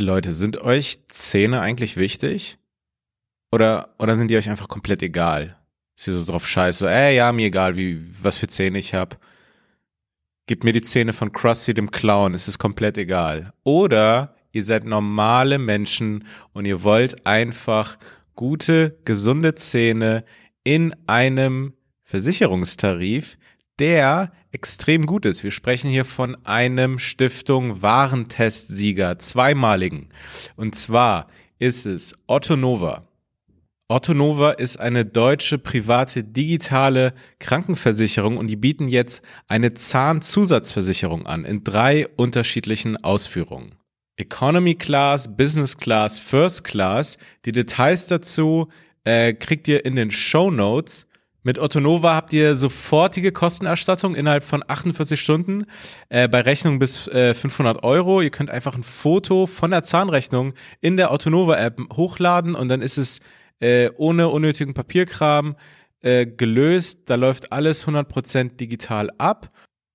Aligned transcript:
Leute, 0.00 0.32
sind 0.32 0.58
euch 0.58 1.00
Zähne 1.08 1.60
eigentlich 1.60 1.96
wichtig? 1.96 2.58
Oder, 3.50 3.94
oder 3.98 4.14
sind 4.14 4.28
die 4.28 4.36
euch 4.36 4.48
einfach 4.48 4.68
komplett 4.68 5.02
egal? 5.02 5.56
Ihr 6.06 6.12
so 6.12 6.24
drauf 6.24 6.46
scheiße, 6.46 6.78
so, 6.78 6.86
ey, 6.86 7.16
ja, 7.16 7.32
mir 7.32 7.46
egal, 7.46 7.76
wie, 7.76 8.00
was 8.22 8.36
für 8.36 8.46
Zähne 8.46 8.78
ich 8.78 8.94
hab. 8.94 9.18
Gib 10.46 10.62
mir 10.62 10.72
die 10.72 10.82
Zähne 10.82 11.12
von 11.12 11.32
Krusty 11.32 11.74
dem 11.74 11.90
Clown, 11.90 12.34
es 12.34 12.46
ist 12.46 12.58
komplett 12.58 12.96
egal. 12.96 13.52
Oder 13.64 14.36
ihr 14.52 14.62
seid 14.62 14.84
normale 14.84 15.58
Menschen 15.58 16.24
und 16.52 16.64
ihr 16.64 16.84
wollt 16.84 17.26
einfach 17.26 17.98
gute, 18.36 19.00
gesunde 19.04 19.56
Zähne 19.56 20.24
in 20.62 20.94
einem 21.08 21.74
Versicherungstarif, 22.04 23.36
der 23.78 24.32
extrem 24.50 25.06
gut 25.06 25.24
ist. 25.24 25.44
Wir 25.44 25.50
sprechen 25.50 25.90
hier 25.90 26.04
von 26.04 26.36
einem 26.44 26.98
Stiftung 26.98 27.82
Warentestsieger, 27.82 29.18
zweimaligen. 29.18 30.08
Und 30.56 30.74
zwar 30.74 31.26
ist 31.58 31.86
es 31.86 32.14
Otto 32.26 32.56
Nova. 32.56 33.08
Otto 33.88 34.12
Nova 34.12 34.50
ist 34.50 34.78
eine 34.78 35.06
deutsche 35.06 35.56
private 35.56 36.22
digitale 36.22 37.14
Krankenversicherung 37.38 38.36
und 38.36 38.48
die 38.48 38.56
bieten 38.56 38.86
jetzt 38.86 39.22
eine 39.46 39.72
Zahnzusatzversicherung 39.72 41.26
an 41.26 41.46
in 41.46 41.64
drei 41.64 42.06
unterschiedlichen 42.06 43.02
Ausführungen. 43.02 43.76
Economy 44.18 44.74
Class, 44.74 45.36
Business 45.36 45.78
Class, 45.78 46.18
First 46.18 46.64
Class. 46.64 47.16
Die 47.44 47.52
Details 47.52 48.08
dazu 48.08 48.68
äh, 49.04 49.32
kriegt 49.32 49.68
ihr 49.68 49.86
in 49.86 49.96
den 49.96 50.10
Show 50.10 50.50
Notes. 50.50 51.06
Mit 51.44 51.60
Otto 51.60 51.78
Nova 51.78 52.14
habt 52.14 52.32
ihr 52.32 52.56
sofortige 52.56 53.30
Kostenerstattung 53.30 54.16
innerhalb 54.16 54.42
von 54.42 54.64
48 54.66 55.20
Stunden 55.20 55.66
äh, 56.08 56.26
bei 56.26 56.40
Rechnung 56.40 56.80
bis 56.80 57.06
äh, 57.08 57.32
500 57.32 57.84
Euro. 57.84 58.20
Ihr 58.20 58.30
könnt 58.30 58.50
einfach 58.50 58.74
ein 58.74 58.82
Foto 58.82 59.46
von 59.46 59.70
der 59.70 59.84
Zahnrechnung 59.84 60.54
in 60.80 60.96
der 60.96 61.12
Otto 61.12 61.30
Nova 61.30 61.56
App 61.56 61.80
hochladen 61.96 62.56
und 62.56 62.68
dann 62.68 62.82
ist 62.82 62.98
es 62.98 63.20
äh, 63.60 63.90
ohne 63.96 64.28
unnötigen 64.28 64.74
Papierkram 64.74 65.54
äh, 66.00 66.26
gelöst. 66.26 67.08
Da 67.08 67.14
läuft 67.14 67.52
alles 67.52 67.86
100% 67.86 68.56
digital 68.56 69.10
ab. 69.18 69.50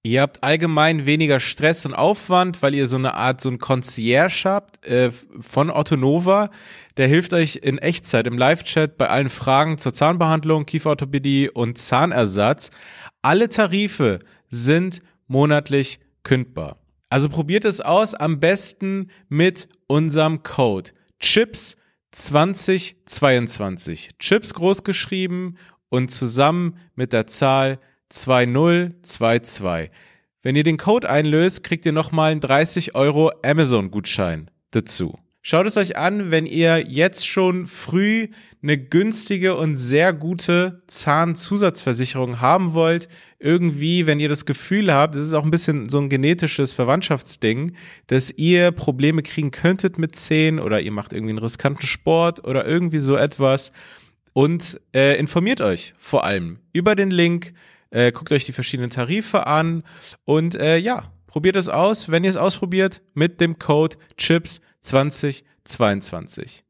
Ihr 0.06 0.22
habt 0.22 0.44
allgemein 0.44 1.06
weniger 1.06 1.40
Stress 1.40 1.86
und 1.86 1.94
Aufwand, 1.94 2.62
weil 2.62 2.76
ihr 2.76 2.88
so 2.88 2.98
eine 2.98 3.14
Art, 3.14 3.40
so 3.40 3.50
ein 3.50 3.58
Concierge 3.58 4.44
habt 4.44 4.86
äh, 4.86 5.12
von 5.40 5.70
Otto 5.70 5.96
Nova. 5.96 6.50
Der 6.98 7.08
hilft 7.08 7.32
euch 7.32 7.62
in 7.64 7.78
Echtzeit 7.78 8.28
im 8.28 8.38
Live-Chat 8.38 8.98
bei 8.98 9.08
allen 9.08 9.30
Fragen 9.30 9.78
zur 9.78 9.94
Zahnbehandlung, 9.94 10.66
Kieferorthopädie 10.66 11.50
und 11.50 11.78
Zahnersatz. 11.78 12.70
Alle 13.22 13.48
Tarife 13.48 14.20
sind 14.50 15.00
monatlich 15.28 16.02
kündbar. 16.24 16.76
Also 17.10 17.30
probiert 17.30 17.64
es 17.64 17.80
aus, 17.80 18.14
am 18.14 18.42
besten 18.42 19.10
mit 19.30 19.70
unserem 19.88 20.44
Code 20.44 20.92
CHIPS 21.22 21.78
2022. 22.12 24.16
CHIPS 24.20 24.54
groß 24.54 24.84
geschrieben 24.84 25.56
und 25.88 26.12
zusammen 26.12 26.78
mit 26.96 27.14
der 27.14 27.26
Zahl 27.28 27.78
2022. 27.78 27.93
Wenn 30.44 30.56
ihr 30.56 30.64
den 30.64 30.78
Code 30.78 31.10
einlöst, 31.10 31.64
kriegt 31.64 31.84
ihr 31.86 31.94
nochmal 31.94 32.32
einen 32.32 32.42
30 32.42 32.94
Euro 32.94 33.32
Amazon-Gutschein 33.44 34.52
dazu. 34.70 35.18
Schaut 35.42 35.66
es 35.66 35.78
euch 35.78 35.98
an, 35.98 36.30
wenn 36.30 36.46
ihr 36.46 36.86
jetzt 36.88 37.28
schon 37.28 37.68
früh 37.68 38.28
eine 38.62 38.78
günstige 38.78 39.56
und 39.56 39.78
sehr 39.78 40.14
gute 40.14 40.84
Zahnzusatzversicherung 40.88 42.40
haben 42.40 42.76
wollt. 42.76 43.10
Irgendwie, 43.40 44.06
wenn 44.06 44.20
ihr 44.20 44.30
das 44.30 44.46
Gefühl 44.46 44.94
habt, 44.94 45.16
das 45.16 45.24
ist 45.24 45.34
auch 45.34 45.44
ein 45.44 45.52
bisschen 45.52 45.90
so 45.90 45.98
ein 46.00 46.08
genetisches 46.08 46.72
Verwandtschaftsding, 46.72 47.74
dass 48.08 48.30
ihr 48.30 48.72
Probleme 48.72 49.24
kriegen 49.24 49.50
könntet 49.50 49.98
mit 49.98 50.16
Zähnen 50.16 50.60
oder 50.60 50.80
ihr 50.80 50.92
macht 50.92 51.14
irgendwie 51.14 51.32
einen 51.32 51.40
riskanten 51.40 51.86
Sport 51.88 52.46
oder 52.46 52.66
irgendwie 52.66 53.00
so 53.00 53.16
etwas. 53.16 53.72
Und 54.34 54.80
äh, 54.94 55.18
informiert 55.20 55.62
euch 55.62 55.94
vor 55.98 56.24
allem 56.24 56.60
über 56.74 56.96
den 56.96 57.10
Link 57.10 57.54
äh, 57.94 58.12
guckt 58.12 58.32
euch 58.32 58.46
die 58.46 58.54
verschiedenen 58.54 58.90
Tarife 58.90 59.46
an 59.46 59.84
und 60.26 60.56
äh, 60.56 60.78
ja, 60.78 61.12
probiert 61.28 61.56
es 61.56 61.70
aus, 61.70 62.10
wenn 62.10 62.24
ihr 62.24 62.32
es 62.32 62.36
ausprobiert, 62.36 63.04
mit 63.14 63.40
dem 63.40 63.60
Code 63.60 63.98
CHIPS2022. 64.20 66.64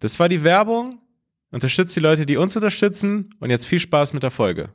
Das 0.00 0.18
war 0.18 0.28
die 0.28 0.42
Werbung. 0.42 0.98
Unterstützt 1.52 1.96
die 1.96 2.00
Leute, 2.00 2.26
die 2.26 2.36
uns 2.36 2.56
unterstützen 2.56 3.30
und 3.40 3.50
jetzt 3.50 3.66
viel 3.66 3.80
Spaß 3.80 4.12
mit 4.12 4.22
der 4.22 4.30
Folge. 4.30 4.70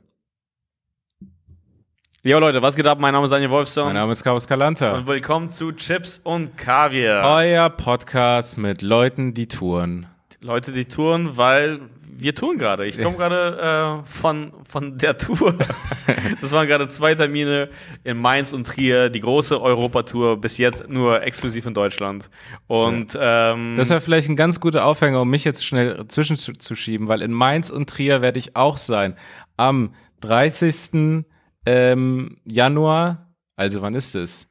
Jo 2.22 2.38
Leute, 2.38 2.60
was 2.60 2.74
geht 2.74 2.86
ab? 2.86 2.98
Mein 2.98 3.12
Name 3.12 3.24
ist 3.24 3.30
Daniel 3.30 3.50
Wolfson. 3.50 3.84
Mein 3.84 3.94
Name 3.94 4.12
ist 4.12 4.24
Carlos 4.24 4.46
Calanta. 4.46 4.92
Und 4.92 5.06
willkommen 5.06 5.48
zu 5.48 5.72
Chips 5.72 6.20
und 6.24 6.56
Kaviar. 6.56 7.36
Euer 7.36 7.70
Podcast 7.70 8.58
mit 8.58 8.82
Leuten, 8.82 9.32
die 9.32 9.46
touren. 9.46 10.06
Leute, 10.40 10.72
die 10.72 10.86
touren, 10.86 11.36
weil 11.36 11.88
wir 12.18 12.34
touren 12.34 12.58
gerade. 12.58 12.86
Ich 12.86 13.00
komme 13.00 13.16
gerade 13.16 14.02
äh, 14.02 14.06
von, 14.06 14.52
von 14.68 14.98
der 14.98 15.18
Tour. 15.18 15.54
das 16.40 16.52
waren 16.52 16.66
gerade 16.66 16.88
zwei 16.88 17.14
Termine 17.14 17.68
in 18.04 18.18
Mainz 18.18 18.52
und 18.52 18.66
Trier, 18.66 19.10
die 19.10 19.20
große 19.20 19.60
Europatour, 19.60 20.40
bis 20.40 20.58
jetzt 20.58 20.90
nur 20.90 21.22
exklusiv 21.22 21.66
in 21.66 21.74
Deutschland. 21.74 22.30
Und 22.66 23.16
ähm, 23.20 23.74
das 23.76 23.90
wäre 23.90 24.00
vielleicht 24.00 24.28
ein 24.28 24.36
ganz 24.36 24.60
guter 24.60 24.84
Aufhänger, 24.84 25.20
um 25.20 25.30
mich 25.30 25.44
jetzt 25.44 25.64
schnell 25.64 26.06
zwischenzuschieben, 26.08 27.08
weil 27.08 27.22
in 27.22 27.32
Mainz 27.32 27.70
und 27.70 27.88
Trier 27.88 28.22
werde 28.22 28.38
ich 28.38 28.56
auch 28.56 28.76
sein. 28.76 29.14
Am 29.56 29.94
30. 30.20 31.24
Ähm, 31.68 32.36
Januar, 32.44 33.34
also 33.56 33.82
wann 33.82 33.94
ist 33.94 34.14
es? 34.14 34.48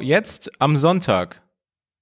Jetzt 0.00 0.50
am 0.60 0.76
Sonntag 0.76 1.40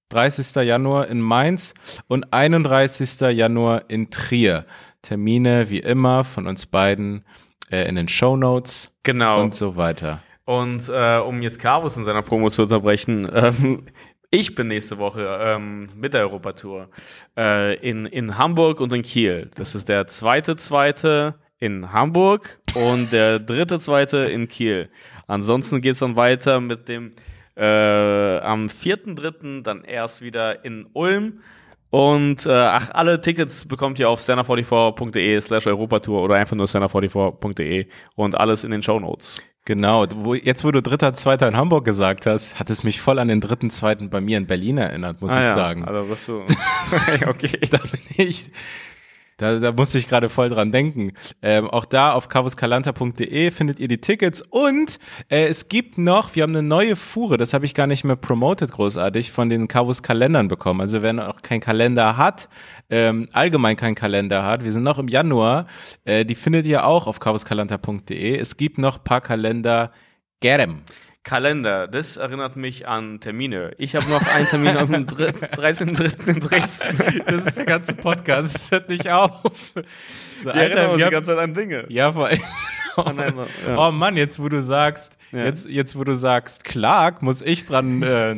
30. 0.09 0.56
Januar 0.65 1.09
in 1.09 1.21
Mainz 1.21 1.75
und 2.09 2.33
31. 2.33 3.21
Januar 3.37 3.84
in 3.89 4.11
Trier. 4.11 4.67
Termine 5.03 5.71
wie 5.71 5.81
immer 5.81 6.25
von 6.25 6.47
uns 6.47 6.67
beiden 6.67 7.25
äh, 7.71 7.89
in 7.89 7.97
den 7.97 8.09
Show 8.09 8.37
Notes 8.37 8.95
genau. 9.03 9.43
und 9.43 9.55
so 9.55 9.77
weiter. 9.77 10.22
Und 10.45 10.89
äh, 10.89 11.19
um 11.19 11.43
jetzt 11.43 11.59
Carlos 11.59 11.97
in 11.97 12.05
seiner 12.05 12.22
Promo 12.22 12.49
zu 12.50 12.62
unterbrechen, 12.62 13.28
ähm, 13.34 13.87
ich 14.31 14.55
bin 14.55 14.69
nächste 14.69 14.99
Woche 14.99 15.39
ähm, 15.41 15.89
mit 15.95 16.15
der 16.15 16.22
Europatour 16.22 16.89
äh, 17.37 17.75
in, 17.77 18.06
in 18.06 18.39
Hamburg 18.39 18.81
und 18.81 18.93
in 18.93 19.03
Kiel. 19.03 19.50
Das 19.55 19.75
ist 19.75 19.89
der 19.89 20.06
zweite, 20.06 20.56
zweite 20.56 21.34
in 21.59 21.93
Hamburg 21.93 22.61
und 22.75 23.12
der 23.12 23.39
dritte, 23.39 23.81
zweite 23.81 24.19
in 24.19 24.49
Kiel. 24.49 24.91
Ansonsten 25.27 25.81
geht 25.81 25.93
es 25.93 26.00
dann 26.00 26.16
weiter 26.16 26.61
mit 26.61 26.89
dem 26.89 27.12
äh, 27.56 28.39
am 28.39 28.69
4.3. 28.69 29.62
dann 29.62 29.84
erst 29.84 30.22
wieder 30.22 30.65
in 30.65 30.87
Ulm. 30.93 31.41
Und 31.91 32.47
äh, 32.47 32.50
ach, 32.50 32.91
alle 32.93 33.21
Tickets 33.21 33.67
bekommt 33.67 33.99
ihr 33.99 34.11
auf 34.11 34.21
stand44.de 34.21 35.41
slash 35.41 35.66
Europatour 35.66 36.22
oder 36.22 36.34
einfach 36.34 36.56
nur 36.56 36.66
stand44.de 36.66 37.87
und 38.16 38.37
alles 38.37 38.65
in 38.65 38.71
den 38.71 38.83
Show 38.83 39.00
Notes. 39.00 39.41
Genau, 39.66 40.05
jetzt 40.34 40.65
wo 40.65 40.71
du 40.71 40.81
dritter, 40.81 41.12
zweiter 41.15 41.49
in 41.49 41.56
Hamburg 41.56 41.84
gesagt 41.84 42.25
hast, 42.27 42.61
hat 42.61 42.71
es 42.71 42.84
mich 42.84 43.00
voll 43.00 43.19
an 43.19 43.27
den 43.27 43.41
dritten, 43.41 43.69
zweiten 43.69 44.11
bei 44.11 44.21
mir 44.21 44.39
in 44.39 44.47
Berlin 44.47 44.78
erinnert, 44.78 45.21
muss 45.21 45.33
ah, 45.33 45.41
ich 45.41 45.45
ja. 45.45 45.55
sagen. 45.55 45.84
Also 45.84 46.09
was 46.09 46.27
du, 46.27 46.43
okay. 47.27 47.59
da 47.69 47.78
bin 47.78 48.28
ich, 48.28 48.53
da, 49.36 49.58
da 49.58 49.72
musste 49.72 49.98
ich 49.98 50.08
gerade 50.08 50.28
voll 50.28 50.48
dran 50.48 50.72
denken. 50.72 51.12
Ähm, 51.42 51.69
auch 51.69 51.84
da 51.84 52.12
auf 52.12 52.28
cavuscalanta.de 52.28 53.50
findet 53.50 53.80
ihr 53.80 53.88
die 53.88 54.00
Tickets 54.00 54.42
und 54.42 54.98
äh, 55.28 55.47
es 55.47 55.69
gibt 55.69 55.98
noch, 55.98 56.34
wir 56.34 56.42
haben 56.42 56.56
eine 56.56 56.66
neue 56.66 56.97
Fuhre, 56.97 57.36
das 57.36 57.52
habe 57.52 57.64
ich 57.64 57.74
gar 57.74 57.86
nicht 57.86 58.04
mehr 58.04 58.16
promoted 58.16 58.72
großartig, 58.72 59.32
von 59.32 59.50
den 59.50 59.69
Cavus 59.69 60.02
Kalendern 60.02 60.48
bekommen. 60.48 60.80
Also 60.80 61.02
wer 61.02 61.12
noch 61.12 61.42
keinen 61.42 61.60
Kalender 61.60 62.16
hat, 62.16 62.48
ähm, 62.88 63.28
allgemein 63.32 63.76
keinen 63.76 63.94
Kalender 63.94 64.44
hat, 64.44 64.64
wir 64.64 64.72
sind 64.72 64.82
noch 64.82 64.98
im 64.98 65.08
Januar, 65.08 65.66
äh, 66.04 66.24
die 66.24 66.34
findet 66.34 66.66
ihr 66.66 66.86
auch 66.86 67.06
auf 67.06 67.20
cavuscalanta.de. 67.20 68.36
Es 68.38 68.56
gibt 68.56 68.78
noch 68.78 69.04
paar 69.04 69.20
Kalender, 69.20 69.92
get 70.41 70.60
'em. 70.60 70.82
Kalender, 71.26 71.88
das 71.88 72.16
erinnert 72.16 72.54
mich 72.54 72.87
an 72.87 73.19
Termine. 73.19 73.72
Ich 73.78 73.97
habe 73.97 74.09
noch 74.09 74.25
einen 74.32 74.47
Termin 74.47 74.76
am 74.76 74.92
13.3. 74.92 76.28
in 76.28 76.39
Dresden. 76.39 77.24
Das 77.27 77.47
ist 77.48 77.56
der 77.56 77.65
ganze 77.65 77.95
Podcast, 77.95 78.54
das 78.54 78.71
hört 78.71 78.89
nicht 78.89 79.10
auf. 79.10 79.42
So, 80.45 80.45
Wir 80.45 80.54
erinnern 80.54 80.91
uns 80.91 81.03
die 81.03 81.10
ganze 81.10 81.30
Zeit 81.30 81.39
an 81.41 81.53
Dinge. 81.53 81.84
Ja, 81.89 82.12
vor 82.12 82.28
allem. 82.28 82.41
Oh, 82.98 83.12
nein, 83.15 83.34
ja. 83.68 83.77
oh 83.77 83.92
Mann, 83.92 84.16
jetzt 84.16 84.42
wo 84.42 84.48
du 84.48 84.62
sagst, 84.62 85.18
ja. 85.30 85.45
jetzt, 85.45 85.68
jetzt 85.68 85.98
wo 85.98 86.04
du 86.04 86.15
sagst, 86.15 86.65
Clark, 86.65 87.21
muss 87.21 87.42
ich 87.42 87.66
dran 87.66 88.03
äh, 88.03 88.36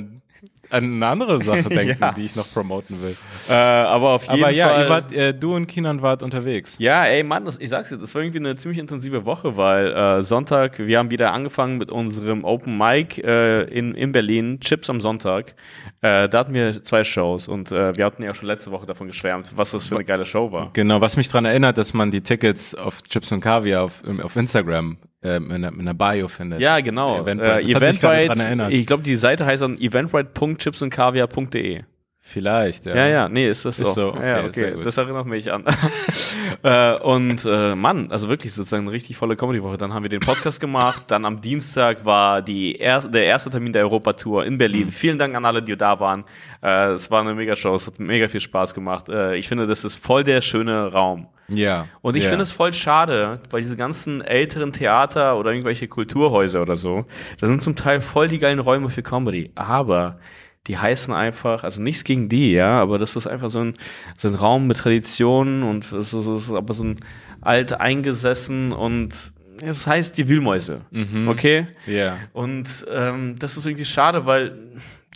an 0.71 0.85
eine 0.85 1.07
andere 1.07 1.43
Sache 1.43 1.63
denken, 1.69 1.97
Ja. 2.01 2.13
die 2.13 2.25
ich 2.25 2.37
noch 2.37 2.51
promoten 2.53 3.03
will. 3.03 3.17
Äh, 3.49 3.53
aber 3.55 4.11
auf 4.11 4.23
jeden 4.25 4.45
Aber 4.45 4.53
ja, 4.53 4.69
Fall. 4.69 4.83
ihr 4.85 4.89
wart, 4.89 5.13
äh, 5.13 5.35
du 5.35 5.55
und 5.55 5.67
Kinan 5.67 6.03
wart 6.03 6.23
unterwegs. 6.23 6.77
Ja, 6.79 7.05
ey, 7.05 7.23
Mann, 7.23 7.45
das, 7.45 7.59
ich 7.59 7.71
sag's 7.71 7.89
dir, 7.89 7.99
das 7.99 8.15
war 8.15 8.23
irgendwie 8.23 8.39
eine 8.41 8.57
ziemlich 8.57 8.79
intensive 8.79 9.25
Woche, 9.25 9.57
weil 9.57 9.93
äh, 9.93 10.23
Sonntag, 10.23 10.79
wir 10.79 10.99
haben 10.99 11.11
wieder 11.11 11.33
angefangen 11.33 11.79
mit 11.79 11.91
unserem 11.91 12.45
Open 12.45 12.77
Mic 12.77 13.19
äh, 13.23 13.63
in, 13.65 13.95
in 13.95 14.13
Berlin, 14.13 14.61
Chips 14.61 14.91
am 14.91 15.01
Sonntag. 15.01 15.55
Äh, 16.01 16.29
da 16.29 16.39
hatten 16.39 16.55
wir 16.55 16.81
zwei 16.83 17.03
Shows 17.03 17.49
und 17.49 17.73
äh, 17.73 17.97
wir 17.97 18.05
hatten 18.05 18.23
ja 18.23 18.31
auch 18.31 18.35
schon 18.37 18.47
letzte 18.47 18.71
Woche 18.71 18.87
davon 18.87 19.09
geschwärmt, 19.09 19.51
was 19.57 19.73
das 19.73 19.89
für 19.89 19.97
eine 19.97 20.05
geile 20.05 20.25
Show 20.25 20.53
war. 20.53 20.71
Genau, 20.73 21.01
was 21.01 21.17
mich 21.17 21.29
dran 21.29 21.45
erinnert, 21.45 21.77
dass 21.77 21.93
man 21.93 22.11
die 22.13 22.21
Tickets 22.21 22.73
auf 22.75 23.03
Chips 23.03 23.33
und 23.33 23.41
Kaviar 23.41 23.83
auf, 23.83 24.03
auf 24.23 24.37
Instagram 24.37 24.99
äh, 25.23 25.41
mit, 25.41 25.53
einer, 25.53 25.71
mit 25.73 25.81
einer 25.81 25.95
Bio 25.95 26.29
findet. 26.29 26.61
Ja, 26.61 26.79
genau. 26.81 27.21
Eventbrite. 27.23 27.61
Äh, 27.61 27.65
Das 27.65 27.75
hat 27.75 27.83
mich 27.83 28.01
gerade 28.01 28.27
dran 28.27 28.39
Eventbrite, 28.39 28.45
erinnert. 28.47 28.73
ich 28.73 28.87
glaube, 28.87 29.03
die 29.03 29.17
Seite 29.17 29.45
heißt 29.45 29.63
dann 29.63 29.77
eventbrite.chipsundkaviar.de. 29.79 31.83
Vielleicht, 32.31 32.85
ja. 32.85 32.95
Ja, 32.95 33.07
ja, 33.07 33.29
nee, 33.31 33.49
ist 33.49 33.65
das 33.65 33.81
Ist 33.81 33.95
so, 33.95 34.15
ja, 34.15 34.41
okay, 34.41 34.53
sehr 34.53 34.75
okay. 34.75 34.83
Das 34.83 34.99
erinnert 34.99 35.25
mich 35.25 35.51
an. 35.51 35.65
äh, 36.63 36.95
und 36.99 37.43
äh, 37.47 37.75
Mann, 37.75 38.13
also 38.13 38.29
wirklich 38.29 38.53
sozusagen 38.53 38.83
eine 38.83 38.93
richtig 38.93 39.17
volle 39.17 39.35
Comedy-Woche. 39.35 39.79
Dann 39.79 39.95
haben 39.95 40.03
wir 40.03 40.11
den 40.11 40.21
Podcast 40.21 40.61
gemacht. 40.61 41.05
Dann 41.07 41.25
am 41.25 41.41
Dienstag 41.41 42.05
war 42.05 42.43
die 42.43 42.77
erste, 42.77 43.11
der 43.11 43.25
erste 43.25 43.49
Termin 43.49 43.73
der 43.73 43.85
Europatour 43.85 44.45
in 44.45 44.59
Berlin. 44.59 44.89
Mhm. 44.89 44.93
Vielen 44.93 45.17
Dank 45.17 45.35
an 45.35 45.47
alle, 45.47 45.63
die 45.63 45.75
da 45.75 46.01
waren. 46.01 46.25
Äh, 46.63 46.91
es 46.91 47.11
war 47.11 47.23
eine 47.23 47.33
Mega-Show. 47.33 47.75
Es 47.75 47.87
hat 47.87 47.99
mega 47.99 48.29
viel 48.29 48.41
Spaß 48.41 48.75
gemacht. 48.75 49.09
Äh, 49.09 49.37
ich 49.37 49.49
finde, 49.49 49.67
das 49.67 49.85
ist 49.85 49.97
voll 49.97 50.23
der 50.23 50.43
schöne 50.43 50.93
Raum. 50.93 51.29
Ja. 51.49 51.87
Und 52.03 52.15
ich 52.15 52.25
ja. 52.25 52.29
finde 52.29 52.43
es 52.43 52.53
voll 52.53 52.75
schade, 52.75 53.41
weil 53.49 53.63
diese 53.63 53.77
ganzen 53.77 54.21
älteren 54.21 54.73
Theater 54.73 55.39
oder 55.39 55.53
irgendwelche 55.53 55.89
Kulturhäuser 55.89 56.61
oder 56.61 56.77
so, 56.77 57.07
das 57.41 57.49
sind 57.49 57.63
zum 57.63 57.75
Teil 57.75 58.03
voll 58.03 58.29
die 58.29 58.39
geilen 58.39 58.59
Räume 58.59 58.91
für 58.91 59.03
Comedy. 59.03 59.51
Aber 59.55 60.19
die 60.67 60.77
heißen 60.77 61.15
einfach, 61.15 61.65
also 61.65 61.83
nichts 61.83 62.05
gegen 62.05 62.29
die, 62.29 62.53
ja, 62.53 62.81
aber 62.81 62.99
das 62.99 63.17
ist 63.17 63.27
einfach 63.27 63.49
so 63.49 63.61
ein, 63.61 63.75
so 64.17 64.29
ein 64.29 64.35
Raum 64.35 64.67
mit 64.67 64.77
Traditionen 64.79 65.63
und 65.63 65.85
es 65.85 65.93
ist, 65.93 66.13
es 66.13 66.27
ist 66.27 66.51
aber 66.51 66.75
so 66.75 66.85
ein 66.85 66.97
alt 67.41 67.81
eingesessen 67.81 68.73
und 68.73 69.33
es 69.63 69.87
heißt 69.87 70.19
die 70.19 70.29
Wühlmäuse. 70.29 70.83
Okay? 71.29 71.67
Ja. 71.87 72.19
Und 72.33 72.87
ähm, 72.91 73.37
das 73.39 73.57
ist 73.57 73.67
irgendwie 73.67 73.85
schade, 73.85 74.27
weil 74.27 74.59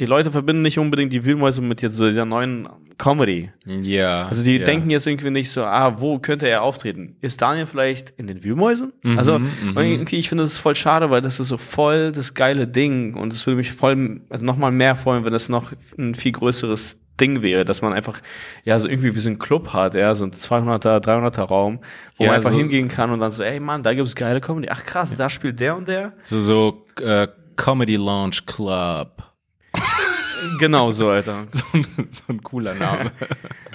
die 0.01 0.07
Leute 0.07 0.31
verbinden 0.33 0.63
nicht 0.63 0.79
unbedingt 0.79 1.13
die 1.13 1.25
Wühlmäuse 1.25 1.61
mit 1.63 1.83
jetzt 1.83 1.97
so 1.97 2.07
dieser 2.07 2.25
neuen 2.25 2.69
Comedy. 2.99 3.51
Ja. 3.67 4.27
Also 4.27 4.43
die 4.43 4.57
ja. 4.59 4.65
denken 4.65 4.91
jetzt 4.91 5.07
irgendwie 5.07 5.31
nicht 5.31 5.51
so, 5.51 5.65
ah, 5.65 6.01
wo 6.01 6.19
könnte 6.19 6.49
er 6.49 6.63
auftreten? 6.63 7.17
Ist 7.21 7.43
Daniel 7.43 7.67
vielleicht 7.67 8.11
in 8.11 8.27
den 8.27 8.43
Wühlmäusen? 8.45 8.93
also 9.17 9.35
und 9.37 9.77
irgendwie, 9.77 10.17
ich 10.17 10.29
finde 10.29 10.45
das 10.45 10.59
voll 10.59 10.75
schade, 10.75 11.11
weil 11.11 11.21
das 11.21 11.41
ist 11.41 11.49
so 11.49 11.57
voll 11.59 12.13
das 12.13 12.35
geile 12.35 12.67
Ding 12.67 13.15
und 13.15 13.33
es 13.33 13.47
würde 13.47 13.57
mich 13.59 13.73
voll, 13.73 14.23
also 14.31 14.45
nochmal 14.45 14.73
mehr 14.73 14.97
freuen, 14.97 15.25
wenn 15.25 15.33
das 15.33 15.49
noch 15.49 15.73
ein 15.99 16.15
viel 16.15 16.33
größeres 16.33 16.99
Ding 17.21 17.43
wäre, 17.43 17.65
dass 17.65 17.83
man 17.83 17.93
einfach, 17.93 18.21
ja, 18.65 18.79
so 18.79 18.89
irgendwie 18.89 19.15
wie 19.15 19.21
so 19.21 19.29
ein 19.29 19.39
Club 19.39 19.73
hat, 19.75 19.95
ja, 19.95 20.15
so 20.15 20.25
ein 20.25 20.33
200er, 20.33 20.99
300er 21.05 21.43
Raum, 21.43 21.81
wo 22.17 22.25
Ja, 22.25 22.31
man 22.31 22.37
einfach 22.37 22.51
so- 22.51 22.57
hingehen 22.59 22.89
kann 22.89 23.11
und 23.11 23.21
dann 23.21 23.31
so, 23.31 23.43
ey 23.43 23.61
Mann, 23.61 23.83
da 23.83 23.93
gibt's 23.95 24.17
geile 24.17 24.41
Comedy. 24.41 24.69
Ach 24.71 24.83
krass, 24.85 25.15
da 25.17 25.29
spielt 25.29 25.61
der 25.61 25.77
und 25.77 25.87
der. 25.89 26.15
So, 26.23 26.39
so 26.39 26.87
äh, 27.01 27.29
Comedy 27.57 27.97
Launch 27.97 28.47
Club. 28.47 29.32
Genau 30.59 30.91
so, 30.91 31.09
Alter. 31.09 31.45
So 31.51 31.65
ein, 31.73 31.87
so 32.11 32.23
ein 32.29 32.43
cooler 32.43 32.75
Name. 32.75 33.11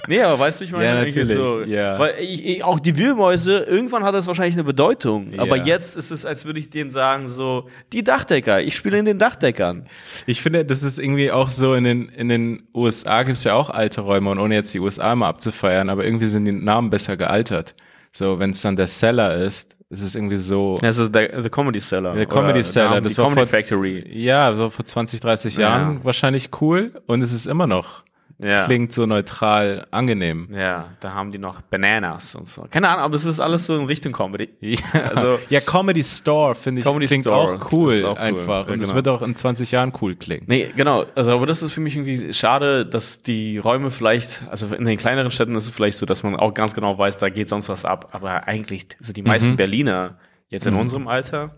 Nee, 0.06 0.22
aber 0.22 0.38
weißt 0.38 0.60
du, 0.60 0.64
ich 0.64 0.72
meine, 0.72 0.86
Ja, 0.86 0.94
natürlich, 0.94 1.28
so, 1.28 1.60
ja. 1.64 1.98
weil 1.98 2.14
ich, 2.18 2.42
ich, 2.42 2.64
auch 2.64 2.80
die 2.80 2.96
Wühlmäuse, 2.96 3.58
irgendwann 3.58 4.04
hat 4.04 4.14
das 4.14 4.26
wahrscheinlich 4.26 4.54
eine 4.54 4.64
Bedeutung, 4.64 5.38
aber 5.38 5.56
Ja. 5.56 5.64
jetzt 5.64 5.96
ist 5.98 6.10
es, 6.10 6.24
als 6.24 6.46
würde 6.46 6.60
ich 6.60 6.70
denen 6.70 6.90
sagen, 6.90 7.28
so, 7.28 7.68
die 7.92 8.02
Dachdecker, 8.04 8.62
ich 8.62 8.74
spiele 8.74 8.96
in 8.98 9.04
den 9.04 9.18
Dachdeckern. 9.18 9.86
Ich 10.24 10.40
finde, 10.40 10.64
das 10.64 10.82
ist 10.82 10.98
irgendwie 10.98 11.30
auch 11.30 11.50
so 11.50 11.74
in 11.74 11.84
den, 11.84 12.08
in 12.08 12.30
den 12.30 12.62
USA 12.74 13.22
gibt's 13.22 13.44
ja 13.44 13.52
auch 13.52 13.68
alte 13.68 14.00
Räume 14.00 14.30
und 14.30 14.38
ohne 14.38 14.54
jetzt 14.54 14.72
die 14.72 14.80
USA 14.80 15.14
mal 15.14 15.28
abzufeiern, 15.28 15.90
aber 15.90 16.04
irgendwie 16.06 16.26
sind 16.26 16.46
die 16.46 16.52
Namen 16.52 16.88
besser 16.88 17.18
gealtert. 17.18 17.74
So, 18.10 18.38
wenn 18.38 18.50
es 18.50 18.62
dann 18.62 18.76
der 18.76 18.86
Cellar 18.86 19.34
ist, 19.34 19.76
ist 19.90 20.02
es 20.02 20.14
irgendwie 20.14 20.36
so. 20.36 20.76
Ist 20.82 20.98
der, 21.14 21.40
der 21.40 21.50
Comedy 21.50 21.80
Seller. 21.80 22.14
Der 22.14 22.26
Comedy 22.26 22.62
Cellar, 22.62 23.00
das 23.00 23.16
war 23.16 23.24
Comedy 23.26 23.46
vor, 23.46 23.58
Factory. 23.58 24.04
Ja, 24.12 24.54
so 24.54 24.70
vor 24.70 24.84
20, 24.84 25.20
30 25.20 25.56
Ja. 25.56 25.60
Jahren 25.70 26.04
wahrscheinlich 26.04 26.50
cool 26.60 26.92
und 27.06 27.22
es 27.22 27.32
ist 27.32 27.46
immer 27.46 27.66
noch. 27.66 28.04
Ja. 28.40 28.66
Klingt 28.66 28.92
so 28.92 29.04
neutral 29.04 29.88
angenehm. 29.90 30.48
Ja, 30.52 30.90
da 31.00 31.12
haben 31.12 31.32
die 31.32 31.38
noch 31.38 31.60
Bananas 31.60 32.36
und 32.36 32.46
so. 32.46 32.66
Keine 32.70 32.88
Ahnung, 32.88 33.02
aber 33.02 33.16
es 33.16 33.24
ist 33.24 33.40
alles 33.40 33.66
so 33.66 33.76
in 33.76 33.86
Richtung 33.86 34.12
Comedy. 34.12 34.48
Ja, 34.60 35.00
Also- 35.12 35.38
ja 35.48 35.58
Comedy 35.60 36.04
Store 36.04 36.54
finde 36.54 36.80
ich 36.80 36.86
Comedy 36.86 37.06
klingt 37.08 37.24
Store, 37.24 37.36
auch 37.36 37.72
cool 37.72 38.04
auch 38.04 38.10
cool. 38.12 38.18
einfach 38.18 38.68
Ja, 38.68 38.72
und 38.74 38.80
es 38.80 38.90
genau. 38.90 38.94
wird 38.94 39.08
auch 39.08 39.22
in 39.22 39.34
20 39.34 39.72
Jahren 39.72 39.92
cool 40.00 40.14
klingen. 40.14 40.44
Nee, 40.46 40.68
genau. 40.76 41.04
Also, 41.16 41.32
aber 41.32 41.46
das 41.46 41.62
ist 41.64 41.72
für 41.72 41.80
mich 41.80 41.96
irgendwie 41.96 42.32
schade, 42.32 42.86
dass 42.86 43.22
die 43.22 43.58
Räume 43.58 43.90
vielleicht, 43.90 44.44
also 44.50 44.72
in 44.72 44.84
den 44.84 44.98
kleineren 44.98 45.32
Städten 45.32 45.56
ist 45.56 45.64
es 45.64 45.70
vielleicht 45.70 45.98
so, 45.98 46.06
dass 46.06 46.22
man 46.22 46.36
auch 46.36 46.54
ganz 46.54 46.74
genau 46.74 46.96
weiß, 46.96 47.18
da 47.18 47.30
geht 47.30 47.48
sonst 47.48 47.68
was 47.68 47.84
ab. 47.84 48.10
Aber 48.12 48.46
eigentlich, 48.46 48.86
so 49.00 49.12
die 49.12 49.22
Mhm. 49.22 49.28
meisten 49.28 49.56
Berliner, 49.56 50.16
jetzt 50.48 50.64
in 50.64 50.74
unserem 50.74 51.08
Alter, 51.08 51.56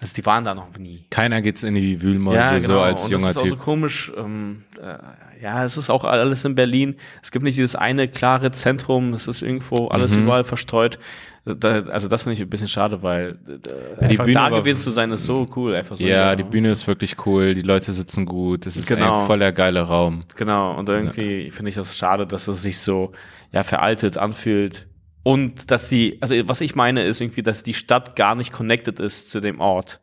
also 0.00 0.14
die 0.16 0.24
waren 0.24 0.44
da 0.44 0.54
noch 0.54 0.68
nie. 0.78 1.04
Keiner 1.10 1.42
geht 1.42 1.62
in 1.64 1.74
die 1.74 2.00
Wühlmäuse 2.00 2.60
so 2.60 2.78
als 2.78 3.04
Und 3.06 3.10
junger 3.10 3.26
das 3.26 3.36
ist 3.36 3.42
auch 3.42 3.46
so 3.46 3.54
Typ. 3.56 3.60
komisch. 3.64 4.12
Ähm, 4.16 4.62
äh, 4.80 4.94
ja, 5.42 5.64
es 5.64 5.76
ist 5.76 5.90
auch 5.90 6.04
alles 6.04 6.44
in 6.44 6.54
Berlin. 6.54 6.96
Es 7.22 7.30
gibt 7.30 7.44
nicht 7.44 7.56
dieses 7.58 7.76
eine 7.76 8.08
klare 8.08 8.50
Zentrum. 8.50 9.12
Es 9.14 9.26
ist 9.28 9.42
irgendwo 9.42 9.88
alles 9.88 10.16
Mhm. 10.16 10.24
überall 10.24 10.44
verstreut. 10.44 10.98
Da, 11.46 11.80
also 11.84 12.06
das 12.08 12.24
finde 12.24 12.34
ich 12.34 12.42
ein 12.42 12.50
bisschen 12.50 12.68
schade, 12.68 13.02
weil 13.02 13.38
äh, 13.48 14.08
die 14.08 14.12
einfach 14.12 14.24
Bühne 14.24 14.34
da 14.34 14.48
gewesen 14.50 14.78
zu 14.78 14.90
sein 14.90 15.10
ist 15.10 15.24
so 15.24 15.48
cool. 15.56 15.74
Einfach 15.74 15.96
so 15.96 16.04
Ja, 16.04 16.10
ja, 16.30 16.36
die 16.36 16.42
Bühne 16.42 16.70
ist 16.70 16.86
wirklich 16.86 17.16
cool, 17.24 17.54
die 17.54 17.62
Leute 17.62 17.92
sitzen 17.92 18.26
gut, 18.26 18.66
es 18.66 18.76
ist 18.76 18.86
Genau. 18.88 19.22
ein 19.22 19.26
voller 19.26 19.50
geiler 19.50 19.84
Raum. 19.84 20.20
Genau, 20.36 20.78
und 20.78 20.88
irgendwie 20.90 21.50
finde 21.50 21.70
ich 21.70 21.76
das 21.76 21.96
schade, 21.96 22.26
dass 22.26 22.46
es 22.46 22.60
sich 22.60 22.78
so 22.78 23.12
ja 23.52 23.62
veraltet 23.62 24.18
anfühlt. 24.18 24.86
Und 25.22 25.70
dass 25.70 25.88
die, 25.88 26.18
also 26.20 26.34
was 26.46 26.60
ich 26.60 26.74
meine, 26.74 27.02
ist 27.04 27.20
irgendwie, 27.22 27.42
dass 27.42 27.62
die 27.62 27.74
Stadt 27.74 28.16
gar 28.16 28.34
nicht 28.34 28.52
connected 28.52 29.00
ist 29.00 29.30
zu 29.30 29.40
dem 29.40 29.60
Ort, 29.60 30.00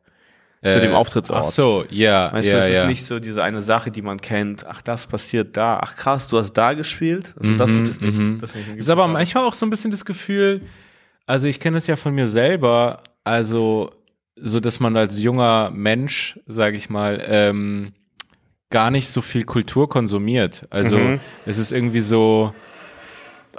zu 0.63 0.81
dem 0.81 0.93
Auftrittsort. 0.93 1.37
Äh, 1.37 1.41
Ach 1.41 1.51
so, 1.51 1.85
ja, 1.89 2.33
Weißt 2.33 2.49
ja, 2.49 2.55
du, 2.55 2.61
es 2.61 2.69
ja. 2.69 2.83
ist 2.83 2.89
nicht 2.89 3.05
so 3.05 3.19
diese 3.19 3.43
eine 3.43 3.61
Sache, 3.61 3.91
die 3.91 4.01
man 4.01 4.19
kennt. 4.19 4.65
Ach, 4.65 4.81
das 4.81 5.05
passiert 5.07 5.55
da. 5.55 5.79
Ach 5.81 5.95
krass, 5.95 6.27
du 6.29 6.37
hast 6.37 6.53
da 6.53 6.73
gespielt. 6.73 7.35
Also 7.39 7.55
das 7.57 7.73
gibt 7.73 7.87
es 7.87 8.01
nicht. 8.01 8.17
Das 8.41 8.51
finde 8.51 8.61
ich 8.63 8.67
irgendwie 8.67 8.79
ist 8.79 8.89
aber 8.89 9.07
manchmal 9.07 9.45
auch 9.45 9.53
so 9.53 9.65
ein 9.65 9.69
bisschen 9.69 9.91
das 9.91 10.03
Gefühl, 10.05 10.61
also 11.25 11.47
ich 11.47 11.59
kenne 11.59 11.77
es 11.77 11.87
ja 11.87 11.95
von 11.95 12.13
mir 12.15 12.27
selber, 12.27 13.01
also 13.23 13.91
so, 14.35 14.59
dass 14.59 14.79
man 14.79 14.95
als 14.97 15.19
junger 15.19 15.71
Mensch, 15.73 16.39
sage 16.47 16.77
ich 16.77 16.89
mal, 16.89 17.21
ähm, 17.27 17.91
gar 18.69 18.91
nicht 18.91 19.09
so 19.09 19.21
viel 19.21 19.43
Kultur 19.43 19.87
konsumiert. 19.89 20.65
Also 20.69 20.97
Mhm. 20.97 21.19
es 21.45 21.57
ist 21.57 21.71
irgendwie 21.71 22.01
so, 22.01 22.53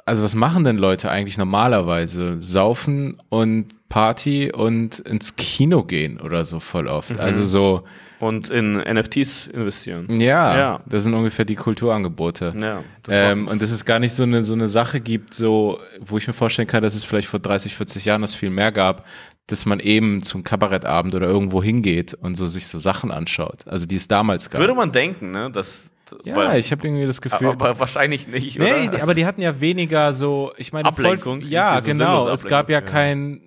also 0.05 0.23
was 0.25 0.35
machen 0.35 0.65
denn 0.65 0.77
Leute 0.79 1.11
eigentlich 1.11 1.39
normalerweise? 1.39 2.37
Saufen 2.41 3.21
und 3.29 3.67
Party 3.89 4.53
und 4.53 4.99
ins 5.01 5.37
Kino 5.37 5.83
gehen 5.85 6.21
oder 6.21 6.45
so 6.45 6.61
voll 6.61 6.89
oft. 6.89 7.15
Mhm. 7.15 7.21
Also 7.21 7.45
so, 7.45 7.85
Und 8.21 8.51
in 8.51 8.73
NFTs 8.75 9.47
investieren. 9.47 10.21
ja, 10.21 10.57
Ja. 10.59 10.81
das 10.87 11.05
sind 11.05 11.15
ungefähr 11.15 11.45
die 11.45 11.55
Kulturangebote. 11.55 12.55
Ja, 12.61 12.83
das 13.03 13.15
Ähm, 13.17 13.49
und 13.49 13.63
dass 13.63 13.71
es 13.71 13.85
gar 13.85 13.99
nicht 13.99 14.13
so 14.13 14.25
eine, 14.25 14.43
so 14.43 14.53
eine 14.53 14.69
Sache 14.69 15.01
gibt, 15.01 15.33
so, 15.35 15.79
wo 16.01 16.19
ich 16.19 16.27
mir 16.27 16.33
vorstellen 16.35 16.69
kann, 16.69 16.83
dass 16.83 16.95
es 16.95 17.05
vielleicht 17.05 17.29
vor 17.29 17.41
30, 17.41 17.75
40 17.75 18.05
Jahren 18.05 18.21
das 18.21 18.35
viel 18.35 18.51
mehr 18.51 18.73
gab, 18.73 19.07
dass 19.47 19.65
man 19.65 19.81
eben 19.81 20.23
zum 20.23 20.45
Kabarettabend 20.45 21.15
oder 21.15 21.27
irgendwo 21.27 21.63
hingeht 21.63 22.13
und 22.13 22.35
so 22.35 22.47
sich 22.47 22.67
so 22.67 22.79
Sachen 22.79 23.11
anschaut. 23.11 23.67
Also 23.67 23.87
die 23.87 23.97
es 23.97 24.07
damals 24.07 24.51
gab. 24.51 24.61
würde 24.61 24.75
man 24.75 24.93
denken, 24.93 25.31
ne? 25.31 25.51
Dass, 25.51 25.91
ja, 26.25 26.37
weil- 26.37 26.59
ich 26.59 26.71
habe 26.73 26.87
irgendwie 26.87 27.07
das 27.07 27.23
Gefühl. 27.23 27.49
aber 27.49 27.79
wahrscheinlich 27.79 28.29
nicht. 28.29 28.59
nee, 28.59 28.89
oder? 28.89 29.03
aber 29.03 29.15
die 29.15 29.25
hatten 29.25 29.41
ja 29.41 29.59
weniger 29.63 30.13
so, 30.13 30.53
ich 30.59 30.75
meine, 30.75 30.87
Ablenkung, 30.87 31.41
Voll, 31.41 31.49
ja, 31.51 31.81
so 31.81 31.87
genau. 31.89 32.29
Es 32.29 32.45
gab 32.45 32.69
ja 32.69 32.79
Ablenkung, 32.79 32.93
kein, 32.95 33.41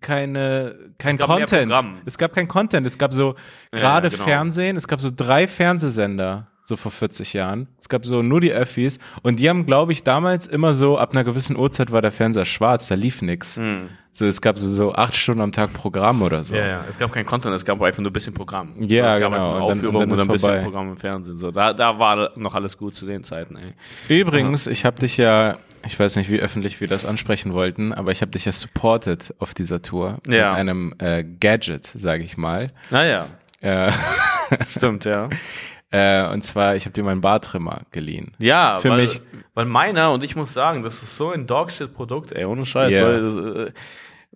keine, 0.00 0.74
kein 0.98 1.18
Es 1.18 1.26
Content. 1.26 1.72
Es 2.06 2.18
gab 2.18 2.34
kein 2.34 2.48
Content. 2.48 2.86
Es 2.86 2.98
gab 2.98 3.12
so 3.12 3.34
gerade 3.70 4.08
ja, 4.08 4.12
genau. 4.12 4.24
Fernsehen. 4.24 4.76
Es 4.76 4.88
gab 4.88 5.00
so 5.00 5.10
drei 5.14 5.46
Fernsehsender 5.46 6.48
so 6.64 6.76
vor 6.76 6.92
40 6.92 7.32
Jahren. 7.32 7.66
Es 7.80 7.88
gab 7.88 8.04
so 8.04 8.20
nur 8.22 8.40
die 8.40 8.52
Öffis 8.52 8.98
und 9.22 9.38
die 9.40 9.48
haben, 9.48 9.64
glaube 9.64 9.92
ich, 9.92 10.04
damals 10.04 10.46
immer 10.46 10.74
so 10.74 10.98
ab 10.98 11.12
einer 11.12 11.24
gewissen 11.24 11.56
Uhrzeit 11.56 11.92
war 11.92 12.02
der 12.02 12.12
Fernseher 12.12 12.44
schwarz, 12.44 12.88
da 12.88 12.94
lief 12.94 13.22
nix. 13.22 13.58
So 14.12 14.26
es 14.26 14.42
gab 14.42 14.58
so, 14.58 14.68
so 14.68 14.92
acht 14.92 15.16
Stunden 15.16 15.40
am 15.40 15.52
Tag 15.52 15.72
Programm 15.72 16.20
oder 16.20 16.44
so. 16.44 16.54
Ja, 16.54 16.66
ja, 16.66 16.84
es 16.88 16.98
gab 16.98 17.10
kein 17.12 17.24
Content, 17.24 17.54
es 17.54 17.64
gab 17.64 17.80
einfach 17.80 18.02
nur 18.02 18.10
ein 18.10 18.12
bisschen 18.12 18.34
Programm. 18.34 18.74
Ja, 18.80 19.14
es 19.14 19.20
gab 19.20 19.32
genau, 19.32 19.36
einfach 19.36 19.56
eine 19.56 19.64
und 19.64 19.68
dann- 19.68 19.78
Aufführung 19.78 20.02
und 20.02 20.10
dann 20.10 20.20
ein 20.20 20.28
bisschen 20.28 20.40
vorbei. 20.50 20.62
Programm 20.64 20.88
im 20.90 20.96
Fernsehen. 20.98 21.38
So, 21.38 21.50
da, 21.50 21.72
da 21.72 21.98
war 21.98 22.30
noch 22.36 22.54
alles 22.54 22.76
gut 22.76 22.94
zu 22.94 23.06
den 23.06 23.22
Zeiten, 23.24 23.56
ey. 23.56 24.20
Übrigens, 24.20 24.66
ich 24.66 24.84
habe 24.84 24.98
dich 25.00 25.16
ja, 25.16 25.56
ich 25.88 25.98
weiß 25.98 26.16
nicht, 26.16 26.30
wie 26.30 26.38
öffentlich 26.40 26.80
wir 26.80 26.86
das 26.88 27.06
ansprechen 27.06 27.52
wollten, 27.54 27.92
aber 27.94 28.12
ich 28.12 28.20
habe 28.20 28.30
dich 28.30 28.44
ja 28.44 28.52
supported 28.52 29.34
auf 29.38 29.54
dieser 29.54 29.80
Tour 29.82 30.18
Ja. 30.28 30.50
mit 30.50 30.58
einem 30.60 30.94
äh, 30.98 31.24
Gadget, 31.24 31.84
sage 31.86 32.22
ich 32.24 32.36
mal. 32.36 32.70
Naja, 32.90 33.26
Äh, 33.60 33.90
stimmt, 34.68 35.04
ja. 35.04 35.28
äh, 35.90 36.28
und 36.28 36.42
zwar, 36.44 36.76
ich 36.76 36.84
habe 36.84 36.92
dir 36.92 37.02
meinen 37.02 37.20
Bartrimmer 37.22 37.80
geliehen. 37.90 38.32
Ja, 38.38 38.76
Für 38.80 38.90
weil, 38.90 38.98
mich- 39.02 39.20
weil 39.54 39.64
meiner, 39.64 40.12
und 40.12 40.22
ich 40.22 40.36
muss 40.36 40.52
sagen, 40.52 40.82
das 40.82 41.02
ist 41.02 41.16
so 41.16 41.30
ein 41.32 41.46
Dogshit-Produkt, 41.46 42.32
ey, 42.32 42.44
ohne 42.44 42.64
Scheiß, 42.66 42.92
Ja. 42.92 43.04
weil 43.06 43.22
das, 43.22 43.34
äh, 43.68 43.72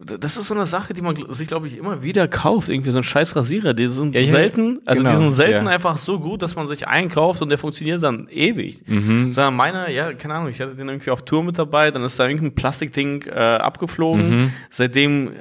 das 0.04 0.36
ist 0.36 0.48
so 0.48 0.54
eine 0.54 0.66
Sache, 0.66 0.94
die 0.94 1.02
man 1.02 1.16
sich, 1.32 1.48
glaube 1.48 1.66
ich, 1.66 1.76
immer 1.76 2.02
wieder 2.02 2.28
kauft. 2.28 2.68
Irgendwie 2.68 2.90
so 2.90 2.98
ein 2.98 3.02
scheiß 3.02 3.36
Rasierer. 3.36 3.74
Die 3.74 3.86
sind 3.86 4.14
Ja, 4.14 4.24
selten, 4.24 4.80
also 4.84 5.02
genau, 5.02 5.12
die 5.12 5.16
sind 5.18 5.32
selten 5.32 5.66
ja. 5.66 5.72
einfach 5.72 5.96
so 5.96 6.18
gut, 6.18 6.42
dass 6.42 6.56
man 6.56 6.66
sich 6.66 6.88
einkauft 6.88 7.42
und 7.42 7.48
der 7.48 7.58
funktioniert 7.58 8.02
dann 8.02 8.28
ewig. 8.28 8.82
Mhm. 8.86 9.30
Sondern 9.32 9.54
meiner, 9.54 9.90
ja, 9.90 10.12
keine 10.12 10.34
Ahnung, 10.34 10.48
ich 10.48 10.60
hatte 10.60 10.74
den 10.74 10.88
irgendwie 10.88 11.10
auf 11.10 11.22
Tour 11.24 11.42
mit 11.44 11.58
dabei, 11.58 11.90
dann 11.90 12.02
ist 12.02 12.18
da 12.18 12.26
irgendein 12.26 12.54
Plastikding 12.54 13.22
äh, 13.26 13.32
abgeflogen. 13.32 14.30
Mhm. 14.30 14.52
Seitdem 14.70 15.28
äh, 15.28 15.32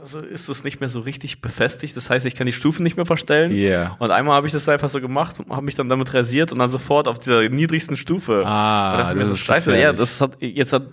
also 0.00 0.20
ist 0.20 0.48
es 0.48 0.64
nicht 0.64 0.80
mehr 0.80 0.88
so 0.88 1.00
richtig 1.00 1.42
befestigt. 1.42 1.96
Das 1.96 2.08
heißt, 2.08 2.24
ich 2.26 2.34
kann 2.34 2.46
die 2.46 2.52
Stufen 2.52 2.82
nicht 2.82 2.96
mehr 2.96 3.06
verstellen. 3.06 3.54
Ja. 3.54 3.96
Und 3.98 4.10
einmal 4.10 4.34
habe 4.34 4.46
ich 4.46 4.52
das 4.52 4.68
einfach 4.68 4.88
so 4.88 5.00
gemacht, 5.00 5.36
habe 5.48 5.62
mich 5.62 5.74
dann 5.74 5.88
damit 5.88 6.12
rasiert 6.14 6.52
und 6.52 6.58
dann 6.58 6.70
sofort 6.70 7.06
auf 7.06 7.18
dieser 7.18 7.46
niedrigsten 7.48 7.96
Stufe. 7.96 8.42
Ah, 8.46 9.12
das 9.14 9.28
ist 9.28 9.40
Scheiße, 9.40 9.78
ja, 9.78 9.92
das 9.92 10.20
hat, 10.20 10.38
jetzt 10.40 10.72
hat 10.72 10.84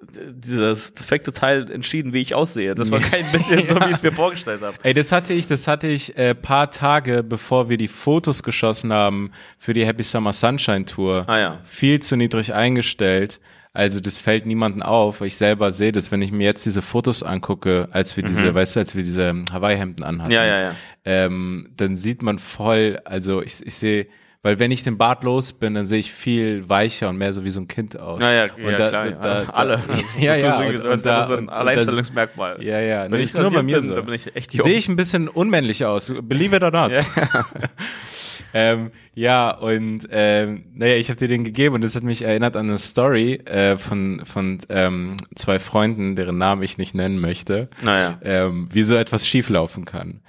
dieses 0.00 0.92
defekte 0.92 1.32
Teil 1.32 1.70
entschieden, 1.70 2.12
wie 2.12 2.20
ich 2.20 2.34
aussehe. 2.34 2.74
Das 2.74 2.90
war 2.90 3.00
kein 3.00 3.24
bisschen 3.32 3.64
so, 3.66 3.76
wie 3.76 3.90
ich 3.90 3.96
es 3.96 4.02
mir 4.02 4.12
vorgestellt 4.12 4.62
habe. 4.62 4.76
Ey, 4.82 4.94
das 4.94 5.12
hatte 5.12 5.32
ich, 5.32 5.46
das 5.46 5.66
hatte 5.66 5.86
ich 5.86 6.16
äh, 6.16 6.34
paar 6.34 6.70
Tage, 6.70 7.22
bevor 7.22 7.68
wir 7.68 7.76
die 7.76 7.88
Fotos 7.88 8.42
geschossen 8.42 8.92
haben 8.92 9.30
für 9.58 9.72
die 9.72 9.86
Happy 9.86 10.02
Summer 10.02 10.32
Sunshine 10.32 10.84
Tour. 10.84 11.24
Ah 11.28 11.38
ja. 11.38 11.60
Viel 11.64 12.00
zu 12.00 12.16
niedrig 12.16 12.54
eingestellt. 12.54 13.40
Also 13.72 14.00
das 14.00 14.16
fällt 14.16 14.46
niemandem 14.46 14.82
auf. 14.82 15.20
Ich 15.20 15.36
selber 15.36 15.70
sehe 15.70 15.92
das, 15.92 16.10
wenn 16.10 16.22
ich 16.22 16.32
mir 16.32 16.44
jetzt 16.44 16.64
diese 16.64 16.80
Fotos 16.80 17.22
angucke, 17.22 17.88
als 17.92 18.16
wir 18.16 18.24
diese, 18.24 18.54
weißt 18.54 18.76
du, 18.76 18.80
als 18.80 18.96
wir 18.96 19.02
diese 19.02 19.44
Hawaii-Hemden 19.52 20.02
anhatten. 20.02 20.30
Mhm. 20.30 20.34
Ja, 20.34 20.46
ja, 20.46 20.60
ja. 20.60 20.74
Ähm, 21.04 21.68
dann 21.76 21.94
sieht 21.94 22.22
man 22.22 22.38
voll, 22.38 22.98
also 23.04 23.42
ich, 23.42 23.66
ich 23.66 23.74
sehe, 23.74 24.06
weil 24.42 24.58
wenn 24.58 24.70
ich 24.70 24.84
den 24.84 24.96
Bart 24.96 25.24
los 25.24 25.52
bin, 25.52 25.74
dann 25.74 25.86
sehe 25.86 25.98
ich 25.98 26.12
viel 26.12 26.68
weicher 26.68 27.08
und 27.08 27.16
mehr 27.18 27.32
so 27.32 27.42
wie 27.44 27.50
so 27.50 27.60
ein 27.60 27.66
Kind 27.68 27.98
aus. 27.98 28.22
Ja, 28.22 28.32
ja, 28.32 28.44
Und 28.54 28.62
ja 28.70 28.76
da- 28.78 28.88
klar. 28.88 29.10
da- 29.10 29.44
da- 29.44 29.50
Alle. 29.52 29.80
ja, 30.20 30.36
ja. 30.36 30.58
Und, 30.58 30.66
und 30.76 30.84
wäre 30.84 30.98
da, 31.02 31.24
so 31.24 31.32
ein 31.34 31.38
und- 31.40 31.48
und 31.48 31.54
Alleinstellungsmerkmal. 31.54 32.62
Ja, 32.62 32.78
ja. 32.80 33.02
Wenn 33.04 33.18
Nee, 33.18 33.24
ich 33.24 33.34
nur 33.34 33.50
bei 33.50 33.62
mir 33.62 33.80
bin, 33.80 33.94
so. 33.94 34.02
bin 34.02 34.14
ich 34.14 34.34
echt 34.36 34.54
jung. 34.54 34.64
Sehe 34.66 34.76
ich 34.78 34.88
ein 34.88 34.96
bisschen 34.96 35.28
unmännlich 35.28 35.84
aus. 35.84 36.12
Believe 36.22 36.54
it 36.56 36.62
or 36.62 36.70
not. 36.70 36.92
ähm, 38.54 38.90
ja, 39.14 39.50
und 39.50 40.06
ähm, 40.10 40.64
naja, 40.74 40.96
ich 40.96 41.08
habe 41.08 41.18
dir 41.18 41.28
den 41.28 41.44
gegeben 41.44 41.74
und 41.74 41.80
das 41.82 41.96
hat 41.96 42.02
mich 42.02 42.22
erinnert 42.22 42.56
an 42.56 42.66
eine 42.68 42.78
Story 42.78 43.34
äh, 43.46 43.76
von, 43.78 44.22
von 44.24 44.58
ähm, 44.68 45.16
zwei 45.34 45.58
Freunden, 45.58 46.16
deren 46.16 46.38
Namen 46.38 46.62
ich 46.62 46.78
nicht 46.78 46.94
nennen 46.94 47.18
möchte, 47.18 47.68
Naja. 47.82 48.18
ähm, 48.22 48.68
wie 48.72 48.82
so 48.84 48.94
etwas 48.94 49.26
schieflaufen 49.26 49.84
kann. 49.84 50.20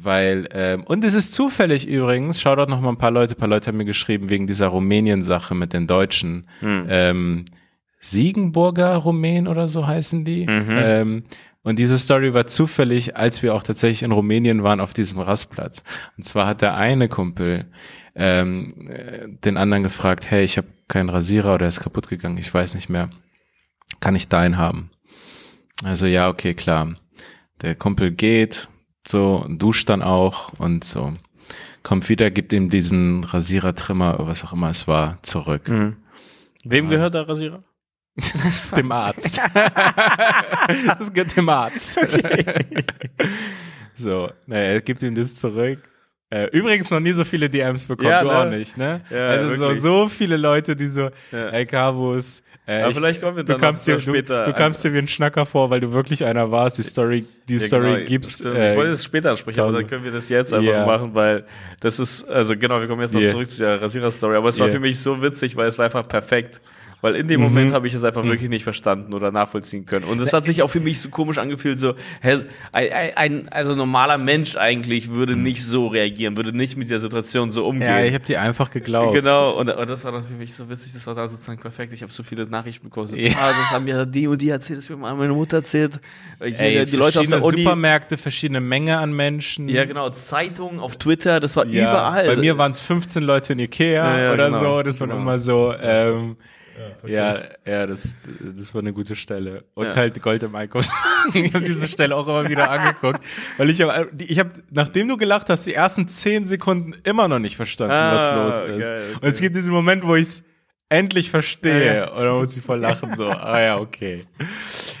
Weil, 0.00 0.48
ähm, 0.52 0.84
und 0.84 1.04
es 1.04 1.14
ist 1.14 1.32
zufällig 1.32 1.86
übrigens, 1.86 2.40
schau 2.40 2.54
dort 2.54 2.70
noch 2.70 2.80
mal 2.80 2.90
ein 2.90 2.98
paar 2.98 3.10
Leute, 3.10 3.34
ein 3.34 3.38
paar 3.38 3.48
Leute 3.48 3.68
haben 3.68 3.78
mir 3.78 3.84
geschrieben, 3.84 4.28
wegen 4.30 4.46
dieser 4.46 4.68
Rumänien-Sache 4.68 5.54
mit 5.54 5.72
den 5.72 5.86
Deutschen. 5.86 6.48
Ähm, 6.88 7.44
Siegenburger 8.00 8.94
Rumänen 8.96 9.48
oder 9.48 9.66
so 9.66 9.86
heißen 9.86 10.24
die. 10.24 10.46
Ähm, 10.78 11.24
und 11.62 11.78
diese 11.78 11.98
Story 11.98 12.32
war 12.32 12.46
zufällig, 12.46 13.16
als 13.16 13.42
wir 13.42 13.54
auch 13.54 13.62
tatsächlich 13.62 14.02
in 14.02 14.12
Rumänien 14.12 14.62
waren 14.62 14.80
auf 14.80 14.94
diesem 14.94 15.18
Rastplatz. 15.20 15.82
Und 16.16 16.24
zwar 16.24 16.46
hat 16.46 16.62
der 16.62 16.76
eine 16.76 17.08
Kumpel 17.08 17.66
ähm, 18.14 18.88
äh, 18.88 19.28
den 19.28 19.56
anderen 19.56 19.82
gefragt, 19.82 20.30
hey, 20.30 20.44
ich 20.44 20.56
habe 20.56 20.68
keinen 20.86 21.08
Rasierer 21.08 21.54
oder 21.54 21.66
er 21.66 21.68
ist 21.68 21.80
kaputt 21.80 22.08
gegangen, 22.08 22.38
ich 22.38 22.52
weiß 22.52 22.74
nicht 22.74 22.88
mehr. 22.88 23.10
Kann 24.00 24.16
ich 24.16 24.28
deinen 24.28 24.56
haben? 24.58 24.90
Also 25.84 26.06
ja, 26.06 26.28
okay, 26.28 26.54
klar. 26.54 26.94
Der 27.62 27.74
Kumpel 27.74 28.12
geht, 28.12 28.68
so, 29.08 29.46
duscht 29.48 29.88
dann 29.88 30.02
auch 30.02 30.52
und 30.58 30.84
so. 30.84 31.14
Kommt 31.82 32.10
wieder, 32.10 32.30
gibt 32.30 32.52
ihm 32.52 32.68
diesen 32.68 33.24
Rasierer, 33.24 33.74
Trimmer, 33.74 34.16
was 34.18 34.44
auch 34.44 34.52
immer 34.52 34.68
es 34.68 34.86
war, 34.86 35.18
zurück. 35.22 35.70
Wem 36.64 36.90
gehört 36.90 37.14
der 37.14 37.26
Rasierer? 37.26 37.62
Dem 38.76 38.92
Arzt. 38.92 39.40
das 40.98 41.12
gehört 41.12 41.36
dem 41.36 41.48
Arzt. 41.48 41.94
so, 43.94 44.30
naja, 44.46 44.72
er 44.72 44.80
gibt 44.82 45.02
ihm 45.02 45.14
das 45.14 45.36
zurück. 45.36 45.78
Äh, 46.30 46.48
übrigens 46.52 46.90
noch 46.90 47.00
nie 47.00 47.12
so 47.12 47.24
viele 47.24 47.48
DMs 47.48 47.86
bekommen, 47.86 48.10
Ja, 48.10 48.22
du 48.22 48.28
ne? 48.28 48.36
auch 48.36 48.44
nicht, 48.50 48.76
ne? 48.76 49.00
Ja, 49.10 49.28
also 49.28 49.50
so, 49.50 49.60
wirklich. 49.60 49.80
so 49.80 50.08
viele 50.08 50.36
Leute, 50.36 50.76
die 50.76 50.86
so, 50.86 51.08
Ja. 51.32 51.48
ey 51.52 51.64
Carvus, 51.64 52.42
äh, 52.66 52.80
Aber 52.82 52.90
ich- 52.90 52.96
vielleicht 52.98 53.20
kommen 53.22 53.36
wir 53.38 53.44
du 53.44 53.52
dann 53.52 53.60
kamst 53.62 53.88
noch 53.88 53.94
dir, 53.94 54.00
später. 54.02 54.44
Du, 54.44 54.52
du 54.52 54.58
kamst 54.58 54.84
dir 54.84 54.92
wie 54.92 54.98
ein 54.98 55.08
Schnacker 55.08 55.46
vor, 55.46 55.70
weil 55.70 55.80
du 55.80 55.90
wirklich 55.92 56.22
einer 56.26 56.50
warst. 56.50 56.76
Die 56.76 56.82
Story, 56.82 57.24
die 57.48 57.54
Ja, 57.54 57.60
Story 57.60 58.04
genau, 58.04 58.26
stimmt. 58.28 58.56
äh, 58.56 58.72
ich 58.72 58.76
wollte 58.76 58.90
es 58.92 59.04
später 59.04 59.30
ansprechen, 59.30 59.60
aber 59.60 59.72
dann 59.72 59.86
können 59.86 60.04
wir 60.04 60.10
das 60.10 60.28
jetzt 60.28 60.52
einfach 60.52 60.70
Ja. 60.70 60.84
machen, 60.84 61.14
weil 61.14 61.46
das 61.80 61.98
ist, 61.98 62.24
also 62.28 62.54
genau, 62.58 62.78
wir 62.78 62.88
kommen 62.88 63.00
jetzt 63.00 63.14
noch 63.14 63.22
Yeah. 63.22 63.30
zurück 63.30 63.46
zu 63.46 63.60
der 63.62 63.80
Rasierer-Story, 63.80 64.36
aber 64.36 64.50
es 64.50 64.58
war 64.58 64.66
Yeah. 64.66 64.74
für 64.76 64.80
mich 64.80 65.00
so 65.00 65.22
witzig, 65.22 65.56
weil 65.56 65.66
es 65.68 65.78
war 65.78 65.86
einfach 65.86 66.06
perfekt. 66.06 66.60
Weil 67.00 67.14
in 67.14 67.26
Mhm. 67.26 67.28
dem 67.28 67.40
Moment 67.42 67.72
habe 67.72 67.86
ich 67.86 67.94
es 67.94 68.02
einfach 68.02 68.24
wirklich 68.24 68.50
nicht 68.50 68.64
verstanden 68.64 69.14
oder 69.14 69.30
nachvollziehen 69.30 69.86
können. 69.86 70.04
Und 70.04 70.20
es 70.20 70.32
hat 70.32 70.44
sich 70.44 70.62
auch 70.62 70.68
für 70.70 70.80
mich 70.80 71.00
so 71.00 71.10
komisch 71.10 71.38
angefühlt, 71.38 71.78
so, 71.78 71.94
ein, 72.72 73.48
also 73.50 73.74
normaler 73.74 74.18
Mensch 74.18 74.56
eigentlich 74.56 75.14
würde 75.14 75.36
nicht 75.36 75.64
so 75.64 75.86
reagieren, 75.88 76.36
würde 76.36 76.52
nicht 76.56 76.76
mit 76.76 76.90
der 76.90 76.98
Situation 76.98 77.50
so 77.50 77.66
umgehen. 77.66 77.88
Mhm. 77.92 77.98
ja, 77.98 78.04
ich 78.04 78.14
habe 78.14 78.24
dir 78.24 78.40
einfach 78.40 78.70
geglaubt. 78.70 79.14
Genau, 79.14 79.52
und, 79.58 79.68
und 79.70 79.88
das 79.90 80.04
war 80.04 80.12
dann 80.12 80.24
für 80.24 80.34
mich 80.34 80.54
so 80.54 80.68
witzig, 80.68 80.92
das 80.92 81.06
war 81.06 81.14
dann 81.14 81.28
sozusagen 81.28 81.60
perfekt. 81.60 81.92
Ich 81.92 82.02
habe 82.02 82.12
so 82.12 82.22
viele 82.22 82.46
Nachrichten 82.46 82.88
bekommen. 82.88 83.06
So, 83.06 83.16
Ja. 83.16 83.30
ah, 83.38 83.48
das 83.60 83.70
haben 83.70 83.84
mir 83.84 84.04
die 84.06 84.26
und 84.26 84.40
die 84.40 84.48
erzählt, 84.50 84.78
das 84.80 84.88
mir 84.90 84.96
meine 84.96 85.32
Mutter 85.32 85.58
erzählt. 85.58 86.00
Hier, 86.42 86.58
Ey, 86.58 86.84
die 86.84 86.96
Leute 86.96 87.20
aus 87.20 87.28
der 87.28 87.38
verschiedene 87.38 87.42
Uni. 87.44 87.62
Supermärkte, 87.62 88.16
verschiedene 88.16 88.60
Menge 88.60 88.98
an 88.98 89.12
Menschen. 89.12 89.68
Ja, 89.68 89.84
genau, 89.84 90.10
Zeitungen 90.10 90.80
auf 90.80 90.96
Twitter, 90.96 91.40
das 91.40 91.56
war 91.56 91.66
Ja, 91.66 91.90
überall. 91.90 92.26
Bei 92.26 92.36
mir 92.36 92.58
waren 92.58 92.70
es 92.72 92.80
15 92.80 93.22
Leute 93.22 93.52
in 93.52 93.60
Ikea 93.60 93.92
Ja, 94.16 94.18
ja, 94.24 94.32
oder 94.32 94.46
genau, 94.50 94.78
so. 94.78 94.82
Das 94.82 95.00
war 95.00 95.06
genau. 95.08 95.20
immer 95.20 95.38
so. 95.38 95.74
Ähm, 95.80 96.36
ja, 97.06 97.42
ja, 97.66 97.86
das, 97.86 98.14
das 98.56 98.74
war 98.74 98.80
eine 98.80 98.92
gute 98.92 99.14
Stelle. 99.16 99.64
Und 99.74 99.86
Ja. 99.86 99.96
halt 99.96 100.20
Gold 100.22 100.42
im 100.42 100.54
Einkaufs. 100.54 100.90
ich 101.34 101.54
habe 101.54 101.64
diese 101.64 101.86
Stelle 101.88 102.14
auch 102.16 102.26
immer 102.26 102.48
wieder 102.48 102.70
angeguckt. 102.70 103.20
Weil 103.56 103.70
ich 103.70 103.80
habe, 103.82 104.10
ich 104.18 104.38
habe, 104.38 104.50
nachdem 104.70 105.08
du 105.08 105.16
gelacht 105.16 105.48
hast, 105.50 105.66
die 105.66 105.74
ersten 105.74 106.08
10 106.08 106.46
Sekunden 106.46 106.94
immer 107.04 107.28
noch 107.28 107.38
nicht 107.38 107.56
verstanden, 107.56 107.92
Ah, 107.92 108.14
was 108.14 108.62
los 108.62 108.68
ist. 108.76 108.88
geil, 108.90 109.02
okay. 109.14 109.26
Und 109.26 109.32
es 109.32 109.40
gibt 109.40 109.54
diesen 109.56 109.72
Moment, 109.72 110.04
wo 110.06 110.14
ich 110.16 110.26
es 110.28 110.42
endlich 110.90 111.30
verstehe. 111.30 111.86
Ja, 111.86 111.94
ja. 111.94 112.10
Und 112.12 112.24
dann 112.24 112.36
muss 112.36 112.56
ich 112.56 112.64
voll 112.64 112.78
lachen. 112.78 113.14
So, 113.16 113.28
ah 113.28 113.60
ja, 113.60 113.78
okay. 113.78 114.26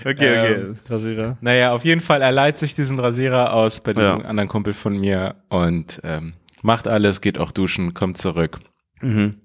okay, 0.04 0.54
Ähm, 0.54 0.76
Rasierer. 0.88 1.38
Naja, 1.40 1.72
auf 1.72 1.84
jeden 1.84 2.00
Fall, 2.00 2.22
er 2.22 2.32
leiht 2.32 2.56
sich 2.56 2.74
diesen 2.74 2.98
Rasierer 2.98 3.52
aus 3.54 3.80
bei 3.80 3.94
diesem 3.94 4.20
Ja. 4.20 4.24
anderen 4.26 4.48
Kumpel 4.48 4.74
von 4.74 4.98
mir 4.98 5.36
und 5.48 6.00
ähm, 6.04 6.34
macht 6.62 6.86
alles, 6.88 7.20
geht 7.20 7.38
auch 7.38 7.52
duschen, 7.52 7.94
kommt 7.94 8.18
zurück. 8.18 8.58
Mhm. 9.00 9.40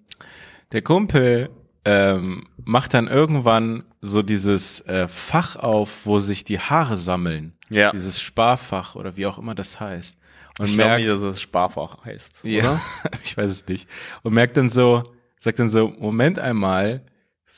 Der 0.71 0.81
Kumpel 0.81 1.49
ähm, 1.85 2.47
macht 2.63 2.93
dann 2.93 3.07
irgendwann 3.07 3.83
so 4.01 4.21
dieses 4.21 4.81
äh, 4.87 5.07
Fach 5.07 5.55
auf, 5.57 6.05
wo 6.05 6.19
sich 6.19 6.43
die 6.43 6.59
Haare 6.59 6.95
sammeln. 6.97 7.53
Ja. 7.69 7.91
Dieses 7.91 8.21
Sparfach 8.21 8.95
oder 8.95 9.17
wie 9.17 9.25
auch 9.25 9.37
immer 9.37 9.55
das 9.55 9.79
heißt. 9.79 10.19
Und 10.59 10.67
Ich 10.69 10.75
merkt, 10.77 10.99
nicht, 11.05 11.09
dass 11.13 11.21
es 11.23 11.41
Sparfach 11.41 12.05
heißt. 12.05 12.35
ja, 12.43 12.79
ich 13.23 13.35
weiß 13.35 13.51
es 13.51 13.67
nicht. 13.67 13.89
Und 14.21 14.33
merkt 14.33 14.55
dann 14.57 14.69
so, 14.69 15.03
sagt 15.37 15.59
dann 15.59 15.69
so, 15.69 15.89
Moment 15.89 16.39
einmal, 16.39 17.05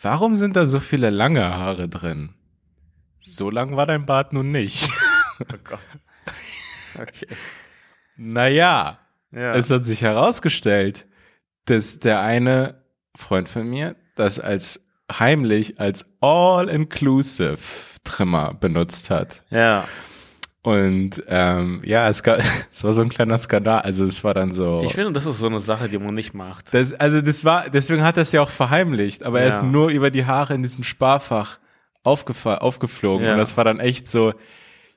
warum 0.02 0.36
sind 0.36 0.56
da 0.56 0.66
so 0.66 0.80
viele 0.80 1.10
lange 1.10 1.44
Haare 1.44 1.88
drin? 1.90 2.34
So 3.20 3.50
lang 3.50 3.76
war 3.76 3.86
dein 3.86 4.06
Bart 4.06 4.34
nun 4.34 4.52
nicht. 4.52 4.90
Oh 5.42 5.58
Gott. 5.66 5.80
Okay. 6.98 7.28
Naja, 8.16 9.00
Ja. 9.32 9.54
es 9.54 9.70
hat 9.70 9.84
sich 9.84 10.02
herausgestellt, 10.02 11.06
dass 11.66 12.00
der 12.00 12.22
eine 12.22 12.86
Freund 13.18 13.50
von 13.50 13.68
mir 13.68 13.98
das 14.16 14.40
als 14.40 14.82
heimlich 15.12 15.80
als 15.80 16.06
All-Inclusive 16.22 17.58
Trimmer 18.04 18.54
benutzt 18.54 19.10
hat. 19.10 19.44
ja. 19.50 19.88
Und 20.62 21.22
ähm, 21.28 21.82
ja, 21.86 22.10
es, 22.10 22.24
gab, 22.24 22.40
es 22.72 22.84
war 22.84 22.92
so 22.92 23.04
ein 23.04 23.10
kleiner 23.10 23.38
Skandal. 23.38 23.82
Also 23.82 24.04
es 24.04 24.24
war 24.24 24.34
dann 24.34 24.52
so. 24.52 24.82
Ich 24.84 24.94
finde, 24.94 25.12
das 25.12 25.28
ist 25.28 25.38
so 25.38 25.46
eine 25.46 25.60
Sache, 25.60 25.90
die 25.90 26.00
man 26.00 26.16
nicht 26.16 26.34
macht. 26.34 26.74
Das, 26.74 26.92
also 26.92 27.22
das 27.22 27.46
war, 27.46 27.70
deswegen 27.70 28.04
hat 28.04 28.18
er 28.18 28.24
es 28.24 28.32
ja 28.32 28.42
auch 28.42 28.50
verheimlicht, 28.50 29.22
aber 29.22 29.42
er 29.42 29.48
Ja. 29.48 29.50
ist 29.54 29.62
nur 29.62 29.90
über 29.90 30.10
die 30.10 30.26
Haare 30.26 30.56
in 30.56 30.64
diesem 30.64 30.84
Sparfach 30.84 31.60
aufgeflogen. 32.04 33.26
Ja. 33.28 33.34
Und 33.34 33.38
das 33.38 33.56
war 33.58 33.64
dann 33.64 33.80
echt 33.80 34.08
so, 34.08 34.34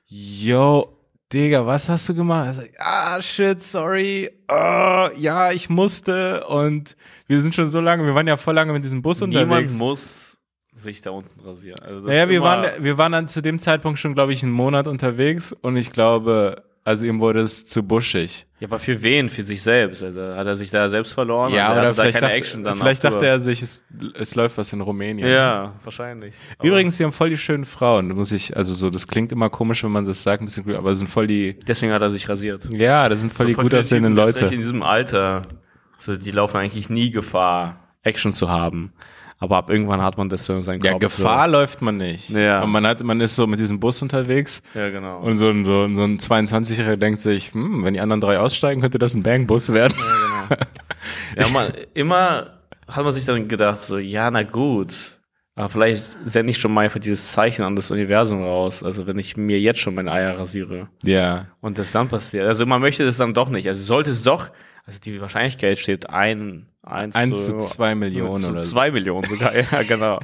yo, 0.07 0.91
Digga, 1.31 1.65
was 1.65 1.89
hast 1.89 2.09
du 2.09 2.15
gemacht? 2.15 2.55
Sagt, 2.55 2.75
ah, 2.79 3.21
shit, 3.21 3.61
sorry, 3.61 4.31
ah, 4.47 5.09
ja, 5.15 5.51
ich 5.51 5.69
musste 5.69 6.45
und 6.47 6.95
wir 7.27 7.39
sind 7.41 7.53
schon 7.53 7.67
so 7.67 7.79
lange, 7.79 8.03
wir 8.05 8.15
waren 8.15 8.27
ja 8.27 8.35
voll 8.37 8.55
lange 8.55 8.73
mit 8.73 8.83
diesem 8.83 9.01
Bus 9.03 9.21
Niemand 9.21 9.43
unterwegs. 9.43 9.73
muss 9.73 10.37
sich 10.73 11.01
da 11.01 11.11
unten 11.11 11.39
rasieren. 11.41 11.79
Also 11.85 12.07
Naja, 12.07 12.29
wir 12.29 12.41
waren, 12.41 12.83
wir 12.83 12.97
waren 12.97 13.11
dann 13.11 13.27
zu 13.27 13.41
dem 13.41 13.59
Zeitpunkt 13.59 13.99
schon, 13.99 14.15
glaube 14.15 14.33
ich, 14.33 14.41
einen 14.43 14.51
Monat 14.53 14.87
unterwegs 14.87 15.53
und 15.53 15.77
ich 15.77 15.91
glaube, 15.91 16.63
also 16.89 17.05
ihm 17.05 17.19
wurde 17.19 17.41
es 17.41 17.67
zu 17.67 17.83
buschig. 17.83 18.47
Ja, 18.59 18.67
aber 18.67 18.79
für 18.79 19.03
wen? 19.03 19.29
Für 19.29 19.43
sich 19.43 19.61
selbst. 19.61 20.01
Also 20.01 20.19
hat 20.21 20.47
er 20.47 20.55
sich 20.55 20.71
da 20.71 20.89
selbst 20.89 21.13
verloren? 21.13 21.53
Ja, 21.53 21.67
also 21.67 21.75
er 21.75 21.81
oder 21.81 21.87
da 21.89 22.01
vielleicht, 22.01 22.19
keine 22.19 22.63
dachte, 22.63 22.79
vielleicht 22.79 23.03
dachte 23.03 23.25
er 23.27 23.39
sich, 23.39 23.61
es, 23.61 23.83
es 24.15 24.33
läuft 24.33 24.57
was 24.57 24.73
in 24.73 24.81
Rumänien. 24.81 25.29
Ja, 25.29 25.75
wahrscheinlich. 25.83 26.33
Aber 26.57 26.67
Übrigens, 26.67 26.97
sie 26.97 27.03
haben 27.03 27.13
voll 27.13 27.29
die 27.29 27.37
schönen 27.37 27.65
Frauen. 27.65 28.09
Da 28.09 28.15
muss 28.15 28.31
ich, 28.31 28.57
also 28.57 28.73
so, 28.73 28.89
das 28.89 29.05
klingt 29.05 29.31
immer 29.31 29.51
komisch, 29.51 29.83
wenn 29.83 29.91
man 29.91 30.07
das 30.07 30.23
sagt, 30.23 30.41
ein 30.41 30.45
bisschen 30.45 30.63
grün, 30.63 30.77
aber 30.77 30.89
das 30.89 30.97
sind 30.97 31.09
voll 31.09 31.27
die, 31.27 31.59
Deswegen 31.59 31.91
hat 31.93 32.01
er 32.01 32.09
sich 32.09 32.27
rasiert. 32.27 32.63
ja, 32.73 33.07
das 33.07 33.19
sind 33.19 33.31
voll 33.31 33.45
die 33.45 33.53
Voll 33.53 33.65
gut 33.65 33.75
aussehenden 33.75 34.15
Leute. 34.15 34.45
In 34.45 34.49
diesem 34.49 34.81
Alter, 34.81 35.43
so, 35.99 36.17
die 36.17 36.31
laufen 36.31 36.57
eigentlich 36.57 36.89
nie 36.89 37.11
Gefahr, 37.11 37.93
Action 38.01 38.33
zu 38.33 38.49
haben. 38.49 38.93
Aber 39.41 39.55
ab 39.57 39.69
irgendwann 39.69 40.01
hat 40.01 40.17
man 40.17 40.27
das 40.27 40.43
so 40.43 40.53
in 40.53 40.61
seinem 40.61 40.81
Ja, 40.83 40.91
Kopf. 40.91 41.01
Gefahr 41.01 41.47
läuft 41.47 41.81
man 41.81 41.95
nicht. 41.95 42.29
Ja. 42.29 42.61
Und 42.61 42.71
man 42.71 42.85
hat, 42.85 43.01
man 43.03 43.21
ist 43.21 43.35
so 43.35 43.47
mit 43.47 43.59
diesem 43.61 43.79
Bus 43.79 44.01
unterwegs 44.01 44.61
So. 44.73 44.79
Ja, 44.79 44.89
genau. 44.89 45.19
und 45.21 45.37
so 45.37 45.47
ein, 45.49 45.65
so, 45.65 45.83
ein- 45.83 45.95
so 45.95 46.03
ein 46.03 46.17
22-Jähriger 46.19 46.97
denkt 46.97 47.21
sich, 47.21 47.53
hm, 47.53 47.85
wenn 47.85 47.93
die 47.93 48.01
anderen 48.01 48.19
drei 48.19 48.37
aussteigen, 48.39 48.81
könnte 48.81 48.99
das 48.99 49.13
ein 49.13 49.23
Bang-Bus 49.23 49.71
werden. 49.71 49.93
ja, 51.37 51.47
man, 51.53 51.71
immer 51.93 52.51
hat 52.87 53.03
man 53.03 53.13
sich 53.13 53.25
dann 53.25 53.47
gedacht, 53.47 53.79
so, 53.81 53.97
ja, 53.97 54.29
na 54.29 54.43
gut. 54.43 54.93
Aber 55.55 55.69
vielleicht 55.69 56.17
sende 56.25 56.51
ich 56.51 56.57
schon 56.57 56.73
mal 56.73 56.81
einfach 56.85 56.99
dieses 57.01 57.31
Zeichen 57.33 57.63
an 57.63 57.75
das 57.75 57.91
Universum 57.91 58.41
raus. 58.43 58.81
Also 58.83 59.07
wenn 59.07 59.19
ich 59.19 59.35
mir 59.35 59.59
jetzt 59.59 59.79
schon 59.79 59.93
meine 59.93 60.11
Eier 60.11 60.39
rasiere. 60.39 60.87
Ja. 61.03 61.47
Und 61.59 61.77
das 61.77 61.91
dann 61.91 62.07
passiert. 62.07 62.47
Also 62.47 62.65
man 62.65 62.79
möchte 62.81 63.05
das 63.05 63.17
dann 63.17 63.33
doch 63.33 63.49
nicht. 63.49 63.67
Also 63.67 63.83
sollte 63.83 64.09
es 64.09 64.23
doch, 64.23 64.49
also 64.89 64.99
die 65.01 65.21
Wahrscheinlichkeit 65.21 65.77
steht 65.79 66.09
ein, 66.09 66.65
eins, 66.83 67.15
1 67.15 67.45
zu 67.45 67.57
2 67.59 67.93
Millionen 67.95 68.41
zu 68.41 68.49
oder 68.51 68.61
so. 68.61 68.71
zwei 68.71 68.89
Millionen 68.91 69.27
sogar, 69.29 69.55
ja, 69.55 69.83
genau. 69.87 70.19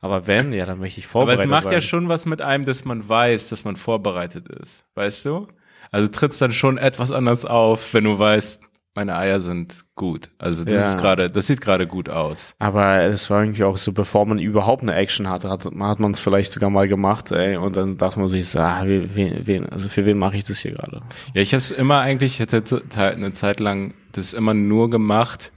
Aber 0.00 0.26
wenn, 0.26 0.52
ja, 0.52 0.66
dann 0.66 0.78
möchte 0.80 0.98
ich 1.00 1.06
Aber 1.06 1.12
vorbereitet 1.12 1.44
es 1.44 1.50
macht 1.50 1.64
ja 1.66 1.70
sein. 1.80 1.82
schon 1.82 2.08
was 2.08 2.26
mit 2.26 2.42
einem, 2.42 2.64
dass 2.64 2.84
man 2.84 3.08
weiß, 3.08 3.48
dass 3.50 3.64
man 3.64 3.76
vorbereitet 3.76 4.48
ist. 4.48 4.84
Weißt 4.96 5.24
du? 5.24 5.46
Also 5.92 6.08
trittst 6.10 6.42
dann 6.42 6.52
schon 6.52 6.78
etwas 6.78 7.12
anders 7.12 7.44
auf, 7.44 7.94
wenn 7.94 8.04
du 8.04 8.18
weißt, 8.18 8.60
meine 8.94 9.14
Eier 9.14 9.40
sind 9.40 9.84
gut. 9.94 10.28
Also 10.38 10.64
das 10.64 10.74
Ja. 10.74 10.88
ist 10.90 10.98
gerade, 10.98 11.30
das 11.30 11.46
sieht 11.46 11.60
gerade 11.60 11.86
gut 11.86 12.08
aus. 12.08 12.54
Aber 12.58 13.00
es 13.02 13.30
war 13.30 13.42
irgendwie 13.42 13.62
auch 13.62 13.76
so, 13.76 13.92
bevor 13.92 14.26
man 14.26 14.40
überhaupt 14.40 14.82
eine 14.82 14.94
Action 14.96 15.28
hatte, 15.30 15.48
hat, 15.48 15.64
hat 15.66 16.00
man 16.00 16.10
es 16.10 16.20
vielleicht 16.20 16.50
sogar 16.50 16.68
mal 16.68 16.88
gemacht, 16.88 17.30
ey, 17.30 17.56
und 17.56 17.76
dann 17.76 17.96
dachte 17.96 18.18
man 18.18 18.28
sich 18.28 18.48
so, 18.48 18.58
ah, 18.58 18.82
wen, 18.84 19.46
wen, 19.46 19.66
also 19.68 19.88
für 19.88 20.04
wen 20.04 20.18
mache 20.18 20.36
ich 20.36 20.44
das 20.44 20.58
hier 20.58 20.72
gerade? 20.72 21.00
Ja, 21.32 21.40
ich 21.42 21.52
habe 21.52 21.58
es 21.58 21.70
immer 21.70 22.00
eigentlich, 22.00 22.34
ich 22.34 22.40
hatte 22.40 22.64
z- 22.64 22.82
eine 22.98 23.30
Zeit 23.32 23.60
lang 23.60 23.94
das 24.18 24.34
immer 24.34 24.54
nur 24.54 24.90
gemacht 24.90 25.52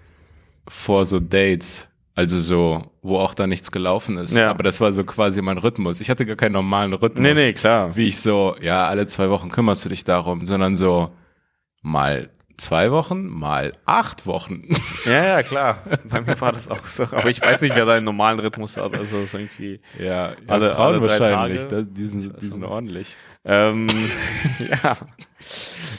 vor 0.67 1.05
so 1.05 1.19
Dates. 1.19 1.87
Also 2.13 2.37
so, 2.39 2.91
wo 3.01 3.17
auch 3.17 3.33
da 3.33 3.47
nichts 3.47 3.71
gelaufen 3.71 4.17
ist. 4.17 4.35
Ja. 4.35 4.49
Aber 4.49 4.63
das 4.63 4.81
war 4.81 4.91
so 4.91 5.03
quasi 5.05 5.41
mein 5.41 5.57
Rhythmus. 5.57 6.01
Ich 6.01 6.09
hatte 6.09 6.25
gar 6.25 6.35
keinen 6.35 6.51
normalen 6.51 6.91
Rhythmus. 6.93 7.21
Nee, 7.21 7.33
nee, 7.33 7.53
klar. 7.53 7.95
Wie 7.95 8.07
ich 8.07 8.19
so, 8.19 8.55
ja, 8.61 8.85
alle 8.87 9.07
zwei 9.07 9.29
Wochen 9.29 9.49
kümmerst 9.49 9.85
du 9.85 9.89
dich 9.89 10.03
darum, 10.03 10.45
sondern 10.45 10.75
so 10.75 11.09
mal 11.81 12.29
zwei 12.57 12.91
Wochen, 12.91 13.27
mal 13.27 13.71
acht 13.85 14.25
Wochen. 14.27 14.63
Ja, 15.05 15.23
ja, 15.25 15.41
klar. 15.43 15.79
Bei 16.03 16.21
mir 16.21 16.39
war 16.39 16.51
das 16.51 16.69
auch 16.69 16.85
so. 16.85 17.03
Aber 17.05 17.27
ich 17.29 17.41
weiß 17.41 17.61
nicht, 17.61 17.75
wer 17.75 17.85
da 17.85 17.93
einen 17.93 18.05
normalen 18.05 18.37
Rhythmus 18.37 18.77
hat. 18.77 18.93
Also 18.93 19.17
ist 19.21 19.33
irgendwie. 19.33 19.79
Ja, 19.97 20.29
ja 20.29 20.35
Alle- 20.47 20.75
Frauen 20.75 20.95
alle 20.95 21.07
drei 21.07 21.19
wahrscheinlich. 21.19 21.61
Tage. 21.63 21.75
Das, 21.85 21.87
die 21.91 22.05
sind, 22.05 22.41
die 22.41 22.45
sind 22.47 22.63
ordentlich. 22.63 23.15
Ähm, 23.45 23.87
ja. 24.83 24.97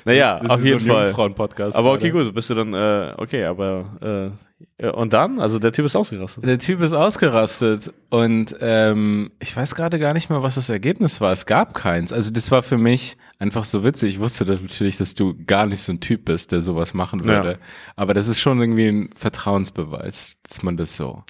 Naja, 0.05 0.41
Das 0.41 0.51
auf 0.51 0.59
ist 0.59 0.65
jeden 0.65 0.81
so 0.81 0.87
ein 0.87 0.93
Fall. 0.93 1.05
Jungfrauen-Podcast. 1.07 1.77
Aber 1.77 1.93
okay, 1.93 2.11
gerade. 2.11 2.25
gut, 2.27 2.35
bist 2.35 2.51
du 2.51 2.55
dann, 2.55 2.75
äh, 2.75 3.15
okay, 3.17 3.45
aber 3.45 4.33
äh, 4.81 4.85
ja, 4.85 4.91
und 4.93 5.13
dann? 5.13 5.41
Also 5.41 5.59
der 5.59 5.73
Typ 5.73 5.87
ist 5.87 5.97
ausgerastet. 5.97 6.45
Der 6.45 6.59
Typ 6.59 6.81
ist 6.81 6.93
ausgerastet 6.93 7.93
und 8.11 8.57
ähm, 8.61 9.31
ich 9.41 9.57
weiß 9.57 9.75
gerade 9.75 9.99
gar 9.99 10.15
nicht 10.15 10.31
mehr, 10.31 10.43
was 10.43 10.57
das 10.57 10.69
Ergebnis 10.69 11.21
war. 11.21 11.33
Es 11.33 11.47
gab 11.47 11.75
keins. 11.75 12.13
Also 12.13 12.33
das 12.33 12.51
war 12.51 12.63
für 12.63 12.79
mich 12.79 13.17
einfach 13.39 13.65
so 13.65 13.85
witzig. 13.85 14.15
Ich 14.15 14.21
wusste 14.21 14.45
das 14.45 14.61
natürlich, 14.61 14.97
dass 14.97 15.15
du 15.15 15.35
gar 15.47 15.67
nicht 15.67 15.83
so 15.83 15.93
ein 15.93 16.01
Typ 16.01 16.25
bist, 16.25 16.53
der 16.53 16.63
sowas 16.63 16.95
machen 16.95 17.29
würde. 17.29 17.53
Ja. 17.53 17.59
Aber 17.97 18.15
das 18.15 18.29
ist 18.29 18.41
schon 18.41 18.61
irgendwie 18.61 18.89
ein 18.89 19.11
Vertrauensbeweis, 19.17 20.39
dass 20.43 20.63
man 20.63 20.77
das 20.77 20.97
so 20.97 21.23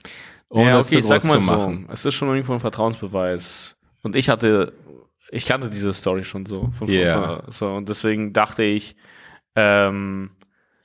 ohne 0.53 0.69
ja, 0.71 0.79
okay, 0.79 0.99
ich 0.99 1.03
zu 1.03 1.09
sag 1.09 1.23
groß 1.23 1.31
mal 1.31 1.39
zu 1.39 1.45
so. 1.47 1.53
machen. 1.53 1.89
Es 1.91 2.05
ist 2.05 2.15
schon 2.15 2.29
irgendwo 2.29 2.53
ein 2.53 2.61
Vertrauensbeweis. 2.61 3.75
Und 4.03 4.15
ich 4.17 4.29
hatte, 4.29 4.73
ich 5.33 5.47
kannte 5.47 5.69
diese 5.71 5.93
Story 5.93 6.23
schon 6.25 6.47
so. 6.47 6.71
Von, 6.79 6.89
Ja. 6.89 7.41
von, 7.43 7.53
so 7.53 7.73
und 7.75 7.89
deswegen 7.89 8.33
dachte 8.33 8.63
ich, 8.63 8.95
ähm, 9.57 10.31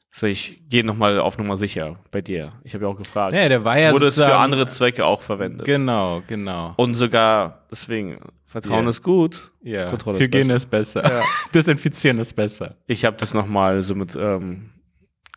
so 0.09 0.25
ich 0.25 0.63
gehe 0.67 0.83
nochmal 0.83 1.19
auf 1.19 1.37
Nummer 1.37 1.57
sicher 1.57 1.99
bei 2.11 2.21
dir. 2.21 2.53
Ich 2.63 2.73
habe 2.73 2.85
ja 2.85 2.89
auch 2.89 2.97
gefragt. 2.97 3.33
Nee, 3.33 3.47
der 3.49 3.63
war 3.63 3.77
ja 3.77 3.91
Wurde 3.93 4.07
es 4.07 4.15
für 4.15 4.35
andere 4.35 4.65
Zwecke 4.65 5.05
auch 5.05 5.21
verwendet? 5.21 5.65
Genau, 5.65 6.23
genau. 6.27 6.73
Und 6.77 6.95
sogar, 6.95 7.65
deswegen, 7.69 8.19
Vertrauen 8.45 8.85
Ja. 8.85 8.89
ist 8.89 9.03
gut, 9.03 9.51
Ja. 9.61 9.89
Kontrolle 9.89 10.17
ist 10.17 10.23
Hygiene 10.23 10.45
besser. 10.53 10.55
ist 10.55 10.69
besser. 10.71 11.03
Ja. 11.03 11.21
Desinfizieren 11.53 12.17
ist 12.19 12.33
besser. 12.33 12.77
Ich 12.87 13.05
habe 13.05 13.17
das 13.17 13.33
nochmal 13.33 13.81
so 13.81 13.93
mit 13.93 14.15
ähm, 14.15 14.69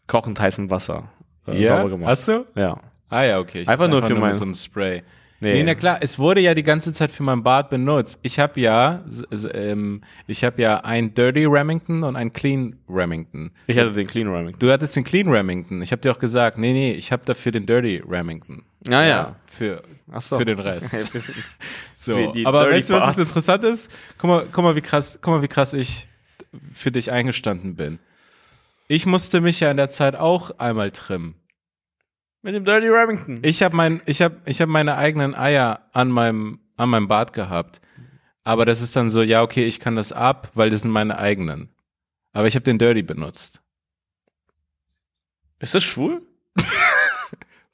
kochend 0.07 0.38
heißem 0.40 0.71
Wasser 0.71 1.11
äh, 1.47 1.61
Ja, 1.61 1.76
sauber 1.79 1.90
gemacht. 1.90 2.09
hast 2.11 2.29
du? 2.29 2.47
Ja. 2.55 2.81
Ah 3.09 3.25
ja, 3.25 3.38
okay. 3.40 3.62
Ich 3.62 3.69
Einfach 3.69 3.88
nur 3.88 4.02
für 4.05 4.14
mein- 4.14 4.31
mit 4.31 4.38
so 4.38 4.45
einem 4.45 4.55
Spray. 4.55 5.02
Nee. 5.43 5.55
Nee, 5.55 5.63
na 5.63 5.75
klar, 5.75 5.99
es 6.03 6.19
wurde 6.19 6.43
ja 6.43 6.53
die 6.53 6.63
ganze 6.63 6.93
Zeit 6.93 7.11
für 7.11 7.23
mein 7.23 7.43
Bad 7.43 7.71
benutzt. 7.71 8.19
Ich 8.23 8.39
habe 8.39 8.61
ja, 8.61 9.03
ähm, 9.55 10.03
ich 10.27 10.45
habe 10.45 10.61
ja 10.61 10.81
ein 10.85 11.15
Dirty 11.15 11.47
Remington 11.47 12.05
und 12.05 12.15
ein 12.15 12.33
Clean 12.35 12.77
Remington. 12.89 13.51
Ich 13.67 13.79
hatte 13.79 13.93
den 13.93 14.07
Clean 14.07 14.29
Ramming. 14.29 14.57
Du 14.59 14.71
hattest 14.71 14.97
den 14.97 15.05
Clean 15.05 15.27
Remington. 15.27 15.81
Ich 15.81 15.93
habe 15.93 16.03
dir 16.03 16.13
auch 16.13 16.19
gesagt, 16.19 16.59
nee, 16.59 16.75
nee, 16.75 16.93
ich 16.93 17.11
habe 17.11 17.23
dafür 17.25 17.53
den 17.53 17.65
Dirty 17.65 18.03
Remington. 18.07 18.65
Ja, 18.87 19.03
ja. 19.03 19.37
Für, 19.47 19.83
so. 20.19 20.37
für 20.37 20.45
den 20.45 20.59
Rest. 20.59 21.11
So, 21.95 22.17
aber 22.45 22.61
Dirty 22.65 22.77
weißt 22.77 22.91
du, 22.91 22.95
was 22.95 23.03
Parts. 23.03 23.17
das 23.17 23.29
interessant 23.29 23.65
ist? 23.65 23.91
Guck 24.17 24.29
mal, 24.29 24.47
guck 24.51 24.65
mal, 24.65 24.77
wie 24.77 24.81
krass, 24.81 25.19
guck 25.21 25.35
mal, 25.35 25.43
wie 25.43 25.49
krass 25.49 25.75
ich 25.75 26.09
für 26.73 26.91
dich 26.91 27.13
eingestanden 27.13 27.77
bin. 27.77 27.99
Ich 28.89 29.07
musste 29.07 29.41
mich 29.41 29.61
ja 29.61 29.71
in 29.71 29.77
der 29.77 29.91
Zeit 29.91 30.17
auch 30.17 30.51
einmal 30.59 30.91
trimmen. 30.91 31.35
Mit 32.43 32.55
dem 32.55 32.65
Dirty 32.65 32.89
Remington. 32.89 33.41
Ich 33.43 33.63
habe 33.63 33.77
mein, 33.77 34.01
ich 34.07 34.23
habe, 34.23 34.37
ich 34.47 34.61
habe 34.61 34.71
meine 34.73 34.97
eigenen 34.97 35.35
Eier 35.35 35.89
an 35.93 36.09
meinem, 36.11 36.61
an 36.76 36.89
meinem 36.89 37.07
Bart 37.09 37.33
gehabt. 37.33 37.81
Aber 38.45 38.65
das 38.65 38.81
ist 38.81 38.97
dann 38.97 39.11
so, 39.11 39.23
ja, 39.23 39.43
okay, 39.43 39.67
ich 39.67 39.79
kann 39.81 39.97
das 39.97 40.13
ab, 40.13 40.50
weil 40.55 40.71
das 40.71 40.83
sind 40.83 40.91
meine 40.91 41.19
eigenen. 41.19 41.69
Aber 42.33 42.47
ich 42.47 42.55
habe 42.55 42.65
den 42.65 42.79
Dirty 42.79 43.03
benutzt. 43.03 43.61
Ist 45.59 45.75
das 45.75 45.85
schwul? 45.85 46.23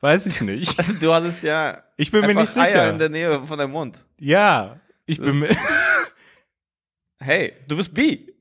Weiß 0.01 0.27
ich 0.27 0.41
nicht. 0.41 0.77
Also 0.79 0.95
du 0.95 1.13
hattest 1.15 1.43
ja 1.45 1.83
Ich 1.97 2.11
bin 2.11 2.23
mir 2.27 2.35
nicht 2.35 2.49
sicher. 2.51 2.83
Eier 2.83 2.91
in 2.91 2.99
der 2.99 3.09
Nähe 3.09 3.47
von 3.47 3.59
deinem 3.59 3.71
Mund. 3.73 4.05
ja, 4.19 4.81
ich 5.07 5.21
bin 5.21 5.39
mir 5.39 5.57
Hey, 7.21 7.55
du 7.69 7.77
bist 7.77 7.95
bi. 7.95 8.35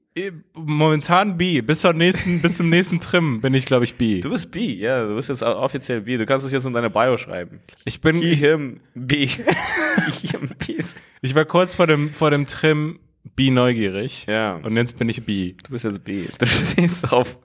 Momentan 0.53 1.37
B. 1.37 1.61
Bis 1.61 1.81
zum 1.81 1.97
nächsten, 1.97 2.41
bis 2.41 2.57
zum 2.57 2.69
nächsten 2.69 2.99
Trim 2.99 3.41
bin 3.41 3.53
ich, 3.53 3.65
glaube 3.65 3.83
ich, 3.83 3.95
B. 3.95 4.21
Du 4.21 4.29
bist 4.29 4.51
bi, 4.51 4.75
ja. 4.75 5.07
Du 5.07 5.15
bist 5.15 5.29
jetzt 5.29 5.43
offiziell 5.43 6.01
bi. 6.01 6.17
Du 6.17 6.25
kannst 6.25 6.45
es 6.45 6.51
jetzt 6.51 6.65
in 6.65 6.73
deine 6.73 6.89
Bio 6.89 7.17
schreiben. 7.17 7.59
Ich 7.83 8.01
bin, 8.01 8.21
ich, 8.21 8.39
him, 8.39 8.79
bis. 8.93 9.37
ich 11.21 11.35
war 11.35 11.45
kurz 11.45 11.73
vor 11.73 11.87
dem, 11.87 12.09
vor 12.11 12.31
dem 12.31 12.47
Trim 12.47 12.99
B 13.35 13.51
neugierig. 13.51 14.25
Ja. 14.27 14.55
Und 14.55 14.77
jetzt 14.77 14.97
bin 14.97 15.09
ich 15.09 15.25
B. 15.25 15.55
Du 15.63 15.71
bist 15.71 15.83
jetzt 15.83 16.03
bi. 16.03 16.27
Du 16.37 16.45
stehst 16.45 17.11
auf. 17.11 17.37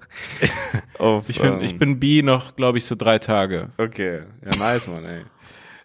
auf 0.99 1.29
Ich 1.29 1.41
bin, 1.41 1.55
ähm, 1.55 1.61
ich 1.63 1.79
bin 1.79 1.99
B 1.99 2.23
noch, 2.23 2.55
glaube 2.55 2.79
ich, 2.79 2.85
so 2.85 2.95
drei 2.95 3.19
Tage. 3.19 3.71
Okay. 3.79 4.23
Ja, 4.45 4.59
nice, 4.59 4.87
Mann, 4.87 5.05
ey. 5.05 5.23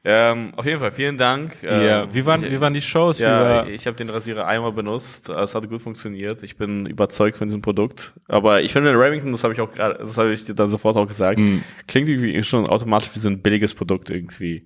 Ähm, 0.07 0.53
auf 0.55 0.65
jeden 0.65 0.79
Fall, 0.79 0.91
vielen 0.91 1.17
Dank. 1.17 1.63
Ja. 1.63 2.03
Ähm, 2.03 2.09
Wie 2.13 2.25
waren, 2.27 2.43
ich- 2.43 2.51
wie 2.51 2.61
waren 2.61 2.75
die 2.75 2.81
Shows? 2.81 3.17
Ja, 3.17 3.65
ich 3.65 3.87
habe 3.87 3.97
den 3.97 4.09
Rasierer 4.11 4.45
einmal 4.45 4.71
benutzt. 4.71 5.29
Es 5.29 5.55
hat 5.55 5.67
gut 5.67 5.81
funktioniert. 5.81 6.43
Ich 6.43 6.57
bin 6.57 6.85
überzeugt 6.85 7.37
von 7.37 7.47
diesem 7.47 7.61
Produkt. 7.61 8.13
Aber 8.27 8.61
ich 8.61 8.71
finde, 8.71 8.91
Remington, 8.91 9.31
das 9.31 9.43
habe 9.43 9.53
ich 9.55 9.59
auch 9.61 9.71
gerade, 9.73 9.95
das 9.97 10.15
habe 10.19 10.31
ich 10.31 10.43
dir 10.45 10.53
dann 10.53 10.69
sofort 10.69 10.95
auch 10.95 11.07
gesagt, 11.07 11.37
Hm. 11.39 11.63
klingt 11.87 12.07
irgendwie 12.07 12.43
schon 12.43 12.67
automatisch 12.67 13.09
wie 13.15 13.19
so 13.19 13.29
ein 13.29 13.39
billiges 13.41 13.73
Produkt 13.73 14.11
irgendwie. 14.11 14.65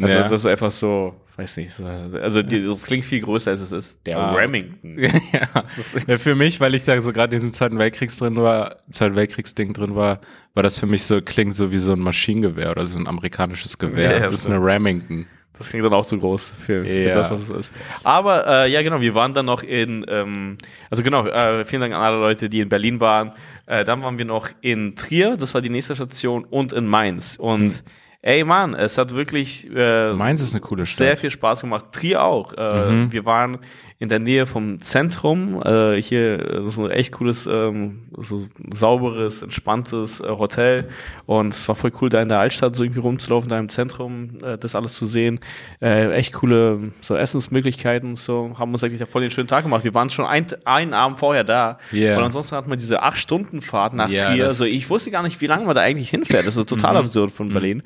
Also 0.00 0.16
Ja. 0.16 0.22
das 0.22 0.32
ist 0.32 0.46
einfach 0.46 0.72
so, 0.72 1.14
weiß 1.40 1.56
nicht, 1.56 1.72
so, 1.72 1.84
also 1.84 2.42
die, 2.42 2.64
das 2.64 2.84
klingt 2.84 3.04
viel 3.04 3.20
größer 3.20 3.50
als 3.50 3.60
es 3.60 3.72
ist. 3.72 4.06
Der 4.06 4.18
Ah. 4.18 4.34
Remington. 4.34 4.98
ja. 5.32 5.40
Das 5.54 5.78
ist, 5.78 6.06
Ja, 6.08 6.18
für 6.18 6.34
mich, 6.34 6.60
weil 6.60 6.74
ich 6.74 6.84
da 6.84 7.00
so 7.00 7.12
gerade 7.12 7.34
in 7.34 7.40
diesem 7.40 7.52
Zweiten 7.52 7.78
Weltkriegs 7.78 8.18
drin 8.18 8.36
war, 8.36 8.76
Zweiten 8.90 9.16
Weltkriegsding 9.16 9.72
drin 9.72 9.94
war, 9.96 10.20
war 10.54 10.62
das 10.62 10.78
für 10.78 10.86
mich 10.86 11.04
so, 11.04 11.20
klingt 11.22 11.54
so 11.54 11.70
wie 11.72 11.78
so 11.78 11.92
ein 11.92 12.00
Maschinengewehr 12.00 12.70
oder 12.70 12.86
so 12.86 12.98
ein 12.98 13.06
amerikanisches 13.06 13.78
Gewehr. 13.78 14.18
Ja, 14.18 14.26
das 14.26 14.34
ist 14.34 14.46
eine. 14.46 14.62
Remington. 14.62 15.26
Das 15.56 15.68
klingt 15.70 15.84
dann 15.84 15.92
auch 15.92 16.06
zu 16.06 16.18
groß 16.18 16.54
für, 16.58 16.84
für 16.84 16.90
Ja. 17.08 17.14
das, 17.14 17.30
was 17.30 17.42
es 17.42 17.50
ist. 17.50 17.72
Aber 18.02 18.46
äh, 18.46 18.70
ja, 18.70 18.80
genau, 18.82 19.00
wir 19.02 19.14
waren 19.14 19.34
dann 19.34 19.44
noch 19.46 19.62
in, 19.62 20.06
ähm, 20.08 20.56
also 20.90 21.02
genau, 21.02 21.26
äh, 21.26 21.64
vielen 21.66 21.80
Dank 21.82 21.92
an 21.94 22.00
alle 22.00 22.16
Leute, 22.16 22.48
die 22.48 22.60
in 22.60 22.68
Berlin 22.70 23.00
waren. 23.00 23.32
Äh, 23.66 23.84
dann 23.84 24.02
waren 24.02 24.16
wir 24.18 24.24
noch 24.24 24.48
in 24.62 24.94
Trier, 24.96 25.36
das 25.36 25.52
war 25.54 25.60
die 25.60 25.68
nächste 25.68 25.94
Station, 25.94 26.44
und 26.44 26.72
in 26.72 26.86
Mainz. 26.86 27.36
Und 27.38 27.84
ey, 28.22 28.44
Mann, 28.44 28.74
es 28.74 28.98
hat 28.98 29.14
wirklich 29.14 29.68
äh, 29.74 30.12
Mainz 30.12 30.40
ist 30.42 30.52
eine 30.54 30.60
coole 30.60 30.86
Stadt. 30.86 30.98
sehr 30.98 31.16
viel 31.16 31.30
Spaß 31.30 31.62
gemacht. 31.62 31.86
Trier 31.92 32.22
auch. 32.22 32.52
Äh, 32.54 33.10
Wir 33.10 33.24
waren 33.24 33.58
in 34.00 34.08
der 34.08 34.18
Nähe 34.18 34.46
vom 34.46 34.80
Zentrum. 34.80 35.62
Äh, 35.62 36.00
hier 36.00 36.40
ist 36.66 36.78
ein 36.78 36.90
echt 36.90 37.12
cooles, 37.12 37.46
ähm, 37.46 37.98
so 38.16 38.46
sauberes, 38.72 39.42
entspanntes 39.42 40.20
äh, 40.20 40.26
Hotel. 40.26 40.88
Und 41.26 41.52
es 41.52 41.68
war 41.68 41.74
voll 41.74 41.92
cool, 42.00 42.08
da 42.08 42.22
in 42.22 42.30
der 42.30 42.38
Altstadt 42.38 42.74
so 42.74 42.82
irgendwie 42.82 43.00
rumzulaufen, 43.00 43.50
da 43.50 43.58
im 43.58 43.68
Zentrum 43.68 44.38
äh, 44.42 44.56
das 44.56 44.74
alles 44.74 44.94
zu 44.94 45.04
sehen. 45.04 45.38
Äh, 45.82 46.12
echt 46.12 46.32
coole 46.32 46.92
so 47.02 47.14
Essensmöglichkeiten 47.14 48.08
und 48.08 48.16
so. 48.16 48.54
Haben 48.58 48.72
uns 48.72 48.82
eigentlich 48.82 49.00
da 49.00 49.06
voll 49.06 49.20
den 49.20 49.30
schönen 49.30 49.48
Tag 49.48 49.64
gemacht. 49.64 49.84
Wir 49.84 49.92
waren 49.92 50.08
schon 50.08 50.24
ein, 50.24 50.46
einen 50.64 50.94
Abend 50.94 51.18
vorher 51.18 51.44
da. 51.44 51.76
Yeah. 51.92 52.16
Und 52.16 52.24
ansonsten 52.24 52.56
hat 52.56 52.66
man 52.66 52.78
diese 52.78 53.02
acht 53.02 53.18
Stunden 53.18 53.60
Fahrt 53.60 53.92
nach 53.92 54.08
Ja, 54.08 54.30
Trier. 54.30 54.46
Also 54.46 54.64
ich 54.64 54.88
wusste 54.88 55.10
gar 55.10 55.22
nicht, 55.22 55.42
wie 55.42 55.46
lange 55.46 55.66
man 55.66 55.74
da 55.74 55.82
eigentlich 55.82 56.08
hinfährt. 56.08 56.46
Das 56.46 56.56
ist 56.56 56.70
total 56.70 56.96
absurd 56.96 57.32
von 57.32 57.50
Berlin. 57.50 57.82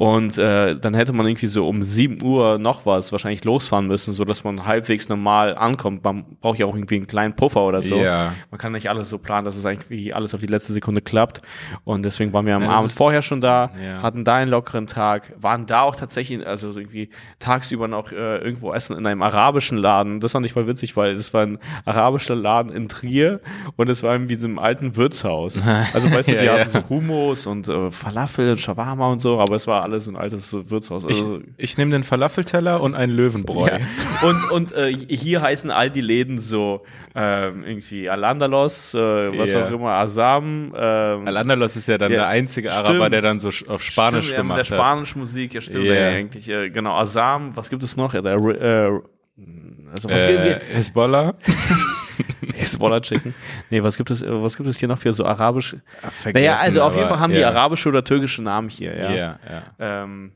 Und 0.00 0.38
äh, 0.38 0.74
dann 0.74 0.94
hätte 0.94 1.12
man 1.12 1.24
irgendwie 1.24 1.46
so 1.46 1.68
um 1.68 1.84
7 1.84 2.20
Uhr 2.20 2.58
noch 2.58 2.84
was 2.84 3.12
wahrscheinlich 3.12 3.44
losfahren 3.44 3.86
müssen, 3.86 4.12
so 4.12 4.24
dass 4.24 4.42
man 4.42 4.66
halbwegs 4.66 5.08
normal 5.08 5.51
ankommt. 5.56 6.04
Man 6.04 6.24
braucht 6.40 6.58
ja 6.58 6.66
auch 6.66 6.74
irgendwie 6.74 6.96
einen 6.96 7.06
kleinen 7.06 7.34
Puffer 7.36 7.62
oder 7.62 7.82
so. 7.82 7.96
Ja. 7.96 8.32
Man 8.50 8.58
kann 8.58 8.72
nicht 8.72 8.88
alles 8.90 9.08
so 9.08 9.18
planen, 9.18 9.44
dass 9.44 9.56
es 9.56 9.64
eigentlich 9.66 10.14
alles 10.14 10.34
auf 10.34 10.40
die 10.40 10.46
letzte 10.46 10.72
Sekunde 10.72 11.00
klappt. 11.02 11.42
Und 11.84 12.04
deswegen 12.04 12.32
waren 12.32 12.46
wir 12.46 12.56
am 12.56 12.62
Ja, 12.62 12.70
Abend 12.70 12.92
vorher 12.92 13.22
schon 13.22 13.40
da, 13.40 13.70
Ja. 13.82 14.02
hatten 14.02 14.24
da 14.24 14.36
einen 14.36 14.50
lockeren 14.50 14.86
Tag, 14.86 15.32
waren 15.40 15.66
da 15.66 15.82
auch 15.82 15.96
tatsächlich, 15.96 16.46
also 16.46 16.72
so 16.72 16.80
irgendwie 16.80 17.10
tagsüber 17.38 17.88
noch 17.88 18.12
äh, 18.12 18.38
irgendwo 18.38 18.72
essen 18.72 18.96
in 18.96 19.06
einem 19.06 19.22
arabischen 19.22 19.78
Laden. 19.78 20.20
Das 20.20 20.32
fand 20.32 20.46
ich 20.46 20.52
voll 20.52 20.66
witzig, 20.66 20.96
weil 20.96 21.14
das 21.14 21.32
war 21.34 21.42
ein 21.42 21.58
arabischer 21.84 22.34
Laden 22.34 22.72
in 22.72 22.88
Trier 22.88 23.40
und 23.76 23.88
es 23.88 24.02
war 24.02 24.28
wie 24.28 24.34
so 24.36 24.46
einem 24.46 24.58
alten 24.58 24.96
Wirtshaus. 24.96 25.62
Also 25.94 26.10
weißt 26.10 26.30
du, 26.30 26.36
die 26.38 26.48
hatten 26.48 26.68
so 26.68 26.88
Hummus 26.88 27.46
und 27.46 27.68
äh, 27.68 27.90
Falafel 27.90 28.50
und 28.50 28.60
Shawarma 28.60 29.08
und 29.08 29.18
so, 29.20 29.38
aber 29.40 29.56
es 29.56 29.66
war 29.66 29.82
alles 29.82 30.06
ein 30.08 30.16
altes 30.16 30.52
Wirtshaus. 30.52 31.04
Ich, 31.04 31.18
Also, 31.22 31.40
ich 31.56 31.76
nehme 31.76 31.90
den 31.90 32.02
Falafelteller 32.04 32.80
und 32.80 32.94
einen 32.94 33.12
Löwenbräu. 33.12 33.68
Und, 34.22 34.50
und 34.50 34.72
äh, 34.72 34.92
hier 34.92 35.41
heißen 35.42 35.70
all 35.70 35.90
die 35.90 36.00
Läden 36.00 36.38
so 36.38 36.82
ähm, 37.14 37.64
irgendwie 37.64 38.08
Al-Andalos, 38.08 38.94
äh, 38.94 38.98
was 39.38 39.52
Ja. 39.52 39.66
auch 39.66 39.70
immer, 39.70 39.90
Asam. 39.90 40.72
Ähm, 40.76 41.26
Al-Andalos 41.28 41.76
ist 41.76 41.88
ja 41.88 41.98
dann 41.98 42.10
Ja, 42.12 42.18
der 42.20 42.28
einzige 42.28 42.70
stimmt. 42.70 42.88
Araber, 42.88 43.10
der 43.10 43.20
dann 43.20 43.38
so 43.38 43.48
auf 43.68 43.82
Spanisch 43.82 44.26
stimmt, 44.26 44.32
ja, 44.32 44.42
gemacht 44.42 44.58
mit 44.58 44.70
der 44.70 44.78
hat. 44.78 44.84
spanischen 44.84 45.18
Musik, 45.20 45.52
ja 45.54 45.60
stimmt, 45.60 45.84
Ja. 45.84 45.94
ja. 45.94 46.08
eigentlich. 46.10 46.48
Äh, 46.48 46.70
genau, 46.70 46.94
Asam, 46.96 47.54
was 47.56 47.68
gibt 47.68 47.82
es 47.82 47.96
noch? 47.96 48.14
Ja, 48.14 48.22
der, 48.22 48.34
äh, 48.36 49.00
also 49.92 50.08
was 50.08 50.24
Äh, 50.24 50.54
gibt 50.60 50.74
Hezbollah. 50.74 51.34
Hezbollah 52.54 53.00
Chicken. 53.00 53.34
Nee, 53.70 53.82
was 53.82 53.96
gibt 53.96 54.10
es, 54.10 54.22
äh, 54.22 54.26
was 54.42 54.56
gibt 54.56 54.68
es 54.68 54.78
hier 54.78 54.88
noch 54.88 54.98
für 54.98 55.12
so 55.12 55.24
arabisch? 55.24 55.76
Vergessen, 56.10 56.32
Naja, 56.34 56.56
also 56.60 56.82
auf 56.82 56.96
jeden 56.96 57.08
Fall 57.08 57.20
haben 57.20 57.32
die 57.32 57.40
ja. 57.40 57.48
arabische 57.48 57.88
oder 57.88 58.04
türkische 58.04 58.42
Namen 58.42 58.68
hier, 58.68 58.96
ja. 58.96 59.10
Ja, 59.12 59.38
ja. 59.50 59.62
Ähm, 60.04 60.32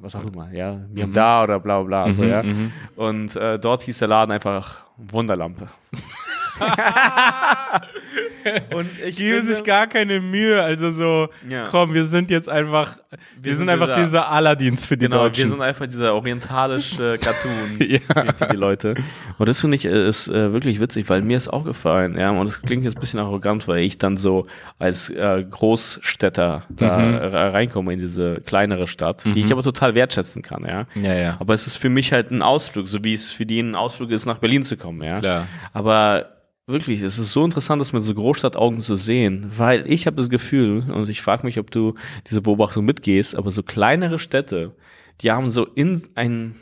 was 0.00 0.16
auch 0.16 0.24
immer, 0.24 0.50
ja. 0.52 0.80
Miamda 0.92 1.42
oder 1.44 1.60
bla 1.60 1.82
bla 1.82 2.04
bla, 2.04 2.12
so, 2.14 2.22
Mhm, 2.22 2.28
ja. 2.28 2.42
mhm. 2.42 2.72
Und 2.96 3.36
äh, 3.36 3.58
dort 3.58 3.82
hieß 3.82 3.98
der 3.98 4.08
Laden 4.08 4.32
einfach 4.32 4.86
Wunderlampe. 4.96 5.68
Und 8.74 8.88
ich 9.04 9.16
finde- 9.16 9.42
sich 9.42 9.64
gar 9.64 9.86
keine 9.88 10.20
Mühe, 10.20 10.62
also 10.62 10.90
so, 10.90 11.28
Ja. 11.48 11.64
komm, 11.68 11.94
wir 11.94 12.04
sind 12.04 12.30
jetzt 12.30 12.48
einfach, 12.48 12.98
wir, 13.40 13.52
sind, 13.52 13.60
sind 13.60 13.68
einfach 13.70 13.86
dieser- 13.88 14.02
diese 14.04 14.26
Aladdins 14.26 14.84
für 14.84 14.96
die 14.96 15.06
Genau, 15.06 15.16
wir 15.16 15.22
Deutschen. 15.30 15.48
sind 15.50 15.60
einfach 15.60 15.86
dieser 15.86 16.14
orientalische 16.14 17.18
Cartoon 17.20 17.78
Ja. 17.80 17.98
für, 17.98 18.34
für 18.34 18.46
die 18.52 18.56
Leute. 18.56 18.94
Und 19.38 19.48
das 19.48 19.60
finde 19.60 19.74
ich 19.76 19.84
äh, 19.84 20.08
ist 20.08 20.28
äh, 20.28 20.52
wirklich 20.52 20.78
witzig, 20.80 21.08
weil 21.08 21.22
mir 21.22 21.36
ist 21.36 21.48
auch 21.48 21.64
gefallen, 21.64 22.16
ja. 22.18 22.30
Und 22.30 22.46
es 22.48 22.62
klingt 22.62 22.84
jetzt 22.84 22.96
ein 22.96 23.00
bisschen 23.00 23.18
arrogant, 23.20 23.66
weil 23.66 23.80
ich 23.80 23.98
dann 23.98 24.16
so 24.16 24.46
als 24.78 25.10
äh, 25.10 25.44
Großstädter 25.50 26.62
da 26.68 26.98
Mhm. 26.98 27.14
reinkomme 27.16 27.92
in 27.92 27.98
diese 27.98 28.40
kleinere 28.46 28.86
Stadt, 28.86 29.22
die 29.24 29.40
ich 29.40 29.50
aber 29.52 29.62
total 29.64 29.94
wertschätzen 29.96 30.42
kann, 30.42 30.64
ja. 30.64 30.86
ja, 31.02 31.14
ja. 31.14 31.36
Aber 31.40 31.52
es 31.54 31.66
ist 31.66 31.76
für 31.78 31.88
mich 31.88 32.12
halt 32.12 32.30
ein 32.30 32.42
Ausflug, 32.42 32.86
so 32.86 33.02
wie 33.02 33.14
es 33.14 33.32
für 33.32 33.44
die 33.44 33.58
ein 33.60 33.74
Ausflug 33.74 34.10
ist, 34.12 34.24
nach 34.26 34.38
Berlin 34.38 34.62
zu 34.62 34.76
kommen, 34.76 35.02
ja. 35.02 35.18
Klar. 35.18 35.46
Aber 35.72 36.26
wirklich, 36.66 37.00
es 37.02 37.18
ist 37.18 37.32
so 37.32 37.44
interessant, 37.44 37.80
das 37.80 37.92
mit 37.92 38.02
so 38.02 38.14
Großstadtaugen 38.14 38.80
zu 38.80 38.96
sehen, 38.96 39.46
weil 39.56 39.90
ich 39.90 40.06
habe 40.06 40.16
das 40.16 40.28
Gefühl, 40.28 40.90
und 40.90 41.08
ich 41.08 41.22
frage 41.22 41.46
mich, 41.46 41.58
ob 41.58 41.70
du 41.70 41.94
diese 42.28 42.42
Beobachtung 42.42 42.84
mitgehst, 42.84 43.36
aber 43.36 43.50
so 43.50 43.62
kleinere 43.62 44.18
Städte, 44.18 44.74
die 45.20 45.30
haben 45.30 45.50
so 45.50 45.64
in 45.64 46.02
ein, 46.14 46.54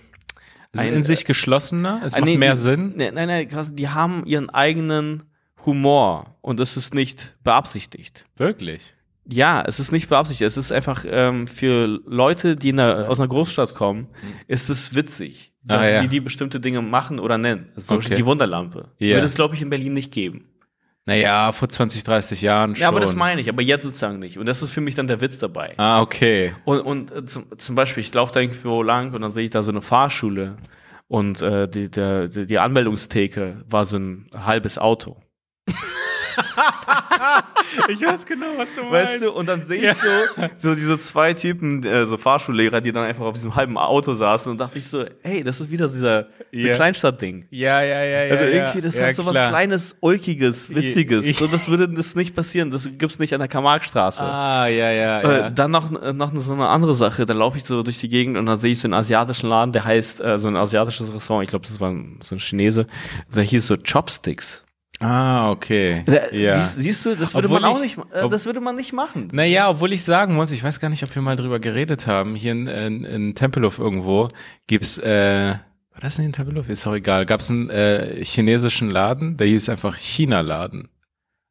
ein 0.77 0.93
in 0.93 1.05
sich 1.05 1.25
geschlossener, 1.25 2.03
es 2.05 2.13
äh, 2.13 2.21
macht 2.21 2.29
nee, 2.29 2.37
mehr 2.37 2.55
die, 2.55 2.61
Sinn. 2.61 2.95
Nein, 2.97 3.15
nein, 3.15 3.49
krass, 3.49 3.75
die 3.75 3.89
haben 3.89 4.25
ihren 4.27 4.51
eigenen 4.51 5.25
Humor 5.65 6.37
und 6.43 6.61
das 6.61 6.77
ist 6.77 6.95
nicht 6.95 7.37
beabsichtigt. 7.43 8.27
Wirklich. 8.37 8.95
Ja, 9.27 9.65
es 9.67 9.81
ist 9.81 9.91
nicht 9.91 10.11
beabsichtigt. 10.11 10.47
Es 10.47 10.59
ist 10.59 10.71
einfach 10.71 11.07
ähm, 11.09 11.47
für 11.47 11.87
Leute, 12.05 12.57
die 12.57 12.69
in 12.69 12.77
der, 12.77 13.09
aus 13.09 13.19
einer 13.19 13.29
Großstadt 13.29 13.75
kommen, 13.75 14.09
ist 14.49 14.69
es 14.69 14.95
witzig, 14.95 15.54
Mhm. 15.65 15.71
Ah, 15.71 15.77
dass 15.79 15.89
ja. 15.89 16.03
die 16.03 16.09
die 16.09 16.21
bestimmte 16.21 16.61
Dinge 16.61 16.83
machen 16.83 17.19
oder 17.19 17.39
nennen. 17.39 17.73
So 17.77 17.97
Okay. 17.97 18.15
die 18.15 18.27
Wunderlampe. 18.27 18.89
Ja. 18.99 19.17
Würde 19.17 19.27
es, 19.27 19.35
glaube 19.35 19.55
ich, 19.55 19.63
in 19.63 19.71
Berlin 19.71 19.95
nicht 19.95 20.13
geben. 20.13 20.49
Naja, 21.07 21.53
vor 21.53 21.69
20, 21.69 22.03
30 22.03 22.41
Jahren 22.41 22.77
schon. 22.77 22.83
Ja, 22.83 22.89
aber 22.89 23.01
das 23.01 23.15
meine 23.15 23.41
ich, 23.41 23.51
aber 23.51 23.61
jetzt 23.61 23.83
sozusagen 23.85 24.19
nicht. 24.19 24.39
Und 24.39 24.47
das 24.47 24.63
ist 24.63 24.71
für 24.71 24.81
mich 24.81 24.95
dann 24.95 25.07
der 25.07 25.21
Witz 25.21 25.39
dabei. 25.39 25.75
Ah, 25.77 26.01
okay. 26.01 26.55
Und, 26.65 26.81
und 26.81 27.11
äh, 27.13 27.25
zum, 27.27 27.47
zum 27.59 27.75
Beispiel, 27.75 28.03
ich 28.03 28.13
laufe 28.15 28.33
da 28.33 28.41
irgendwo 28.41 28.83
lang 28.83 29.13
und 29.13 29.21
dann 29.21 29.31
sehe 29.31 29.45
ich 29.45 29.51
da 29.51 29.63
so 29.63 29.71
eine 29.71 29.83
Fahrschule 29.83 30.57
und 31.09 31.43
äh, 31.43 31.69
die, 31.69 31.91
der, 31.91 32.29
die 32.29 32.59
Anmeldungstheke 32.59 33.65
war 33.69 33.85
so 33.85 33.99
ein 33.99 34.31
halbes 34.33 34.79
Auto. 34.79 35.19
Ich 37.89 38.01
weiß 38.03 38.27
genau, 38.27 38.47
was 38.57 38.75
du 38.77 38.91
Weißt 38.91 39.23
du, 39.23 39.33
und 39.33 39.47
dann 39.49 39.63
sehe 39.63 39.91
ich 39.91 39.95
so, 39.95 40.09
so 40.57 40.75
diese 40.75 40.99
zwei 40.99 41.33
Typen, 41.35 41.85
äh, 41.85 42.07
so 42.07 42.17
Fahrschullehrer, 42.17 42.81
die 42.81 42.93
dann 42.93 43.05
einfach 43.05 43.25
auf 43.25 43.35
diesem 43.35 43.55
halben 43.55 43.77
Auto 43.79 44.13
saßen 44.13 44.51
und 44.53 44.59
dachte 44.59 44.79
ich 44.79 44.87
so, 44.89 45.05
hey, 45.23 45.43
das 45.45 45.61
ist 45.61 45.71
wieder 45.71 45.89
dieser 45.89 46.29
so 46.53 46.67
Ja. 46.67 46.75
Kleinstadtding. 46.75 47.47
Ja, 47.51 47.83
ja, 47.83 48.03
ja, 48.05 48.25
ja. 48.25 48.31
Also 48.33 48.45
ja. 48.45 48.51
irgendwie, 48.51 48.81
das 48.81 48.97
ja, 48.97 49.07
hat 49.07 49.15
so 49.15 49.27
was. 49.27 49.37
Kleines, 49.37 49.97
Ulkiges, 50.01 50.75
Witziges. 50.75 51.27
Ich- 51.27 51.37
So, 51.37 51.47
das 51.47 51.69
würde 51.69 51.89
das 51.89 52.15
nicht 52.15 52.35
passieren. 52.35 52.71
Das 52.71 52.89
gibt's 52.99 53.19
nicht 53.19 53.33
an 53.35 53.41
der 53.41 53.49
Karl-Marx-Straße. 53.49 54.25
Ah, 54.25 54.67
ja, 54.67 54.91
ja, 54.91 55.23
ja. 55.23 55.47
Äh, 55.49 55.53
dann 55.53 55.71
noch, 55.71 55.91
äh, 56.01 56.13
noch 56.13 56.33
so 56.37 56.55
eine 56.55 56.69
andere 56.69 56.95
Sache. 56.95 57.27
Dann 57.27 57.39
laufe 57.39 57.59
ich 57.59 57.65
so 57.65 57.83
durch 57.83 57.99
die 57.99 58.09
Gegend 58.09 58.37
und 58.37 58.47
dann 58.47 58.59
sehe 58.59 58.73
ich 58.73 58.81
so 58.81 58.87
einen 58.87 58.95
asiatischen 58.95 59.49
Laden, 59.49 59.73
der 59.73 59.85
heißt, 59.85 60.21
äh, 60.21 60.39
so 60.39 60.49
ein 60.49 60.57
asiatisches 60.57 61.13
Restaurant, 61.13 61.45
ich 61.45 61.51
glaube, 61.51 61.67
das 61.67 61.81
war 61.81 61.95
so 62.21 62.35
ein 62.35 62.39
Chinese, 62.39 62.87
der 63.35 63.43
hieß 63.45 63.67
so 63.67 63.77
Chopsticks. 63.77 64.64
Ah, 65.01 65.51
okay. 65.51 66.03
Da, 66.07 66.31
ja. 66.31 66.59
wie, 66.59 66.63
siehst 66.63 67.05
du, 67.07 67.15
das 67.17 67.35
würde 67.35 67.49
Obwohl 67.49 67.61
man 67.61 67.71
auch 67.71 67.83
ich- 67.83 67.97
nicht, 67.97 68.07
äh, 68.13 68.29
das 68.29 68.47
würde 68.47 68.61
man 68.61 68.77
nicht 68.77 68.93
machen. 68.93 69.29
Naja, 69.33 69.69
obwohl 69.69 69.93
ich 69.93 70.05
sagen 70.05 70.35
muss, 70.35 70.51
ich 70.51 70.63
weiß 70.65 70.81
gar 70.81 70.89
nicht, 70.89 71.03
ob 71.03 71.15
wir 71.15 71.23
mal 71.23 71.37
drüber 71.37 71.59
geredet 71.59 72.07
haben. 72.07 72.35
Hier 72.35 72.53
in, 72.53 72.67
in, 72.67 73.05
in 73.05 73.35
Tempelhof 73.35 73.79
irgendwo 73.79 74.29
gibt's, 74.67 74.99
äh, 74.99 75.55
war 75.93 76.01
das 76.01 76.19
nicht 76.19 76.27
in 76.27 76.33
Tempelhof? 76.33 76.69
Ist 76.69 76.87
auch 76.87 76.95
egal. 76.95 77.27
Gab's 77.27 77.51
einen 77.51 77.71
äh, 77.71 78.25
chinesischen 78.25 78.91
Laden, 78.91 79.37
der 79.37 79.47
hieß 79.47 79.69
einfach 79.69 79.97
China-Laden. 79.97 80.89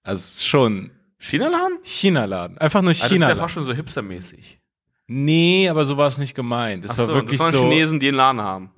Also 0.04 0.44
schon 0.44 0.92
China-Laden? 1.18 1.78
China-Laden. 1.84 2.58
Einfach 2.58 2.82
nur 2.82 2.92
Ah, 2.92 2.96
das 3.00 3.12
ist 3.12 3.22
ja 3.22 3.36
fast 3.38 3.54
schon 3.54 3.64
so 3.64 3.74
hipstermäßig. 3.74 4.60
nee, 5.08 5.70
aber 5.70 5.86
so 5.86 5.96
war 5.96 6.08
es 6.08 6.18
nicht 6.18 6.36
gemeint. 6.36 6.84
Es 6.84 6.92
Ach 6.92 6.98
war 6.98 7.06
so, 7.06 7.14
wirklich 7.14 7.38
das 7.40 7.54
waren 7.54 7.56
so. 7.58 7.70
Chinesen, 7.70 8.00
die 8.02 8.10
einen 8.10 8.18
Laden 8.18 8.42
haben. 8.42 8.72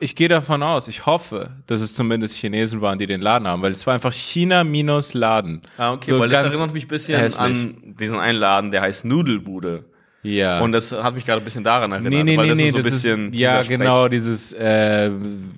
Ich 0.00 0.16
gehe 0.16 0.28
davon 0.28 0.62
aus, 0.62 0.88
ich 0.88 1.04
hoffe, 1.04 1.50
dass 1.66 1.82
es 1.82 1.92
zumindest 1.94 2.36
Chinesen 2.36 2.80
waren, 2.80 2.98
die 2.98 3.06
den 3.06 3.20
Laden 3.20 3.46
haben, 3.46 3.60
weil 3.60 3.70
es 3.72 3.86
war 3.86 3.92
einfach 3.94 4.12
China 4.12 4.64
minus 4.64 5.12
Laden. 5.12 5.60
Ah, 5.76 5.92
okay, 5.92 6.12
So 6.12 6.18
weil 6.20 6.30
das 6.30 6.44
erinnert 6.44 6.72
mich 6.72 6.86
ein 6.86 6.88
bisschen 6.88 7.18
hässlich. 7.18 7.40
an 7.40 7.94
diesen 8.00 8.18
einen 8.18 8.38
Laden, 8.38 8.70
der 8.70 8.80
heißt 8.80 9.04
Nudelbude. 9.04 9.84
Ja. 10.22 10.60
Und 10.60 10.72
das 10.72 10.92
hat 10.92 11.14
mich 11.14 11.26
gerade 11.26 11.42
ein 11.42 11.44
bisschen 11.44 11.64
daran 11.64 11.92
erinnert. 11.92 12.12
nee, 12.12 12.22
nee, 12.22 12.36
weil 12.38 12.44
nee, 12.44 12.50
das 12.50 12.56
nee, 12.58 12.66
ist 12.68 12.72
so 12.72 12.78
ein 12.78 12.84
bisschen 12.84 13.32
ist, 13.32 13.38
ja, 13.40 13.62
genau, 13.62 14.08
dieses, 14.08 14.52
äh, 14.54 15.10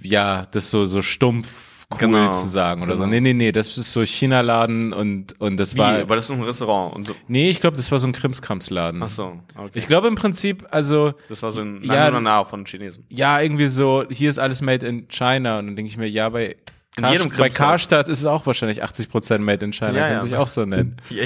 ja, 0.03 0.47
das 0.51 0.71
so, 0.71 0.87
so 0.87 1.01
stumpf 1.01 1.47
cool 1.95 2.09
Genau, 2.11 2.31
zu 2.31 2.47
sagen 2.49 2.83
oder 2.83 2.97
so. 2.97 3.03
genau. 3.05 3.13
Nee, 3.15 3.21
nee, 3.21 3.33
nee, 3.33 3.53
das 3.53 3.77
ist 3.79 3.93
so 3.93 4.05
China-Laden 4.05 4.93
und, 4.93 5.41
und 5.41 5.57
das 5.57 5.75
Wie? 5.75 5.79
war, 5.79 6.01
Aber 6.01 6.17
das 6.17 6.27
ist 6.27 6.31
ein 6.31 6.43
Restaurant. 6.43 6.95
Und 6.95 7.07
so. 7.07 7.15
nee, 7.29 7.51
ich 7.51 7.61
glaube, 7.61 7.77
das 7.77 7.91
war 7.91 7.99
so 7.99 8.07
ein 8.07 8.13
Krimskramsladen. 8.13 9.03
Ach 9.03 9.09
so, 9.09 9.41
okay. 9.57 9.71
Ich 9.75 9.87
glaube 9.87 10.09
im 10.09 10.15
Prinzip, 10.17 10.67
also, 10.71 11.15
das 11.29 11.43
war 11.43 11.53
so 11.53 11.61
ein 11.61 11.83
Ja, 11.83 12.11
nah 12.11 12.45
von 12.45 12.65
Chinesen. 12.67 13.05
ja, 13.09 13.41
irgendwie 13.41 13.67
so, 13.67 14.05
hier 14.11 14.31
ist 14.31 14.39
alles 14.39 14.63
made 14.63 14.87
in 14.87 15.09
China 15.09 15.59
und 15.59 15.67
dann 15.67 15.77
denke 15.77 15.89
ich 15.91 15.97
mir, 15.97 16.09
ja, 16.09 16.29
bei, 16.29 16.57
Kar 16.97 17.11
jedem 17.13 17.29
bei. 17.37 17.49
Karstadt 17.49 18.07
ist 18.09 18.21
es 18.21 18.27
auch 18.27 18.47
wahrscheinlich 18.47 18.85
80% 18.85 19.39
made 19.39 19.65
in 19.65 19.73
China, 19.73 19.95
Ja, 19.99 20.03
kann 20.07 20.13
ja. 20.19 20.21
sich 20.21 20.37
auch 20.37 20.47
so 20.47 20.65
nennen. 20.65 20.97
Ja. 21.11 21.25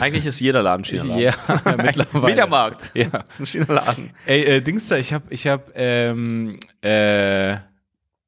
Eigentlich 0.00 0.24
ist 0.24 0.40
jeder 0.40 0.62
Laden 0.62 0.84
China-Laden. 0.84 1.18
Ja, 1.20 1.34
mittlerweile. 1.76 2.26
Mediamarkt. 2.28 2.90
Ja. 2.94 3.08
Das 3.10 3.22
ist 3.34 3.40
ein 3.40 3.46
China-Laden. 3.46 4.10
Ey, 4.24 4.42
äh, 4.44 4.60
Dings 4.62 4.90
ich 4.90 5.12
hab, 5.12 5.30
ich 5.30 5.46
hab, 5.46 5.70
ähm, 5.74 6.58
äh, 6.80 7.56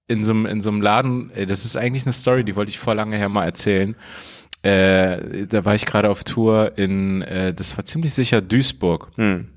in 0.06 0.22
so 0.22 0.32
einem 0.32 0.46
in 0.46 0.60
so 0.60 0.70
einem 0.70 0.82
Laden, 0.82 1.30
das 1.48 1.64
ist 1.64 1.76
eigentlich 1.76 2.04
eine 2.04 2.12
Story, 2.12 2.44
die 2.44 2.56
wollte 2.56 2.70
ich 2.70 2.78
vor 2.78 2.94
lange 2.94 3.16
her 3.16 3.28
mal 3.28 3.44
erzählen. 3.44 3.96
Äh, 4.62 5.46
da 5.46 5.64
war 5.64 5.74
ich 5.74 5.86
gerade 5.86 6.08
auf 6.10 6.24
Tour 6.24 6.72
in, 6.76 7.22
äh, 7.22 7.52
das 7.52 7.76
war 7.76 7.84
ziemlich 7.84 8.14
sicher 8.14 8.40
Duisburg, 8.40 9.08
Hm. 9.16 9.48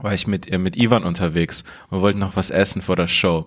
war 0.00 0.14
ich 0.14 0.26
mit, 0.26 0.50
äh, 0.50 0.58
mit 0.58 0.76
Ivan 0.76 1.04
unterwegs 1.04 1.64
und 1.90 2.00
wollten 2.00 2.18
noch 2.18 2.36
was 2.36 2.50
essen 2.50 2.80
vor 2.82 2.96
der 2.96 3.08
Show. 3.08 3.46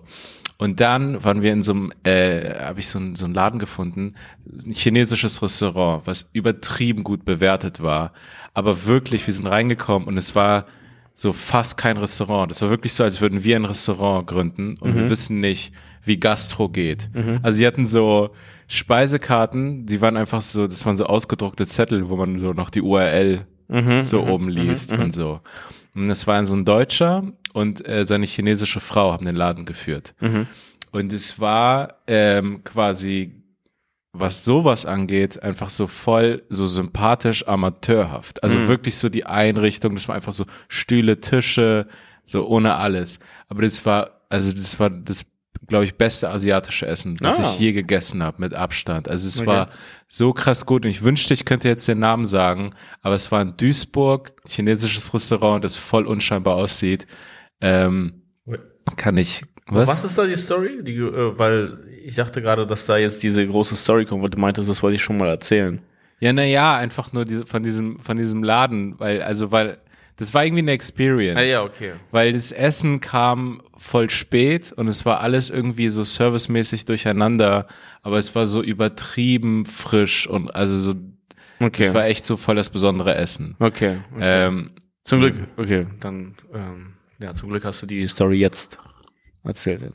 Und 0.58 0.80
dann 0.80 1.22
waren 1.22 1.42
wir 1.42 1.52
in 1.52 1.62
so 1.62 1.72
einem, 1.72 1.92
äh, 2.04 2.54
habe 2.64 2.80
ich 2.80 2.88
so, 2.88 2.98
einen- 2.98 3.14
so 3.14 3.24
einen 3.24 3.34
Laden 3.34 3.60
gefunden, 3.60 4.14
ein 4.46 4.72
chinesisches 4.72 5.40
Restaurant, 5.42 6.02
was 6.06 6.30
übertrieben 6.32 7.04
gut 7.04 7.24
bewertet 7.24 7.80
war. 7.80 8.12
Aber 8.54 8.84
wirklich, 8.84 9.24
wir 9.26 9.34
sind 9.34 9.46
reingekommen 9.46 10.08
und 10.08 10.18
es 10.18 10.34
war 10.34 10.66
so 11.14 11.32
fast 11.32 11.76
kein 11.76 11.96
Restaurant. 11.96 12.50
Das 12.50 12.62
war 12.62 12.70
wirklich 12.70 12.92
so, 12.92 13.02
als 13.04 13.20
würden 13.20 13.42
wir 13.44 13.54
ein 13.56 13.64
Restaurant 13.64 14.26
gründen 14.26 14.76
und 14.78 14.94
wir 14.96 15.10
wissen 15.10 15.38
nicht, 15.40 15.72
wie 16.04 16.18
Gastro 16.18 16.68
geht. 16.68 17.10
Also 17.42 17.58
sie 17.58 17.66
hatten 17.66 17.84
so 17.86 18.30
Speisekarten, 18.66 19.86
die 19.86 20.00
waren 20.00 20.16
einfach 20.16 20.42
so, 20.42 20.66
das 20.66 20.84
waren 20.86 20.96
so 20.96 21.06
ausgedruckte 21.06 21.66
Zettel, 21.66 22.08
wo 22.10 22.16
man 22.16 22.38
so 22.38 22.52
noch 22.52 22.70
die 22.70 22.82
URL 22.82 23.46
so 24.04 24.24
oben 24.26 24.48
liest 24.48 24.92
und 24.92 25.12
so. 25.12 25.40
Und 25.94 26.10
es 26.10 26.26
war 26.26 26.44
so 26.46 26.54
ein 26.54 26.64
Deutscher 26.64 27.24
und 27.52 27.86
äh, 27.86 28.04
seine 28.04 28.26
chinesische 28.26 28.80
Frau 28.80 29.12
haben 29.12 29.26
den 29.26 29.36
Laden 29.36 29.64
geführt. 29.64 30.14
Und 30.90 31.12
es 31.12 31.38
war 31.40 31.96
ähm, 32.06 32.62
quasi, 32.64 33.42
was 34.12 34.44
sowas 34.44 34.86
angeht, 34.86 35.42
einfach 35.42 35.68
so 35.70 35.86
voll 35.86 36.42
so 36.48 36.66
sympathisch 36.66 37.46
amateurhaft. 37.46 38.42
Also 38.42 38.58
wirklich 38.68 38.96
so 38.96 39.08
die 39.10 39.26
Einrichtung, 39.26 39.94
das 39.94 40.08
war 40.08 40.14
einfach 40.14 40.32
so 40.32 40.44
Stühle, 40.68 41.20
Tische, 41.20 41.86
so 42.24 42.46
ohne 42.46 42.76
alles. 42.76 43.18
Aber 43.48 43.62
das 43.62 43.84
war, 43.84 44.22
also 44.30 44.50
das 44.52 44.80
war 44.80 44.88
das, 44.90 45.26
glaube 45.68 45.84
ich, 45.84 45.94
beste 45.96 46.30
asiatische 46.30 46.86
Essen, 46.86 47.16
was 47.20 47.38
Ah. 47.38 47.42
ich 47.42 47.58
je 47.60 47.72
gegessen 47.72 48.22
habe, 48.22 48.40
mit 48.40 48.54
Abstand. 48.54 49.08
Also 49.08 49.28
es 49.28 49.38
Okay. 49.38 49.46
war 49.46 49.68
so 50.08 50.32
krass 50.32 50.66
gut 50.66 50.84
und 50.84 50.90
ich 50.90 51.04
wünschte, 51.04 51.34
ich 51.34 51.44
könnte 51.44 51.68
jetzt 51.68 51.86
den 51.86 51.98
Namen 52.00 52.26
sagen, 52.26 52.74
aber 53.02 53.14
es 53.14 53.30
war 53.30 53.42
in 53.42 53.54
Duisburg, 53.56 54.32
chinesisches 54.48 55.12
Restaurant, 55.14 55.62
das 55.62 55.76
voll 55.76 56.06
unscheinbar 56.06 56.56
aussieht. 56.56 57.06
Ähm, 57.60 58.22
kann 58.96 59.16
ich, 59.18 59.42
was? 59.66 59.88
Was? 59.88 60.04
ist 60.04 60.16
da 60.16 60.24
die 60.26 60.36
Story? 60.36 60.78
Die, 60.82 60.96
äh, 60.96 61.38
weil 61.38 61.78
ich 62.04 62.14
dachte 62.14 62.40
gerade, 62.40 62.66
dass 62.66 62.86
da 62.86 62.96
jetzt 62.96 63.22
diese 63.22 63.46
große 63.46 63.76
Story 63.76 64.06
kommt, 64.06 64.22
weil 64.22 64.30
du 64.30 64.38
meintest, 64.40 64.68
das 64.70 64.82
wollte 64.82 64.96
ich 64.96 65.02
schon 65.02 65.18
mal 65.18 65.28
erzählen. 65.28 65.80
Ja, 66.20 66.32
na 66.32 66.44
ja, 66.44 66.76
einfach 66.76 67.12
nur 67.12 67.24
diese, 67.26 67.44
von 67.46 67.62
diesem, 67.62 67.98
von 68.00 68.16
diesem 68.16 68.42
Laden, 68.42 68.98
weil, 68.98 69.22
also, 69.22 69.52
weil, 69.52 69.78
das 70.18 70.34
war 70.34 70.44
irgendwie 70.44 70.62
eine 70.62 70.72
Experience. 70.72 71.38
Ah, 71.38 71.42
ja, 71.44 71.62
okay. 71.62 71.92
Weil 72.10 72.32
das 72.34 72.52
Essen 72.52 73.00
kam 73.00 73.62
voll 73.76 74.10
spät 74.10 74.72
und 74.72 74.88
es 74.88 75.06
war 75.06 75.20
alles 75.20 75.48
irgendwie 75.48 75.88
so 75.88 76.04
servicemäßig 76.04 76.84
durcheinander, 76.84 77.66
aber 78.02 78.18
es 78.18 78.34
war 78.34 78.46
so 78.46 78.62
übertrieben 78.62 79.64
frisch 79.64 80.26
und 80.26 80.54
also 80.54 80.74
so, 80.74 80.94
Okay. 81.60 81.84
es 81.84 81.94
war 81.94 82.04
echt 82.06 82.24
so 82.24 82.36
voll 82.36 82.54
das 82.56 82.70
besondere 82.70 83.14
Essen. 83.14 83.56
okay. 83.58 83.98
okay. 84.14 84.20
Ähm, 84.46 84.70
zum 85.04 85.20
Glück, 85.20 85.34
okay, 85.56 85.86
dann, 86.00 86.34
ähm, 86.52 86.92
ja, 87.18 87.34
zum 87.34 87.48
Glück 87.48 87.64
hast 87.64 87.80
du 87.82 87.86
die 87.86 88.06
Story 88.06 88.36
jetzt 88.38 88.78
erzählt. 89.48 89.82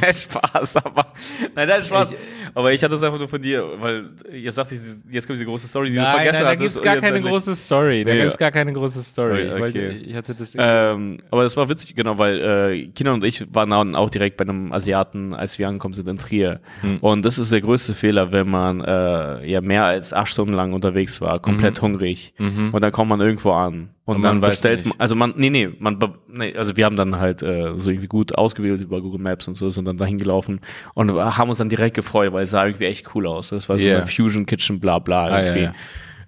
nein, 0.00 0.14
Spaß, 0.14 0.76
aber, 0.76 1.06
nein, 1.54 1.68
nein, 1.68 1.84
Spaß. 1.84 2.12
aber 2.54 2.72
ich 2.72 2.82
hatte 2.82 2.94
es 2.94 3.02
einfach 3.02 3.18
nur 3.18 3.28
von 3.28 3.40
dir, 3.42 3.64
weil 3.80 4.04
jetzt 4.32 4.58
dachte 4.58 4.74
ich, 4.74 4.80
jetzt 5.12 5.26
kommt 5.26 5.40
die 5.40 5.44
große 5.44 5.66
Story, 5.66 5.88
die 5.88 5.96
du 5.96 6.02
nein, 6.02 6.14
vergessen 6.16 6.42
nein, 6.44 6.44
da 6.44 6.54
gibt's 6.54 6.76
und 6.76 6.84
gar 6.84 6.96
keine 6.96 7.20
große 7.20 7.54
Story. 7.54 8.04
Da 8.04 8.12
Nee, 8.12 8.20
gibt's 8.20 8.34
ja. 8.34 8.38
gar 8.38 8.50
keine 8.52 8.72
große 8.72 9.02
Story. 9.02 9.50
Okay, 9.50 9.60
Weil 9.60 10.02
ich 10.06 10.14
hatte 10.14 10.34
das 10.34 10.54
Ähm, 10.58 11.18
aber 11.30 11.42
das 11.42 11.56
war 11.56 11.68
witzig, 11.68 11.94
genau, 11.96 12.18
weil 12.18 12.40
äh, 12.40 12.86
Kina 12.88 13.12
und 13.12 13.24
ich 13.24 13.46
waren 13.54 13.72
auch 13.94 14.10
direkt 14.10 14.36
bei 14.36 14.42
einem 14.42 14.72
Asiaten, 14.72 15.34
als 15.34 15.58
wir 15.58 15.68
angekommen 15.68 15.94
sind 15.94 16.08
in 16.08 16.18
Trier. 16.18 16.60
Hm. 16.82 16.98
Und 16.98 17.24
das 17.24 17.38
ist 17.38 17.52
der 17.52 17.60
größte 17.60 17.94
Fehler, 17.94 18.32
wenn 18.32 18.48
man 18.48 18.80
äh, 18.82 19.46
ja 19.46 19.60
mehr 19.60 19.84
als 19.84 20.12
acht 20.12 20.28
Stunden 20.28 20.52
lang 20.52 20.72
unterwegs 20.72 21.20
war, 21.20 21.40
komplett 21.40 21.80
hungrig. 21.82 22.34
Und 22.38 22.82
dann 22.82 22.92
kommt 22.92 23.10
man 23.10 23.20
irgendwo 23.20 23.52
an. 23.52 23.90
Und. 24.06 24.16
Und 24.16 24.22
dann 24.22 24.40
bestellt 24.40 24.84
also 24.98 25.14
man, 25.16 25.34
nee, 25.36 25.50
nee, 25.50 25.68
man, 25.78 25.98
nee, 26.28 26.54
also 26.56 26.76
wir 26.76 26.84
haben 26.86 26.96
dann 26.96 27.16
halt 27.18 27.42
äh, 27.42 27.72
so 27.76 27.90
irgendwie 27.90 28.06
gut 28.06 28.34
ausgewählt 28.38 28.80
über 28.80 29.00
Google 29.02 29.20
Maps 29.20 29.46
und 29.48 29.54
so, 29.54 29.68
sind 29.70 29.84
dann 29.84 29.96
dahin 29.98 30.16
gelaufen 30.16 30.60
und 30.94 31.12
haben 31.12 31.48
uns 31.50 31.58
dann 31.58 31.68
direkt 31.68 31.96
gefreut, 31.96 32.32
weil 32.32 32.44
es 32.44 32.50
sah 32.50 32.64
irgendwie 32.64 32.84
echt 32.86 33.14
cool 33.14 33.26
aus. 33.26 33.48
Das 33.50 33.68
war 33.68 33.76
so 33.78 33.84
Yeah. 33.84 33.98
eine 33.98 34.06
Fusion 34.06 34.46
Kitchen, 34.46 34.80
bla 34.80 35.00
bla 35.00 35.26
Ah, 35.26 35.42
irgendwie. 35.42 35.62
ja, 35.64 35.74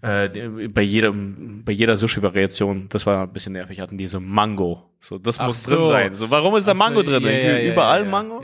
Äh, 0.00 0.68
bei 0.74 0.82
jedem, 0.82 1.62
bei 1.64 1.72
jeder 1.72 1.96
Sushi-Variation, 1.96 2.86
das 2.88 3.04
war 3.06 3.22
ein 3.24 3.32
bisschen 3.32 3.52
nervig, 3.54 3.80
hatten 3.80 3.96
die 3.98 4.06
so 4.06 4.20
Mango. 4.20 4.82
So, 5.00 5.18
das 5.18 5.38
Ach 5.40 5.46
muss 5.48 5.62
so. 5.64 5.74
drin 5.76 5.86
sein. 5.88 6.14
So, 6.14 6.30
warum 6.30 6.54
ist 6.56 6.66
da 6.68 6.72
Ach 6.72 6.76
so, 6.76 6.82
Mango 6.84 7.02
drin? 7.02 7.22
ja, 7.22 7.28
Irgendwie 7.30 7.46
ja, 7.46 7.58
ja, 7.58 7.72
Überall 7.72 8.04
ja, 8.04 8.10
Mango. 8.10 8.42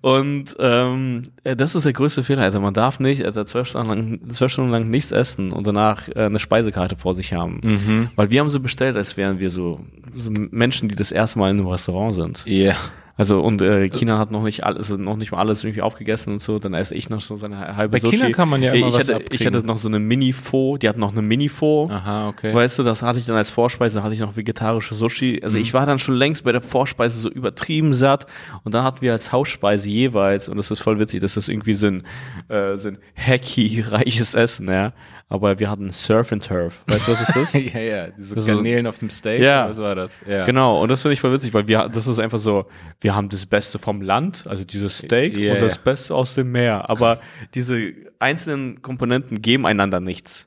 Und 0.00 0.56
ähm, 0.58 1.24
äh, 1.44 1.56
das 1.56 1.74
ist 1.74 1.86
der 1.86 1.92
größte 1.92 2.24
Fehler. 2.24 2.42
Also 2.42 2.60
man 2.60 2.74
darf 2.74 3.00
nicht, 3.00 3.24
also 3.24 3.44
zwölf 3.44 3.68
Stunden 3.68 3.88
lang, 3.88 4.20
zwölf 4.32 4.52
Stunden 4.52 4.70
lang 4.70 4.88
nichts 4.88 5.12
essen 5.12 5.52
und 5.52 5.66
danach 5.66 6.08
äh, 6.08 6.24
eine 6.24 6.38
Speisekarte 6.38 6.96
vor 6.96 7.14
sich 7.14 7.34
haben. 7.34 7.60
Mhm. 7.62 8.10
Weil 8.16 8.30
wir 8.30 8.40
haben 8.40 8.50
so 8.50 8.60
bestellt, 8.60 8.96
als 8.96 9.16
wären 9.16 9.38
wir 9.38 9.50
so, 9.50 9.80
so 10.14 10.30
Menschen, 10.30 10.88
die 10.88 10.96
das 10.96 11.12
erste 11.12 11.38
Mal 11.38 11.50
in 11.50 11.58
einem 11.58 11.68
Restaurant 11.68 12.14
sind. 12.14 12.42
Ja. 12.46 12.74
Also 13.18 13.40
und 13.40 13.60
äh, 13.60 13.88
China 13.88 14.16
hat 14.18 14.30
noch 14.30 14.44
nicht 14.44 14.64
alles, 14.64 14.90
noch 14.90 15.16
nicht 15.16 15.32
mal 15.32 15.38
alles 15.38 15.64
irgendwie 15.64 15.82
aufgegessen 15.82 16.34
und 16.34 16.40
so. 16.40 16.58
Dann 16.60 16.72
esse 16.72 16.94
ich 16.94 17.10
noch 17.10 17.20
so 17.20 17.36
seine 17.36 17.76
halbe 17.76 17.88
Bei 17.88 17.98
Sushi. 17.98 18.16
China 18.16 18.30
kann 18.30 18.48
man 18.48 18.62
ja 18.62 18.72
immer 18.72 18.86
ich 18.88 18.94
was 18.94 19.08
hatte, 19.08 19.24
ich 19.32 19.44
hatte 19.44 19.58
noch 19.66 19.76
so 19.78 19.88
eine 19.88 19.98
Mini-Pho. 19.98 20.76
Die 20.78 20.88
hatten 20.88 21.00
noch 21.00 21.10
eine 21.12 21.22
Mini-Pho. 21.22 21.88
Aha, 21.90 22.28
okay. 22.28 22.54
Weißt 22.54 22.78
du, 22.78 22.84
das 22.84 23.02
hatte 23.02 23.18
ich 23.18 23.26
dann 23.26 23.34
als 23.36 23.50
Vorspeise, 23.50 23.96
da 23.98 24.04
hatte 24.04 24.14
ich 24.14 24.20
noch 24.20 24.36
vegetarische 24.36 24.94
Sushi. 24.94 25.38
Mhm. 25.40 25.44
Also 25.44 25.58
ich 25.58 25.74
war 25.74 25.84
dann 25.84 25.98
schon 25.98 26.14
längst 26.14 26.44
bei 26.44 26.52
der 26.52 26.60
Vorspeise 26.60 27.18
so 27.18 27.28
übertrieben 27.28 27.92
satt 27.92 28.26
und 28.62 28.72
dann 28.72 28.84
hatten 28.84 29.00
wir 29.00 29.10
als 29.10 29.32
Hausspeise 29.32 29.90
jeweils, 29.90 30.48
und 30.48 30.56
das 30.56 30.70
ist 30.70 30.78
voll 30.80 31.00
witzig, 31.00 31.20
das 31.20 31.36
ist 31.36 31.48
irgendwie 31.48 31.74
so 31.74 31.88
ein, 31.88 32.04
äh, 32.48 32.76
so 32.76 32.86
ein 32.88 32.98
hacky, 33.16 33.80
reiches 33.90 34.34
Essen, 34.34 34.68
ja. 34.68 34.92
Aber 35.28 35.58
wir 35.58 35.68
hatten 35.68 35.90
Surf 35.90 36.32
and 36.32 36.46
Turf. 36.46 36.82
Weißt 36.86 37.06
du, 37.08 37.12
was 37.12 37.26
das 37.26 37.36
ist? 37.36 37.54
ja, 37.74 37.80
ja, 37.80 38.06
diese 38.16 38.36
Das 38.36 38.44
ist 38.44 38.48
so- 38.50 38.54
Garnelen 38.54 38.86
auf 38.86 38.98
dem 38.98 39.10
Steak, 39.10 39.42
Ja. 39.42 39.68
was 39.68 39.78
war 39.78 39.94
das? 39.96 40.20
Ja. 40.26 40.44
Genau, 40.44 40.80
und 40.80 40.88
das 40.88 41.02
finde 41.02 41.14
ich 41.14 41.20
voll 41.20 41.32
witzig, 41.32 41.52
weil 41.52 41.66
wir, 41.66 41.88
das 41.92 42.06
ist 42.06 42.18
einfach 42.20 42.38
so, 42.38 42.66
wir 43.00 43.07
haben 43.14 43.28
das 43.28 43.46
Beste 43.46 43.78
vom 43.78 44.00
Land, 44.02 44.44
also 44.46 44.64
dieses 44.64 44.98
Steak 44.98 45.36
Ja, 45.36 45.54
und 45.54 45.62
das. 45.62 45.78
Beste 45.78 46.14
aus 46.14 46.34
dem 46.34 46.50
Meer. 46.52 46.88
Aber 46.90 47.20
diese 47.54 47.92
einzelnen 48.18 48.82
Komponenten 48.82 49.40
geben 49.42 49.64
einander 49.66 50.00
nichts. 50.00 50.46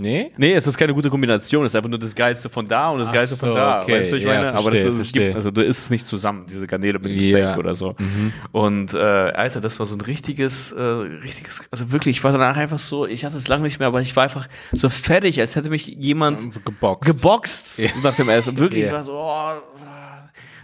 Nee? 0.00 0.30
Nee, 0.36 0.54
es 0.54 0.64
ist 0.64 0.78
keine 0.78 0.94
gute 0.94 1.10
Kombination, 1.10 1.66
es 1.66 1.72
ist 1.72 1.76
einfach 1.76 1.90
nur 1.90 1.98
das 1.98 2.14
Geilste 2.14 2.48
von 2.48 2.68
da 2.68 2.90
und 2.90 3.00
das 3.00 3.08
Ach 3.08 3.14
Geilste 3.14 3.34
so, 3.34 3.46
von 3.46 3.54
da. 3.56 3.82
okay. 3.82 3.98
Weißt 3.98 4.12
du, 4.12 4.16
ich 4.16 4.22
Ja, 4.22 4.28
meine? 4.28 4.54
Aber 4.54 4.70
das 4.70 4.82
verstehe, 4.82 4.82
ist, 4.82 4.86
es 4.86 4.96
verstehe. 4.98 5.22
gibt, 5.24 5.34
also 5.34 5.50
du 5.50 5.60
isst 5.64 5.80
es 5.86 5.90
nicht 5.90 6.06
zusammen, 6.06 6.46
diese 6.48 6.68
Garnele 6.68 7.00
mit 7.00 7.10
dem 7.10 7.18
Ja. 7.18 7.22
Steak 7.50 7.58
oder 7.58 7.74
so. 7.74 7.96
Und 8.52 8.94
äh, 8.94 8.98
Alter, 8.98 9.60
das 9.60 9.80
war 9.80 9.86
so 9.86 9.96
ein 9.96 10.00
richtiges, 10.00 10.70
äh, 10.70 10.80
richtiges, 10.80 11.62
also 11.72 11.90
wirklich, 11.90 12.18
ich 12.18 12.22
war 12.22 12.30
danach 12.30 12.56
einfach 12.56 12.78
so, 12.78 13.06
ich 13.08 13.24
hatte 13.24 13.36
es 13.38 13.48
lange 13.48 13.64
nicht 13.64 13.80
mehr, 13.80 13.88
aber 13.88 14.00
ich 14.00 14.14
war 14.14 14.22
einfach 14.22 14.46
so 14.70 14.88
fertig, 14.88 15.40
als 15.40 15.56
hätte 15.56 15.68
mich 15.68 15.88
jemand 15.88 16.52
So 16.52 16.60
geboxt. 16.60 17.10
geboxt 17.10 17.82
nach 18.04 18.14
dem 18.14 18.28
Essen. 18.28 18.56
Wirklich, 18.56 18.82
Ja. 18.84 18.86
ich 18.90 18.92
war 18.94 19.02
so, 19.02 19.14
oh, 19.14 19.50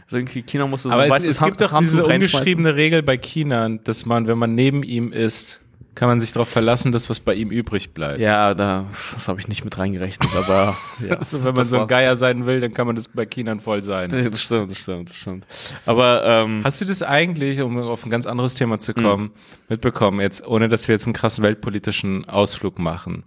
so 0.07 0.17
irgendwie 0.17 0.43
China 0.43 0.67
musste 0.67 0.89
so 0.89 0.95
Aber 0.95 1.07
es, 1.07 1.27
es 1.27 1.41
gibt 1.41 1.61
doch 1.61 1.79
diese 1.79 2.05
ungeschriebene 2.05 2.77
Regel 2.77 3.03
bei 3.03 3.17
China, 3.17 3.69
dass 3.69 4.07
man, 4.07 4.27
wenn 4.27 4.39
man 4.39 4.55
neben 4.55 4.83
ihm 4.83 5.13
isst, 5.13 5.61
kann 5.95 6.09
man 6.09 6.21
sich 6.21 6.33
darauf 6.33 6.49
verlassen, 6.49 6.93
dass 6.93 7.09
was 7.09 7.21
bei 7.21 7.35
ihm 7.35 7.51
übrig 7.51 7.95
bleibt. 7.95 8.19
Ja, 8.19 8.55
da, 8.55 8.87
das 8.91 9.29
habe 9.29 9.41
ich 9.41 9.49
nicht 9.49 9.65
mit 9.65 9.79
reingerechnet, 9.79 10.29
aber 10.35 10.77
ja, 11.07 11.17
Also, 11.17 11.45
wenn 11.45 11.55
man 11.55 11.65
so 11.65 11.79
ein 11.79 11.89
Geier 11.89 12.17
sein 12.17 12.47
will, 12.47 12.61
dann 12.61 12.73
kann 12.73 12.87
man 12.87 12.97
das 12.97 13.09
bei 13.09 13.27
Chinan 13.27 13.61
voll 13.61 13.83
sein. 13.83 14.11
Das 14.35 14.43
stimmt, 14.43 14.71
das 14.71 14.79
stimmt, 14.79 15.11
das 15.11 15.17
stimmt. 15.17 15.47
Aber 15.87 16.25
ähm, 16.25 16.63
Hast 16.65 16.81
du 16.81 16.85
das 16.85 17.03
eigentlich, 17.03 17.61
um 17.61 17.79
auf 17.79 18.05
ein 18.05 18.11
ganz 18.11 18.27
anderes 18.27 18.55
Thema 18.55 18.79
zu 18.79 18.95
kommen, 18.95 19.31
mitbekommen, 19.69 20.21
jetzt, 20.21 20.47
ohne 20.47 20.69
dass 20.69 20.89
wir 20.89 20.95
jetzt 20.95 21.07
einen 21.07 21.15
krassen 21.15 21.45
weltpolitischen 21.45 22.29
Ausflug 22.29 22.79
machen? 22.79 23.25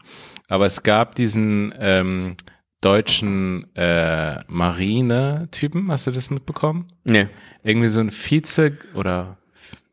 Aber 0.49 0.65
es 0.65 0.83
gab 0.83 1.15
diesen 1.15 1.73
ähm, 1.79 2.35
deutschen 2.81 3.73
äh, 3.75 4.43
Marine-Typen, 4.47 5.91
hast 5.91 6.07
du 6.07 6.11
das 6.11 6.29
mitbekommen? 6.29 6.87
nee. 7.03 7.27
Irgendwie 7.63 7.89
so 7.89 7.99
ein 7.99 8.11
Vize 8.11 8.77
oder 8.93 9.37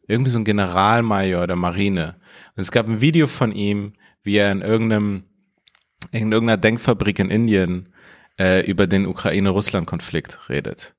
irgendwie 0.07 0.31
so 0.31 0.39
ein 0.39 0.45
Generalmajor 0.45 1.47
der 1.47 1.57
Marine. 1.57 2.17
Und 2.55 2.61
es 2.61 2.71
gab 2.71 2.87
ein 2.87 3.01
Video 3.01 3.27
von 3.27 3.53
ihm, 3.53 3.95
wie 4.23 4.37
er 4.37 4.53
in 4.53 4.61
irgendeinem, 4.61 5.25
in 6.13 6.31
irgendeiner 6.31 6.59
Denkfabrik 6.59 7.19
in 7.19 7.31
Indien 7.31 7.89
äh, 8.39 8.65
über 8.65 8.87
den 8.87 9.07
Ukraine-Russland-Konflikt 9.07 10.49
redet. 10.49 10.95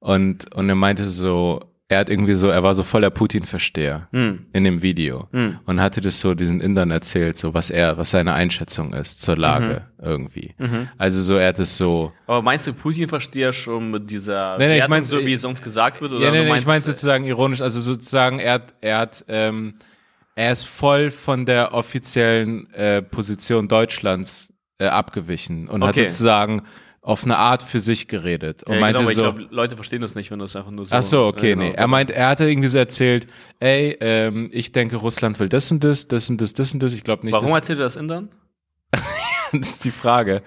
Und, 0.00 0.52
und 0.54 0.68
er 0.68 0.74
meinte 0.74 1.08
so, 1.08 1.69
er 1.90 1.98
hat 1.98 2.08
irgendwie 2.08 2.34
so, 2.34 2.48
er 2.48 2.62
war 2.62 2.74
so 2.74 2.84
voller 2.84 3.10
Putin-Versteher 3.10 4.06
Hm. 4.12 4.46
in 4.52 4.62
dem 4.64 4.80
Video 4.80 5.28
und 5.66 5.80
hatte 5.80 6.00
das 6.00 6.20
so 6.20 6.34
diesen 6.34 6.60
Indern 6.60 6.92
erzählt, 6.92 7.36
so 7.36 7.52
was 7.52 7.68
er, 7.68 7.98
was 7.98 8.12
seine 8.12 8.32
Einschätzung 8.32 8.92
ist 8.94 9.20
zur 9.20 9.36
Lage 9.36 9.82
Mhm. 9.98 10.04
irgendwie. 10.08 10.54
Also 10.98 11.20
so, 11.20 11.34
er 11.36 11.48
hat 11.48 11.58
es 11.58 11.76
so, 11.76 12.12
Aber 12.28 12.42
meinst 12.42 12.66
du, 12.68 12.72
Putin 12.72 13.08
versteht 13.08 13.42
ja 13.42 13.52
schon 13.52 13.90
mit 13.90 14.08
dieser 14.08 14.56
Nee, 14.56 14.68
nee, 14.68 14.78
ich 14.78 14.86
mein's- 14.88 15.08
so 15.08 15.18
wie 15.26 15.32
es 15.32 15.44
uns 15.44 15.60
gesagt 15.60 16.00
wird? 16.00 16.12
Oder 16.12 16.24
Ja, 16.26 16.30
nee, 16.30 16.44
nee, 16.44 16.56
ich 16.58 16.66
meine 16.66 16.80
sozusagen 16.82 17.24
ironisch, 17.24 17.60
also 17.60 17.80
sozusagen, 17.80 18.38
er 18.38 18.52
hat, 18.54 18.74
er 18.80 18.98
hat, 18.98 19.24
ähm, 19.26 19.74
er 20.36 20.52
ist 20.52 20.62
voll 20.68 21.10
von 21.10 21.44
der 21.44 21.74
offiziellen 21.74 22.72
äh, 22.72 23.02
Position 23.02 23.66
Deutschlands 23.66 24.52
äh, 24.78 24.86
abgewichen 24.86 25.68
und 25.68 25.82
Okay. 25.82 26.02
hat 26.04 26.10
sozusagen 26.12 26.62
auf 27.10 27.24
eine 27.24 27.36
Art 27.38 27.62
für 27.62 27.80
sich 27.80 28.08
geredet 28.08 28.62
und 28.62 28.74
ja, 28.74 28.80
meinte 28.80 28.98
genau, 28.98 29.02
aber 29.02 29.12
ich 29.12 29.18
so, 29.18 29.22
glaube, 29.24 29.54
Leute 29.54 29.74
verstehen 29.76 30.00
das 30.00 30.14
nicht, 30.14 30.30
wenn 30.30 30.38
du 30.38 30.44
es 30.44 30.54
einfach 30.56 30.70
nur 30.70 30.84
so. 30.86 30.94
ach 30.94 31.02
so, 31.02 31.26
okay, 31.26 31.50
Ja, 31.50 31.54
genau. 31.56 31.66
nee, 31.68 31.74
er 31.74 31.86
meint, 31.88 32.10
er 32.10 32.28
hatte 32.28 32.48
irgendwie 32.48 32.68
so 32.68 32.78
erzählt, 32.78 33.26
ey, 33.58 33.96
ähm, 34.00 34.48
ich 34.52 34.72
denke, 34.72 34.96
Russland 34.96 35.38
will 35.40 35.48
das 35.48 35.70
und 35.72 35.82
das, 35.84 36.08
das 36.08 36.30
und 36.30 36.40
das, 36.40 36.52
das 36.54 36.72
und 36.72 36.82
das, 36.82 36.92
ich 36.92 37.02
glaube 37.04 37.24
nicht, 37.24 37.32
Warum 37.34 37.48
erzählt 37.50 37.78
er 37.80 37.84
das 37.86 37.96
Indern? 37.96 38.28
das 39.52 39.68
ist 39.70 39.84
die 39.84 39.90
Frage. 39.90 40.42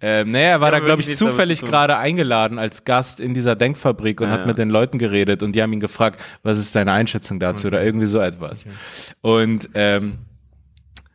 ähm, 0.00 0.28
naja, 0.30 0.48
er 0.50 0.60
war 0.60 0.72
Ja, 0.72 0.78
da, 0.80 0.84
glaube 0.84 1.02
ich, 1.02 1.14
zufällig 1.14 1.60
gerade 1.62 1.96
eingeladen 1.98 2.58
als 2.58 2.84
Gast 2.84 3.20
in 3.20 3.34
dieser 3.34 3.56
Denkfabrik 3.56 4.20
und 4.20 4.28
Ja, 4.28 4.32
hat 4.34 4.40
ja. 4.40 4.46
mit 4.46 4.58
den 4.58 4.70
Leuten 4.70 4.98
geredet 4.98 5.42
und 5.42 5.52
die 5.52 5.62
haben 5.62 5.72
ihn 5.72 5.80
gefragt, 5.80 6.20
was 6.42 6.58
ist 6.58 6.74
deine 6.76 6.92
Einschätzung 6.92 7.40
dazu 7.40 7.66
oder 7.68 7.82
irgendwie 7.82 8.06
so 8.06 8.20
etwas. 8.20 8.66
Und 9.20 9.68
ähm, 9.74 10.18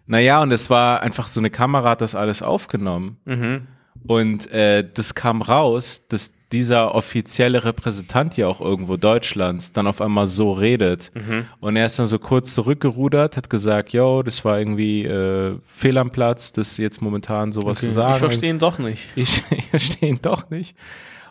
naja, 0.06 0.42
und 0.42 0.52
es 0.52 0.70
war 0.70 1.02
einfach 1.02 1.28
so 1.28 1.40
eine 1.40 1.50
Kamera 1.50 1.92
hat 1.92 2.02
das 2.02 2.16
alles 2.16 2.42
aufgenommen 2.42 3.18
Mhm. 3.26 3.68
Und 4.08 4.52
äh, 4.52 4.88
das 4.94 5.16
kam 5.16 5.42
raus, 5.42 6.04
dass 6.10 6.32
dieser 6.52 6.96
offizielle 6.96 7.64
Repräsentant 7.64 8.36
ja 8.36 8.48
auch 8.48 8.60
irgendwo 8.60 8.98
Deutschlands 8.98 9.72
dann 9.72 9.86
auf 9.86 10.02
einmal 10.02 10.26
so 10.26 10.52
redet. 10.52 11.12
Mhm. 11.14 11.46
Und 11.60 11.76
er 11.76 11.86
ist 11.86 12.00
dann 12.00 12.08
so 12.08 12.18
kurz 12.18 12.56
zurückgerudert, 12.56 13.38
hat 13.38 13.50
gesagt, 13.50 13.94
yo, 13.94 14.24
das 14.24 14.44
war 14.46 14.58
irgendwie 14.58 15.06
äh, 15.06 15.56
fehl 15.68 15.98
am 15.98 16.10
Platz, 16.10 16.52
das 16.52 16.78
jetzt 16.78 17.02
momentan 17.02 17.52
sowas 17.52 17.80
zu 17.80 17.92
sagen. 17.92 18.14
Ich 18.14 18.20
verstehe 18.20 18.50
ihn 18.50 18.60
doch 18.60 18.80
nicht. 18.80 19.04
Ich, 19.16 19.44
ich 19.52 19.66
verstehe 19.68 20.10
ihn 20.10 20.20
doch 20.22 20.50
nicht. 20.50 20.76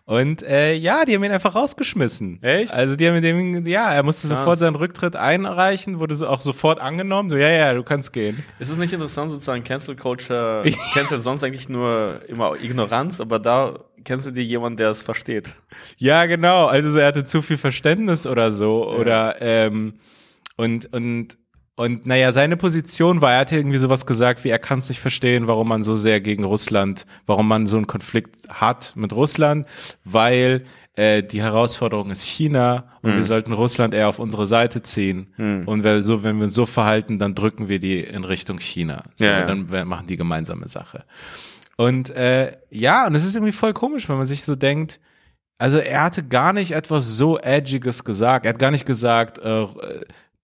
Und 0.08 0.42
äh, 0.42 0.72
ja, 0.72 1.04
die 1.04 1.14
haben 1.14 1.24
ihn 1.24 1.32
einfach 1.32 1.54
rausgeschmissen. 1.54 2.42
Echt? 2.42 2.72
Also 2.72 2.96
die 2.96 3.06
haben 3.06 3.16
mit 3.16 3.24
dem, 3.24 3.66
ja, 3.66 3.92
er 3.92 4.02
musste 4.02 4.26
Krass. 4.26 4.38
sofort 4.38 4.58
seinen 4.58 4.74
Rücktritt 4.74 5.16
einreichen, 5.16 5.98
wurde 5.98 6.14
auch 6.30 6.40
sofort 6.40 6.80
angenommen. 6.80 7.28
So, 7.28 7.36
ja, 7.36 7.50
ja, 7.50 7.74
du 7.74 7.82
kannst 7.82 8.14
gehen. 8.14 8.42
Ist 8.58 8.70
es 8.70 8.78
nicht 8.78 8.94
interessant, 8.94 9.30
sozusagen 9.30 9.62
Cancel 9.64 9.96
Culture, 9.96 10.64
Cancel 10.94 11.18
sonst 11.18 11.44
eigentlich 11.44 11.68
nur 11.68 12.22
immer 12.26 12.54
Ignoranz, 12.58 13.20
aber 13.20 13.38
da 13.38 13.80
cancel 14.02 14.32
dir 14.32 14.44
jemand, 14.44 14.80
der 14.80 14.88
es 14.88 15.02
versteht. 15.02 15.54
Ja, 15.98 16.24
genau. 16.24 16.64
Also 16.64 16.88
so, 16.88 17.00
er 17.00 17.08
hatte 17.08 17.24
zu 17.24 17.42
viel 17.42 17.58
Verständnis 17.58 18.26
oder 18.26 18.50
so. 18.50 18.88
Oder 18.88 19.42
ähm, 19.42 19.98
und, 20.56 20.90
und, 20.90 21.36
und 21.78 22.06
naja, 22.06 22.32
seine 22.32 22.56
Position 22.56 23.20
war, 23.20 23.32
er 23.34 23.38
hatte 23.40 23.56
irgendwie 23.56 23.78
sowas 23.78 24.04
gesagt, 24.04 24.42
wie 24.44 24.48
er 24.50 24.58
kann 24.58 24.80
es 24.80 24.88
nicht 24.88 25.00
verstehen, 25.00 25.46
warum 25.46 25.68
man 25.68 25.82
so 25.82 25.94
sehr 25.94 26.20
gegen 26.20 26.44
Russland, 26.44 27.06
warum 27.26 27.46
man 27.46 27.66
so 27.66 27.76
einen 27.76 27.86
Konflikt 27.86 28.48
hat 28.48 28.92
mit 28.96 29.12
Russland, 29.12 29.66
weil 30.04 30.64
äh, 30.94 31.22
die 31.22 31.40
Herausforderung 31.40 32.10
ist 32.10 32.24
China 32.24 32.88
und 33.02 33.12
Mhm. 33.12 33.16
wir 33.18 33.24
sollten 33.24 33.52
Russland 33.52 33.94
eher 33.94 34.08
auf 34.08 34.18
unsere 34.18 34.48
Seite 34.48 34.82
ziehen. 34.82 35.32
Und 35.66 35.84
weil 35.84 36.02
so, 36.02 36.24
wenn 36.24 36.38
wir 36.38 36.44
uns 36.44 36.54
so 36.54 36.66
verhalten, 36.66 37.20
dann 37.20 37.36
drücken 37.36 37.68
wir 37.68 37.78
die 37.78 38.00
in 38.00 38.24
Richtung 38.24 38.58
China. 38.58 39.04
So, 39.14 39.24
Ja, 39.26 39.38
ja. 39.40 39.44
Dann 39.46 39.88
machen 39.88 40.08
die 40.08 40.16
gemeinsame 40.16 40.66
Sache. 40.66 41.04
Und 41.76 42.10
äh, 42.10 42.56
ja, 42.70 43.06
und 43.06 43.14
es 43.14 43.24
ist 43.24 43.36
irgendwie 43.36 43.52
voll 43.52 43.72
komisch, 43.72 44.08
wenn 44.08 44.16
man 44.16 44.26
sich 44.26 44.42
so 44.42 44.56
denkt, 44.56 44.98
also 45.58 45.78
er 45.78 46.02
hatte 46.02 46.24
gar 46.24 46.52
nicht 46.52 46.72
etwas 46.72 47.16
so 47.16 47.38
Edgiges 47.38 48.02
gesagt. 48.02 48.46
Er 48.46 48.50
hat 48.52 48.58
gar 48.58 48.72
nicht 48.72 48.84
gesagt, 48.86 49.38
äh, 49.38 49.66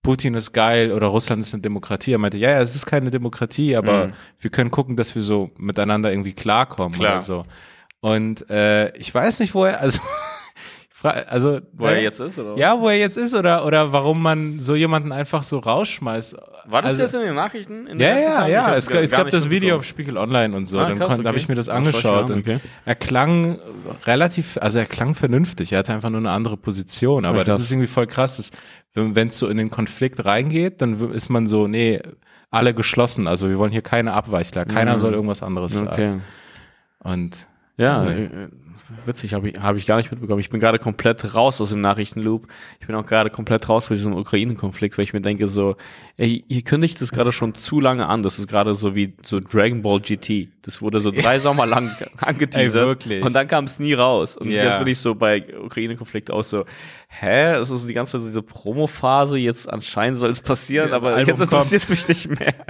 Putin 0.04 0.34
ist 0.34 0.52
geil 0.52 0.92
oder 0.92 1.08
Russland 1.08 1.42
ist 1.42 1.52
eine 1.54 1.62
Demokratie. 1.62 2.12
Er 2.12 2.18
meinte, 2.18 2.36
ja, 2.36 2.50
ja, 2.50 2.60
es 2.60 2.76
ist 2.76 2.86
keine 2.86 3.10
Demokratie, 3.10 3.74
aber 3.74 4.06
Mhm. 4.08 4.12
wir 4.38 4.50
können 4.50 4.70
gucken, 4.70 4.94
dass 4.96 5.14
wir 5.16 5.22
so 5.22 5.50
miteinander 5.58 6.10
irgendwie 6.12 6.34
klarkommen 6.34 6.96
Klar. 6.96 7.14
oder 7.14 7.20
so. 7.20 7.44
Und 8.00 8.48
äh, 8.50 8.96
ich 8.96 9.12
weiß 9.12 9.40
nicht, 9.40 9.54
wo 9.54 9.64
er, 9.64 9.80
also, 9.80 10.00
also 11.10 11.60
Wo 11.72 11.86
er 11.86 11.96
äh, 11.96 12.02
jetzt 12.02 12.20
ist, 12.20 12.38
oder? 12.38 12.56
ja, 12.56 12.80
wo 12.80 12.88
er 12.88 12.98
jetzt 12.98 13.16
ist 13.16 13.34
oder 13.34 13.66
oder 13.66 13.92
warum 13.92 14.22
man 14.22 14.58
so 14.60 14.74
jemanden 14.74 15.12
einfach 15.12 15.42
so 15.42 15.58
rausschmeißt. 15.58 16.36
War 16.66 16.82
das 16.82 16.92
also, 16.92 17.02
jetzt 17.02 17.14
in 17.14 17.20
den 17.20 17.34
Nachrichten? 17.34 17.86
In 17.86 18.00
ja, 18.00 18.18
ja? 18.18 18.46
Ich 18.46 18.52
ja. 18.52 18.74
Es, 18.74 18.88
es 18.88 19.10
gab 19.10 19.30
das 19.30 19.50
Video 19.50 19.76
auf 19.76 19.84
Spiegel 19.84 20.16
Online 20.16 20.56
und 20.56 20.66
so. 20.66 20.78
Ah, 20.78 20.88
dann 20.88 20.98
da 20.98 21.08
habe 21.10 21.28
okay. 21.28 21.36
ich 21.36 21.48
mir 21.48 21.54
das 21.54 21.68
angeschaut. 21.68 22.30
an, 22.30 22.36
und 22.36 22.40
okay. 22.40 22.58
Er 22.86 22.94
klang 22.94 23.58
relativ, 24.06 24.56
also 24.60 24.78
er 24.78 24.86
klang 24.86 25.14
vernünftig. 25.14 25.72
Er 25.72 25.80
hatte 25.80 25.92
einfach 25.92 26.10
nur 26.10 26.20
eine 26.20 26.30
andere 26.30 26.56
Position. 26.56 27.24
Aber 27.26 27.38
Ja, 27.38 27.44
das 27.44 27.60
ist 27.60 27.70
irgendwie 27.70 27.86
voll 27.88 28.06
krass. 28.06 28.38
Das, 28.38 28.50
wenn 28.94 29.28
es 29.28 29.38
so 29.38 29.48
in 29.48 29.56
den 29.58 29.70
Konflikt 29.70 30.24
reingeht, 30.24 30.80
dann 30.80 31.12
ist 31.12 31.28
man 31.28 31.46
so, 31.48 31.66
nee, 31.66 32.00
alle 32.50 32.72
geschlossen. 32.72 33.26
Also 33.26 33.48
wir 33.48 33.58
wollen 33.58 33.72
hier 33.72 33.82
keine 33.82 34.12
Abweichler. 34.12 34.64
Keiner 34.64 34.94
Mhm. 34.94 34.98
soll 35.00 35.12
irgendwas 35.12 35.42
anderes 35.42 35.74
sagen. 35.74 35.88
Okay. 35.90 36.20
Und 37.00 37.48
Ja, 37.76 37.98
Also- 38.02 38.12
äh, 38.12 38.48
witzig, 39.04 39.34
habe 39.34 39.48
ich, 39.48 39.58
hab 39.60 39.74
ich 39.76 39.86
gar 39.86 39.96
nicht 39.96 40.10
mitbekommen. 40.12 40.38
Ich 40.40 40.50
bin 40.50 40.60
gerade 40.60 40.78
komplett 40.78 41.34
raus 41.34 41.60
aus 41.60 41.70
dem 41.70 41.80
Nachrichtenloop. 41.80 42.46
Ich 42.80 42.86
bin 42.86 42.94
auch 42.94 43.04
gerade 43.06 43.30
komplett 43.30 43.68
raus 43.68 43.88
bei 43.88 43.94
diesem 43.96 44.12
Ukraine-Konflikt, 44.14 44.96
weil 44.96 45.02
ich 45.04 45.12
mir 45.12 45.20
denke 45.20 45.48
so, 45.48 45.76
ey, 46.16 46.44
ihr 46.46 46.62
kündigt 46.62 47.00
das 47.00 47.10
gerade 47.10 47.32
schon 47.32 47.54
zu 47.54 47.80
lange 47.80 48.06
an. 48.06 48.22
Das 48.22 48.38
ist 48.38 48.46
gerade 48.46 48.74
so 48.76 48.94
wie 48.94 49.14
so 49.24 49.40
Dragon 49.40 49.82
Ball 49.82 49.98
GT. 50.00 50.48
Das 50.62 50.82
wurde 50.82 51.00
so 51.00 51.10
drei 51.10 51.38
Sommer 51.40 51.66
lang 51.66 51.90
angeteasert. 52.20 52.82
Ey, 52.82 52.88
wirklich? 52.88 53.24
Und 53.24 53.32
dann 53.34 53.48
kam 53.48 53.64
es 53.64 53.80
nie 53.80 53.94
raus. 53.94 54.36
Und 54.36 54.50
Ja. 54.50 54.62
jetzt 54.64 54.78
bin 54.78 54.86
ich 54.88 54.98
so 54.98 55.14
bei 55.16 55.44
Ukraine-Konflikt 55.64 56.30
auch 56.30 56.44
so, 56.44 56.64
hä, 57.20 57.52
es 57.54 57.70
ist 57.70 57.88
die 57.88 57.94
ganze 57.94 58.18
Zeit 58.18 58.28
diese 58.28 58.42
Promo-Phase, 58.42 59.38
jetzt 59.38 59.68
anscheinend 59.72 60.18
soll 60.18 60.30
es 60.30 60.40
passieren, 60.40 60.90
Ja, 60.90 60.96
aber 60.96 61.14
Album 61.14 61.28
jetzt 61.28 61.40
interessiert 61.42 61.82
es 61.84 61.88
mich 61.90 62.08
nicht 62.08 62.38
mehr. 62.40 62.54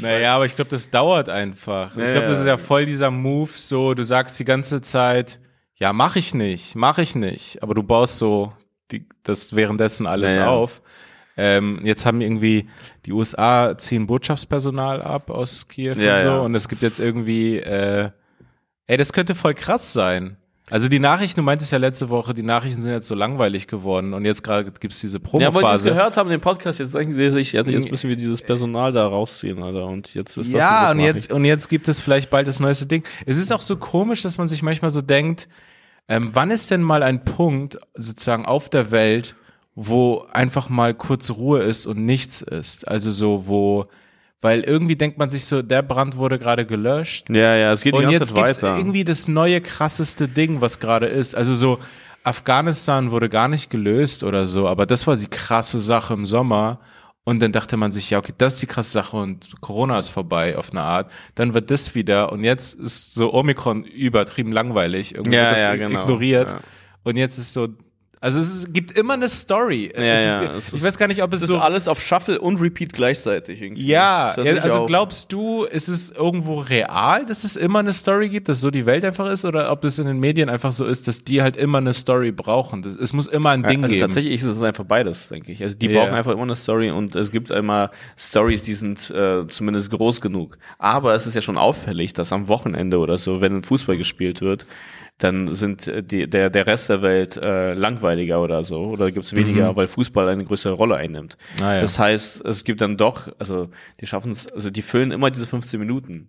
Naja, 0.00 0.34
aber 0.36 0.46
ich 0.46 0.56
glaube, 0.56 0.70
das 0.70 0.88
dauert 0.88 1.28
einfach. 1.28 1.94
ich 1.96 2.02
Ja, 2.04 2.12
glaube, 2.12 2.28
das 2.28 2.40
ist 2.40 2.46
ja 2.46 2.56
voll 2.56 2.86
dieser 2.86 3.10
Move, 3.10 3.50
so, 3.54 3.92
du 3.92 4.04
sagst 4.04 4.38
die 4.38 4.44
ganze 4.46 4.80
Zeit, 4.80 5.38
ja, 5.74 5.92
mach 5.92 6.16
ich 6.16 6.32
nicht, 6.34 6.74
mach 6.76 6.96
ich 6.96 7.14
nicht, 7.14 7.62
aber 7.62 7.74
du 7.74 7.82
baust 7.82 8.16
so 8.16 8.52
die, 8.90 9.06
das 9.22 9.54
währenddessen 9.54 10.06
alles 10.06 10.34
Ja, 10.34 10.42
ja. 10.42 10.48
auf. 10.48 10.80
Ähm, 11.36 11.80
jetzt 11.84 12.06
haben 12.06 12.22
irgendwie 12.22 12.70
die 13.04 13.12
USA 13.12 13.76
ziehen 13.76 14.06
Botschaftspersonal 14.06 15.02
ab 15.02 15.28
aus 15.28 15.68
Kiew 15.68 15.92
Ja, 15.98 16.14
und 16.14 16.20
so 16.22 16.28
ja. 16.28 16.38
und 16.38 16.54
es 16.54 16.68
gibt 16.68 16.80
jetzt 16.80 16.98
irgendwie, 16.98 17.58
äh, 17.58 18.08
ey, 18.86 18.96
das 18.96 19.12
könnte 19.12 19.34
voll 19.34 19.52
krass 19.52 19.92
sein. 19.92 20.38
Also 20.68 20.88
die 20.88 20.98
Nachrichten, 20.98 21.38
du 21.40 21.44
meintest 21.44 21.70
ja 21.70 21.78
letzte 21.78 22.10
Woche, 22.10 22.34
die 22.34 22.42
Nachrichten 22.42 22.82
sind 22.82 22.90
jetzt 22.90 23.06
so 23.06 23.14
langweilig 23.14 23.68
geworden 23.68 24.14
und 24.14 24.24
jetzt 24.24 24.42
gerade 24.42 24.72
gibt's 24.72 25.00
diese 25.00 25.18
Ja, 25.18 25.22
weil 25.24 25.40
die 25.40 25.44
Promophase. 25.46 25.90
gehört 25.90 26.16
haben, 26.16 26.28
den 26.28 26.40
Podcast, 26.40 26.80
jetzt 26.80 26.92
denken 26.92 27.14
sie 27.14 27.30
sich, 27.30 27.52
jetzt 27.52 27.68
müssen 27.90 28.08
wir 28.08 28.16
dieses 28.16 28.42
Personal 28.42 28.90
da 28.90 29.06
rausziehen, 29.06 29.62
Alter. 29.62 29.86
Und 29.86 30.12
jetzt 30.14 30.36
ist 30.36 30.52
das 30.52 30.58
ja, 30.58 30.82
das 30.86 30.94
und 30.94 31.00
jetzt, 31.00 31.32
und 31.32 31.44
jetzt 31.44 31.68
gibt 31.68 31.86
es 31.86 32.00
vielleicht 32.00 32.30
bald 32.30 32.48
das 32.48 32.58
neueste 32.58 32.86
Ding. 32.86 33.04
Es 33.26 33.38
ist 33.38 33.52
auch 33.52 33.60
so 33.60 33.76
komisch, 33.76 34.22
dass 34.22 34.38
man 34.38 34.48
sich 34.48 34.62
manchmal 34.62 34.90
so 34.90 35.02
denkt, 35.02 35.48
ähm, 36.08 36.30
wann 36.32 36.50
ist 36.50 36.70
denn 36.72 36.82
mal 36.82 37.04
ein 37.04 37.24
Punkt 37.24 37.78
sozusagen 37.94 38.44
auf 38.44 38.68
der 38.68 38.90
Welt, 38.90 39.36
wo 39.76 40.26
einfach 40.32 40.68
mal 40.68 40.94
kurz 40.94 41.30
Ruhe 41.30 41.62
ist 41.62 41.86
und 41.86 42.04
nichts 42.04 42.40
ist? 42.42 42.88
Also 42.88 43.12
so, 43.12 43.46
wo, 43.46 43.86
weil 44.40 44.60
irgendwie 44.60 44.96
denkt 44.96 45.18
man 45.18 45.28
sich 45.30 45.44
so, 45.46 45.62
der 45.62 45.82
Brand 45.82 46.16
wurde 46.16 46.38
gerade 46.38 46.66
gelöscht. 46.66 47.28
Ja, 47.30 47.54
ja, 47.56 47.72
es 47.72 47.82
geht 47.82 47.94
die 47.94 47.98
Und 47.98 48.04
ganze 48.04 48.18
jetzt 48.18 48.34
Zeit 48.34 48.44
gibt's 48.46 48.62
weiter. 48.62 48.76
irgendwie 48.78 49.04
das 49.04 49.28
neue 49.28 49.60
krasseste 49.60 50.28
Ding, 50.28 50.60
was 50.60 50.78
gerade 50.80 51.06
ist. 51.06 51.34
Also 51.34 51.54
so 51.54 51.78
Afghanistan 52.24 53.10
wurde 53.10 53.28
gar 53.28 53.48
nicht 53.48 53.70
gelöst 53.70 54.22
oder 54.24 54.46
so, 54.46 54.66
aber 54.68 54.84
das 54.84 55.06
war 55.06 55.16
die 55.16 55.28
krasse 55.28 55.78
Sache 55.78 56.14
im 56.14 56.26
Sommer. 56.26 56.80
Und 57.28 57.40
dann 57.40 57.50
dachte 57.50 57.76
man 57.76 57.90
sich, 57.90 58.10
ja, 58.10 58.18
okay, 58.18 58.32
das 58.38 58.54
ist 58.54 58.62
die 58.62 58.66
krasse 58.66 58.90
Sache 58.92 59.16
und 59.16 59.60
Corona 59.60 59.98
ist 59.98 60.10
vorbei 60.10 60.56
auf 60.56 60.70
eine 60.70 60.82
Art. 60.82 61.10
Dann 61.34 61.54
wird 61.54 61.72
das 61.72 61.96
wieder 61.96 62.30
und 62.30 62.44
jetzt 62.44 62.78
ist 62.78 63.14
so 63.14 63.32
Omikron 63.34 63.82
übertrieben 63.82 64.52
langweilig. 64.52 65.14
Irgendwie 65.16 65.36
Ja, 65.36 65.46
wird 65.48 65.56
das 65.56 65.64
ja, 65.64 65.74
genau. 65.76 66.02
ignoriert. 66.02 66.52
Ja. 66.52 66.58
Und 67.02 67.16
jetzt 67.16 67.38
ist 67.38 67.52
so, 67.52 67.68
also 68.26 68.40
es 68.40 68.52
ist, 68.56 68.74
gibt 68.74 68.98
immer 68.98 69.14
eine 69.14 69.28
Story. 69.28 69.92
Ja, 69.96 70.02
ja, 70.02 70.40
ist, 70.42 70.56
es 70.58 70.68
ich 70.68 70.74
ist- 70.74 70.82
weiß 70.84 70.98
gar 70.98 71.06
nicht, 71.06 71.22
ob 71.22 71.32
es 71.32 71.38
Es 71.42 71.48
ist 71.48 71.50
so 71.54 71.58
alles 71.58 71.86
auf 71.88 72.00
Shuffle 72.02 72.40
und 72.40 72.60
Repeat 72.60 72.92
gleichzeitig 72.92 73.62
irgendwie. 73.62 73.86
ja, 73.86 74.34
ja 74.42 74.60
also 74.62 74.80
auf. 74.80 74.86
glaubst 74.88 75.32
du, 75.32 75.64
ist 75.64 75.88
es 75.88 76.10
irgendwo 76.10 76.58
real, 76.60 77.24
dass 77.24 77.44
es 77.44 77.56
immer 77.56 77.78
eine 77.78 77.92
Story 77.92 78.28
gibt, 78.28 78.48
dass 78.48 78.60
so 78.60 78.70
die 78.70 78.84
Welt 78.84 79.04
einfach 79.04 79.30
ist, 79.30 79.44
oder 79.44 79.70
ob 79.70 79.84
es 79.84 79.98
in 79.98 80.06
den 80.06 80.18
Medien 80.18 80.48
einfach 80.48 80.72
so 80.72 80.84
ist, 80.84 81.06
dass 81.08 81.22
die 81.24 81.40
halt 81.42 81.56
immer 81.56 81.78
eine 81.78 81.94
Story 81.94 82.32
brauchen? 82.32 82.82
Das, 82.82 82.94
es 82.94 83.12
muss 83.12 83.28
immer 83.28 83.50
ein 83.50 83.62
Ding 83.62 83.82
also 83.82 83.94
geben. 83.94 84.00
tatsächlich 84.06 84.34
ist 84.34 84.42
es 84.48 84.62
einfach 84.62 84.84
beides, 84.84 85.28
denke 85.28 85.52
ich. 85.52 85.62
Also 85.62 85.76
die 85.76 85.86
Ja. 85.86 86.00
brauchen 86.02 86.14
einfach 86.14 86.32
immer 86.32 86.42
eine 86.42 86.56
Story 86.56 86.90
und 86.90 87.14
es 87.14 87.30
gibt 87.30 87.50
immer 87.50 87.90
Stories, 88.18 88.64
die 88.64 88.74
sind 88.74 89.08
äh, 89.10 89.46
zumindest 89.46 89.90
groß 89.90 90.20
genug. 90.20 90.58
Aber 90.78 91.14
es 91.14 91.26
ist 91.26 91.34
ja 91.34 91.40
schon 91.42 91.56
auffällig, 91.58 92.12
dass 92.12 92.32
am 92.32 92.48
Wochenende 92.48 92.98
oder 92.98 93.18
so, 93.18 93.40
wenn 93.40 93.62
Fußball 93.62 93.96
gespielt 93.96 94.40
wird, 94.40 94.66
dann 95.18 95.54
sind 95.54 95.86
äh, 95.88 96.02
die, 96.02 96.28
der, 96.28 96.50
der 96.50 96.66
Rest 96.66 96.90
der 96.90 97.00
Welt 97.02 97.36
äh, 97.44 97.72
langweiliger 97.74 98.42
oder 98.42 98.62
so. 98.64 98.80
Oder 98.86 99.10
gibt 99.10 99.24
es 99.26 99.32
weniger, 99.34 99.74
weil 99.76 99.86
Fußball 99.88 100.28
eine 100.28 100.44
größere 100.44 100.74
Rolle 100.74 100.96
einnimmt. 100.96 101.36
Mhm. 101.58 101.64
Ah, 101.64 101.74
ja. 101.76 101.80
Das 101.80 101.98
heißt, 101.98 102.44
es 102.44 102.64
gibt 102.64 102.80
dann 102.82 102.96
doch, 102.96 103.28
also 103.38 103.68
die 104.00 104.06
schaffen 104.06 104.30
es, 104.32 104.46
also 104.52 104.68
die 104.70 104.82
füllen 104.82 105.10
immer 105.12 105.30
diese 105.30 105.46
15 105.46 105.80
Minuten. 105.80 106.28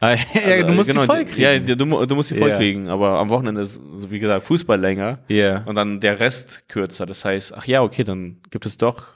Ah, 0.00 0.10
ja, 0.34 0.40
Also, 0.52 0.66
du 0.68 0.72
musst 0.74 0.90
genau, 0.90 1.00
die 1.02 1.06
voll 1.06 1.24
kriegen. 1.24 1.40
Ja, 1.42 1.58
du, 1.58 2.06
du 2.06 2.14
musst 2.14 2.30
die 2.30 2.36
voll 2.36 2.52
kriegen, 2.56 2.88
aber 2.88 3.18
am 3.18 3.30
Wochenende 3.30 3.62
ist, 3.62 3.80
also 3.94 4.10
wie 4.10 4.18
gesagt, 4.20 4.44
Fußball 4.44 4.78
länger 4.78 5.18
Ja. 5.28 5.62
und 5.64 5.74
dann 5.74 5.98
der 6.00 6.20
Rest 6.20 6.68
kürzer. 6.68 7.04
Das 7.06 7.24
heißt, 7.24 7.54
ach 7.54 7.64
ja, 7.66 7.82
okay, 7.82 8.04
dann 8.04 8.36
gibt 8.50 8.64
es 8.66 8.76
doch 8.78 9.06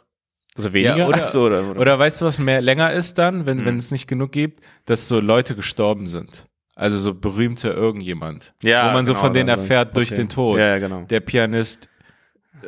also 0.57 0.73
weniger. 0.73 0.97
Ja, 0.97 1.07
oder- 1.07 1.25
so, 1.27 1.45
oder, 1.45 1.71
oder, 1.71 1.81
Oder 1.81 1.99
weißt 1.99 2.21
du, 2.21 2.25
was 2.25 2.41
mehr 2.41 2.61
länger 2.61 2.93
ist 2.93 3.17
dann, 3.19 3.47
wenn 3.47 3.59
Mhm. 3.59 3.65
wenn 3.67 3.77
es 3.77 3.91
nicht 3.91 4.07
genug 4.09 4.33
gibt, 4.33 4.65
dass 4.87 5.07
so 5.07 5.21
Leute 5.21 5.55
gestorben 5.55 6.07
sind? 6.09 6.47
Also 6.75 6.99
so 6.99 7.15
berühmte 7.15 7.69
irgendjemand. 7.69 8.55
ja, 8.63 8.89
wo 8.89 8.93
man 8.95 9.05
so 9.05 9.13
genau, 9.13 9.25
von 9.25 9.33
denen 9.33 9.49
erfährt 9.49 9.97
durch 9.97 10.11
okay. 10.11 10.23
den 10.23 10.29
Tod. 10.29 10.59
Ja, 10.59 10.69
ja, 10.69 10.79
genau. 10.79 11.03
Der 11.03 11.21
Pianist 11.21 11.89
äh, 12.63 12.67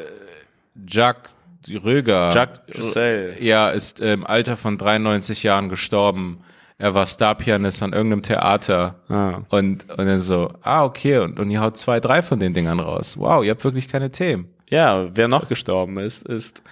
Jacques 0.87 1.35
Röger. 1.69 2.31
Jacques 2.31 2.61
Giselle. 2.67 3.43
Ja, 3.43 3.71
ist 3.71 4.01
im 4.01 4.27
Alter 4.27 4.57
von 4.57 4.77
93 4.77 5.43
Jahren 5.43 5.69
gestorben. 5.69 6.39
Er 6.77 6.93
war 6.93 7.07
Starpianist 7.07 7.83
an 7.83 7.93
irgendeinem 7.93 8.23
Theater. 8.23 8.97
Ah. 9.09 9.43
Und, 9.49 9.89
und 9.91 10.07
dann 10.07 10.21
so, 10.21 10.53
ah, 10.63 10.85
okay, 10.85 11.19
und, 11.19 11.39
und 11.39 11.51
ihr 11.51 11.61
haut 11.61 11.77
zwei, 11.77 12.01
drei 12.01 12.21
von 12.21 12.41
den 12.41 12.53
Dingern 12.53 12.81
raus. 12.81 13.17
Wow, 13.17 13.45
ihr 13.45 13.53
habt 13.53 13.65
wirklich 13.65 13.89
keine 13.89 14.11
Themen. 14.11 14.49
Ja, 14.69 15.09
wer 15.15 15.29
noch 15.29 15.49
gestorben 15.49 15.99
ist, 15.99 16.27
ist, 16.27 16.63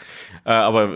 äh, 0.45 0.51
aber 0.51 0.89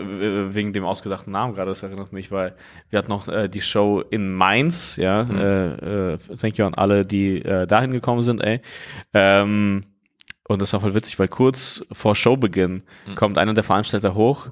wegen 0.53 0.73
dem 0.73 0.83
ausgedachten 0.85 1.31
Namen 1.31 1.53
gerade, 1.53 1.69
das 1.71 1.83
erinnert 1.83 2.11
mich, 2.13 2.31
weil 2.31 2.55
wir 2.89 2.99
hatten 2.99 3.09
noch 3.09 3.27
äh, 3.27 3.47
die 3.47 3.61
Show 3.61 4.01
in 4.09 4.33
Mainz, 4.33 4.95
ja, 4.97 5.23
Mhm. 5.23 5.37
äh, 5.37 6.13
äh, 6.13 6.17
thank 6.39 6.57
you 6.57 6.65
an 6.65 6.73
alle, 6.75 7.05
die 7.05 7.41
äh, 7.43 7.65
dahin 7.67 7.91
gekommen 7.91 8.21
sind, 8.21 8.43
ey. 8.43 8.61
Ähm, 9.13 9.83
und 10.47 10.61
das 10.61 10.71
war 10.73 10.79
voll 10.79 10.93
witzig, 10.95 11.19
weil 11.19 11.27
kurz 11.27 11.85
vor 11.91 12.15
Showbeginn 12.15 12.83
Mhm. 13.07 13.15
kommt 13.15 13.37
einer 13.37 13.53
der 13.53 13.63
Veranstalter 13.63 14.13
hoch 14.15 14.47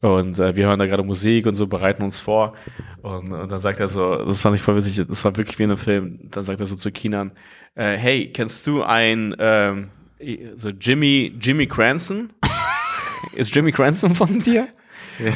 und 0.00 0.38
äh, 0.38 0.56
wir 0.56 0.66
hören 0.66 0.78
da 0.78 0.86
gerade 0.86 1.02
Musik 1.02 1.46
und 1.46 1.54
so, 1.54 1.66
bereiten 1.66 2.02
uns 2.02 2.20
vor 2.20 2.54
und, 3.02 3.32
und 3.32 3.50
dann 3.50 3.58
sagt 3.60 3.80
er 3.80 3.88
so, 3.88 4.16
das 4.24 4.42
fand 4.42 4.56
ich 4.56 4.62
voll 4.62 4.76
witzig, 4.76 5.02
das 5.06 5.24
war 5.24 5.36
wirklich 5.36 5.58
wie 5.58 5.64
in 5.64 5.70
einem 5.70 5.78
Film, 5.78 6.18
dann 6.30 6.42
sagt 6.44 6.60
er 6.60 6.66
so 6.66 6.76
zu 6.76 6.90
Kinan, 6.90 7.32
äh, 7.74 7.96
hey, 7.96 8.30
kennst 8.32 8.66
du 8.66 8.82
ein, 8.82 9.34
ähm, 9.38 9.88
so 10.56 10.70
Jimmy, 10.70 11.34
Jimmy 11.40 11.66
Cranston? 11.66 12.30
Ist 13.34 13.54
Jimmy 13.54 13.72
Cranston 13.72 14.14
von 14.14 14.38
dir? 14.38 14.68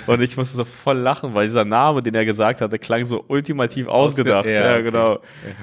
Und 0.07 0.21
ich 0.21 0.37
musste 0.37 0.57
so 0.57 0.65
voll 0.65 0.99
lachen, 0.99 1.35
weil 1.35 1.47
dieser 1.47 1.65
Name, 1.65 2.03
den 2.03 2.15
er 2.15 2.25
gesagt 2.25 2.61
hat, 2.61 2.73
der 2.73 2.79
klang 2.79 3.05
so 3.05 3.25
ultimativ 3.29 3.87
ausgedacht. 3.89 4.47
ja, 4.47 4.53
ja, 4.53 4.73
okay. 4.75 4.83
genau. 4.85 5.19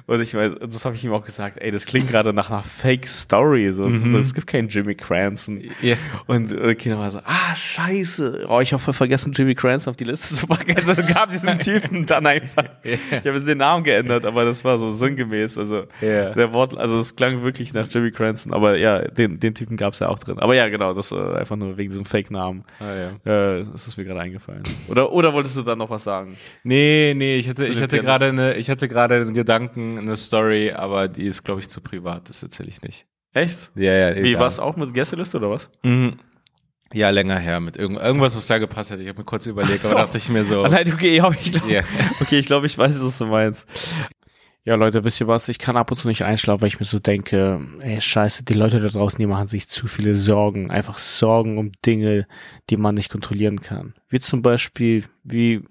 Und 0.07 0.21
ich 0.21 0.33
meine, 0.33 0.55
das 0.55 0.85
habe 0.85 0.95
ich 0.95 1.03
ihm 1.03 1.13
auch 1.13 1.25
gesagt, 1.25 1.57
ey, 1.59 1.71
das 1.71 1.85
klingt 1.85 2.09
gerade 2.09 2.33
nach 2.33 2.49
einer 2.49 2.63
Fake 2.63 3.07
Story. 3.07 3.71
So, 3.73 3.85
Mhm. 3.87 4.15
Es 4.15 4.33
gibt 4.33 4.47
keinen 4.47 4.67
Jimmy 4.69 4.95
Cranston. 4.95 5.61
Ja. 5.81 5.95
Und 6.27 6.51
äh, 6.53 6.75
Kinder 6.75 6.97
war 6.99 7.11
so, 7.11 7.19
ah, 7.19 7.55
scheiße. 7.55 8.45
Oh, 8.49 8.59
ich 8.59 8.73
habe 8.73 8.81
voll 8.81 8.93
vergessen, 8.93 9.33
Jimmy 9.33 9.55
Cranston 9.55 9.91
auf 9.91 9.97
die 9.97 10.03
Liste 10.05 10.33
zu 10.35 10.47
packen. 10.47 10.75
Also 10.75 11.01
gab 11.03 11.31
diesen 11.31 11.59
Typen 11.59 12.05
dann 12.05 12.25
einfach. 12.25 12.63
Ich 12.83 13.25
habe 13.25 13.31
jetzt 13.37 13.47
den 13.47 13.57
Namen 13.57 13.83
geändert, 13.83 14.25
aber 14.25 14.45
das 14.45 14.63
war 14.63 14.77
so 14.77 14.89
sinngemäß. 14.89 15.57
Also 15.57 15.83
Ja. 16.01 16.31
der 16.31 16.53
Wort, 16.53 16.77
also 16.77 16.97
es 16.99 17.15
klang 17.15 17.43
wirklich 17.43 17.73
nach 17.73 17.87
Jimmy 17.89 18.11
Cranston, 18.11 18.53
aber 18.53 18.77
ja, 18.77 18.99
den, 19.01 19.39
den 19.39 19.53
Typen 19.55 19.77
gab 19.77 19.93
es 19.93 19.99
ja 19.99 20.09
auch 20.09 20.19
drin. 20.19 20.39
Aber 20.39 20.55
ja, 20.55 20.67
genau, 20.69 20.93
das 20.93 21.11
war 21.11 21.35
einfach 21.37 21.55
nur 21.55 21.77
wegen 21.77 21.89
diesem 21.89 22.05
Fake-Namen. 22.05 22.63
Ah, 22.79 22.93
ja. 23.25 23.57
Äh, 23.59 23.63
das 23.71 23.87
ist 23.87 23.97
mir 23.97 24.04
gerade 24.05 24.21
eingefallen. 24.21 24.63
Oder, 24.87 25.11
oder 25.11 25.33
wolltest 25.33 25.57
du 25.57 25.61
dann 25.63 25.77
noch 25.77 25.89
was 25.89 26.03
sagen? 26.03 26.37
Nee, 26.63 27.13
nee, 27.15 27.35
ich 27.37 27.49
hatte, 27.49 27.67
ich 27.67 27.81
hatte 27.81 27.99
gerade 27.99 28.25
eine, 28.25 28.55
ich 28.55 28.69
hatte 28.69 28.87
gerade 28.87 29.15
einen 29.15 29.33
Gedanken, 29.33 29.97
eine 29.99 30.15
Story, 30.15 30.71
aber 30.71 31.07
die 31.07 31.25
ist, 31.25 31.43
glaube 31.43 31.59
ich, 31.59 31.69
zu 31.69 31.81
privat, 31.81 32.29
das 32.29 32.41
erzähle 32.43 32.69
ich 32.69 32.81
nicht. 32.81 33.05
Echt? 33.33 33.71
Ja, 33.75 33.93
ja, 33.93 34.15
Wie, 34.15 34.29
egal. 34.29 34.41
was 34.41 34.59
auch 34.59 34.77
mit 34.77 34.93
Gästeliste 34.93 35.37
oder 35.37 35.49
was? 35.49 35.69
Mhm. 35.83 36.13
Ja, 36.93 37.09
länger 37.09 37.37
her, 37.37 37.59
mit 37.59 37.75
irgend, 37.77 37.99
irgendwas, 37.99 38.35
was 38.35 38.47
da 38.47 38.57
gepasst 38.59 38.91
hat. 38.91 38.99
Ich 38.99 39.07
habe 39.07 39.17
mir 39.19 39.25
kurz 39.25 39.45
überlegt, 39.47 39.79
so. 39.79 39.89
aber 39.91 40.01
dachte 40.01 40.17
ich 40.17 40.29
mir 40.29 40.45
so. 40.45 40.65
Nein, 40.65 40.91
okay, 40.93 41.21
ich 41.41 41.51
glaub, 41.51 41.67
Ja. 41.69 41.81
okay, 42.21 42.39
ich 42.39 42.45
glaube, 42.45 42.67
ich 42.67 42.77
weiß, 42.77 43.03
was 43.03 43.17
du 43.17 43.25
meinst. 43.25 43.67
Ja, 44.67 44.73
Leute, 44.73 45.03
wisst 45.03 45.21
ihr 45.21 45.27
was? 45.27 45.47
Ich 45.47 45.59
kann 45.59 45.77
ab 45.77 45.91
und 45.91 45.97
zu 45.97 46.07
nicht 46.07 46.23
einschlafen, 46.23 46.61
weil 46.63 46.69
ich 46.69 46.79
mir 46.79 46.87
so 46.87 46.97
denke, 46.97 47.59
ey, 47.81 48.01
scheiße, 48.01 48.43
die 48.45 48.55
Leute 48.55 48.79
da 48.79 48.87
draußen, 48.87 49.19
die 49.19 49.27
machen 49.27 49.47
sich 49.47 49.67
zu 49.67 49.87
viele 49.87 50.15
Sorgen. 50.15 50.71
Einfach 50.71 50.97
Sorgen 50.97 51.59
um 51.59 51.71
Dinge, 51.85 52.25
die 52.71 52.77
man 52.77 52.95
nicht 52.95 53.11
kontrollieren 53.11 53.61
kann. 53.61 53.93
Wie 54.09 54.19
zum 54.19 54.41
Beispiel, 54.41 55.05
wie 55.23 55.61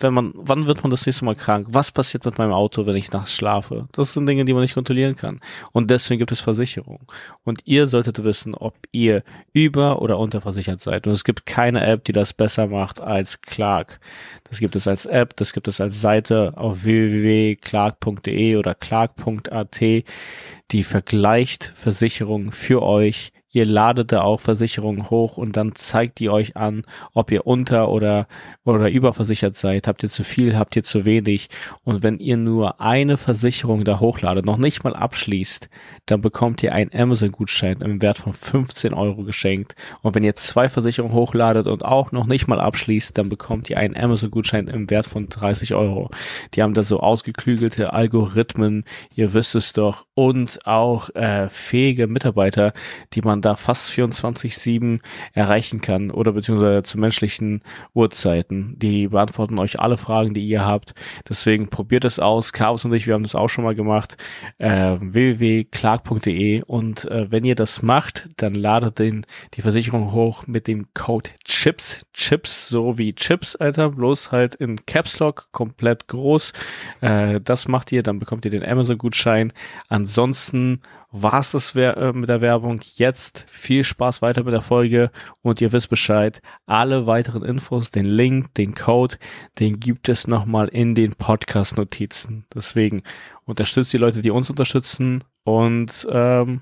wenn 0.00 0.14
man, 0.14 0.32
wann 0.34 0.66
wird 0.66 0.82
man 0.82 0.90
das 0.90 1.06
nächste 1.06 1.24
Mal 1.24 1.34
krank? 1.34 1.68
Was 1.70 1.92
passiert 1.92 2.24
mit 2.24 2.38
meinem 2.38 2.52
Auto, 2.52 2.86
wenn 2.86 2.96
ich 2.96 3.12
nachts 3.12 3.34
schlafe? 3.34 3.88
Das 3.92 4.12
sind 4.12 4.26
Dinge, 4.26 4.44
die 4.44 4.52
man 4.52 4.62
nicht 4.62 4.74
kontrollieren 4.74 5.16
kann. 5.16 5.40
Und 5.72 5.90
deswegen 5.90 6.18
gibt 6.18 6.32
es 6.32 6.40
Versicherung. 6.40 7.00
Und 7.44 7.60
ihr 7.64 7.86
solltet 7.86 8.22
wissen, 8.22 8.54
ob 8.54 8.74
ihr 8.92 9.22
über- 9.52 10.02
oder 10.02 10.18
unterversichert 10.18 10.80
seid. 10.80 11.06
Und 11.06 11.12
es 11.12 11.24
gibt 11.24 11.46
keine 11.46 11.84
App, 11.86 12.04
die 12.04 12.12
das 12.12 12.32
besser 12.32 12.66
macht 12.66 13.00
als 13.00 13.40
Clark. 13.40 14.00
Das 14.44 14.58
gibt 14.58 14.76
es 14.76 14.86
als 14.86 15.06
App, 15.06 15.36
das 15.36 15.52
gibt 15.52 15.68
es 15.68 15.80
als 15.80 16.00
Seite 16.00 16.52
auf 16.56 16.84
www.clark.de 16.84 18.56
oder 18.56 18.74
clark.at, 18.74 19.80
die 19.80 20.82
vergleicht 20.82 21.72
Versicherungen 21.74 22.52
für 22.52 22.82
euch 22.82 23.32
Ihr 23.56 23.64
ladet 23.64 24.12
da 24.12 24.20
auch 24.20 24.38
Versicherungen 24.38 25.08
hoch 25.08 25.38
und 25.38 25.56
dann 25.56 25.74
zeigt 25.74 26.18
die 26.18 26.28
euch 26.28 26.58
an, 26.58 26.82
ob 27.14 27.30
ihr 27.30 27.46
unter 27.46 27.88
oder, 27.88 28.26
oder 28.66 28.90
überversichert 28.90 29.56
seid. 29.56 29.88
Habt 29.88 30.02
ihr 30.02 30.10
zu 30.10 30.24
viel, 30.24 30.58
habt 30.58 30.76
ihr 30.76 30.82
zu 30.82 31.06
wenig? 31.06 31.48
Und 31.82 32.02
wenn 32.02 32.18
ihr 32.18 32.36
nur 32.36 32.82
eine 32.82 33.16
Versicherung 33.16 33.84
da 33.84 33.98
hochladet, 33.98 34.44
noch 34.44 34.58
nicht 34.58 34.84
mal 34.84 34.94
abschließt, 34.94 35.70
dann 36.04 36.20
bekommt 36.20 36.62
ihr 36.62 36.74
einen 36.74 36.90
Amazon-Gutschein 36.92 37.78
im 37.80 38.02
Wert 38.02 38.18
von 38.18 38.34
15 38.34 38.92
Euro 38.92 39.22
geschenkt. 39.22 39.74
Und 40.02 40.14
wenn 40.14 40.22
ihr 40.22 40.36
zwei 40.36 40.68
Versicherungen 40.68 41.16
hochladet 41.16 41.66
und 41.66 41.82
auch 41.82 42.12
noch 42.12 42.26
nicht 42.26 42.48
mal 42.48 42.60
abschließt, 42.60 43.16
dann 43.16 43.30
bekommt 43.30 43.70
ihr 43.70 43.78
einen 43.78 43.96
Amazon-Gutschein 43.96 44.68
im 44.68 44.90
Wert 44.90 45.06
von 45.06 45.30
30 45.30 45.74
Euro. 45.74 46.10
Die 46.52 46.62
haben 46.62 46.74
da 46.74 46.82
so 46.82 47.00
ausgeklügelte 47.00 47.94
Algorithmen, 47.94 48.84
ihr 49.14 49.32
wisst 49.32 49.54
es 49.54 49.72
doch, 49.72 50.04
und 50.12 50.58
auch 50.66 51.08
äh, 51.14 51.48
fähige 51.48 52.06
Mitarbeiter, 52.06 52.74
die 53.14 53.22
man 53.22 53.45
da 53.46 53.54
fast 53.54 53.90
24-7 53.90 55.00
erreichen 55.32 55.80
kann 55.80 56.10
oder 56.10 56.32
beziehungsweise 56.32 56.82
zu 56.82 56.98
menschlichen 56.98 57.62
Uhrzeiten. 57.94 58.78
Die 58.78 59.08
beantworten 59.08 59.58
euch 59.58 59.78
alle 59.78 59.96
Fragen, 59.96 60.34
die 60.34 60.46
ihr 60.46 60.66
habt. 60.66 60.94
Deswegen 61.28 61.68
probiert 61.68 62.04
es 62.04 62.18
aus. 62.18 62.52
Chaos 62.52 62.84
und 62.84 62.92
ich, 62.92 63.06
wir 63.06 63.14
haben 63.14 63.22
das 63.22 63.36
auch 63.36 63.48
schon 63.48 63.64
mal 63.64 63.74
gemacht. 63.74 64.16
Äh, 64.58 64.96
www.clark.de 65.00 66.62
und 66.62 67.04
äh, 67.04 67.30
wenn 67.30 67.44
ihr 67.44 67.54
das 67.54 67.82
macht, 67.82 68.28
dann 68.36 68.54
ladet 68.54 68.98
den, 68.98 69.24
die 69.54 69.62
Versicherung 69.62 70.12
hoch 70.12 70.46
mit 70.46 70.66
dem 70.66 70.92
Code 70.92 71.30
CHIPS. 71.44 72.04
CHIPS, 72.12 72.68
so 72.68 72.98
wie 72.98 73.14
Chips, 73.14 73.54
Alter, 73.54 73.90
bloß 73.90 74.32
halt 74.32 74.56
in 74.56 74.84
Caps 74.86 75.20
Lock, 75.20 75.48
komplett 75.52 76.08
groß. 76.08 76.52
Äh, 77.00 77.40
das 77.40 77.68
macht 77.68 77.92
ihr, 77.92 78.02
dann 78.02 78.18
bekommt 78.18 78.44
ihr 78.44 78.50
den 78.50 78.64
Amazon-Gutschein. 78.64 79.52
Ansonsten 79.88 80.80
war 81.12 81.40
es 81.40 81.52
das 81.52 81.74
äh, 81.76 82.12
mit 82.12 82.28
der 82.28 82.40
Werbung. 82.40 82.80
Jetzt 82.94 83.46
viel 83.50 83.84
Spaß 83.84 84.22
weiter 84.22 84.44
mit 84.44 84.52
der 84.52 84.62
Folge 84.62 85.10
und 85.42 85.60
ihr 85.60 85.72
wisst 85.72 85.88
Bescheid. 85.88 86.40
Alle 86.66 87.06
weiteren 87.06 87.42
Infos, 87.42 87.90
den 87.90 88.06
Link, 88.06 88.54
den 88.54 88.74
Code, 88.74 89.16
den 89.58 89.80
gibt 89.80 90.08
es 90.08 90.26
nochmal 90.26 90.68
in 90.68 90.94
den 90.94 91.14
Podcast-Notizen. 91.14 92.44
Deswegen 92.54 93.02
unterstützt 93.44 93.92
die 93.92 93.98
Leute, 93.98 94.22
die 94.22 94.30
uns 94.30 94.50
unterstützen 94.50 95.24
und 95.44 96.06
ähm, 96.10 96.60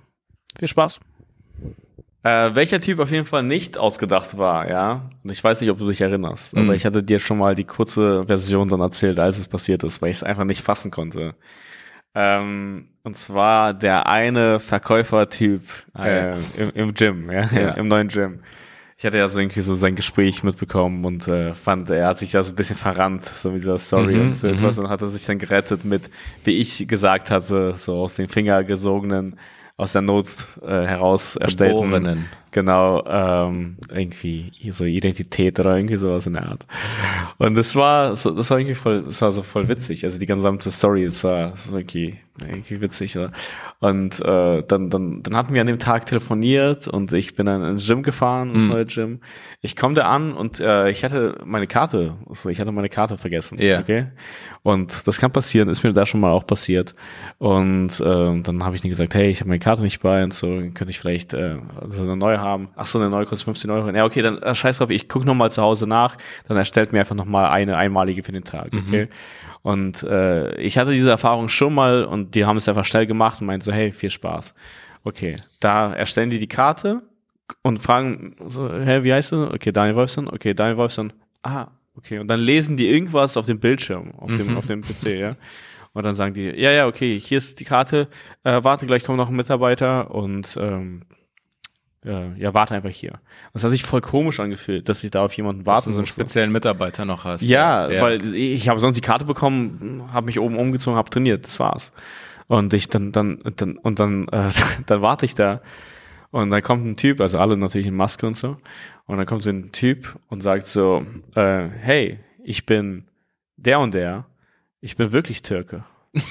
viel 0.59 0.69
Spaß. 0.69 1.01
Äh, 2.23 2.55
welcher 2.55 2.81
Typ 2.81 3.01
auf 3.01 3.11
jeden 3.11 3.27
Fall 3.27 3.43
nicht 3.43 3.77
ausgedacht 3.77 4.39
war, 4.39 4.69
ja. 4.69 5.11
Und 5.23 5.31
ich 5.31 5.45
weiß 5.45 5.61
nicht, 5.61 5.71
ob 5.71 5.79
du 5.79 5.89
dich 5.89 6.01
erinnerst, 6.01 6.55
mhm. 6.55 6.63
aber 6.63 6.75
ich 6.75 6.87
hatte 6.87 7.03
dir 7.03 7.19
schon 7.19 7.37
mal 7.37 7.55
die 7.55 7.65
kurze 7.65 8.25
Version 8.27 8.69
dann 8.69 8.81
erzählt, 8.81 9.19
als 9.19 9.39
es 9.39 9.47
passiert 9.47 9.85
ist, 9.85 10.01
weil 10.01 10.11
ich 10.11 10.17
es 10.17 10.23
einfach 10.23 10.45
nicht 10.45 10.63
fassen 10.63 10.91
konnte. 10.91 11.35
Ähm, 12.15 12.89
und 13.03 13.17
zwar 13.17 13.75
der 13.75 14.07
eine 14.07 14.61
Verkäufertyp 14.61 15.63
äh, 15.99 16.35
im, 16.57 16.71
im 16.75 16.95
Gym, 16.95 17.31
ja, 17.31 17.47
ja. 17.47 17.71
im 17.77 17.89
neuen 17.89 18.09
Gym. 18.09 18.41
Ich 18.97 19.05
hatte 19.05 19.19
ja 19.19 19.29
so 19.29 19.41
irgendwie 19.41 19.61
so 19.61 19.75
sein 19.75 19.97
Gespräch 19.97 20.45
mitbekommen 20.45 21.05
und 21.05 21.27
äh, 21.29 21.55
fand, 21.55 21.91
er 21.91 22.07
hat 22.07 22.19
sich 22.19 22.31
da 22.31 22.43
so 22.43 22.53
ein 22.53 22.57
bisschen 22.57 22.77
verrannt, 22.77 23.25
so 23.25 23.51
mit 23.51 23.59
dieser 23.59 23.79
Story 23.79 24.15
mhm, 24.15 24.21
und 24.23 24.33
so 24.35 24.49
etwas. 24.49 24.79
Und 24.79 24.89
hat 24.89 25.03
er 25.03 25.09
sich 25.09 25.27
dann 25.27 25.39
gerettet 25.39 25.85
mit, 25.85 26.09
wie 26.45 26.59
ich 26.59 26.87
gesagt 26.87 27.31
hatte, 27.31 27.75
so 27.75 27.97
aus 27.97 28.15
den 28.15 28.29
Finger 28.29 28.63
gesogenen, 28.63 29.39
aus 29.77 29.93
der 29.93 30.03
Not 30.03 30.47
äh, 30.63 30.87
heraus 30.87 31.37
erstellten. 31.37 31.83
Geborenen 31.83 32.29
genau, 32.55 33.05
ähm, 33.07 33.77
irgendwie 33.93 34.53
so 34.71 34.85
Identität 34.85 35.59
oder 35.59 35.77
irgendwie 35.77 35.97
sowas 35.97 36.27
in 36.27 36.35
der 36.35 36.49
Art. 36.49 36.65
Und 37.37 37.57
das 37.57 37.75
war, 37.75 38.15
so, 38.17 38.31
das 38.31 38.49
war 38.51 38.59
irgendwie 38.59 38.77
voll, 38.77 39.03
das 39.03 39.21
war 39.21 39.33
so 39.33 39.43
voll 39.43 39.69
witzig. 39.69 40.05
Also 40.05 40.19
die 40.19 40.27
gesamte 40.27 40.71
Story, 40.71 41.05
das 41.05 41.23
war, 41.25 41.51
das 41.51 41.71
war 41.73 41.81
irgendwie, 41.81 42.17
irgendwie 42.41 42.81
witzig. 42.81 43.19
Oder? 43.19 43.33
Und 43.81 44.21
äh, 44.21 44.63
dann, 44.67 44.89
dann, 44.89 45.23
dann 45.23 45.37
hatten 45.37 45.53
wir 45.53 45.61
an 45.61 45.67
dem 45.67 45.81
Tag 45.81 46.07
telefoniert 46.07 46.87
und 46.87 47.13
ich 47.13 47.35
bin 47.35 47.47
dann 47.47 47.65
ins 47.65 47.87
Gym 47.87 48.03
gefahren, 48.05 48.53
ins 48.53 48.63
mhm. 48.63 48.71
neue 48.71 48.87
Gym. 48.87 49.21
Ich 49.61 49.75
komme 49.75 49.97
da 49.97 50.09
an 50.09 50.33
und 50.33 50.61
äh, 50.61 50.89
ich 50.91 51.05
hatte 51.05 51.39
meine 51.45 51.67
Karte, 51.67 52.15
also 52.29 52.49
ich 52.51 52.61
hatte 52.61 52.71
meine 52.71 52.89
Karte 52.89 53.19
vergessen. 53.19 53.61
Yeah. 53.61 53.81
Okay. 53.81 54.07
Und 54.63 55.07
das 55.07 55.19
kann 55.19 55.31
passieren, 55.33 55.69
ist 55.69 55.83
mir 55.83 55.93
da 55.93 56.07
schon 56.07 56.21
mal 56.21 56.31
auch 56.31 56.47
passiert. 56.47 56.95
Und 57.39 58.01
äh, 58.01 58.41
dann 58.41 58.65
habe 58.65 58.77
ich 58.77 58.81
denen 58.81 58.93
gesagt, 58.93 59.15
hey, 59.15 59.29
ich 59.29 59.41
habe 59.41 59.49
meine 59.49 59.59
Karte 59.59 59.83
nicht 59.83 60.01
bei 60.01 60.23
und 60.23 60.33
so, 60.33 60.47
könnte 60.47 60.91
ich 60.91 61.01
vielleicht 61.01 61.35
äh, 61.35 61.59
also 61.81 62.05
eine 62.05 62.17
neue 62.17 62.41
haben. 62.45 62.69
Ach 62.77 62.87
so, 62.87 62.99
eine 62.99 63.11
neue 63.11 63.27
kostet 63.27 63.45
15 63.45 63.71
Euro. 63.71 63.91
Ja, 63.91 64.05
okay, 64.05 64.23
dann 64.23 64.39
äh, 64.39 64.55
scheiß 64.55 64.79
drauf, 64.79 64.91
ich 64.91 65.09
gucke 65.09 65.27
nochmal 65.27 65.51
zu 65.51 65.63
Hause 65.63 65.87
nach, 65.87 66.17
dann 66.47 66.57
erstellt 66.57 66.93
mir 66.93 67.01
einfach 67.01 67.15
nochmal 67.15 67.51
eine 67.51 67.77
einmalige 67.77 68.23
für 68.23 68.33
den 68.33 68.45
Tag, 68.45 68.69
okay? 68.75 69.07
Mhm. 69.07 69.09
Und 69.63 70.03
äh, 70.03 70.55
ich 70.57 70.79
hatte 70.79 70.93
diese 70.93 71.11
Erfahrung 71.11 71.49
schon 71.49 71.75
mal 71.75 72.05
und 72.05 72.35
die 72.35 72.45
haben 72.45 72.57
es 72.59 72.69
einfach 72.69 72.85
schnell 72.85 73.07
gemacht 73.07 73.41
und 73.41 73.47
meinten 73.47 73.65
so, 73.65 73.73
hey, 73.73 73.93
viel 73.93 74.11
Spaß. 74.11 74.55
Okay, 75.05 75.37
da 75.61 75.93
erstellen 75.93 76.31
die 76.31 76.39
die 76.39 76.49
Karte 76.49 77.03
und 77.63 77.79
fragen 77.79 78.37
so, 78.47 78.71
hey, 78.71 79.05
wie 79.05 79.13
heißt 79.13 79.33
du? 79.33 79.51
Okay, 79.53 79.73
Daniel 79.73 79.97
Wolfson. 79.97 80.29
Okay, 80.29 80.55
Daniel 80.55 80.77
Wolfson. 80.77 81.13
Ah, 81.43 81.69
okay. 81.97 82.19
Und 82.19 82.29
dann 82.29 82.41
lesen 82.41 82.77
die 82.77 82.89
irgendwas 82.89 83.37
auf 83.37 83.47
dem 83.47 83.61
Bildschirm, 83.61 84.13
auf 84.17 84.35
dem, 84.35 84.49
mhm. 84.49 84.57
auf 84.57 84.67
dem 84.67 84.83
PC, 84.83 85.19
ja. 85.19 85.37
Und 85.93 86.05
dann 86.05 86.15
sagen 86.15 86.35
die, 86.35 86.47
ja, 86.47 86.73
ja, 86.73 86.87
okay, 86.87 87.19
hier 87.21 87.39
ist 87.39 87.61
die 87.61 87.65
Karte, 87.65 88.09
äh, 88.43 88.65
warte, 88.65 88.85
gleich 88.87 89.05
kommt 89.05 89.19
noch 89.19 89.29
ein 89.29 89.37
Mitarbeiter 89.37 90.11
und 90.11 90.59
ähm, 90.61 91.03
äh, 92.05 92.39
ja, 92.39 92.55
warte 92.55 92.75
einfach 92.75 92.91
hier. 92.91 93.21
Das 93.53 93.65
hat 93.65 93.71
sich 93.71 93.83
voll 93.83 94.01
komisch 94.01 94.41
angefühlt, 94.41 94.89
dass 94.89 95.03
ich 95.05 95.11
da 95.11 95.25
auf 95.25 95.33
jemanden 95.35 95.67
warte. 95.67 95.79
Dass 95.79 95.85
du 95.87 95.91
so 95.93 95.99
einen 95.99 96.07
speziellen 96.07 96.53
Mitarbeiter 96.53 97.05
noch 97.05 97.25
hast. 97.25 97.43
Ja, 97.43 97.91
ja. 97.91 98.01
weil 98.01 98.35
ich 98.35 98.69
habe 98.69 98.81
sonst 98.81 98.97
die 98.97 99.01
Karte 99.01 99.25
bekommen, 99.25 100.09
habe 100.13 100.27
mich 100.27 100.39
oben 100.39 100.57
umgezogen, 100.57 100.97
habe 100.97 101.11
trainiert, 101.11 101.45
das 101.45 101.59
war's. 101.61 101.93
Und 102.47 102.75
ich 102.75 102.89
dann, 102.89 103.13
dann, 103.13 103.39
dann 103.57 103.79
und 103.79 103.99
dann, 103.99 104.29
äh, 104.29 104.51
dann 104.87 105.03
warte 105.03 105.25
ich 105.25 105.35
da 105.35 105.63
und 106.31 106.51
dann 106.51 106.63
kommt 106.63 106.85
ein 106.85 106.97
Typ, 106.97 107.21
also 107.21 107.39
alle 107.39 107.57
natürlich 107.57 107.87
in 107.87 107.95
Maske 107.95 108.27
und 108.27 108.37
so, 108.37 108.57
und 109.07 109.17
dann 109.17 109.27
kommt 109.27 109.43
so 109.43 109.51
ein 109.51 109.73
Typ 109.73 110.17
und 110.29 110.43
sagt 110.43 110.67
so, 110.67 111.07
äh, 111.35 111.69
hey, 111.69 112.19
ich 112.43 112.67
bin 112.67 113.05
der 113.57 113.81
und 113.81 113.95
der, 113.95 114.27
ich 114.81 114.97
bin 114.97 115.13
wirklich 115.13 115.43
Türke. 115.43 115.85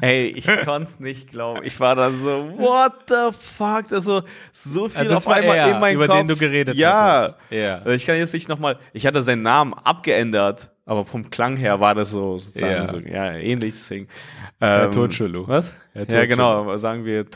Ey, 0.00 0.26
ich 0.26 0.46
konnte 0.64 1.02
nicht 1.02 1.30
glauben. 1.30 1.60
Ich 1.62 1.78
war 1.78 1.94
da 1.94 2.10
so, 2.10 2.50
what 2.56 2.92
the 3.08 3.30
fuck? 3.32 3.92
Also 3.92 4.22
so 4.52 4.88
viel 4.88 5.04
das 5.04 5.24
auf 5.24 5.32
einmal 5.32 5.56
er, 5.56 5.70
in 5.70 5.80
meinem 5.80 5.94
über 5.96 6.08
Kopf. 6.08 6.16
den 6.16 6.28
du 6.28 6.36
geredet 6.36 6.74
ja. 6.74 7.34
Ja. 7.50 7.78
Also 7.78 7.90
ich 7.90 8.04
kann 8.04 8.16
jetzt 8.16 8.34
nicht 8.34 8.48
nochmal, 8.48 8.78
ich 8.92 9.06
hatte 9.06 9.22
seinen 9.22 9.42
Namen 9.42 9.72
abgeändert, 9.72 10.72
aber 10.84 11.04
vom 11.04 11.30
Klang 11.30 11.56
her 11.56 11.78
war 11.78 11.94
das 11.94 12.10
so 12.10 12.36
sozusagen 12.36 12.72
ja. 12.72 12.86
so, 12.88 12.98
ja, 12.98 13.32
ähnlich, 13.34 13.74
deswegen. 13.74 14.08
Ähm, 14.60 14.90
Totschulu. 14.90 15.46
Was? 15.46 15.76
Ja, 15.94 16.26
genau, 16.26 16.76
sagen 16.76 17.04
wir 17.04 17.26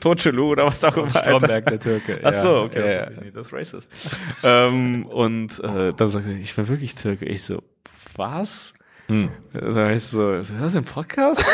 Totschulu 0.00 0.52
oder 0.52 0.66
was 0.66 0.84
auch 0.84 0.96
immer. 0.98 1.08
Stromberg, 1.08 1.64
der 1.64 1.80
Türke. 1.80 2.20
Ach 2.22 2.32
so, 2.34 2.56
okay, 2.58 2.82
das, 2.82 2.90
ja. 2.90 3.10
ich 3.10 3.20
nicht, 3.22 3.36
das 3.36 3.46
ist 3.46 3.52
racist. 3.54 3.90
ähm, 4.44 5.06
und 5.06 5.58
äh, 5.64 5.94
dann 5.94 6.08
sagte 6.08 6.30
er, 6.30 6.36
ich 6.36 6.54
bin 6.54 6.68
wirklich 6.68 6.94
Türke. 6.94 7.24
Ich 7.24 7.44
so, 7.44 7.62
was? 8.16 8.74
Hm. 9.08 9.30
Da 9.52 9.92
ich 9.92 10.04
so, 10.04 10.34
ist 10.34 10.52
das 10.58 10.74
ein 10.74 10.84
Podcast? 10.84 11.44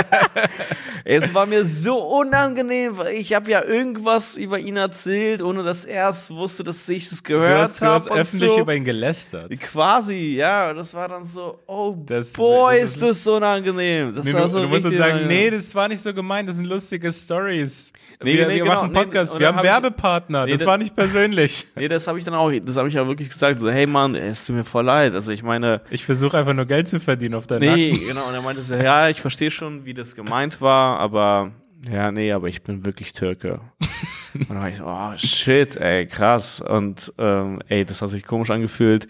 es 1.04 1.34
war 1.34 1.44
mir 1.44 1.66
so 1.66 1.98
unangenehm, 1.98 2.96
weil 2.96 3.14
ich 3.14 3.34
habe 3.34 3.50
ja 3.50 3.62
irgendwas 3.62 4.38
über 4.38 4.58
ihn 4.58 4.76
erzählt, 4.76 5.42
ohne 5.42 5.62
dass 5.62 5.84
er 5.84 6.08
es 6.08 6.30
wusste, 6.30 6.64
dass 6.64 6.88
ich 6.88 7.12
es 7.12 7.22
gehört 7.22 7.50
habe. 7.50 7.56
Du 7.56 7.62
hast, 7.62 7.80
du 7.80 7.86
hast 7.86 8.10
öffentlich 8.10 8.52
so. 8.52 8.60
über 8.60 8.74
ihn 8.74 8.84
gelästert. 8.84 9.50
Quasi, 9.60 10.36
ja. 10.36 10.72
Das 10.72 10.94
war 10.94 11.08
dann 11.08 11.24
so, 11.24 11.58
oh 11.66 11.94
das, 12.06 12.32
boy, 12.32 12.80
das 12.80 12.92
ist 12.92 13.02
das 13.02 13.24
so 13.24 13.36
unangenehm. 13.36 14.14
Das 14.14 14.24
nee, 14.24 14.32
war 14.32 14.48
so 14.48 14.60
du, 14.60 14.64
du 14.64 14.70
musst 14.70 14.86
dann 14.86 14.96
sagen, 14.96 15.26
nee, 15.26 15.50
das 15.50 15.74
war 15.74 15.88
nicht 15.88 16.02
so 16.02 16.14
gemeint, 16.14 16.48
das 16.48 16.56
sind 16.56 16.66
lustige 16.66 17.12
Stories. 17.12 17.92
Nee, 18.22 18.36
wir, 18.36 18.46
nee, 18.48 18.56
wir 18.56 18.64
genau, 18.64 18.74
machen 18.74 18.92
Podcast, 18.92 19.32
nee, 19.32 19.40
wir 19.40 19.48
haben 19.48 19.56
hab 19.56 19.64
Werbepartner, 19.64 20.46
ich, 20.46 20.52
das 20.52 20.66
war 20.66 20.76
nicht 20.76 20.94
persönlich. 20.94 21.66
Nee, 21.76 21.88
das 21.88 22.06
habe 22.06 22.18
ich 22.18 22.24
dann 22.24 22.34
auch, 22.34 22.52
das 22.52 22.76
habe 22.76 22.88
ich 22.88 22.98
auch 22.98 23.06
wirklich 23.06 23.30
gesagt, 23.30 23.58
so, 23.58 23.70
hey 23.70 23.86
Mann, 23.86 24.14
es 24.14 24.44
tut 24.44 24.56
mir 24.56 24.64
voll 24.64 24.84
leid. 24.84 25.14
Also 25.14 25.32
ich 25.32 25.42
meine. 25.42 25.80
Ich 25.90 26.04
versuche 26.04 26.36
einfach 26.36 26.52
nur 26.52 26.66
Geld 26.66 26.88
zu 26.88 27.00
verdienen 27.00 27.34
auf 27.34 27.46
deinen 27.46 27.60
Nee, 27.60 27.92
Nacken. 27.92 28.06
genau, 28.06 28.28
und 28.28 28.34
er 28.34 28.42
meinte 28.42 28.62
so, 28.62 28.74
ja, 28.74 29.08
ich 29.08 29.20
verstehe 29.20 29.50
schon, 29.50 29.86
wie 29.86 29.94
das 29.94 30.14
gemeint 30.14 30.60
war, 30.60 30.98
aber 30.98 31.52
ja, 31.90 32.12
nee, 32.12 32.32
aber 32.32 32.48
ich 32.48 32.62
bin 32.62 32.84
wirklich 32.84 33.12
Türke. 33.14 33.60
und 34.34 34.50
dann 34.50 34.60
war 34.60 34.68
ich 34.68 34.76
so, 34.76 34.84
oh 34.86 35.16
shit, 35.16 35.76
ey, 35.76 36.06
krass. 36.06 36.60
Und 36.60 37.12
ähm, 37.16 37.58
ey, 37.68 37.86
das 37.86 38.02
hat 38.02 38.10
sich 38.10 38.26
komisch 38.26 38.50
angefühlt. 38.50 39.08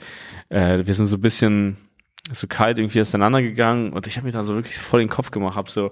Äh, 0.51 0.87
wir 0.87 0.95
sind 0.95 1.07
so 1.07 1.17
ein 1.17 1.21
bisschen 1.21 1.77
so 2.31 2.47
kalt 2.47 2.79
irgendwie 2.79 3.01
auseinandergegangen 3.01 3.93
und 3.93 4.07
ich 4.07 4.17
habe 4.17 4.27
mir 4.27 4.33
dann 4.33 4.45
so 4.45 4.55
wirklich 4.55 4.79
voll 4.79 5.01
den 5.01 5.09
Kopf 5.09 5.33
gemacht, 5.33 5.57
habe 5.57 5.69
so 5.69 5.91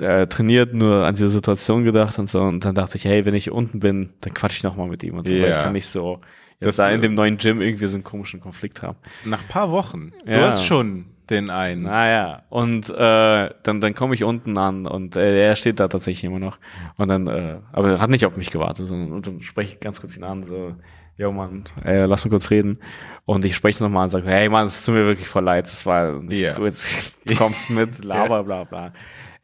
äh, 0.00 0.26
trainiert, 0.26 0.74
nur 0.74 1.04
an 1.06 1.14
diese 1.14 1.28
Situation 1.28 1.84
gedacht 1.84 2.18
und 2.18 2.28
so 2.28 2.40
und 2.40 2.64
dann 2.64 2.74
dachte 2.74 2.96
ich, 2.96 3.04
hey, 3.04 3.24
wenn 3.24 3.34
ich 3.34 3.50
unten 3.50 3.80
bin, 3.80 4.12
dann 4.20 4.34
quatsch 4.34 4.56
ich 4.58 4.62
nochmal 4.62 4.88
mit 4.88 5.02
ihm 5.04 5.14
und 5.18 5.26
so, 5.26 5.34
weil 5.34 5.50
Ja. 5.50 5.56
ich 5.58 5.62
kann 5.62 5.72
nicht 5.72 5.86
so 5.86 6.20
Das, 6.60 6.76
jetzt 6.76 6.78
da 6.78 6.90
in 6.90 6.98
äh, 6.98 7.02
dem 7.02 7.14
neuen 7.14 7.36
Gym 7.36 7.60
irgendwie 7.60 7.86
so 7.86 7.96
einen 7.96 8.04
komischen 8.04 8.40
Konflikt 8.40 8.82
haben. 8.82 8.98
Nach 9.24 9.46
paar 9.48 9.70
Wochen. 9.70 10.12
Du 10.24 10.30
Ja. 10.30 10.42
hast 10.46 10.64
schon 10.64 11.06
den 11.30 11.50
einen. 11.50 11.82
Naja, 11.82 12.42
und 12.50 12.90
äh, 12.90 13.50
dann, 13.62 13.80
dann 13.80 13.94
komme 13.94 14.14
ich 14.14 14.24
unten 14.24 14.58
an 14.58 14.86
und 14.86 15.16
äh, 15.16 15.46
er 15.46 15.56
steht 15.56 15.78
da 15.80 15.88
tatsächlich 15.88 16.24
immer 16.24 16.40
noch. 16.40 16.58
Und 16.96 17.08
dann, 17.08 17.26
äh, 17.28 17.58
aber 17.72 17.90
er 17.92 18.00
hat 18.00 18.10
nicht 18.10 18.26
auf 18.26 18.36
mich 18.36 18.50
gewartet, 18.50 18.86
sondern 18.88 19.12
und 19.12 19.26
dann 19.26 19.40
spreche 19.40 19.74
ich 19.74 19.80
ganz 19.80 20.00
kurz 20.00 20.16
ihn 20.16 20.24
an, 20.24 20.42
so, 20.42 20.74
yo 21.16 21.30
Mann, 21.32 21.64
ey, 21.84 22.04
lass 22.06 22.24
mal 22.24 22.30
kurz 22.30 22.50
reden. 22.50 22.78
Und 23.24 23.44
ich 23.44 23.54
spreche 23.54 23.82
nochmal 23.82 24.02
und 24.04 24.08
sage, 24.10 24.26
hey 24.26 24.48
Mann, 24.48 24.66
es 24.66 24.84
tut 24.84 24.94
mir 24.94 25.06
wirklich 25.06 25.28
voll 25.28 25.44
leid, 25.44 25.66
es 25.66 25.86
war 25.86 26.20
nicht 26.20 26.40
Ja. 26.40 26.54
gut, 26.54 26.74
du 27.24 27.34
kommst 27.36 27.70
mit, 27.70 28.04
laber, 28.04 28.42
bla 28.44 28.64
bla. 28.64 28.92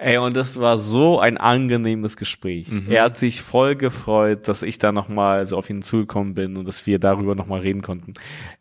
Ey, 0.01 0.17
und 0.19 0.37
das 0.37 0.61
war 0.61 0.79
so 0.79 1.19
ein 1.19 1.39
angenehmes 1.39 2.17
Gespräch. 2.17 2.71
Mhm. 2.71 2.87
Er 2.89 3.03
hat 3.03 3.17
sich 3.19 3.43
voll 3.43 3.75
gefreut, 3.75 4.47
dass 4.47 4.63
ich 4.63 4.79
da 4.79 4.93
nochmal 4.93 5.45
so 5.45 5.57
auf 5.57 5.69
ihn 5.69 5.83
zugekommen 5.83 6.35
bin 6.35 6.57
und 6.57 6.69
dass 6.69 6.87
wir 6.87 7.01
darüber 7.01 7.35
nochmal 7.35 7.61
reden 7.61 7.83
konnten. 7.83 8.13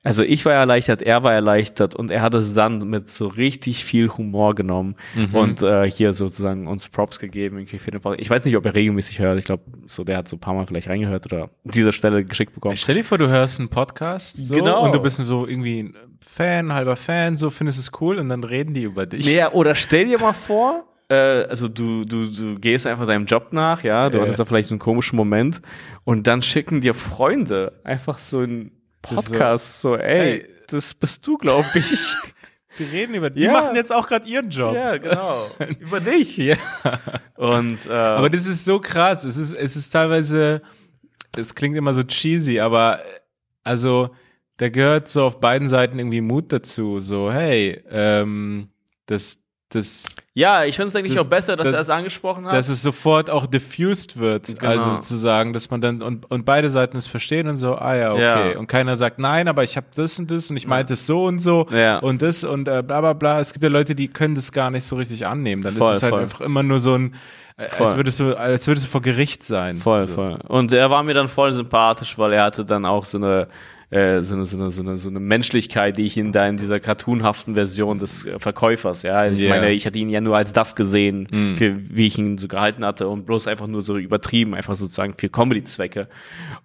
Also 0.03 0.23
ich 0.23 0.43
war 0.45 0.53
erleichtert, 0.53 1.03
er 1.03 1.21
war 1.21 1.33
erleichtert 1.33 1.93
und 1.93 2.09
er 2.09 2.23
hat 2.23 2.33
es 2.33 2.55
dann 2.55 2.79
mit 2.89 3.07
so 3.07 3.27
richtig 3.27 3.85
viel 3.85 4.09
Humor 4.09 4.55
genommen 4.55 4.95
Mhm. 5.13 5.35
und 5.35 5.61
äh, 5.61 5.87
hier 5.91 6.11
sozusagen 6.11 6.65
uns 6.67 6.87
Props 6.87 7.19
gegeben. 7.19 7.59
Ich 7.59 8.29
weiß 8.29 8.43
nicht, 8.45 8.57
ob 8.57 8.65
er 8.65 8.73
regelmäßig 8.73 9.19
hört. 9.19 9.37
Ich 9.37 9.45
glaube, 9.45 9.61
so 9.85 10.03
der 10.03 10.17
hat 10.17 10.27
so 10.27 10.37
ein 10.37 10.39
paar 10.39 10.55
Mal 10.55 10.65
vielleicht 10.65 10.89
reingehört 10.89 11.27
oder 11.31 11.43
an 11.43 11.49
dieser 11.65 11.91
Stelle 11.91 12.25
geschickt 12.25 12.55
bekommen. 12.55 12.77
Stell 12.77 12.95
dir 12.95 13.03
vor, 13.03 13.19
du 13.19 13.27
hörst 13.29 13.59
einen 13.59 13.69
Podcast 13.69 14.37
so, 14.37 14.55
Genau. 14.55 14.83
und 14.85 14.95
du 14.95 14.99
bist 14.99 15.17
so 15.17 15.45
irgendwie 15.45 15.83
ein 15.83 15.95
Fan, 16.19 16.73
halber 16.73 16.95
Fan, 16.95 17.35
so 17.35 17.51
findest 17.51 17.77
es 17.77 17.91
cool 18.01 18.17
und 18.17 18.27
dann 18.29 18.43
reden 18.43 18.73
die 18.73 18.83
über 18.83 19.05
dich. 19.05 19.27
Nee, 19.31 19.45
oder 19.53 19.75
stell 19.75 20.05
dir 20.05 20.17
mal 20.19 20.33
vor, 20.33 20.83
äh, 21.09 21.15
also 21.15 21.67
du, 21.67 22.03
du, 22.05 22.25
du 22.31 22.59
gehst 22.59 22.85
einfach 22.87 23.05
deinem 23.07 23.25
Job 23.25 23.53
nach, 23.53 23.83
ja, 23.83 24.09
du 24.09 24.17
Ja. 24.17 24.23
hattest 24.23 24.39
da 24.39 24.45
vielleicht 24.45 24.67
so 24.67 24.73
einen 24.75 24.79
komischen 24.79 25.15
Moment 25.15 25.61
und 26.03 26.27
dann 26.27 26.41
schicken 26.41 26.81
dir 26.81 26.93
Freunde 26.93 27.73
einfach 27.83 28.17
so 28.19 28.39
einen 28.39 28.71
Podcast, 29.01 29.81
so, 29.81 29.95
ey, 29.95 30.41
Hey. 30.41 30.45
das 30.67 30.93
bist 30.93 31.25
du, 31.25 31.37
glaube 31.37 31.67
ich. 31.75 32.15
Die 32.79 32.83
reden 32.83 33.15
über 33.15 33.29
Die 33.31 33.41
Ja. 33.41 33.53
machen 33.53 33.75
jetzt 33.75 33.91
auch 33.91 34.07
gerade 34.07 34.27
ihren 34.27 34.49
Job. 34.49 34.75
ja, 34.75 34.97
genau. 34.97 35.47
Über 35.79 35.99
dich. 35.99 36.37
Ja. 36.37 36.57
Und 37.35 37.87
äh, 37.87 37.91
Aber 37.91 38.29
das 38.29 38.45
ist 38.45 38.65
so 38.65 38.79
krass. 38.79 39.23
Es 39.23 39.35
ist, 39.37 39.51
es 39.53 39.75
ist 39.75 39.89
teilweise, 39.89 40.61
es 41.35 41.55
klingt 41.55 41.75
immer 41.75 41.93
so 41.93 42.03
cheesy, 42.03 42.59
aber 42.59 42.99
äh, 42.99 43.03
also 43.63 44.11
da 44.57 44.69
gehört 44.69 45.07
so 45.09 45.23
auf 45.23 45.39
beiden 45.39 45.67
Seiten 45.67 45.97
irgendwie 45.97 46.21
Mut 46.21 46.51
dazu. 46.51 46.99
So, 46.99 47.31
hey, 47.31 47.83
ähm, 47.89 48.69
das, 49.07 49.39
das, 49.69 50.15
ja, 50.33 50.63
ich 50.63 50.77
finde 50.77 50.87
es 50.89 50.95
eigentlich 50.95 51.15
das- 51.15 51.25
auch 51.25 51.29
besser, 51.29 51.57
dass 51.57 51.65
das- 51.65 51.73
er 51.73 51.81
es 51.81 51.89
angesprochen 51.89 52.45
hat. 52.45 52.53
dass 52.53 52.69
es 52.69 52.81
sofort 52.81 53.29
auch 53.29 53.45
diffused 53.47 54.17
wird. 54.17 54.57
Genau. 54.59 54.71
Also 54.71 54.89
sozusagen, 54.95 55.51
dass 55.51 55.69
man 55.69 55.81
dann 55.81 56.01
und, 56.01 56.29
und 56.31 56.45
beide 56.45 56.69
Seiten 56.69 56.95
es 56.95 57.05
verstehen 57.05 57.49
und 57.49 57.57
so, 57.57 57.75
ah 57.75 57.95
ja, 57.95 58.13
okay. 58.13 58.51
Ja. 58.53 58.57
Und 58.59 58.67
keiner 58.67 58.95
sagt, 58.95 59.19
nein, 59.19 59.49
aber 59.49 59.63
ich 59.65 59.75
habe 59.75 59.87
das 59.95 60.17
und 60.19 60.31
das 60.31 60.49
und 60.49 60.55
ich 60.55 60.67
meinte 60.67 60.93
es 60.93 61.05
so 61.05 61.25
und 61.25 61.39
so 61.39 61.67
Ja. 61.71 61.97
und 61.99 62.21
das 62.21 62.45
und 62.45 62.67
äh, 62.69 62.81
bla 62.81 63.01
bla 63.01 63.11
bla. 63.11 63.41
Es 63.41 63.51
gibt 63.51 63.63
ja 63.63 63.69
Leute, 63.69 63.93
die 63.93 64.07
können 64.07 64.35
das 64.35 64.53
gar 64.53 64.71
nicht 64.71 64.85
so 64.85 64.95
richtig 64.95 65.27
annehmen. 65.27 65.61
Dann 65.61 65.73
Voll, 65.73 65.91
ist 65.91 65.97
es 65.97 66.03
halt 66.03 66.13
voll. 66.13 66.21
einfach 66.21 66.41
immer 66.41 66.63
nur 66.63 66.79
so 66.79 66.93
ein, 66.95 67.15
äh, 67.57 67.67
als 67.77 67.97
würdest 67.97 68.21
du, 68.21 68.37
als 68.37 68.67
würdest 68.67 68.85
du 68.85 68.89
vor 68.89 69.01
Gericht 69.01 69.43
sein. 69.43 69.75
Voll, 69.75 70.07
so. 70.07 70.13
voll. 70.15 70.39
Und 70.47 70.71
er 70.71 70.89
war 70.89 71.03
mir 71.03 71.13
dann 71.13 71.27
voll 71.27 71.51
sympathisch, 71.51 72.17
weil 72.17 72.31
er 72.31 72.43
hatte 72.43 72.63
dann 72.63 72.85
auch 72.85 73.03
so 73.03 73.17
eine, 73.17 73.49
äh, 73.89 74.21
so 74.21 74.35
eine, 74.35 74.43
so 74.45 74.57
eine, 74.57 74.69
so 74.69 74.81
eine, 74.81 74.97
so 74.97 75.09
eine 75.09 75.19
Menschlichkeit, 75.21 75.97
die 75.97 76.05
ich 76.05 76.17
in 76.17 76.31
da 76.33 76.45
in 76.47 76.57
dieser 76.57 76.79
cartoonhaften 76.81 77.55
Version 77.55 77.97
des 77.97 78.25
äh, 78.25 78.37
Verkäufers, 78.37 79.03
ja. 79.03 79.13
Also 79.13 79.37
Ich 79.37 79.43
Ja. 79.45 79.49
meine, 79.55 79.71
ich 79.71 79.85
hatte 79.85 79.97
ihn 79.97 80.09
ja 80.09 80.19
nur 80.19 80.35
als 80.35 80.51
das 80.51 80.75
gesehen, 80.75 81.27
Mhm. 81.31 81.55
für, 81.55 81.75
wie 81.89 82.07
ich 82.07 82.17
ihn 82.17 82.37
so 82.37 82.47
gehalten 82.49 82.85
hatte 82.85 83.07
und 83.07 83.25
bloß 83.25 83.47
einfach 83.47 83.67
nur 83.67 83.81
so 83.81 83.97
übertrieben, 83.97 84.55
einfach 84.55 84.75
sozusagen 84.75 85.13
für 85.17 85.29
Comedy-Zwecke. 85.29 86.07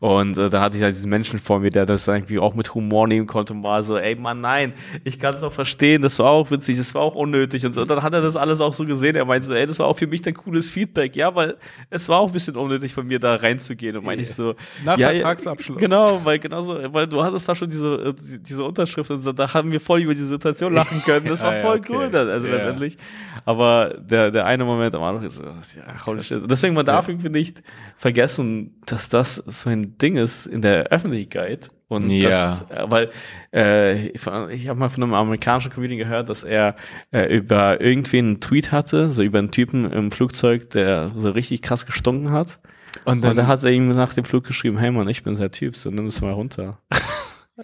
Und 0.00 0.36
äh, 0.36 0.50
da 0.50 0.60
hatte 0.62 0.76
ich 0.76 0.82
halt 0.82 0.94
diesen 0.96 1.10
Menschen 1.10 1.38
vor 1.38 1.60
mir, 1.60 1.70
der 1.70 1.86
das 1.86 2.08
irgendwie 2.08 2.38
auch 2.40 2.54
mit 2.54 2.74
Humor 2.74 3.06
nehmen 3.06 3.26
konnte 3.28 3.52
und 3.54 3.62
war 3.62 3.82
so, 3.84 3.96
ey 3.96 4.16
Mann, 4.16 4.40
nein, 4.40 4.72
ich 5.04 5.18
kann 5.20 5.34
es 5.34 5.42
auch 5.44 5.52
verstehen, 5.52 6.02
das 6.02 6.18
war 6.18 6.30
auch 6.30 6.50
witzig, 6.50 6.76
das 6.78 6.92
war 6.94 7.02
auch 7.02 7.14
unnötig 7.14 7.64
und 7.64 7.72
so. 7.72 7.82
Und 7.82 7.90
dann 7.90 8.02
hat 8.02 8.12
er 8.14 8.20
das 8.22 8.36
alles 8.36 8.60
auch 8.60 8.72
so 8.72 8.84
gesehen. 8.84 9.14
Er 9.14 9.24
meinte 9.24 9.46
so, 9.46 9.54
ey, 9.54 9.64
das 9.66 9.78
war 9.78 9.86
auch 9.86 9.96
für 9.98 10.06
mich 10.08 10.26
ein 10.26 10.34
cooles 10.34 10.70
Feedback, 10.70 11.14
ja, 11.14 11.32
weil 11.34 11.56
es 11.90 12.08
war 12.08 12.18
auch 12.18 12.26
ein 12.26 12.32
bisschen 12.32 12.56
unnötig 12.56 12.92
von 12.94 13.06
mir 13.06 13.20
da 13.20 13.36
reinzugehen 13.36 13.96
und 13.96 14.04
meinte 14.04 14.22
ich 14.24 14.34
so, 14.34 14.54
Nach 14.84 14.98
ja, 14.98 15.10
Vertragsabschluss. 15.10 15.78
Genau, 15.78 16.20
weil 16.24 16.38
genauso, 16.40 16.78
weil 16.92 17.06
du 17.12 17.22
hattest 17.22 17.46
fast 17.46 17.60
schon 17.60 17.70
diese, 17.70 17.94
äh, 17.94 18.14
diese 18.40 18.64
Unterschrift 18.64 19.10
und 19.10 19.20
so, 19.20 19.32
da 19.32 19.52
haben 19.54 19.70
wir 19.72 19.80
voll 19.80 20.00
über 20.00 20.14
die 20.14 20.22
Situation 20.22 20.72
lachen 20.74 21.00
können. 21.04 21.26
Das 21.26 21.42
war 21.42 21.52
Ja, 21.52 21.58
ja, 21.58 21.64
voll 21.64 21.78
okay. 21.78 21.92
cool 21.94 22.10
dann, 22.10 22.28
also 22.28 22.48
Ja. 22.48 22.56
letztendlich. 22.56 22.96
Aber 23.44 23.94
der, 24.00 24.30
der 24.30 24.46
eine 24.46 24.64
Moment 24.64 24.94
am 24.94 25.02
Anfang 25.02 25.24
ist 25.26 25.36
so, 25.36 25.44
ja, 25.44 26.06
holy 26.06 26.22
shit. 26.22 26.42
Deswegen, 26.50 26.74
man 26.74 26.84
darf 26.84 27.08
irgendwie 27.08 27.28
nicht 27.28 27.62
vergessen, 27.96 28.74
dass 28.86 29.08
das 29.08 29.36
so 29.36 29.70
ein 29.70 29.96
Ding 29.98 30.16
ist 30.16 30.46
in 30.46 30.60
der 30.62 30.84
Öffentlichkeit. 30.86 31.70
Und 31.88 32.08
Ja. 32.08 32.30
das, 32.30 32.64
äh, 32.70 32.84
weil 32.90 33.10
äh, 33.54 34.06
ich, 34.08 34.22
ich 34.50 34.68
habe 34.68 34.78
mal 34.78 34.88
von 34.88 35.02
einem 35.02 35.14
amerikanischen 35.14 35.70
Comedian 35.70 35.98
gehört, 35.98 36.28
dass 36.30 36.42
er 36.42 36.74
äh, 37.10 37.34
über 37.36 37.80
irgendwen 37.80 38.26
einen 38.26 38.40
Tweet 38.40 38.72
hatte, 38.72 39.12
so 39.12 39.22
über 39.22 39.38
einen 39.38 39.50
Typen 39.50 39.90
im 39.92 40.10
Flugzeug, 40.10 40.70
der 40.70 41.10
so 41.10 41.30
richtig 41.30 41.60
krass 41.62 41.84
gestunken 41.84 42.30
hat. 42.30 42.58
Und 43.04 43.14
Und 43.14 43.22
dann 43.22 43.36
da 43.36 43.46
hat 43.46 43.62
er 43.62 43.70
ihm 43.70 43.88
nach 43.90 44.14
dem 44.14 44.24
Flug 44.24 44.44
geschrieben, 44.44 44.78
hey 44.78 44.90
Mann, 44.90 45.08
ich 45.08 45.22
bin 45.22 45.36
der 45.36 45.50
Typ, 45.50 45.76
so 45.76 45.90
nimm 45.90 46.06
es 46.06 46.20
mal 46.20 46.32
runter. 46.32 46.78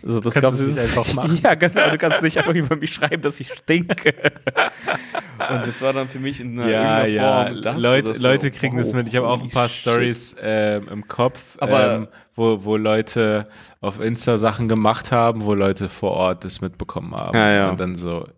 Also 0.02 0.20
das 0.20 0.34
Kannst 0.34 0.60
du 0.62 0.66
nicht 0.66 0.78
einfach 0.78 1.12
machen? 1.14 1.40
Ja, 1.42 1.54
genau, 1.54 1.90
du 1.90 1.96
kannst 1.96 2.22
nicht 2.22 2.36
einfach 2.36 2.54
über 2.54 2.76
mich 2.76 2.92
schreiben, 2.92 3.22
dass 3.22 3.40
ich 3.40 3.50
stinke. 3.52 4.14
Und 5.50 5.66
das 5.66 5.80
war 5.80 5.94
dann 5.94 6.08
für 6.08 6.18
mich 6.18 6.40
in 6.40 6.60
einer 6.60 6.70
ja, 6.70 7.06
ja, 7.06 7.46
Form. 7.46 7.62
das, 7.62 7.82
Leute, 7.82 8.08
das 8.08 8.18
so, 8.18 8.28
Leute 8.28 8.50
kriegen 8.50 8.76
das 8.76 8.88
wow, 8.88 8.94
mit. 8.96 9.08
Ich 9.08 9.16
habe 9.16 9.26
auch 9.26 9.42
ein 9.42 9.48
paar. 9.48 9.68
Stories 9.68 10.36
ähm, 10.42 10.88
im 10.92 11.08
Kopf, 11.08 11.56
Aber- 11.58 11.94
ähm, 11.94 12.08
wo, 12.34 12.64
wo 12.64 12.76
Leute 12.76 13.48
auf 13.80 13.98
Insta 14.00 14.36
Sachen 14.36 14.68
gemacht 14.68 15.10
haben, 15.10 15.44
wo 15.46 15.54
Leute 15.54 15.88
vor 15.88 16.12
Ort 16.12 16.44
das 16.44 16.60
mitbekommen 16.60 17.14
haben. 17.16 17.36
Ja, 17.36 17.50
ja. 17.50 17.70
Und 17.70 17.80
dann 17.80 17.96
so, 17.96 18.28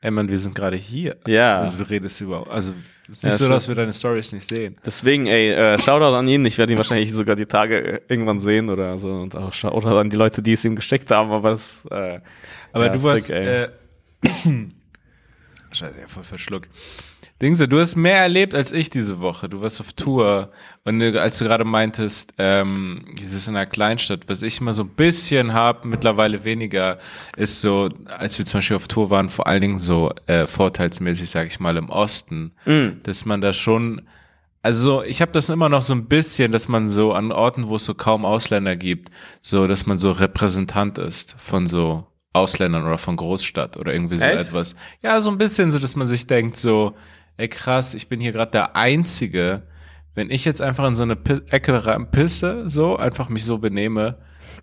ey 0.00 0.10
Mann, 0.10 0.28
wir 0.28 0.38
sind 0.38 0.54
gerade 0.54 0.76
hier. 0.76 1.16
Ja. 1.26 1.60
Also 1.60 1.76
du 1.78 1.88
redest 1.90 2.20
über, 2.22 2.50
also 2.50 2.72
es 3.10 3.18
ist 3.18 3.22
Ja, 3.22 3.28
nicht 3.30 3.38
so, 3.38 3.44
stimmt. 3.44 3.56
dass 3.56 3.68
wir 3.68 3.74
deine 3.74 3.92
Stories 3.92 4.32
nicht 4.32 4.48
sehen. 4.48 4.76
Deswegen, 4.84 5.26
ey, 5.26 5.52
äh, 5.52 5.78
Shoutout 5.78 6.16
an 6.16 6.26
ihn. 6.28 6.44
Ich 6.46 6.56
werde 6.58 6.72
ihn 6.72 6.78
wahrscheinlich 6.78 7.12
sogar 7.12 7.36
die 7.36 7.46
Tage 7.46 8.02
irgendwann 8.08 8.38
sehen 8.38 8.70
oder 8.70 8.96
so. 8.98 9.10
Und 9.10 9.36
auch 9.36 9.52
Shoutout 9.52 9.96
an 9.98 10.10
die 10.10 10.16
Leute, 10.16 10.42
die 10.42 10.52
es 10.52 10.64
ihm 10.64 10.76
gesteckt 10.76 11.10
haben. 11.10 11.30
Aber 11.30 11.50
das, 11.50 11.86
äh, 11.90 12.20
Aber 12.72 12.86
ja, 12.86 12.92
du 12.92 13.02
warst, 13.02 13.26
sick, 13.26 13.36
äh, 13.36 13.68
Scheiße, 15.72 16.00
ja, 16.00 16.06
voll 16.06 16.22
verschluckt. 16.24 16.70
Dingse, 17.42 17.66
du 17.66 17.80
hast 17.80 17.96
mehr 17.96 18.18
erlebt 18.18 18.54
als 18.54 18.70
ich 18.72 18.90
diese 18.90 19.20
Woche. 19.20 19.48
Du 19.48 19.60
warst 19.60 19.80
auf 19.80 19.92
Tour 19.92 20.50
und 20.84 21.00
äh, 21.00 21.18
als 21.18 21.38
du 21.38 21.44
gerade 21.44 21.64
meintest, 21.64 22.32
ähm, 22.38 23.04
dieses 23.18 23.48
in 23.48 23.56
einer 23.56 23.66
Kleinstadt, 23.66 24.20
was 24.28 24.42
ich 24.42 24.60
immer 24.60 24.72
so 24.72 24.84
ein 24.84 24.90
bisschen 24.90 25.52
habe, 25.52 25.88
mittlerweile 25.88 26.44
weniger, 26.44 26.98
ist 27.36 27.60
so, 27.60 27.88
als 28.06 28.38
wir 28.38 28.44
zum 28.44 28.58
Beispiel 28.58 28.76
auf 28.76 28.86
Tour 28.88 29.10
waren, 29.10 29.28
vor 29.30 29.46
allen 29.48 29.60
Dingen 29.60 29.78
so 29.78 30.12
äh, 30.26 30.46
vorteilsmäßig, 30.46 31.28
sage 31.28 31.48
ich 31.48 31.58
mal, 31.60 31.76
im 31.76 31.90
Osten, 31.90 32.52
Mm. 32.66 33.00
dass 33.02 33.24
man 33.24 33.40
da 33.40 33.52
schon 33.52 34.02
also 34.62 35.02
ich 35.02 35.20
habe 35.20 35.30
das 35.32 35.50
immer 35.50 35.68
noch 35.68 35.82
so 35.82 35.92
ein 35.92 36.06
bisschen, 36.06 36.50
dass 36.50 36.68
man 36.68 36.88
so 36.88 37.12
an 37.12 37.32
Orten, 37.32 37.68
wo 37.68 37.76
es 37.76 37.84
so 37.84 37.92
kaum 37.92 38.24
Ausländer 38.24 38.76
gibt, 38.76 39.10
so 39.42 39.66
dass 39.66 39.84
man 39.84 39.98
so 39.98 40.10
Repräsentant 40.12 40.96
ist 40.96 41.34
von 41.36 41.66
so 41.66 42.06
Ausländern 42.32 42.86
oder 42.86 42.96
von 42.96 43.16
Großstadt 43.16 43.76
oder 43.76 43.92
irgendwie 43.92 44.16
so 44.16 44.24
Echt? 44.24 44.40
etwas. 44.40 44.74
Ja, 45.02 45.20
so 45.20 45.28
ein 45.28 45.36
bisschen 45.36 45.70
so, 45.70 45.78
dass 45.78 45.96
man 45.96 46.06
sich 46.06 46.26
denkt 46.26 46.56
so, 46.56 46.94
ey 47.36 47.48
krass, 47.48 47.94
ich 47.94 48.08
bin 48.08 48.20
hier 48.20 48.32
gerade 48.32 48.50
der 48.52 48.76
Einzige. 48.76 49.62
Wenn 50.14 50.30
ich 50.30 50.44
jetzt 50.44 50.62
einfach 50.62 50.86
in 50.86 50.94
so 50.94 51.02
eine 51.02 51.16
Pi 51.16 51.40
Ecke 51.50 52.06
pisse, 52.12 52.68
so 52.68 52.96
einfach 52.96 53.28
mich 53.28 53.44
so 53.44 53.58
benehme, 53.58 54.18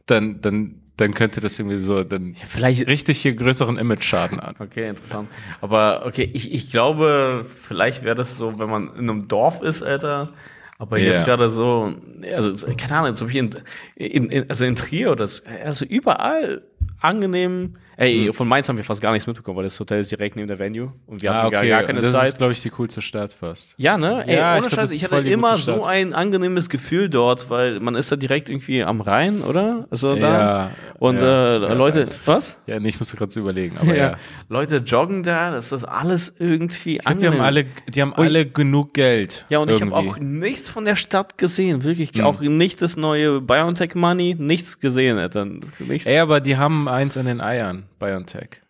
dann 0.06 0.40
dann 0.42 0.76
dann 0.98 1.14
könnte 1.14 1.42
das 1.42 1.58
irgendwie 1.58 1.80
so 1.80 2.04
dann 2.04 2.36
vielleicht 2.36 2.88
richtig 2.88 3.20
hier 3.22 3.34
größeren 3.34 3.78
Image-Schaden 3.78 4.40
an. 4.40 4.56
Okay, 4.60 4.90
interessant. 4.90 5.30
Aber 5.60 6.06
okay, 6.06 6.30
ich, 6.32 6.54
ich 6.54 6.70
glaube, 6.72 7.46
vielleicht 7.48 8.04
wäre 8.04 8.16
das 8.16 8.38
so, 8.38 8.60
wenn 8.60 8.70
man 8.70 8.90
in 8.96 9.10
einem 9.10 9.28
Dorf 9.28 9.62
ist, 9.62 9.82
Alter. 9.82 10.30
Aber 10.78 10.98
Ja. 10.98 11.12
jetzt 11.12 11.26
gerade 11.26 11.50
so, 11.50 11.94
also 12.34 12.54
so, 12.56 12.68
keine 12.76 13.00
Ahnung, 13.00 13.16
so 13.16 13.30
wie 13.32 13.38
in, 13.40 13.50
in, 13.96 14.30
in, 14.30 14.50
also 14.50 14.66
in 14.66 14.76
Trier 14.76 15.12
oder 15.12 15.28
so, 15.28 15.42
also 15.64 15.86
überall 15.86 16.64
angenehm. 17.00 17.78
Ey, 18.02 18.26
Hm. 18.26 18.34
von 18.34 18.48
Mainz 18.48 18.68
haben 18.68 18.78
wir 18.78 18.84
fast 18.84 19.00
gar 19.02 19.12
nichts 19.12 19.28
mitbekommen, 19.28 19.58
weil 19.58 19.64
das 19.66 19.80
Hotel 19.80 20.00
ist 20.00 20.12
direkt 20.12 20.36
neben 20.36 20.48
der 20.48 20.58
Venue 20.58 20.92
und 21.06 21.22
wir 21.22 21.32
Ah, 21.32 21.44
hatten 21.44 21.52
gar, 21.52 21.66
gar 21.66 21.84
keine 21.84 22.02
das 22.02 22.14
Zeit. 22.14 22.30
ist 22.30 22.38
glaube 22.40 22.54
ich 22.54 22.62
die 22.62 22.72
coolste 22.72 23.02
Stadt 23.02 23.32
fast. 23.32 23.76
Ja, 23.78 23.98
ne? 23.98 24.24
Ey, 24.26 24.38
Ja, 24.38 24.56
ich 24.58 24.62
ohne 24.64 24.70
das 24.70 24.74
Scheiß, 24.76 24.92
ich 24.92 25.04
hatte 25.04 25.20
immer 25.30 25.58
so 25.58 25.84
ein 25.86 26.14
angenehmes 26.14 26.70
Gefühl 26.70 27.10
dort, 27.10 27.50
weil 27.52 27.80
man 27.80 27.94
ist 27.96 28.12
da 28.12 28.16
direkt 28.16 28.50
irgendwie 28.50 28.84
am 28.84 29.02
Rhein, 29.02 29.42
oder? 29.44 29.88
So 29.92 30.16
da. 30.16 30.32
Ja, 30.68 30.72
Und 30.98 31.18
ja, 31.18 31.58
äh. 31.58 31.74
Leute, 31.76 32.08
was? 32.26 32.58
Ja, 32.66 32.80
nee, 32.80 32.90
ich 32.90 33.00
muss 33.00 33.12
gerade 33.16 33.40
überlegen, 33.40 33.78
aber 33.80 33.96
ja. 33.96 34.18
Leute 34.50 34.78
joggen 34.78 35.22
da, 35.22 35.52
das 35.52 35.72
ist 35.72 35.86
alles 35.86 36.34
irgendwie 36.40 36.98
Ich 36.98 37.06
glaub, 37.06 37.18
die 37.20 37.28
haben 37.28 37.40
alle, 37.40 37.66
die 37.88 38.02
haben 38.02 38.14
alle 38.16 38.46
genug 38.48 38.96
Geld. 38.96 39.46
Ja, 39.50 39.60
und 39.60 39.70
ich 39.70 39.80
habe 39.80 39.92
irgendwie. 39.92 40.10
auch 40.10 40.18
nichts 40.18 40.70
von 40.70 40.86
der 40.86 40.96
Stadt 40.96 41.38
gesehen, 41.38 41.84
wirklich. 41.84 42.16
Mhm. 42.16 42.24
Auch 42.24 42.40
nicht 42.42 42.82
das 42.82 42.98
neue 42.98 43.42
Biontech 43.42 43.94
Money, 43.94 44.36
nichts 44.40 44.80
gesehen, 44.80 45.20
Alter. 45.20 45.46
Nichts. 45.80 46.08
Ey, 46.08 46.18
aber 46.20 46.40
die 46.42 46.58
haben 46.58 46.88
eins 46.88 47.16
an 47.18 47.26
den 47.28 47.42
Eiern, 47.42 47.84
BioNTech. 48.06 48.62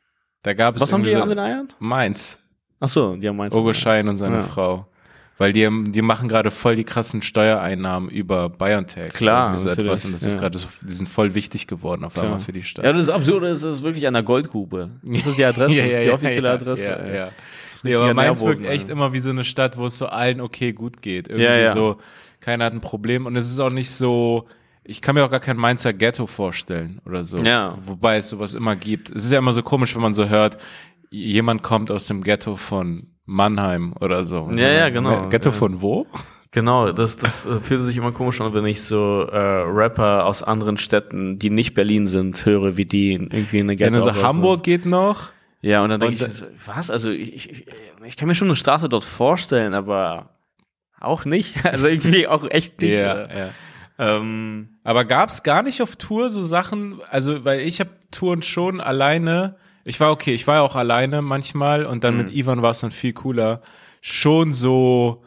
Da 0.43 0.53
gab 0.53 0.75
es 0.75 0.81
Was 0.81 0.93
haben 0.93 1.03
die 1.03 1.09
irgendwie 1.09 1.23
an 1.23 1.29
so 1.29 1.35
den 1.35 1.43
Eiern? 1.43 1.67
Mainz. 1.79 2.37
Ach 2.79 2.87
so, 2.87 3.15
die 3.15 3.27
haben. 3.27 3.39
Ogo 3.39 3.73
Schein 3.73 4.07
und 4.07 4.17
seine 4.17 4.37
Ja. 4.37 4.43
Frau. 4.43 4.87
Weil 5.37 5.53
die, 5.53 5.67
die 5.91 6.03
machen 6.03 6.27
gerade 6.27 6.51
voll 6.51 6.75
die 6.75 6.83
krassen 6.83 7.23
Steuereinnahmen 7.23 8.11
über 8.11 8.47
BioNTech. 8.47 9.11
Klar, 9.13 9.57
so 9.57 9.71
etwas. 9.71 10.05
Und 10.05 10.13
das 10.13 10.21
ist 10.21 10.35
ja. 10.35 10.39
gerade 10.39 10.59
so, 10.59 10.67
die 10.81 10.93
sind 10.93 11.09
voll 11.09 11.33
wichtig 11.33 11.65
geworden 11.65 12.03
auf 12.03 12.19
einmal 12.19 12.39
für 12.39 12.51
die 12.51 12.61
Stadt. 12.61 12.85
Ja, 12.85 12.93
das 12.93 13.09
Absurde 13.09 13.47
ist, 13.47 13.63
es 13.63 13.77
ist 13.77 13.83
wirklich 13.83 14.05
an 14.05 14.13
der 14.13 14.21
Goldgrube. 14.21 14.91
Das 15.01 15.25
ist 15.25 15.39
die 15.39 15.45
Adresse, 15.45 15.75
das 15.83 15.93
ist 15.93 16.03
die 16.03 16.11
offizielle 16.11 16.47
ja, 16.49 16.53
Adresse. 16.53 16.91
Ja, 16.91 17.07
ja. 17.07 17.29
Ist 17.65 17.83
Nee, 17.83 17.95
aber 17.95 18.13
Mainz 18.13 18.43
wirkt 18.45 18.63
echt 18.63 18.85
ey. 18.85 18.91
immer 18.91 19.13
wie 19.13 19.19
so 19.19 19.31
eine 19.31 19.43
Stadt, 19.43 19.77
wo 19.77 19.87
es 19.87 19.97
so 19.97 20.05
allen 20.05 20.41
okay 20.41 20.73
gut 20.73 21.01
geht. 21.01 21.27
Irgendwie 21.27 21.45
Ja, 21.45 21.55
ja. 21.55 21.73
so, 21.73 21.97
keiner 22.39 22.65
hat 22.65 22.73
ein 22.73 22.81
Problem 22.81 23.25
und 23.25 23.35
es 23.35 23.49
ist 23.49 23.59
auch 23.59 23.71
nicht 23.71 23.89
so, 23.89 24.45
ich 24.91 25.01
kann 25.01 25.15
mir 25.15 25.25
auch 25.25 25.31
gar 25.31 25.39
kein 25.39 25.57
Mainzer 25.57 25.93
Ghetto 25.93 26.27
vorstellen 26.27 27.01
oder 27.05 27.23
so. 27.23 27.37
Ja. 27.37 27.75
Wobei 27.85 28.17
es 28.17 28.29
sowas 28.29 28.53
immer 28.53 28.75
gibt. 28.75 29.09
Es 29.09 29.25
ist 29.25 29.31
ja 29.31 29.39
immer 29.39 29.53
so 29.53 29.63
komisch, 29.63 29.95
wenn 29.95 30.01
man 30.01 30.13
so 30.13 30.29
hört, 30.29 30.57
jemand 31.09 31.63
kommt 31.63 31.89
aus 31.91 32.05
dem 32.07 32.23
Ghetto 32.23 32.55
von 32.57 33.07
Mannheim 33.25 33.93
oder 33.99 34.25
so. 34.25 34.49
Ja, 34.55 34.69
ja, 34.69 34.89
genau. 34.89 35.29
Ghetto 35.29 35.49
Ja. 35.49 35.55
von 35.55 35.81
wo? 35.81 36.05
Genau, 36.53 36.91
das, 36.91 37.15
das 37.15 37.45
äh, 37.45 37.61
fühlt 37.61 37.81
sich 37.81 37.95
immer 37.95 38.11
komisch 38.11 38.41
an, 38.41 38.53
wenn 38.53 38.65
ich 38.65 38.81
so 38.83 39.21
äh, 39.31 39.37
Rapper 39.37 40.25
aus 40.25 40.43
anderen 40.43 40.75
Städten, 40.77 41.39
die 41.39 41.49
nicht 41.49 41.73
Berlin 41.75 42.07
sind, 42.07 42.45
höre, 42.45 42.75
wie 42.75 42.83
die 42.85 43.13
irgendwie 43.13 43.59
in 43.59 43.69
eine 43.69 43.79
Wenn 43.79 43.93
Ghetto 43.93 43.95
also 43.95 44.09
aufwachsen. 44.09 44.27
Hamburg 44.27 44.63
geht 44.63 44.85
noch. 44.85 45.29
Ja, 45.61 45.81
und 45.83 45.91
dann 45.91 45.99
denke 46.01 46.25
ich, 46.25 46.33
so, 46.33 46.45
was? 46.65 46.89
Also 46.89 47.09
ich, 47.09 47.51
ich, 47.51 47.65
ich 48.05 48.17
kann 48.17 48.27
mir 48.27 48.35
schon 48.35 48.47
eine 48.49 48.57
Straße 48.57 48.89
dort 48.89 49.05
vorstellen, 49.05 49.73
aber 49.73 50.31
auch 50.99 51.23
nicht. 51.23 51.55
Also 51.65 51.87
irgendwie 51.87 52.27
auch 52.27 52.49
echt 52.49 52.81
nicht. 52.81 52.99
Ja, 52.99 53.13
äh, 53.23 53.39
ja. 53.39 53.49
ähm, 54.17 54.70
Aber 54.83 55.05
gab's 55.05 55.43
gar 55.43 55.63
nicht 55.63 55.81
auf 55.81 55.95
Tour 55.95 56.29
so 56.29 56.43
Sachen, 56.43 56.99
also 57.09 57.45
weil 57.45 57.61
ich 57.61 57.79
habe 57.79 57.91
Touren 58.09 58.41
schon 58.43 58.81
alleine, 58.81 59.55
ich 59.85 59.99
war 59.99 60.11
okay, 60.11 60.33
ich 60.33 60.47
war 60.47 60.55
ja 60.55 60.61
auch 60.61 60.75
alleine 60.75 61.21
manchmal 61.21 61.85
und 61.85 62.03
dann 62.03 62.17
mit 62.17 62.31
Ivan 62.31 62.61
war 62.61 62.71
es 62.71 62.79
dann 62.79 62.91
viel 62.91 63.13
cooler, 63.13 63.61
schon 64.01 64.51
so, 64.51 65.23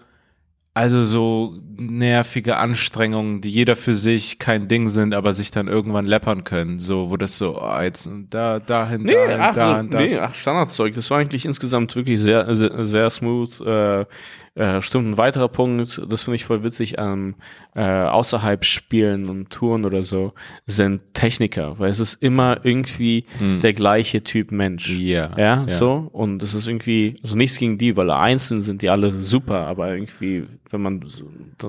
also 0.75 1.03
so 1.05 1.55
nervige 1.77 2.57
Anstrengungen, 2.57 3.41
die 3.41 3.51
jeder 3.51 3.77
für 3.77 3.95
sich 3.95 4.41
kein 4.41 4.67
Ding 4.67 4.89
sind, 4.89 5.15
aber 5.15 5.33
sich 5.33 5.53
dann 5.53 5.69
irgendwann 5.69 6.07
läppern 6.07 6.43
können, 6.43 6.81
so, 6.81 7.11
wo 7.11 7.17
das 7.17 7.39
so, 7.39 7.61
oh, 7.63 7.81
jetzt 7.81 8.11
da, 8.31 8.59
dahin, 8.59 9.03
Nee, 9.03 9.13
dahin, 9.13 9.41
ach, 9.41 9.55
da 9.55 9.75
so, 9.75 9.81
und 9.81 9.95
das. 9.95 10.11
nee, 10.11 10.19
ach, 10.19 10.35
Standardzeug. 10.35 10.95
Das 10.95 11.09
war 11.13 11.19
eigentlich 11.19 11.45
insgesamt 11.47 11.95
wirklich 11.95 12.19
sehr, 12.21 12.53
sehr, 12.57 12.83
sehr 12.83 13.09
smooth. 13.09 13.61
Äh, 13.61 14.07
äh, 14.55 14.81
stimmt, 14.81 15.09
ein 15.09 15.19
weiterer 15.19 15.49
Punkt, 15.49 16.01
das 16.09 16.25
finde 16.25 16.37
ich 16.37 16.45
voll 16.45 16.63
witzig 16.63 16.99
an 16.99 17.35
äh, 17.75 17.83
außerhalb 17.83 18.65
Spielen 18.65 19.29
und 19.29 19.51
Touren 19.51 19.85
oder 19.85 20.03
so, 20.05 20.33
sind 20.67 21.13
Techniker, 21.13 21.79
weil 21.79 21.91
es 21.91 21.99
ist 21.99 22.23
immer 22.23 22.61
irgendwie 22.63 23.25
der 23.63 23.73
gleiche 23.73 24.23
Typ 24.23 24.53
Mensch. 24.53 24.89
Hm. 24.89 25.01
Ja, 25.01 25.31
Ja, 25.37 25.45
ja. 25.45 25.67
so. 25.67 26.09
Und 26.13 26.43
es 26.43 26.55
ist 26.55 26.69
irgendwie, 26.69 27.17
also 27.23 27.37
nichts 27.37 27.59
gegen 27.59 27.79
die, 27.79 27.97
weil 27.97 28.11
einzeln 28.11 28.61
sind 28.61 28.83
die 28.83 28.91
alle 28.91 29.11
super, 29.13 29.67
aber 29.67 29.93
irgendwie, 29.93 30.45
wenn 30.71 30.83
man 30.83 31.05
so 31.09 31.25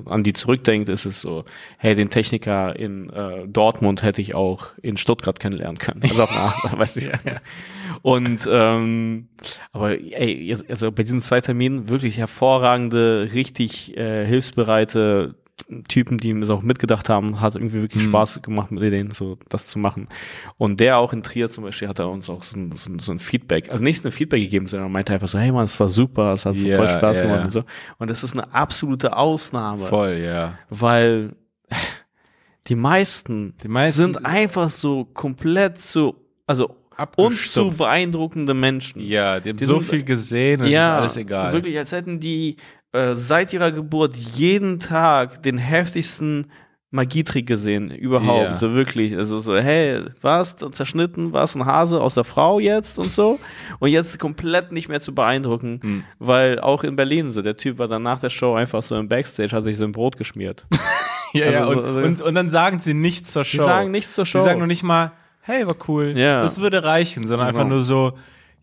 an 0.05 0.23
die 0.23 0.33
zurückdenkt, 0.33 0.89
ist 0.89 1.05
es 1.05 1.21
so, 1.21 1.43
hey, 1.77 1.95
den 1.95 2.09
Techniker 2.11 2.75
in 2.75 3.09
äh, 3.09 3.47
Dortmund 3.47 4.03
hätte 4.03 4.21
ich 4.21 4.35
auch 4.35 4.67
in 4.81 4.97
Stuttgart 4.97 5.39
kennenlernen 5.39 5.79
können. 5.79 6.01
Also 6.03 6.23
auf 6.23 6.31
eine 6.31 6.39
Art, 6.41 6.77
weißt 6.77 6.97
du, 6.97 6.99
ja. 7.01 7.13
Und 8.01 8.47
ähm, 8.51 9.27
aber 9.71 9.91
ey, 9.91 10.55
also 10.69 10.91
bei 10.91 11.03
diesen 11.03 11.21
zwei 11.21 11.41
Terminen 11.41 11.89
wirklich 11.89 12.17
hervorragende, 12.17 13.29
richtig 13.33 13.95
äh, 13.97 14.25
hilfsbereite 14.25 15.35
Typen, 15.87 16.17
die 16.17 16.33
mir 16.33 16.49
auch 16.49 16.63
mitgedacht 16.63 17.07
haben, 17.07 17.39
hat 17.39 17.55
irgendwie 17.55 17.81
wirklich 17.81 18.03
Mhm. 18.03 18.09
Spaß 18.09 18.41
gemacht 18.41 18.71
mit 18.71 18.83
denen 18.91 19.11
so 19.11 19.37
das 19.47 19.67
zu 19.67 19.79
machen. 19.79 20.09
Und 20.57 20.81
der 20.81 20.97
auch 20.97 21.13
in 21.13 21.23
Trier 21.23 21.47
zum 21.47 21.63
Beispiel 21.63 21.87
hat 21.87 21.99
er 21.99 22.09
uns 22.09 22.29
auch 22.29 22.43
so 22.43 22.59
ein, 22.59 22.73
so 22.73 22.91
ein, 22.91 22.99
so 22.99 23.13
ein 23.13 23.19
Feedback, 23.19 23.71
also 23.71 23.81
nicht 23.81 24.05
ein 24.05 24.11
Feedback 24.11 24.41
gegeben, 24.41 24.67
sondern 24.67 24.91
meinte 24.91 25.13
einfach 25.13 25.29
so, 25.29 25.39
hey 25.39 25.53
man, 25.53 25.63
es 25.63 25.79
war 25.79 25.87
super, 25.87 26.33
es 26.33 26.45
hat 26.45 26.57
so 26.57 26.69
voll 26.69 26.89
Spaß 26.89 27.19
ja, 27.21 27.25
gemacht 27.25 27.43
und 27.45 27.49
so. 27.51 27.63
Und 27.99 28.09
das 28.09 28.23
ist 28.23 28.33
eine 28.33 28.53
absolute 28.53 29.15
Ausnahme, 29.15 29.85
Voll, 29.85 30.17
ja. 30.17 30.57
weil 30.69 31.37
die 32.67 32.75
meisten, 32.75 33.53
Die 33.63 33.67
meisten 33.67 34.01
sind 34.01 34.25
einfach 34.25 34.69
so 34.69 35.05
komplett 35.05 35.77
so, 35.77 36.15
also 36.47 36.75
uns 37.17 37.51
zu 37.51 37.71
beeindruckende 37.71 38.53
Menschen. 38.53 39.01
Ja, 39.01 39.39
die 39.39 39.49
haben 39.49 39.57
Die 39.57 39.65
so 39.65 39.79
sind- 39.79 39.89
viel 39.89 40.03
gesehen, 40.03 40.61
es 40.61 40.69
ist 40.71 40.77
alles 40.79 41.17
egal. 41.17 41.53
Wirklich, 41.53 41.77
als 41.77 41.91
hätten 41.91 42.19
die 42.19 42.57
äh, 42.93 43.13
seit 43.13 43.51
ihrer 43.53 43.71
Geburt 43.71 44.15
jeden 44.15 44.79
Tag 44.79 45.43
den 45.43 45.57
heftigsten 45.57 46.47
Magietrick 46.91 47.45
gesehen 47.45 47.91
überhaupt. 47.91 48.43
Ja. 48.43 48.53
So 48.53 48.73
wirklich. 48.73 49.17
Also 49.17 49.39
so, 49.39 49.57
hey, 49.57 50.03
was? 50.21 50.55
Zerschnitten, 50.71 51.33
was? 51.33 51.53
Ein 51.55 51.65
Hase 51.65 51.99
aus 51.99 52.13
der 52.13 52.23
Frau 52.23 52.59
jetzt 52.59 52.97
und 52.97 53.11
so. 53.11 53.37
Und 53.79 53.89
jetzt 53.89 54.17
komplett 54.17 54.71
nicht 54.71 54.87
mehr 54.87 55.01
zu 55.01 55.13
beeindrucken, 55.13 55.79
Hm. 55.83 56.03
weil 56.19 56.59
auch 56.61 56.85
in 56.85 56.95
Berlin 56.95 57.31
so, 57.31 57.41
der 57.41 57.57
Typ 57.57 57.79
war 57.79 57.89
dann 57.89 58.03
nach 58.03 58.21
der 58.21 58.29
Show 58.29 58.53
einfach 58.53 58.81
so 58.81 58.95
im 58.95 59.09
Backstage, 59.09 59.53
hat 59.53 59.65
sich 59.65 59.75
so 59.75 59.83
ein 59.83 59.91
Brot 59.91 60.15
geschmiert. 60.17 60.65
Ja, 61.33 61.51
ja, 61.51 61.59
Also 61.65 61.71
und, 61.73 61.79
so- 61.81 61.85
also- 61.85 61.99
und, 62.01 62.21
und 62.21 62.35
dann 62.35 62.49
sagen 62.49 62.79
sie 62.79 62.93
nichts 62.93 63.33
zur 63.33 63.43
Show. 63.43 63.57
Die 63.57 63.63
sagen 63.65 63.91
nichts 63.91 64.13
zur 64.13 64.25
Show. 64.25 64.37
Die 64.37 64.45
sagen 64.45 64.59
nur 64.59 64.67
nicht 64.67 64.83
mal, 64.83 65.11
hey, 65.45 65.65
war 65.67 65.75
cool, 65.87 66.13
Ja. 66.17 66.41
das 66.41 66.59
würde 66.59 66.83
reichen, 66.83 67.25
sondern 67.25 67.47
einfach 67.47 67.61
Genau. 67.63 67.75
nur 67.75 67.83
so, 67.83 68.13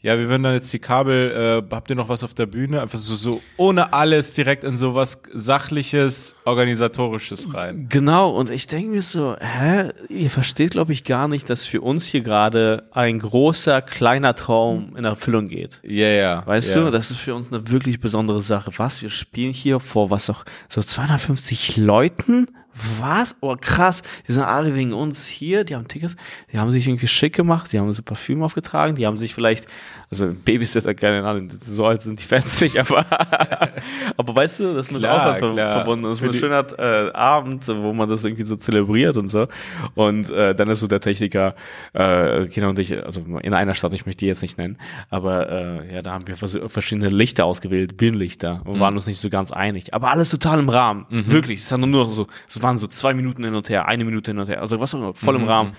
ja, 0.05 0.19
wir 0.19 0.29
würden 0.29 0.43
dann 0.43 0.55
jetzt 0.55 0.73
die 0.73 0.81
Kabel, 0.81 1.63
äh, 1.71 1.75
habt 1.75 1.89
ihr 1.89 1.95
noch 1.95 2.09
was 2.09 2.25
auf 2.25 2.35
der 2.35 2.47
Bühne? 2.47 2.83
Einfach 2.83 2.99
so, 2.99 3.15
so 3.15 3.41
ohne 3.57 3.93
alles 3.93 4.35
direkt 4.35 4.65
in 4.65 4.77
so 4.77 4.97
was 4.97 5.23
Sachliches, 5.33 6.35
Organisatorisches 6.45 7.55
rein. 7.55 7.87
Genau, 7.89 8.31
und 8.31 8.51
ich 8.51 8.67
denke 8.67 8.89
mir 8.91 9.03
so, 9.03 9.37
hä, 9.39 9.91
ihr 10.09 10.29
versteht, 10.29 10.73
glaube 10.73 10.93
ich, 10.93 11.05
gar 11.05 11.29
nicht, 11.29 11.49
dass 11.49 11.67
für 11.67 11.81
uns 11.83 12.05
hier 12.07 12.23
gerade 12.23 12.89
ein 12.91 13.21
großer, 13.21 13.81
kleiner 13.81 14.35
Traum 14.35 14.97
in 14.97 15.05
Erfüllung 15.05 15.47
geht. 15.47 15.81
Ja, 15.85 16.09
ja. 16.09 16.43
Weißt 16.47 16.75
ja. 16.75 16.85
du, 16.85 16.91
das 16.91 17.13
ist 17.13 17.21
für 17.21 17.37
uns 17.37 17.53
eine 17.53 17.69
wirklich 17.71 18.01
besondere 18.01 18.41
Sache. 18.41 18.73
Was, 18.79 19.03
wir 19.03 19.09
spielen 19.11 19.53
hier 19.53 19.79
vor, 19.79 20.11
was 20.11 20.29
auch, 20.31 20.45
so 20.69 20.83
250 20.83 21.77
Leuten? 21.77 22.49
Was? 22.99 23.35
Oh, 23.41 23.57
krass. 23.61 24.03
Die 24.27 24.33
sind 24.33 24.45
alle 24.45 24.75
wegen 24.75 24.93
uns 24.93 25.27
hier, 25.27 25.65
die 25.65 25.75
haben 25.75 25.89
Tickets, 25.89 26.17
die 26.53 26.59
haben 26.59 26.73
sich 26.73 26.87
irgendwie 26.87 27.09
schick 27.09 27.35
gemacht, 27.35 27.73
die 27.73 27.79
haben 27.79 27.93
so 27.93 28.03
Parfüm 28.03 28.43
aufgetragen, 28.43 28.95
die 28.95 29.07
haben 29.07 29.19
sich 29.19 29.35
vielleicht, 29.35 29.67
also 30.13 30.29
Babysitter, 30.45 30.93
keine 30.93 31.25
Ahnung, 31.27 31.49
so 31.59 31.87
alt 31.87 31.99
sind 32.03 32.21
die 32.21 32.27
Fans 32.27 32.61
nicht, 32.61 32.79
aber, 32.79 33.07
aber 34.19 34.35
weißt 34.35 34.61
du, 34.61 34.75
das 34.75 34.89
ist 34.89 34.93
mit 34.93 35.01
Klar, 35.01 35.35
Aufwand 35.35 35.55
klar. 35.55 35.73
verbunden. 35.73 36.05
Das 36.05 36.21
ist 36.21 36.29
ein 36.29 36.35
schöner 36.35 36.67
äh, 36.79 37.11
Abend, 37.13 37.67
wo 37.67 37.95
man 37.95 38.11
das 38.11 38.23
irgendwie 38.23 38.43
so 38.43 38.57
zelebriert 38.57 39.17
und 39.17 39.29
so. 39.29 39.49
Und 39.95 40.31
äh, 40.31 40.55
dann 40.55 40.69
ist 40.69 40.81
so 40.81 40.87
der 40.87 41.01
Techniker, 41.01 41.55
äh, 41.95 42.45
Kinder 42.45 42.69
und 42.69 42.79
ich, 42.79 43.03
also 43.03 43.23
in 43.41 43.55
einer 43.55 43.73
Stadt, 43.73 43.95
ich 43.95 44.05
möchte 44.05 44.21
die 44.21 44.27
jetzt 44.27 44.43
nicht 44.43 44.59
nennen, 44.59 44.77
aber 45.09 45.49
äh, 45.51 45.95
ja, 45.95 46.03
da 46.03 46.13
haben 46.13 46.29
wir 46.29 46.37
vers 46.37 46.59
verschiedene 46.67 47.09
Lichter 47.09 47.47
ausgewählt, 47.47 47.97
Bühnenlichter, 47.97 48.61
und 48.67 48.81
waren 48.81 48.93
uns 48.93 49.07
nicht 49.07 49.19
so 49.19 49.31
ganz 49.31 49.51
einig. 49.51 49.95
Aber 49.95 50.11
alles 50.11 50.29
total 50.29 50.59
im 50.59 50.69
Rahmen. 50.69 51.07
Wirklich. 51.09 51.61
Es 51.61 51.73
waren 51.73 51.91
nur 51.91 52.11
so, 52.11 52.27
es 52.47 52.63
waren 52.63 52.77
so 52.77 52.87
zwei 52.87 53.15
Minuten 53.15 53.45
hin 53.45 53.55
und 53.55 53.71
her, 53.71 53.89
eine 53.89 54.05
Minute 54.05 54.33
hin 54.33 54.39
und 54.39 54.49
her, 54.51 54.61
also 54.61 54.79
was 54.79 54.95
auch 54.95 54.99
immer, 54.99 55.15
voll 55.15 55.37
im 55.37 55.45
Rahmen. 55.45 55.73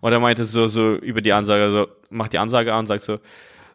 Und 0.00 0.12
er 0.12 0.20
meinte 0.20 0.44
so, 0.44 0.68
so 0.68 0.94
über 0.94 1.20
die 1.20 1.32
Ansage, 1.32 1.72
so, 1.72 1.88
macht 2.08 2.32
die 2.32 2.38
Ansage 2.38 2.72
an 2.72 2.80
und 2.80 2.86
sagt 2.86 3.02
so, 3.02 3.18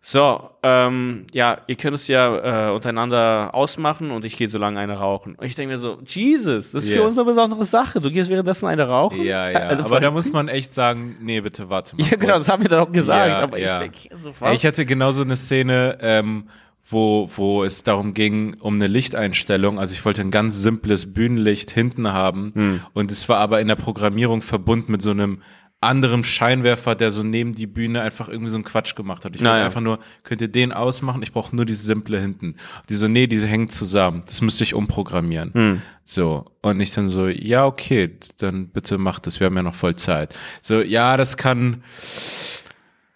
so, 0.07 0.51
ähm, 0.61 1.25
ja, 1.33 1.57
ihr 1.65 1.75
könnt 1.77 1.95
es 1.95 2.07
ja 2.07 2.67
äh, 2.67 2.71
untereinander 2.71 3.49
ausmachen 3.55 4.11
und 4.11 4.23
ich 4.23 4.37
gehe 4.37 4.47
so 4.47 4.59
lange 4.59 4.79
eine 4.79 4.99
rauchen. 4.99 5.33
Und 5.33 5.43
ich 5.47 5.55
denke 5.55 5.73
mir 5.73 5.79
so, 5.79 5.97
Jesus, 6.05 6.73
das 6.73 6.83
ist 6.83 6.91
für 6.91 6.97
Yeah. 6.97 7.07
uns 7.07 7.17
eine 7.17 7.25
besondere 7.25 7.65
Sache. 7.65 7.99
Du 7.99 8.11
gehst 8.11 8.29
währenddessen 8.29 8.67
eine 8.67 8.87
rauchen? 8.87 9.23
Ja, 9.23 9.49
ja. 9.49 9.61
Also 9.61 9.83
aber 9.83 9.99
da 9.99 10.11
muss 10.11 10.31
man 10.31 10.47
echt 10.47 10.71
sagen, 10.71 11.15
nee, 11.21 11.41
bitte 11.41 11.71
warte 11.71 11.95
mal. 11.95 12.03
Ja, 12.03 12.17
genau, 12.17 12.33
kurz. 12.33 12.45
das 12.45 12.53
haben 12.53 12.61
wir 12.61 12.69
dann 12.69 12.81
auch 12.81 12.91
gesagt. 12.91 13.29
Ja, 13.29 13.39
aber 13.39 13.57
ja. 13.57 13.81
ich 13.81 13.91
denke 13.93 14.15
so, 14.15 14.29
Ey, 14.29 14.35
was? 14.41 14.53
Ich 14.53 14.67
hatte 14.67 14.85
genauso 14.85 15.23
eine 15.23 15.35
Szene, 15.35 15.97
ähm, 16.01 16.49
wo, 16.87 17.27
wo 17.35 17.63
es 17.63 17.81
darum 17.81 18.13
ging, 18.13 18.57
um 18.59 18.75
eine 18.75 18.85
Lichteinstellung. 18.85 19.79
Also 19.79 19.95
ich 19.95 20.05
wollte 20.05 20.21
ein 20.21 20.29
ganz 20.29 20.61
simples 20.61 21.15
Bühnenlicht 21.15 21.71
hinten 21.71 22.13
haben. 22.13 22.51
Hm. 22.53 22.81
Und 22.93 23.09
es 23.09 23.27
war 23.27 23.39
aber 23.39 23.59
in 23.59 23.67
der 23.67 23.75
Programmierung 23.75 24.43
verbunden 24.43 24.91
mit 24.91 25.01
so 25.01 25.09
einem 25.09 25.39
anderen 25.81 26.23
Scheinwerfer, 26.23 26.95
der 26.95 27.11
so 27.11 27.21
neben 27.21 27.53
die 27.53 27.67
Bühne 27.67 28.01
einfach 28.01 28.27
irgendwie 28.27 28.49
so 28.49 28.57
einen 28.57 28.63
Quatsch 28.63 28.95
gemacht 28.95 29.23
hat. 29.23 29.35
Ich 29.35 29.41
wollte 29.41 29.51
Naja. 29.53 29.65
einfach 29.65 29.81
nur, 29.81 29.99
könnt 30.23 30.41
ihr 30.41 30.47
den 30.47 30.71
ausmachen? 30.71 31.21
Ich 31.21 31.31
brauche 31.31 31.55
nur 31.55 31.65
dieses 31.65 31.85
simple 31.85 32.19
hinten. 32.19 32.55
Die 32.89 32.95
so, 32.95 33.07
nee, 33.07 33.27
die 33.27 33.39
hängen 33.41 33.69
zusammen. 33.69 34.23
Das 34.25 34.41
müsste 34.41 34.63
ich 34.63 34.73
umprogrammieren. 34.73 35.53
Hm. 35.53 35.81
So. 36.03 36.45
Und 36.61 36.79
ich 36.79 36.91
dann 36.93 37.07
so, 37.07 37.27
ja, 37.27 37.65
okay, 37.65 38.17
dann 38.37 38.69
bitte 38.69 38.97
macht 38.97 39.27
das. 39.27 39.39
Wir 39.39 39.45
haben 39.45 39.55
ja 39.55 39.63
noch 39.63 39.75
voll 39.75 39.95
Zeit. 39.95 40.35
So, 40.61 40.81
ja, 40.81 41.17
das 41.17 41.37
kann, 41.37 41.83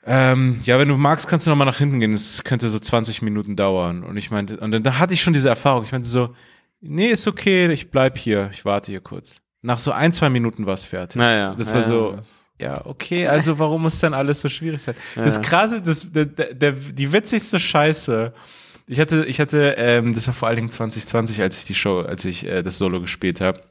ähm, 0.06 0.60
ja, 0.64 0.80
wenn 0.80 0.88
du 0.88 0.98
magst, 0.98 1.28
kannst 1.28 1.46
du 1.46 1.50
noch 1.52 1.58
mal 1.58 1.66
nach 1.66 1.78
hinten 1.78 2.00
gehen. 2.00 2.14
Das 2.14 2.44
könnte 2.44 2.70
so 2.70 2.80
20 2.80 3.22
Minuten 3.22 3.56
dauern. 3.56 4.04
Und 4.04 4.18
ich 4.18 4.32
meinte, 4.32 4.58
und 4.58 4.72
dann, 4.72 4.84
dann 4.84 5.00
hatte 5.00 5.14
ich 5.14 5.22
schon 5.22 5.34
diese 5.34 5.50
Erfahrung. 5.50 5.84
Ich 5.84 5.92
meinte 5.92 6.08
so, 6.08 6.36
nee, 6.82 7.08
ist 7.10 7.28
okay, 7.28 7.72
ich 7.72 7.92
bleib 7.92 8.18
hier, 8.18 8.50
ich 8.52 8.66
warte 8.66 8.92
hier 8.92 9.02
kurz. 9.02 9.42
Nach 9.62 9.78
so 9.80 9.92
ein, 9.92 10.14
zwei 10.14 10.30
Minuten 10.30 10.66
war 10.66 10.74
es 10.74 10.86
fertig. 10.86 11.18
Naja, 11.18 11.54
das 11.58 11.70
war 11.70 11.78
ja, 11.78 11.82
so, 11.82 12.18
ja. 12.60 12.68
ja, 12.68 12.86
okay, 12.86 13.28
also 13.28 13.58
warum 13.60 13.82
muss 13.84 14.00
dann 14.00 14.14
alles 14.14 14.42
so 14.42 14.50
schwierig 14.50 14.82
sein? 14.82 14.96
Das 15.16 15.42
krasse, 15.42 15.82
das, 15.82 16.12
der, 16.12 16.26
der, 16.26 16.54
der, 16.54 16.72
die 16.74 17.12
witzigste 17.12 17.60
Scheiße. 17.60 18.34
Ich 18.88 19.00
hatte, 19.00 19.26
ich 19.26 19.40
hatte, 19.40 19.76
ähm, 19.78 20.14
das 20.14 20.28
war 20.28 20.34
vor 20.34 20.48
allen 20.48 20.58
Dingen 20.58 20.70
2020, 20.70 21.42
als 21.42 21.58
ich 21.58 21.66
die 21.66 21.76
Show, 21.76 22.02
als 22.02 22.26
ich 22.26 22.46
äh, 22.46 22.64
das 22.64 22.78
Solo 22.78 23.00
gespielt 23.02 23.40
habe. 23.40 23.64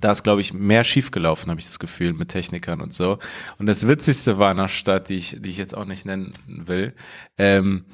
da 0.00 0.12
ist, 0.12 0.22
glaube 0.22 0.40
ich, 0.40 0.52
mehr 0.52 0.84
schiefgelaufen, 0.84 1.50
habe 1.50 1.60
ich 1.60 1.66
das 1.66 1.78
Gefühl, 1.78 2.12
mit 2.12 2.28
Technikern 2.28 2.80
und 2.80 2.94
so. 2.94 3.18
Und 3.58 3.66
das 3.66 3.86
Witzigste 3.88 4.38
war 4.38 4.52
in 4.52 4.58
einer 4.58 4.68
Stadt, 4.68 5.08
die 5.08 5.16
ich, 5.16 5.36
die 5.40 5.50
ich 5.50 5.56
jetzt 5.56 5.76
auch 5.76 5.84
nicht 5.86 6.06
nennen 6.06 6.34
will. 6.46 6.94
Ähm, 7.36 7.84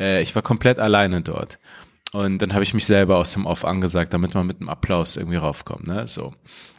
äh, 0.00 0.22
ich 0.22 0.34
war 0.34 0.42
komplett 0.42 0.78
alleine 0.78 1.22
dort. 1.22 1.58
Und 2.12 2.38
dann 2.38 2.52
habe 2.52 2.62
ich 2.62 2.74
mich 2.74 2.86
selber 2.86 3.16
aus 3.16 3.32
dem 3.32 3.44
Off 3.44 3.64
angesagt, 3.64 4.14
damit 4.14 4.34
man 4.34 4.46
mit 4.46 4.60
einem 4.60 4.68
Applaus 4.68 5.16
irgendwie 5.16 5.36
raufkommt, 5.36 5.88
ne? 5.88 6.06
So. 6.06 6.32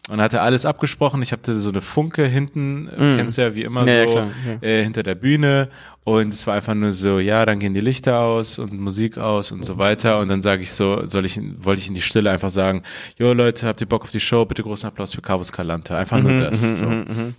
Und 0.07 0.21
hatte 0.21 0.41
alles 0.41 0.67
abgesprochen. 0.67 1.23
Ich 1.23 1.31
hatte 1.31 1.55
so 1.55 1.69
eine 1.69 1.81
Funke 1.81 2.27
hinten, 2.27 2.83
mm. 2.83 3.17
kennst 3.17 3.39
ja 3.39 3.55
wie 3.55 3.63
immer 3.63 3.87
ja, 3.87 4.07
so, 4.07 4.15
ja, 4.15 4.27
ja. 4.47 4.61
Äh, 4.61 4.83
hinter 4.83 5.01
der 5.01 5.15
Bühne. 5.15 5.69
Und 6.03 6.31
es 6.31 6.45
war 6.45 6.53
einfach 6.53 6.75
nur 6.75 6.93
so, 6.93 7.17
ja, 7.17 7.43
dann 7.43 7.59
gehen 7.59 7.73
die 7.73 7.81
Lichter 7.81 8.19
aus 8.19 8.59
und 8.59 8.79
Musik 8.79 9.17
aus 9.17 9.51
und 9.51 9.65
so 9.65 9.79
weiter. 9.79 10.19
Und 10.19 10.27
dann 10.27 10.43
sage 10.43 10.61
ich 10.61 10.73
so, 10.73 11.07
soll 11.07 11.25
ich, 11.25 11.41
wollte 11.57 11.81
ich 11.81 11.87
in 11.87 11.95
die 11.95 12.03
Stille 12.03 12.29
einfach 12.29 12.51
sagen, 12.51 12.83
jo 13.17 13.33
Leute, 13.33 13.67
habt 13.67 13.81
ihr 13.81 13.87
Bock 13.87 14.03
auf 14.03 14.11
die 14.11 14.19
Show? 14.19 14.45
Bitte 14.45 14.61
großen 14.61 14.87
Applaus 14.87 15.15
für 15.15 15.21
Carvus 15.21 15.51
Calante. 15.51 15.97
Einfach 15.97 16.21
nur 16.21 16.33
mhm, 16.33 16.39
das. 16.39 16.61
Mhm, 16.61 16.75
so. 16.75 16.85
Mhm, 16.85 17.35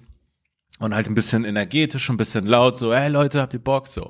und 0.78 0.94
halt 0.94 1.08
ein 1.08 1.14
bisschen 1.14 1.44
energetisch, 1.44 2.10
ein 2.10 2.16
bisschen 2.16 2.46
laut, 2.46 2.76
so, 2.76 2.94
hey 2.94 3.08
Leute, 3.08 3.40
habt 3.40 3.54
ihr 3.54 3.60
Bock? 3.60 3.86
So. 3.86 4.08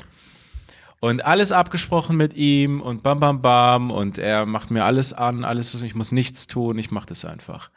Und 0.99 1.25
alles 1.25 1.53
abgesprochen 1.53 2.17
mit 2.17 2.35
ihm 2.35 2.81
und 2.81 3.03
bam, 3.03 3.21
bam, 3.21 3.43
bam. 3.43 3.91
Und 3.91 4.19
er 4.19 4.47
macht 4.47 4.71
mir 4.71 4.85
alles 4.85 5.13
an, 5.13 5.45
alles, 5.45 5.81
ich 5.83 5.95
muss 5.95 6.11
nichts 6.11 6.47
tun, 6.47 6.79
ich 6.79 6.91
mache 6.91 7.07
das 7.07 7.25
einfach. 7.25 7.71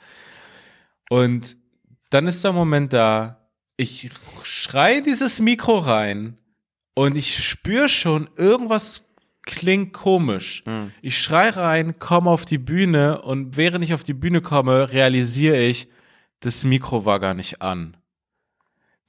Und 1.10 1.57
dann 2.10 2.28
ist 2.28 2.43
der 2.43 2.53
Moment 2.53 2.93
da, 2.93 3.49
ich 3.76 4.10
schrei 4.43 5.01
dieses 5.01 5.39
Mikro 5.41 5.78
rein 5.78 6.38
und 6.93 7.16
ich 7.16 7.45
spüre 7.45 7.89
schon, 7.89 8.30
irgendwas 8.36 9.10
klingt 9.43 9.93
komisch. 9.93 10.64
Mhm. 10.66 10.91
Ich 11.01 11.18
schrei 11.18 11.49
rein, 11.49 11.99
komme 11.99 12.30
auf 12.30 12.45
die 12.45 12.57
Bühne 12.57 13.22
und 13.22 13.57
während 13.57 13.84
ich 13.84 13.93
auf 13.93 14.03
die 14.03 14.14
Bühne 14.14 14.41
komme, 14.41 14.91
realisiere 14.91 15.57
ich, 15.57 15.88
das 16.39 16.64
Mikro 16.64 17.05
war 17.05 17.20
gar 17.20 17.34
nicht 17.34 17.62
an. 17.62 17.97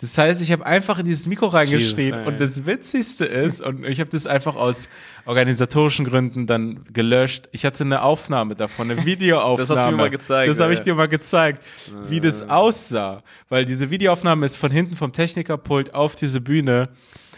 Das 0.01 0.17
heißt, 0.17 0.41
ich 0.41 0.51
habe 0.51 0.65
einfach 0.65 0.99
in 0.99 1.05
dieses 1.05 1.27
Mikro 1.27 1.47
reingeschrieben 1.47 2.21
Jesus, 2.21 2.27
und 2.27 2.41
das 2.41 2.65
Witzigste 2.65 3.27
ist, 3.27 3.61
und 3.61 3.85
ich 3.85 4.01
habe 4.01 4.09
das 4.09 4.27
einfach 4.27 4.57
aus 4.57 4.89
organisatorischen 5.27 6.07
Gründen 6.07 6.47
dann 6.47 6.85
gelöscht. 6.91 7.51
Ich 7.53 7.67
hatte 7.67 7.85
eine 7.85 8.01
Aufnahme 8.03 8.55
davon, 8.55 8.91
eine 8.91 9.05
Videoaufnahme. 9.05 9.59
das 9.59 9.77
hast 9.77 9.85
du 9.85 9.91
mir 9.91 9.97
mal 9.99 10.11
gezeigt. 10.11 10.49
Das 10.49 10.61
habe 10.61 10.73
ich 10.73 10.81
dir 10.81 10.95
mal 10.95 11.09
gezeigt, 11.09 11.65
wie 12.09 12.21
das 12.21 12.49
aussah. 12.49 13.23
Weil 13.51 13.67
diese 13.67 13.91
Videoaufnahme 13.91 14.47
ist 14.47 14.57
von 14.57 14.71
hinten 14.71 14.97
vom 14.97 15.13
Technikerpult 15.13 15.93
auf 15.93 16.17
diese 16.17 16.41
Bühne. 16.41 16.89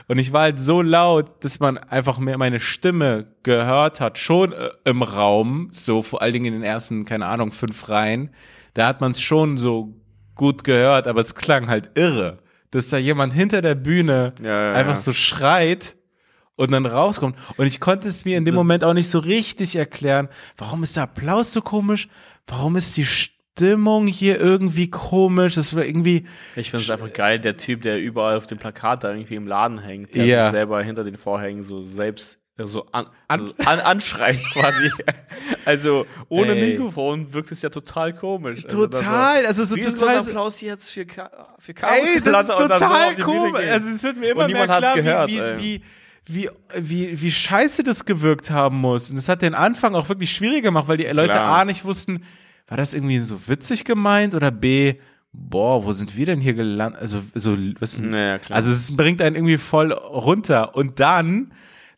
Und 0.06 0.18
ich 0.18 0.32
war 0.32 0.42
halt 0.42 0.60
so 0.60 0.82
laut, 0.82 1.44
dass 1.44 1.58
man 1.58 1.78
einfach 1.78 2.18
mehr 2.18 2.38
meine 2.38 2.60
Stimme 2.60 3.26
gehört 3.42 4.00
hat, 4.00 4.18
schon 4.18 4.52
äh, 4.52 4.70
im 4.84 5.02
Raum, 5.02 5.68
so 5.70 6.02
vor 6.02 6.22
allen 6.22 6.32
Dingen 6.32 6.46
in 6.46 6.52
den 6.54 6.62
ersten, 6.62 7.04
keine 7.06 7.26
Ahnung, 7.26 7.50
fünf 7.50 7.88
Reihen. 7.88 8.30
Da 8.74 8.86
hat 8.86 9.00
man 9.00 9.12
es 9.12 9.20
schon 9.20 9.56
so 9.56 9.94
gut 10.34 10.64
gehört, 10.64 11.08
aber 11.08 11.20
es 11.20 11.34
klang 11.34 11.68
halt 11.68 11.90
irre 11.94 12.41
dass 12.72 12.88
da 12.88 12.96
jemand 12.96 13.32
hinter 13.32 13.62
der 13.62 13.76
Bühne 13.76 14.34
ja, 14.42 14.48
ja, 14.48 14.72
einfach 14.72 14.94
ja. 14.94 15.00
so 15.00 15.12
schreit 15.12 15.96
und 16.56 16.72
dann 16.72 16.86
rauskommt. 16.86 17.36
Und 17.56 17.66
ich 17.66 17.80
konnte 17.80 18.08
es 18.08 18.24
mir 18.24 18.36
in 18.36 18.44
dem 18.44 18.54
Moment 18.54 18.82
auch 18.82 18.94
nicht 18.94 19.08
so 19.08 19.20
richtig 19.20 19.76
erklären. 19.76 20.28
Warum 20.56 20.82
ist 20.82 20.96
der 20.96 21.04
Applaus 21.04 21.52
so 21.52 21.60
komisch? 21.60 22.08
Warum 22.46 22.76
ist 22.76 22.96
die 22.96 23.04
Stimmung 23.04 24.06
hier 24.06 24.40
irgendwie 24.40 24.90
komisch? 24.90 25.54
Das 25.54 25.74
war 25.76 25.84
irgendwie. 25.84 26.26
Ich 26.56 26.70
finde 26.70 26.82
es 26.82 26.90
einfach 26.90 27.12
geil, 27.12 27.38
der 27.38 27.56
Typ, 27.56 27.82
der 27.82 28.00
überall 28.00 28.36
auf 28.36 28.46
dem 28.46 28.58
Plakat 28.58 29.04
da 29.04 29.10
irgendwie 29.10 29.36
im 29.36 29.46
Laden 29.46 29.78
hängt, 29.78 30.14
der 30.14 30.24
ja. 30.24 30.44
sich 30.44 30.52
selber 30.52 30.82
hinter 30.82 31.04
den 31.04 31.16
Vorhängen 31.16 31.62
so 31.62 31.82
selbst 31.82 32.41
so 32.59 32.86
an, 32.92 33.07
an, 33.28 33.53
an, 33.64 33.80
anschreit 33.80 34.40
quasi. 34.53 34.90
also 35.64 36.07
ohne 36.28 36.53
Ey. 36.55 36.72
Mikrofon 36.72 37.32
wirkt 37.32 37.50
es 37.50 37.62
ja 37.62 37.70
total 37.70 38.12
komisch. 38.12 38.64
Also 38.64 38.86
total, 38.86 39.46
also, 39.46 39.64
so 39.64 39.76
wie 39.76 39.80
total. 39.80 40.20
Ist 40.20 40.28
Applaus 40.28 40.61
jetzt 40.61 40.90
für, 40.90 41.07
für 41.59 41.74
Chaos 41.74 41.92
Ey, 41.92 42.20
das 42.20 42.48
ist 42.48 42.59
total 42.59 43.16
so 43.16 43.24
komisch. 43.24 43.68
Also 43.68 43.90
es 43.90 44.03
wird 44.03 44.16
mir 44.18 44.32
immer 44.32 44.48
mehr 44.48 44.66
klar, 44.66 44.94
gehört, 44.94 45.30
wie, 45.30 45.40
wie, 45.59 45.82
wie, 46.26 46.50
wie, 46.76 47.20
wie 47.22 47.30
scheiße 47.30 47.82
das 47.84 48.05
gewirkt 48.05 48.50
haben 48.50 48.76
muss. 48.76 49.11
Und 49.11 49.16
es 49.16 49.28
hat 49.28 49.42
den 49.42 49.55
Anfang 49.55 49.94
auch 49.94 50.09
wirklich 50.09 50.30
schwierig 50.30 50.62
gemacht, 50.62 50.88
weil 50.88 50.98
die 50.98 51.07
Leute 51.07 51.32
Klar. 51.32 51.61
A 51.61 51.64
nicht 51.64 51.84
wussten, 51.84 52.24
war 52.68 52.76
das 52.76 52.94
irgendwie 52.94 53.18
so 53.20 53.48
witzig 53.48 53.84
gemeint 53.84 54.34
oder 54.34 54.50
B, 54.50 54.96
boah, 55.32 55.84
wo 55.84 55.92
sind 55.92 56.16
wir 56.16 56.26
denn 56.26 56.40
hier 56.40 56.55
gelandet? 56.55 57.00
Also, 57.00 57.22
so, 57.34 57.57
was, 57.80 57.98
naja, 57.98 58.38
also 58.50 58.70
es 58.70 58.94
bringt 58.94 59.22
einen 59.22 59.36
irgendwie 59.36 59.59
voll 59.59 59.92
runter. 59.92 60.76
Und 60.76 61.00
dann 61.00 61.53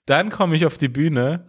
dann 0.06 0.30
komme 0.30 0.56
ich 0.56 0.66
auf 0.66 0.78
die 0.78 0.88
Bühne 0.88 1.46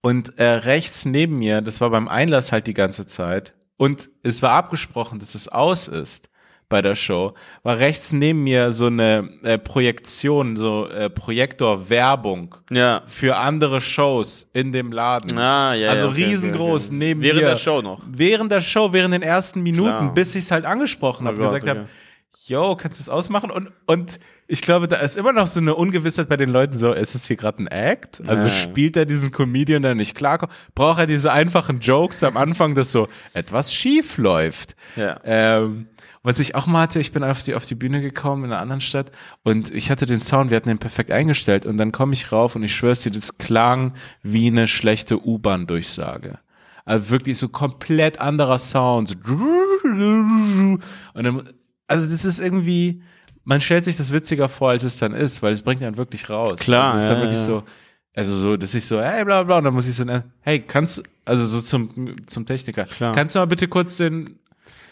und 0.00 0.38
äh, 0.38 0.44
rechts 0.44 1.04
neben 1.04 1.38
mir, 1.38 1.60
das 1.60 1.80
war 1.80 1.90
beim 1.90 2.08
Einlass 2.08 2.52
halt 2.52 2.66
die 2.66 2.74
ganze 2.74 3.06
Zeit, 3.06 3.54
und 3.76 4.08
es 4.22 4.42
war 4.42 4.52
abgesprochen, 4.52 5.18
dass 5.18 5.34
es 5.34 5.48
aus 5.48 5.88
ist 5.88 6.28
bei 6.68 6.80
der 6.80 6.94
Show, 6.94 7.34
war 7.62 7.78
rechts 7.78 8.12
neben 8.12 8.42
mir 8.42 8.72
so 8.72 8.86
eine 8.86 9.28
äh, 9.42 9.58
Projektion, 9.58 10.56
so 10.56 10.88
äh, 10.88 11.10
Projektor-Werbung 11.10 12.54
ja. 12.70 13.02
für 13.06 13.36
andere 13.36 13.80
Shows 13.80 14.48
in 14.52 14.72
dem 14.72 14.90
Laden. 14.90 15.36
Ah, 15.36 15.74
ja, 15.74 15.90
also 15.90 16.06
ja, 16.06 16.12
okay, 16.12 16.24
riesengroß 16.24 16.86
okay, 16.86 16.96
okay. 16.96 16.96
neben 16.96 17.22
während 17.22 17.36
mir. 17.36 17.42
Während 17.42 17.58
der 17.58 17.62
Show 17.62 17.82
noch. 17.82 18.02
Während 18.08 18.52
der 18.52 18.60
Show, 18.60 18.92
während 18.92 19.14
den 19.14 19.22
ersten 19.22 19.62
Minuten, 19.62 19.96
Klar. 19.96 20.14
bis 20.14 20.34
ich 20.34 20.44
es 20.44 20.50
halt 20.50 20.64
angesprochen 20.64 21.26
oh 21.26 21.30
habe, 21.30 21.38
gesagt 21.38 21.68
habe, 21.68 21.86
yo, 22.46 22.76
kannst 22.76 22.98
du 22.98 23.02
es 23.02 23.08
ausmachen? 23.08 23.50
Und, 23.50 23.70
und 23.86 24.18
ich 24.46 24.60
glaube, 24.60 24.88
da 24.88 24.96
ist 24.96 25.16
immer 25.16 25.32
noch 25.32 25.46
so 25.46 25.60
eine 25.60 25.74
Ungewissheit 25.74 26.28
bei 26.28 26.36
den 26.36 26.50
Leuten 26.50 26.74
so, 26.74 26.92
ist 26.92 27.14
es 27.14 27.26
hier 27.26 27.36
gerade 27.36 27.62
ein 27.62 27.66
Act? 27.66 28.22
Also 28.26 28.46
ja. 28.46 28.52
spielt 28.52 28.96
er 28.96 29.06
diesen 29.06 29.30
Comedian, 29.30 29.82
der 29.82 29.94
nicht 29.94 30.14
klarkommt? 30.14 30.52
Braucht 30.74 31.00
er 31.00 31.06
diese 31.06 31.32
einfachen 31.32 31.80
Jokes 31.80 32.22
am 32.22 32.36
Anfang, 32.36 32.74
dass 32.74 32.92
so 32.92 33.08
etwas 33.32 33.74
schief 33.74 34.18
läuft? 34.18 34.76
Ja. 34.96 35.18
Ähm, 35.24 35.88
was 36.22 36.40
ich 36.40 36.54
auch 36.54 36.66
mal 36.66 36.82
hatte, 36.82 37.00
ich 37.00 37.12
bin 37.12 37.24
auf 37.24 37.42
die, 37.42 37.54
auf 37.54 37.66
die 37.66 37.74
Bühne 37.74 38.00
gekommen 38.00 38.44
in 38.44 38.52
einer 38.52 38.60
anderen 38.60 38.80
Stadt 38.80 39.12
und 39.42 39.70
ich 39.70 39.90
hatte 39.90 40.06
den 40.06 40.20
Sound, 40.20 40.50
wir 40.50 40.56
hatten 40.56 40.68
den 40.68 40.78
perfekt 40.78 41.10
eingestellt 41.10 41.66
und 41.66 41.76
dann 41.76 41.92
komme 41.92 42.14
ich 42.14 42.32
rauf 42.32 42.56
und 42.56 42.62
ich 42.62 42.74
schwör's 42.74 43.02
dir, 43.02 43.10
das 43.10 43.38
klang 43.38 43.94
wie 44.22 44.46
eine 44.46 44.68
schlechte 44.68 45.26
U-Bahn-Durchsage. 45.26 46.38
Also 46.86 47.10
wirklich 47.10 47.38
so 47.38 47.48
komplett 47.48 48.20
anderer 48.20 48.58
Sound. 48.58 49.08
So 49.08 49.18
und 49.84 50.80
dann 51.14 51.48
also 51.86 52.10
das 52.10 52.24
ist 52.24 52.40
irgendwie, 52.40 53.02
man 53.44 53.60
stellt 53.60 53.84
sich 53.84 53.96
das 53.96 54.12
witziger 54.12 54.48
vor, 54.48 54.70
als 54.70 54.82
es 54.82 54.96
dann 54.96 55.12
ist, 55.12 55.42
weil 55.42 55.52
es 55.52 55.62
bringt 55.62 55.82
einen 55.82 55.96
wirklich 55.96 56.28
raus. 56.30 56.58
Klar. 56.60 56.92
Also 56.92 56.96
es 56.96 57.02
ist 57.02 57.08
dann 57.08 57.16
ja, 57.18 57.22
wirklich 57.22 57.38
ja. 57.38 57.44
so, 57.44 57.62
also 58.16 58.36
so, 58.36 58.56
dass 58.56 58.74
ich 58.74 58.84
so, 58.84 59.00
hey, 59.00 59.24
bla 59.24 59.42
bla, 59.42 59.58
und 59.58 59.64
dann 59.64 59.74
muss 59.74 59.86
ich 59.86 59.94
so, 59.94 60.04
hey, 60.40 60.60
kannst, 60.60 61.02
also 61.24 61.46
so 61.46 61.60
zum, 61.60 62.26
zum 62.26 62.46
Techniker, 62.46 62.84
Klar. 62.84 63.14
kannst 63.14 63.34
du 63.34 63.38
mal 63.40 63.46
bitte 63.46 63.68
kurz 63.68 63.96
den 63.96 64.38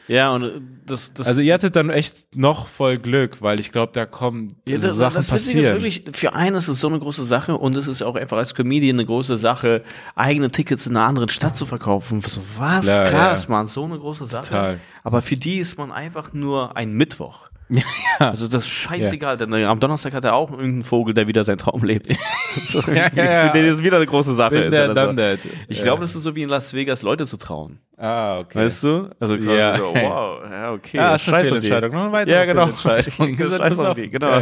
ja, 0.08 0.30
und 0.34 0.62
das, 0.84 1.14
das. 1.14 1.26
Also 1.28 1.40
ihr 1.40 1.54
hattet 1.54 1.76
dann 1.76 1.88
echt 1.88 2.36
noch 2.36 2.66
voll 2.66 2.98
Glück, 2.98 3.40
weil 3.40 3.60
ich 3.60 3.70
glaube, 3.70 3.92
da 3.94 4.04
kommen 4.04 4.48
ja, 4.66 4.76
das, 4.76 4.96
Sachen 4.96 5.14
das 5.14 5.30
passieren. 5.30 5.64
Ist 5.64 5.72
wirklich, 5.72 6.04
für 6.12 6.34
einen 6.34 6.56
ist 6.56 6.68
es 6.68 6.80
so 6.80 6.88
eine 6.88 6.98
große 6.98 7.22
Sache 7.22 7.56
und 7.56 7.76
es 7.76 7.86
ist 7.86 8.02
auch 8.02 8.16
einfach 8.16 8.36
als 8.36 8.54
Comedian 8.54 8.96
eine 8.96 9.06
große 9.06 9.38
Sache, 9.38 9.82
eigene 10.16 10.50
Tickets 10.50 10.86
in 10.86 10.96
einer 10.96 11.06
anderen 11.06 11.28
Stadt 11.28 11.56
zu 11.56 11.66
verkaufen. 11.66 12.20
So, 12.20 12.40
was? 12.58 12.82
Klar, 12.82 13.08
Krass, 13.08 13.44
ja. 13.44 13.50
man, 13.50 13.66
so 13.66 13.84
eine 13.84 13.98
große 13.98 14.26
Sache. 14.26 14.48
Total. 14.48 14.80
Aber 15.04 15.22
für 15.22 15.36
die 15.36 15.58
ist 15.58 15.78
man 15.78 15.92
einfach 15.92 16.32
nur 16.32 16.76
ein 16.76 16.92
Mittwoch. 16.92 17.51
Ja. 18.20 18.30
Also 18.30 18.46
das 18.46 18.64
ist 18.64 18.70
scheißegal, 18.70 19.38
ja. 19.38 19.46
denn 19.46 19.64
am 19.64 19.80
Donnerstag 19.80 20.12
hat 20.14 20.24
er 20.24 20.34
auch 20.34 20.50
irgendeinen 20.50 20.84
Vogel, 20.84 21.14
der 21.14 21.26
wieder 21.26 21.42
seinen 21.44 21.58
Traum 21.58 21.82
lebt. 21.82 22.10
ja, 22.86 23.10
ja, 23.14 23.24
ja. 23.24 23.50
Für 23.50 23.58
den 23.58 23.66
ist 23.66 23.82
wieder 23.82 23.96
eine 23.96 24.06
große 24.06 24.34
Sache. 24.34 24.60
Bin 24.60 24.70
der, 24.70 24.94
so. 24.94 25.48
Ich 25.68 25.78
ja. 25.78 25.84
glaube, 25.84 26.02
das 26.02 26.14
ist 26.14 26.22
so 26.22 26.36
wie 26.36 26.42
in 26.42 26.48
Las 26.48 26.74
Vegas, 26.74 27.02
Leute 27.02 27.26
zu 27.26 27.36
trauen. 27.36 27.78
Ah, 27.96 28.40
okay. 28.40 28.58
Weißt 28.58 28.82
du? 28.82 29.10
Also 29.18 29.36
ja. 29.36 29.78
so, 29.78 29.94
wow, 29.94 30.40
ja, 30.50 30.72
okay. 30.72 30.98
Ah, 30.98 31.12
das 31.12 31.26
ist 31.26 31.32
eine 31.32 31.48
Entscheidung. 31.48 31.92
Noch 31.92 32.12
eine 32.12 32.30
ja, 32.30 32.44
genau. 32.44 32.70
Scheiß 32.70 33.20
auf 33.20 33.96
die. 33.96 34.10
Genau. 34.10 34.40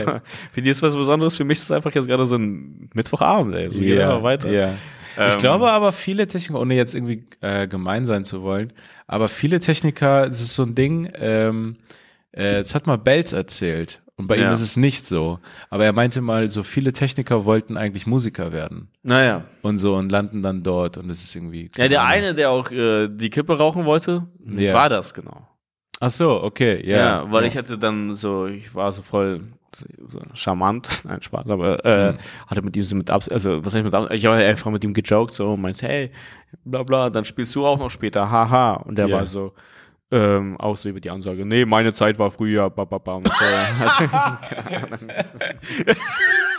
Für 0.53 0.62
die 0.62 0.71
ist 0.71 0.83
was 0.83 0.95
Besonderes. 0.95 1.37
Für 1.37 1.45
mich 1.45 1.59
ist 1.59 1.64
es 1.64 1.71
einfach 1.71 1.95
jetzt 1.95 2.09
gerade 2.09 2.27
so 2.27 2.37
ein 2.37 2.91
Mittwochabend, 2.95 3.55
ey. 3.55 3.71
So, 3.71 3.85
ja, 3.85 4.23
weiter. 4.23 4.51
Ja. 4.51 4.75
Ich 5.16 5.35
ähm, 5.35 5.39
glaube 5.41 5.71
aber 5.71 5.93
viele 5.93 6.27
Techniker, 6.27 6.61
ohne 6.61 6.75
jetzt 6.75 6.95
irgendwie 6.95 7.25
äh, 7.41 7.66
gemein 7.66 8.07
sein 8.07 8.25
zu 8.25 8.43
wollen, 8.43 8.73
aber 9.07 9.29
viele 9.29 9.61
Techniker, 9.61 10.29
das 10.29 10.41
ist 10.41 10.55
so 10.55 10.62
ein 10.62 10.75
Ding, 10.75 11.11
ähm, 11.18 11.77
äh, 12.33 12.59
das 12.61 12.74
hat 12.74 12.87
mal 12.87 12.99
Belz 12.99 13.33
erzählt. 13.33 14.03
Und 14.16 14.26
bei 14.26 14.37
ja. 14.37 14.49
ihm 14.49 14.53
ist 14.53 14.61
es 14.61 14.76
nicht 14.76 15.07
so. 15.07 15.39
Aber 15.70 15.87
er 15.87 15.95
meinte 15.95 16.20
mal, 16.20 16.51
so 16.51 16.62
viele 16.62 16.93
Techniker 16.93 17.47
wollten 17.47 17.78
eigentlich 17.78 18.07
Musiker 18.07 18.53
werden. 18.53 18.89
Naja. 19.03 19.45
Und 19.62 19.78
so 19.78 19.97
und 19.97 20.12
landen 20.12 20.43
dann 20.43 20.62
dort 20.62 20.99
und 20.99 21.09
es 21.09 21.24
ist 21.24 21.35
irgendwie. 21.35 21.70
Ja, 21.74 21.89
der 21.89 22.05
eine, 22.05 22.35
der 22.35 22.51
auch 22.51 22.70
äh, 22.70 23.09
die 23.09 23.31
Kippe 23.31 23.57
rauchen 23.57 23.87
wollte, 23.87 24.26
ja. 24.45 24.74
war 24.74 24.91
das 24.91 25.14
genau. 25.14 25.49
Ach 26.01 26.11
so, 26.11 26.43
okay, 26.43 26.87
ja. 26.87 26.97
Ja, 26.97 27.33
weil 27.33 27.43
ja. 27.43 27.49
ich 27.49 27.57
hatte 27.57 27.78
dann 27.78 28.14
so, 28.14 28.47
ich 28.47 28.74
war 28.74 28.93
so 28.93 29.01
voll 29.01 29.41
so 30.07 30.20
charmant, 30.35 30.89
nein, 31.05 31.22
Spaß, 31.22 31.49
aber 31.49 31.83
äh, 31.85 32.12
mhm. 32.12 32.18
hatte 32.47 32.62
mit 32.62 32.76
ihm 32.76 32.83
so 32.83 32.97
mit 32.97 33.11
Abs 33.11 33.28
also 33.28 33.64
was 33.64 33.72
ich 33.72 33.85
mit 33.85 33.95
Abs 33.95 34.11
ich 34.11 34.26
habe 34.26 34.37
einfach 34.37 34.70
mit 34.70 34.83
ihm 34.83 34.93
gejoked 34.93 35.33
so 35.33 35.53
und 35.53 35.62
meinte, 35.62 35.87
hey, 35.87 36.11
bla 36.64 36.83
bla, 36.83 37.09
dann 37.09 37.24
spielst 37.24 37.55
du 37.55 37.64
auch 37.64 37.78
noch 37.78 37.91
später, 37.91 38.31
haha. 38.31 38.74
Und 38.74 38.99
der 38.99 39.07
yeah. 39.07 39.18
war 39.18 39.26
so, 39.26 39.55
ähm, 40.12 40.56
auch 40.58 40.76
so 40.76 40.88
über 40.88 41.00
die 41.00 41.11
Ansage, 41.11 41.44
nee, 41.46 41.64
meine 41.64 41.92
Zeit 41.92 42.18
war 42.18 42.30
früher, 42.30 42.68
ba, 42.70 42.84
ba, 42.84 42.98
ba, 42.98 43.14
und 43.14 43.28
so. 43.28 43.34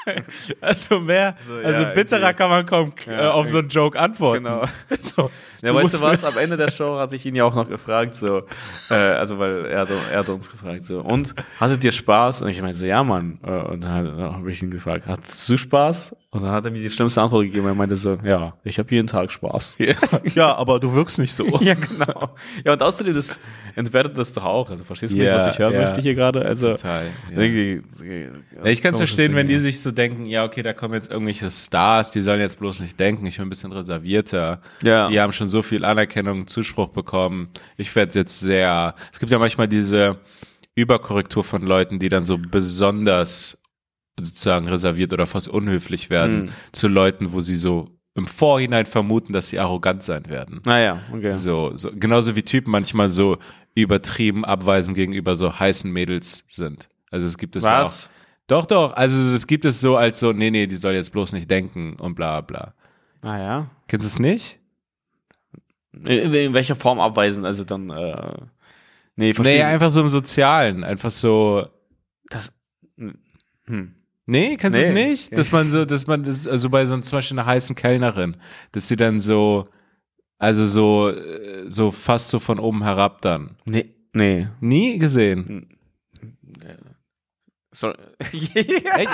Also 0.62 1.00
mehr, 1.00 1.36
So, 1.46 1.60
ja, 1.60 1.66
also 1.68 1.86
bitterer 1.94 2.20
irgendwie. 2.22 2.38
kann 2.38 2.50
man 2.50 2.66
kaum 2.66 2.94
äh, 3.08 3.12
Ja, 3.12 3.32
auf 3.32 3.48
so 3.48 3.60
einen 3.60 3.70
Joke 3.70 4.00
antworten. 4.00 4.44
Genau. 4.44 4.66
So, 5.02 5.30
Ja, 5.62 5.70
du 5.72 5.76
weißt 5.76 5.94
du 5.96 6.02
was? 6.02 6.24
Am 6.26 6.38
Ende 6.38 6.58
der 6.58 6.72
Show 6.72 6.98
hatte 6.98 7.16
ich 7.16 7.26
ihn 7.26 7.36
ja 7.36 7.44
auch 7.44 7.56
noch 7.56 7.70
gefragt, 7.70 8.16
so, 8.16 8.44
äh, 8.90 8.94
also 8.96 9.38
weil 9.38 9.66
er, 9.66 9.88
er 10.12 10.20
hat 10.20 10.30
uns 10.30 10.50
gefragt, 10.50 10.84
so, 10.84 11.02
und 11.02 11.36
hattet 11.60 11.84
ihr 11.84 11.92
Spaß? 11.92 12.42
Und 12.42 12.50
ich 12.50 12.62
meinte 12.62 12.80
so, 12.80 12.86
ja, 12.86 13.04
Mann. 13.04 13.40
Äh, 13.46 13.52
Und 13.52 13.84
dann 13.84 14.18
habe 14.18 14.50
ich 14.50 14.62
ihn 14.64 14.72
gefragt, 14.72 15.06
hattest 15.08 15.48
du 15.50 15.58
Spaß? 15.58 16.16
Und 16.34 16.44
dann 16.44 16.52
hat 16.52 16.64
er 16.64 16.72
mir 16.72 16.80
die 16.80 16.90
schlimmste 16.90 17.22
Antwort 17.22 17.44
gegeben. 17.44 17.68
Er 17.68 17.76
meinte 17.76 17.98
so, 17.98 18.18
ja, 18.24 18.54
ich 18.64 18.80
habe 18.80 18.90
jeden 18.96 19.08
Tag 19.08 19.32
Spaß. 19.32 19.78
Ja, 20.34 20.56
aber 20.56 20.80
du 20.80 20.94
wirkst 20.94 21.20
nicht 21.20 21.34
so. 21.34 21.46
ja, 21.60 21.74
genau. 21.74 22.30
Ja, 22.64 22.72
und 22.72 22.82
außerdem, 22.82 23.14
das 23.14 23.42
entwertet 23.76 24.18
das 24.18 24.32
doch 24.32 24.46
auch. 24.46 24.70
Also 24.70 24.86
verstehst 24.86 25.14
du 25.14 25.18
nicht, 25.18 25.28
Ja, 25.28 25.40
was 25.40 25.54
ich 25.54 25.60
hören 25.60 25.74
ja. 25.74 25.82
möchte 25.82 26.00
hier 26.00 26.16
gerade? 26.16 26.46
Also, 26.46 26.72
Total. 26.72 27.08
Ja. 27.32 27.42
Ja, 27.42 28.66
ich 28.66 28.82
kann 28.82 28.94
es 28.94 29.00
verstehen, 29.00 29.36
wenn 29.36 29.50
die 29.50 29.58
sich 29.58 29.82
so 29.82 29.92
denken, 29.92 30.26
ja, 30.26 30.46
okay, 30.46 30.64
da 30.64 30.72
kommen 30.72 30.94
jetzt 30.94 31.12
irgendwelche 31.12 31.52
Stars, 31.52 32.12
die 32.12 32.22
sollen 32.22 32.40
jetzt 32.40 32.60
bloß 32.60 32.80
nicht 32.80 32.98
denken, 32.98 33.26
ich 33.26 33.36
bin 33.36 33.48
ein 33.48 33.50
bisschen 33.50 33.74
reservierter. 33.74 34.62
Ja. 34.84 35.10
Die 35.10 35.20
haben 35.20 35.34
schon 35.34 35.50
so 35.50 35.62
viel 35.62 35.84
Anerkennung, 35.84 36.48
Zuspruch 36.48 36.88
bekommen. 36.90 37.50
Ich 37.76 37.94
werde 37.94 38.18
jetzt 38.18 38.40
sehr, 38.40 38.96
es 39.12 39.20
gibt 39.20 39.34
ja 39.34 39.40
manchmal 39.40 39.68
diese 39.68 40.18
Überkorrektur 40.76 41.44
von 41.44 41.62
Leuten, 41.62 42.00
die 42.00 42.08
dann 42.08 42.24
so 42.24 42.38
besonders 42.38 43.58
sozusagen 44.20 44.68
reserviert 44.68 45.14
oder 45.14 45.26
fast 45.28 45.48
unhöflich 45.48 46.10
werden 46.10 46.44
Mhm. 46.44 46.50
zu 46.72 46.88
Leuten, 46.88 47.32
wo 47.32 47.42
sie 47.42 47.56
so 47.56 47.90
im 48.14 48.28
Vorhinein 48.28 48.86
vermuten, 48.86 49.32
dass 49.34 49.48
sie 49.50 49.60
arrogant 49.60 50.04
sein 50.04 50.28
werden. 50.28 50.62
Naja, 50.66 51.00
okay. 51.14 51.32
So, 51.34 51.72
so, 51.76 51.92
genauso 51.94 52.36
wie 52.36 52.44
Typen 52.44 52.70
manchmal 52.72 53.10
so 53.10 53.38
übertrieben 53.74 54.44
abweisend 54.44 54.96
gegenüber 54.98 55.36
so 55.38 55.58
heißen 55.58 55.90
Mädels 55.90 56.44
sind. 56.50 56.90
Also 57.10 57.26
es 57.26 57.38
gibt 57.38 57.56
es 57.56 57.64
ja 57.64 57.80
auch. 57.80 57.86
Was? 57.86 58.10
Doch, 58.48 58.66
doch. 58.66 58.94
Also 58.94 59.32
das 59.32 59.48
gibt 59.48 59.64
es 59.64 59.80
so 59.80 59.96
als 59.96 60.20
so, 60.20 60.34
nee, 60.34 60.52
nee, 60.52 60.68
die 60.68 60.76
soll 60.76 60.94
jetzt 60.94 61.12
bloß 61.14 61.32
nicht 61.32 61.50
denken 61.50 61.96
und 62.00 62.16
bla 62.16 62.42
bla. 62.42 62.74
Naja. 63.22 63.70
Kennst 63.88 64.06
du 64.06 64.10
es 64.10 64.20
nicht? 64.20 64.60
In, 65.94 66.34
in 66.34 66.54
welcher 66.54 66.76
Form 66.76 67.00
abweisen? 67.00 67.46
Also 67.46 67.64
dann, 67.64 67.90
äh, 67.92 68.34
nee, 69.16 69.34
verstehe. 69.34 69.60
Nee, 69.60 69.64
einfach 69.64 69.90
so 69.90 70.02
im 70.02 70.10
Sozialen. 70.10 70.84
Einfach 70.84 71.12
so. 71.12 71.66
das, 72.30 72.52
hm. 72.98 73.96
Nee, 74.26 74.56
kennst 74.58 74.78
du 74.78 74.82
es 74.84 74.90
Nee. 74.90 75.10
nicht? 75.10 75.36
Dass 75.38 75.52
man 75.52 75.70
so, 75.70 75.84
dass 75.86 76.08
man 76.08 76.24
das, 76.24 76.48
also 76.48 76.70
bei 76.70 76.86
so 76.86 76.98
zum 77.00 77.18
Beispiel 77.18 77.40
einer 77.40 77.48
heißen 77.48 77.76
Kellnerin, 77.76 78.38
dass 78.72 78.88
sie 78.88 78.96
dann 78.96 79.20
so, 79.20 79.68
also 80.38 80.66
so, 80.66 81.10
äh, 81.10 81.66
so 81.70 81.92
fast 81.92 82.30
so 82.30 82.40
von 82.40 82.60
oben 82.60 82.84
herab 82.84 83.22
dann. 83.22 83.58
Nee. 83.66 83.90
Nee. 84.14 84.48
Nie 84.60 85.00
gesehen. 85.00 85.68
Sorry. 87.74 87.96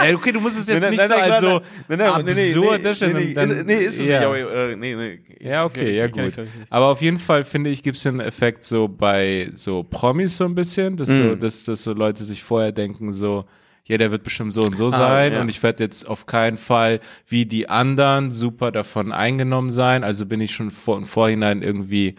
Ey, 0.02 0.16
okay, 0.16 0.32
du 0.32 0.40
musst 0.42 0.58
es 0.58 0.68
jetzt 0.68 0.82
Nein, 0.82 0.90
nicht 0.90 0.98
nein, 1.00 1.08
so 1.10 1.16
nein, 1.16 1.32
als 1.32 1.42
so 1.42 1.62
nein, 1.90 2.00
nein, 2.00 2.26
nee, 2.26 2.48
absurd 2.50 2.78
nee, 2.80 2.84
darstellen. 2.84 3.16
nee, 3.16 3.26
nee, 3.26 3.34
dann- 3.36 3.52
ist- 3.52 3.66
nee, 3.68 3.76
ist 3.86 4.00
es 4.00 4.06
ja. 4.08 4.18
nicht, 4.34 4.44
aber, 4.44 4.70
äh, 4.72 4.76
nee, 4.76 4.96
nee. 4.96 5.20
Ja, 5.40 5.64
okay, 5.66 5.96
ja 5.96 6.08
gut. 6.08 6.34
Aber 6.72 6.88
auf 6.88 7.00
jeden 7.04 7.20
Fall 7.20 7.44
finde 7.44 7.70
ich, 7.70 7.84
gibt 7.84 7.98
es 7.98 8.04
den 8.04 8.20
Effekt 8.20 8.64
so 8.64 8.88
bei 8.88 9.52
so 9.54 9.84
Promis 9.84 10.38
so 10.38 10.46
ein 10.46 10.56
bisschen, 10.56 10.98
dass, 10.98 11.10
so, 11.10 11.22
Mm. 11.36 11.40
dass, 11.40 11.66
dass 11.66 11.84
so 11.84 11.94
Leute 11.94 12.24
sich 12.26 12.42
vorher 12.42 12.72
denken 12.72 13.14
so, 13.14 13.46
ja, 13.88 13.98
der 13.98 14.12
wird 14.12 14.24
bestimmt 14.24 14.54
so 14.54 14.64
und 14.64 14.78
so 14.78 14.88
Ah, 14.88 14.92
sein 14.92 15.34
ja. 15.34 15.42
und 15.42 15.50
ich 15.50 15.64
werde 15.64 15.84
jetzt 15.84 16.08
auf 16.08 16.26
keinen 16.26 16.58
Fall 16.58 17.00
wie 17.28 17.46
die 17.46 17.70
anderen 17.70 18.32
super 18.32 18.72
davon 18.72 19.12
eingenommen 19.12 19.72
sein. 19.72 20.04
Also 20.04 20.26
bin 20.26 20.42
ich 20.42 20.52
schon 20.54 20.72
vor, 20.72 20.98
im 20.98 21.06
Vorhinein 21.06 21.62
irgendwie 21.62 22.16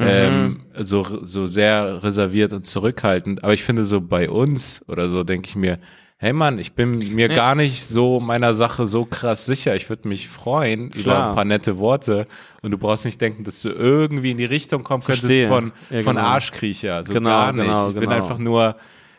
Mhm. 0.00 0.06
ähm, 0.06 0.60
so, 0.78 1.04
so 1.26 1.46
sehr 1.48 2.04
reserviert 2.04 2.52
und 2.52 2.64
zurückhaltend. 2.64 3.42
Aber 3.42 3.52
ich 3.52 3.64
finde 3.64 3.82
so 3.82 4.00
bei 4.00 4.30
uns 4.30 4.84
oder 4.86 5.10
so 5.10 5.24
denke 5.24 5.48
ich 5.48 5.56
mir, 5.56 5.80
hey 6.18 6.32
Mann, 6.32 6.58
ich 6.60 6.74
bin 6.74 7.14
mir 7.16 7.28
gar 7.28 7.56
nicht 7.56 7.84
so 7.84 8.20
meiner 8.20 8.54
Sache 8.54 8.86
so 8.86 9.04
krass 9.04 9.44
sicher. 9.46 9.74
Ich 9.74 9.88
würde 9.88 10.06
mich 10.06 10.28
freuen 10.28 10.90
über 10.92 11.02
Klar. 11.02 11.28
ein 11.30 11.34
paar 11.34 11.44
nette 11.44 11.78
Worte 11.78 12.26
und 12.62 12.70
du 12.70 12.78
brauchst 12.78 13.04
nicht 13.06 13.20
denken, 13.20 13.42
dass 13.42 13.60
du 13.62 13.70
irgendwie 13.70 14.30
in 14.30 14.36
die 14.38 14.44
Richtung 14.44 14.84
kommen 14.84 15.02
könntest 15.02 15.24
Verstehe. 15.26 15.48
von, 15.48 15.72
Ja, 15.90 16.02
von 16.02 16.14
genau. 16.14 16.28
Arschkriecher. 16.28 17.04
So 17.04 17.12
Genau, 17.14 17.30
gar 17.30 17.52
nicht. 17.52 17.64
genau, 17.66 17.88
ich 17.88 17.94
bin 17.94 18.02
genau. 18.04 18.14
einfach 18.14 18.38
nur, 18.38 18.76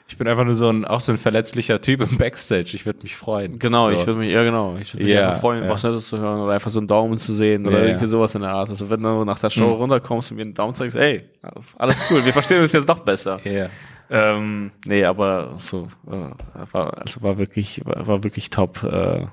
ich 0.10 0.18
bin 0.18 0.28
einfach 0.28 0.44
nur 0.44 0.56
so 0.56 0.70
ein, 0.70 0.86
auch 0.86 1.02
so 1.02 1.12
ein 1.12 1.18
verletzlicher 1.18 1.80
Typ 1.82 2.02
im 2.02 2.18
Backstage. 2.18 2.72
Ich 2.74 2.86
würde 2.86 3.00
mich 3.04 3.16
freuen. 3.16 3.60
Genau, 3.60 3.86
so. 3.86 3.92
ich 3.92 4.06
würde 4.08 4.20
mich, 4.20 4.32
ja 4.32 4.44
genau, 4.44 4.76
ich 4.80 4.94
würde 4.94 5.06
mich 5.06 5.18
einfach 5.18 5.40
freuen, 5.40 5.64
ja. 5.64 5.70
was 5.70 5.84
Nettes 5.84 6.08
zu 6.08 6.18
hören 6.18 6.42
oder 6.42 6.54
einfach 6.54 6.72
so 6.72 6.80
einen 6.80 6.88
Daumen 6.88 7.18
zu 7.20 7.34
sehen 7.34 7.66
oder 7.68 7.80
Ja, 7.80 7.86
irgendwie 7.86 8.08
sowas 8.08 8.34
in 8.36 8.42
der 8.42 8.52
Art. 8.52 8.70
Also 8.70 8.90
wenn 8.90 9.02
du 9.02 9.24
nach 9.24 9.40
der 9.40 9.50
Show 9.52 9.68
Hm. 9.68 9.74
runterkommst 9.74 10.32
und 10.32 10.38
mir 10.38 10.44
einen 10.44 10.54
Daumen 10.56 10.74
zeigst, 10.74 10.96
ey, 10.96 11.30
alles 11.78 11.96
cool, 12.10 12.26
wir 12.26 12.34
verstehen 12.34 12.62
uns 12.62 12.72
jetzt 12.72 12.90
doch 12.90 13.00
besser. 13.00 13.40
Ja. 13.50 13.68
Ähm, 14.12 14.72
nee, 14.86 15.04
aber 15.06 15.54
so, 15.58 15.88
äh, 16.08 16.32
war, 16.72 17.00
also 17.00 17.22
war 17.22 17.38
wirklich, 17.38 17.82
war, 17.86 18.08
war 18.08 18.24
wirklich 18.24 18.50
top. 18.50 18.84
Äh, 18.84 19.28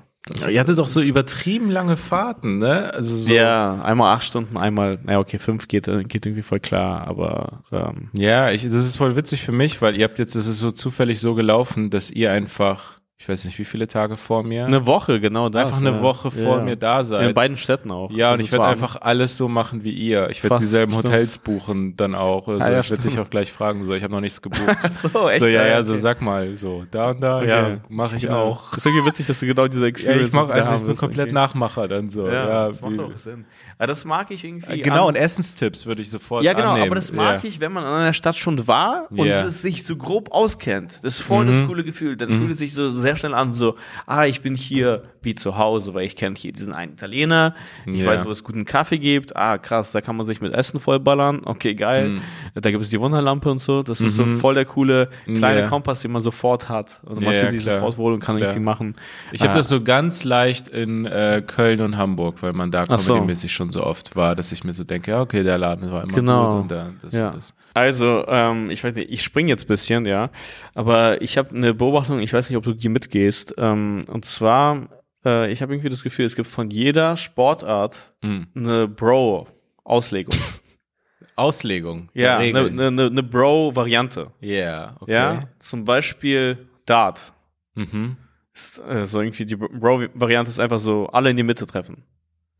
Ihr 0.49 0.59
hattet 0.59 0.77
doch 0.77 0.87
so 0.87 1.01
übertrieben 1.01 1.69
lange 1.69 1.97
Fahrten, 1.97 2.59
ne? 2.59 2.93
Also 2.93 3.15
so. 3.15 3.33
Ja, 3.33 3.81
einmal 3.81 4.15
acht 4.15 4.23
Stunden, 4.23 4.57
einmal, 4.57 4.99
naja, 5.03 5.19
okay, 5.19 5.39
fünf 5.39 5.67
geht, 5.67 5.85
geht 5.85 6.25
irgendwie 6.25 6.41
voll 6.41 6.59
klar, 6.59 7.07
aber 7.07 7.63
ähm, 7.71 8.09
Ja, 8.13 8.51
ich, 8.51 8.63
das 8.63 8.85
ist 8.85 8.97
voll 8.97 9.15
witzig 9.15 9.43
für 9.43 9.51
mich, 9.51 9.81
weil 9.81 9.97
ihr 9.97 10.03
habt 10.03 10.19
jetzt, 10.19 10.35
es 10.35 10.47
ist 10.47 10.59
so 10.59 10.71
zufällig 10.71 11.19
so 11.19 11.35
gelaufen, 11.35 11.89
dass 11.89 12.09
ihr 12.09 12.31
einfach, 12.31 12.96
ich 13.19 13.27
weiß 13.27 13.45
nicht, 13.45 13.57
wie 13.57 13.65
viele 13.65 13.87
Tage 13.87 14.15
vor 14.15 14.43
mir, 14.43 14.65
eine 14.67 14.85
Woche, 14.85 15.19
genau 15.19 15.49
das. 15.49 15.63
einfach 15.65 15.77
eine 15.79 15.89
ja. 15.97 16.01
Woche 16.03 16.29
vor 16.29 16.57
ja. 16.59 16.63
mir 16.63 16.75
da 16.75 16.99
In 16.99 17.05
seid. 17.05 17.33
beiden 17.35 17.57
Städten 17.57 17.89
auch. 17.89 18.11
Ja, 18.11 18.27
und 18.27 18.33
Also 18.33 18.41
ich 18.43 18.47
es 18.49 18.51
werde 18.53 18.65
einfach 18.67 18.95
alles 19.01 19.35
so 19.37 19.47
machen 19.47 19.83
wie 19.83 19.89
ihr. 19.91 20.29
Ich 20.29 20.43
werde 20.43 20.59
dieselben 20.59 20.91
stimmt. 20.93 21.07
Hotels 21.07 21.39
buchen 21.39 21.97
dann 21.97 22.13
auch. 22.13 22.47
Oder 22.47 22.59
so. 22.59 22.63
Ah, 22.65 22.71
ja, 22.73 22.79
ich 22.81 22.91
werde 22.91 23.01
dich 23.01 23.17
auch 23.19 23.29
gleich 23.29 23.51
fragen, 23.51 23.85
so 23.85 23.93
ich 23.95 24.03
habe 24.03 24.13
noch 24.13 24.21
nichts 24.21 24.39
gebucht. 24.39 24.61
Ach 24.83 24.91
so, 24.91 25.29
echt? 25.29 25.39
so 25.39 25.47
ja, 25.47 25.65
ja, 25.65 25.73
okay. 25.77 25.83
so 25.85 25.95
sag 25.97 26.21
mal, 26.21 26.55
so 26.57 26.85
da 26.91 27.09
und 27.09 27.21
da, 27.21 27.43
ja, 27.43 27.77
mache 27.89 28.17
ich 28.17 28.21
Genau. 28.21 28.43
auch. 28.51 28.69
Das 28.69 28.79
ist 28.79 28.85
irgendwie 28.85 29.07
witzig, 29.07 29.25
dass 29.25 29.39
du 29.39 29.47
genau 29.47 29.67
diese 29.67 29.81
Ja, 29.81 29.87
Experience 29.87 30.27
ich 30.27 30.33
mache 30.33 30.53
einfach, 30.53 30.75
ich 30.75 30.83
bin 30.85 30.95
komplett 30.95 31.25
okay. 31.27 31.33
Nachmacher 31.33 31.87
dann 31.87 32.09
so. 32.11 32.27
Ja, 32.27 32.33
Ja, 32.47 32.67
das 32.67 32.83
macht 32.83 32.99
auch 32.99 33.17
Sinn. 33.17 33.45
Aber 33.79 33.87
das 33.87 34.05
mag 34.05 34.29
ich 34.29 34.43
irgendwie. 34.43 34.79
genau, 34.81 35.03
an- 35.07 35.15
und 35.15 35.15
Essenstipps 35.15 35.87
würde 35.87 36.03
ich 36.03 36.11
sofort 36.11 36.43
ja, 36.43 36.53
genau, 36.53 36.69
annehmen. 36.71 36.85
aber 36.87 36.95
das 36.95 37.11
mag 37.11 37.43
ja. 37.43 37.49
ich, 37.49 37.59
wenn 37.59 37.71
man 37.73 37.83
an 37.83 37.93
einer 38.01 38.13
Stadt 38.13 38.35
schon 38.35 38.67
war 38.67 39.07
und 39.09 39.25
Ja. 39.25 39.41
es 39.47 39.63
sich 39.63 39.83
so 39.83 39.95
grob 39.95 40.31
auskennt. 40.31 40.99
Das 41.01 41.15
ist 41.15 41.21
voll 41.21 41.45
Mhm. 41.45 41.51
das 41.51 41.65
coole 41.67 41.83
Gefühl. 41.83 42.15
Dann 42.15 42.29
fühlt 42.29 42.51
es 42.51 42.59
sich 42.59 42.73
so 42.73 42.89
sehr 42.91 43.06
schnell 43.15 43.33
an, 43.33 43.53
so, 43.53 43.75
ah, 44.05 44.25
ich 44.25 44.41
bin 44.41 44.55
hier 44.55 45.03
wie 45.27 45.35
zu 45.35 45.57
Hause, 45.57 45.93
weil 45.93 46.05
ich 46.05 46.15
kenne 46.15 46.35
hier 46.37 46.53
diesen 46.53 46.73
einen 46.73 46.93
Italiener, 46.93 47.53
ich 47.85 47.99
Ja. 48.01 48.07
weiß, 48.07 48.25
wo 48.25 48.31
es 48.31 48.43
guten 48.45 48.63
Kaffee 48.63 48.97
gibt, 48.97 49.35
ah, 49.35 49.57
krass, 49.57 49.91
da 49.91 49.99
kann 49.99 50.15
man 50.15 50.25
sich 50.25 50.39
mit 50.39 50.55
Essen 50.55 50.79
vollballern, 50.79 51.41
okay, 51.43 51.75
geil. 51.75 52.09
Mhm. 52.09 52.21
Da 52.61 52.71
gibt 52.71 52.81
es 52.83 52.89
die 52.89 52.99
Wunderlampe 52.99 53.51
und 53.51 53.57
so, 53.57 53.83
das 53.83 53.99
ist 53.99 54.15
so 54.15 54.25
voll 54.25 54.53
der 54.55 54.65
coole 54.65 55.09
kleine 55.25 55.59
Ja. 55.61 55.67
Kompass, 55.67 56.01
den 56.01 56.11
man 56.13 56.21
sofort 56.21 56.69
hat. 56.69 57.01
Und 57.03 57.21
man 57.21 57.33
Ja, 57.33 57.41
fühlt 57.41 57.51
sich 57.51 57.63
klar. 57.63 57.75
sofort 57.75 57.97
wohl 57.97 58.13
und 58.13 58.19
kann 58.21 58.37
Klar. 58.37 58.49
irgendwie 58.51 58.65
machen. 58.65 58.95
Ich 59.33 59.41
habe 59.41 59.51
Ah, 59.51 59.57
das 59.57 59.67
so 59.67 59.81
ganz 59.81 60.23
leicht 60.23 60.69
in 60.69 61.05
äh, 61.05 61.43
Köln 61.45 61.81
und 61.81 61.97
Hamburg, 61.97 62.41
weil 62.41 62.53
man 62.53 62.71
da 62.71 62.85
so. 62.97 63.13
comedy-mäßig 63.13 63.51
schon 63.51 63.69
so 63.69 63.83
oft 63.83 64.15
war, 64.15 64.33
dass 64.35 64.51
ich 64.53 64.63
mir 64.63 64.73
so 64.73 64.83
denke, 64.85 65.11
ja, 65.11 65.21
okay, 65.21 65.43
der 65.43 65.57
Laden 65.57 65.91
war 65.91 66.03
immer 66.03 66.13
Genau. 66.13 66.49
gut 66.53 66.61
und 66.63 66.71
da, 66.71 66.87
das, 67.01 67.13
Ja. 67.19 67.31
das. 67.31 67.53
Also, 67.73 68.23
ähm, 68.27 68.69
ich 68.71 68.83
weiß 68.83 68.95
nicht, 68.95 69.09
ich 69.11 69.21
spring 69.23 69.47
jetzt 69.49 69.67
bisschen, 69.67 70.05
ja, 70.05 70.29
aber 70.73 71.21
ich 71.21 71.37
habe 71.37 71.53
eine 71.55 71.73
Beobachtung, 71.73 72.19
ich 72.19 72.31
weiß 72.33 72.49
nicht, 72.49 72.57
ob 72.57 72.63
du 72.63 72.73
die 72.73 72.89
mitgehst, 72.89 73.55
ähm, 73.57 73.99
und 74.07 74.23
zwar, 74.25 74.87
äh, 75.25 75.51
ich 75.51 75.61
habe 75.61 75.73
irgendwie 75.73 75.89
das 75.89 76.03
Gefühl, 76.03 76.25
es 76.25 76.35
gibt 76.35 76.47
von 76.47 76.69
jeder 76.69 77.17
Sportart 77.17 78.13
Mhm. 78.23 78.47
eine 78.55 78.87
Bro-Auslegung. 78.87 80.35
Auslegung. 81.35 82.09
ja, 82.13 82.37
eine 82.39 82.69
ne, 82.71 82.91
ne, 82.91 83.09
ne 83.11 83.23
Bro-Variante. 83.23 84.31
Ja, 84.41 84.95
okay. 84.99 85.11
Ja, 85.13 85.39
zum 85.59 85.85
Beispiel 85.85 86.67
Dart. 86.85 87.31
Mhm. 87.75 88.17
Ist, 88.53 88.79
äh, 88.79 89.05
so 89.05 89.21
irgendwie 89.21 89.45
die 89.45 89.55
Bro-Variante 89.55 90.49
ist 90.49 90.59
einfach 90.59 90.79
so, 90.79 91.07
alle 91.07 91.29
in 91.29 91.37
die 91.37 91.43
Mitte 91.43 91.67
treffen. 91.67 92.03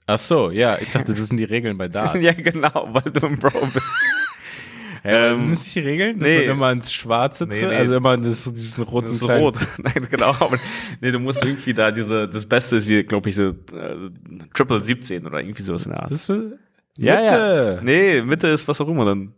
Ach 0.05 0.19
so, 0.19 0.51
ja, 0.51 0.77
ich 0.79 0.91
dachte, 0.91 1.13
das 1.13 1.27
sind 1.27 1.37
die 1.37 1.43
Regeln 1.43 1.77
bei 1.77 1.87
Dart. 1.89 2.15
ja, 2.21 2.33
genau, 2.33 2.87
weil 2.93 3.11
du 3.11 3.25
ein 3.25 3.37
Bro 3.39 3.49
bist. 3.73 3.89
Ja, 5.07 5.27
Ähm, 5.29 5.35
sind 5.35 5.51
das 5.51 5.63
nicht 5.63 5.75
die 5.75 5.79
Regeln? 5.79 6.19
Dass 6.19 6.27
nee. 6.29 6.39
man 6.47 6.55
immer 6.57 6.71
ins 6.71 6.91
Schwarze 6.93 7.45
Nee, 7.45 7.59
tritt? 7.59 7.69
nee. 7.69 7.75
Also 7.75 7.95
immer 7.95 8.13
in 8.15 8.23
das, 8.23 8.43
diesen 8.53 8.83
roten 8.83 9.07
Das 9.07 9.15
ist 9.15 9.21
so 9.21 9.27
rot. 9.27 9.55
Nein, 9.77 10.07
genau. 10.09 10.29
Aber 10.29 10.57
nee, 11.01 11.11
du 11.11 11.19
musst 11.19 11.43
irgendwie 11.43 11.73
da 11.73 11.91
diese, 11.91 12.27
das 12.27 12.45
Beste 12.45 12.77
ist 12.77 12.87
hier, 12.87 13.03
glaube 13.03 13.29
ich, 13.29 13.35
so 13.35 13.49
äh, 13.49 13.55
Triple 14.53 14.81
17 14.81 15.25
oder 15.25 15.39
irgendwie 15.39 15.61
sowas 15.63 15.85
in 15.85 15.91
der 15.91 16.01
Art. 16.01 16.11
Das 16.11 16.19
ist 16.19 16.25
für 16.27 16.57
Ja, 16.97 17.15
Mitte. 17.21 17.75
ja. 17.77 17.81
Nee, 17.83 18.21
Mitte 18.21 18.47
ist 18.47 18.67
was 18.67 18.81
auch 18.81 18.87
immer 18.89 19.05
dann. 19.05 19.33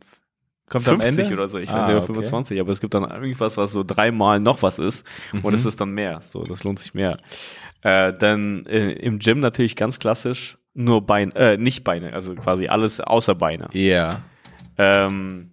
Kommt 0.69 0.87
am 0.87 1.01
50 1.01 1.23
Ende? 1.25 1.33
oder 1.33 1.47
so, 1.47 1.57
ich 1.57 1.69
Ah, 1.71 1.79
weiß 1.79 1.87
nicht, 1.87 1.95
oder 1.95 2.03
okay. 2.03 2.13
25, 2.13 2.59
aber 2.59 2.71
es 2.71 2.79
gibt 2.79 2.93
dann 2.93 3.03
irgendwas, 3.09 3.57
was 3.57 3.71
so 3.71 3.83
dreimal 3.83 4.39
noch 4.39 4.61
was 4.61 4.77
ist 4.77 5.03
Mhm. 5.33 5.39
und 5.41 5.53
es 5.55 5.65
ist 5.65 5.81
dann 5.81 5.91
mehr. 5.91 6.21
So, 6.21 6.43
das 6.43 6.63
lohnt 6.63 6.77
sich 6.77 6.93
mehr. 6.93 7.17
Äh, 7.81 8.13
dann 8.13 8.67
äh, 8.67 8.91
im 8.91 9.17
Gym 9.17 9.39
natürlich 9.39 9.75
ganz 9.75 9.97
klassisch 9.97 10.59
nur 10.75 11.01
Beine, 11.07 11.33
äh, 11.35 11.57
nicht 11.57 11.83
Beine, 11.83 12.13
also 12.13 12.35
quasi 12.35 12.67
alles 12.67 13.01
außer 13.01 13.33
Beine. 13.33 13.67
Ja. 13.73 14.21
Ähm, 14.77 15.51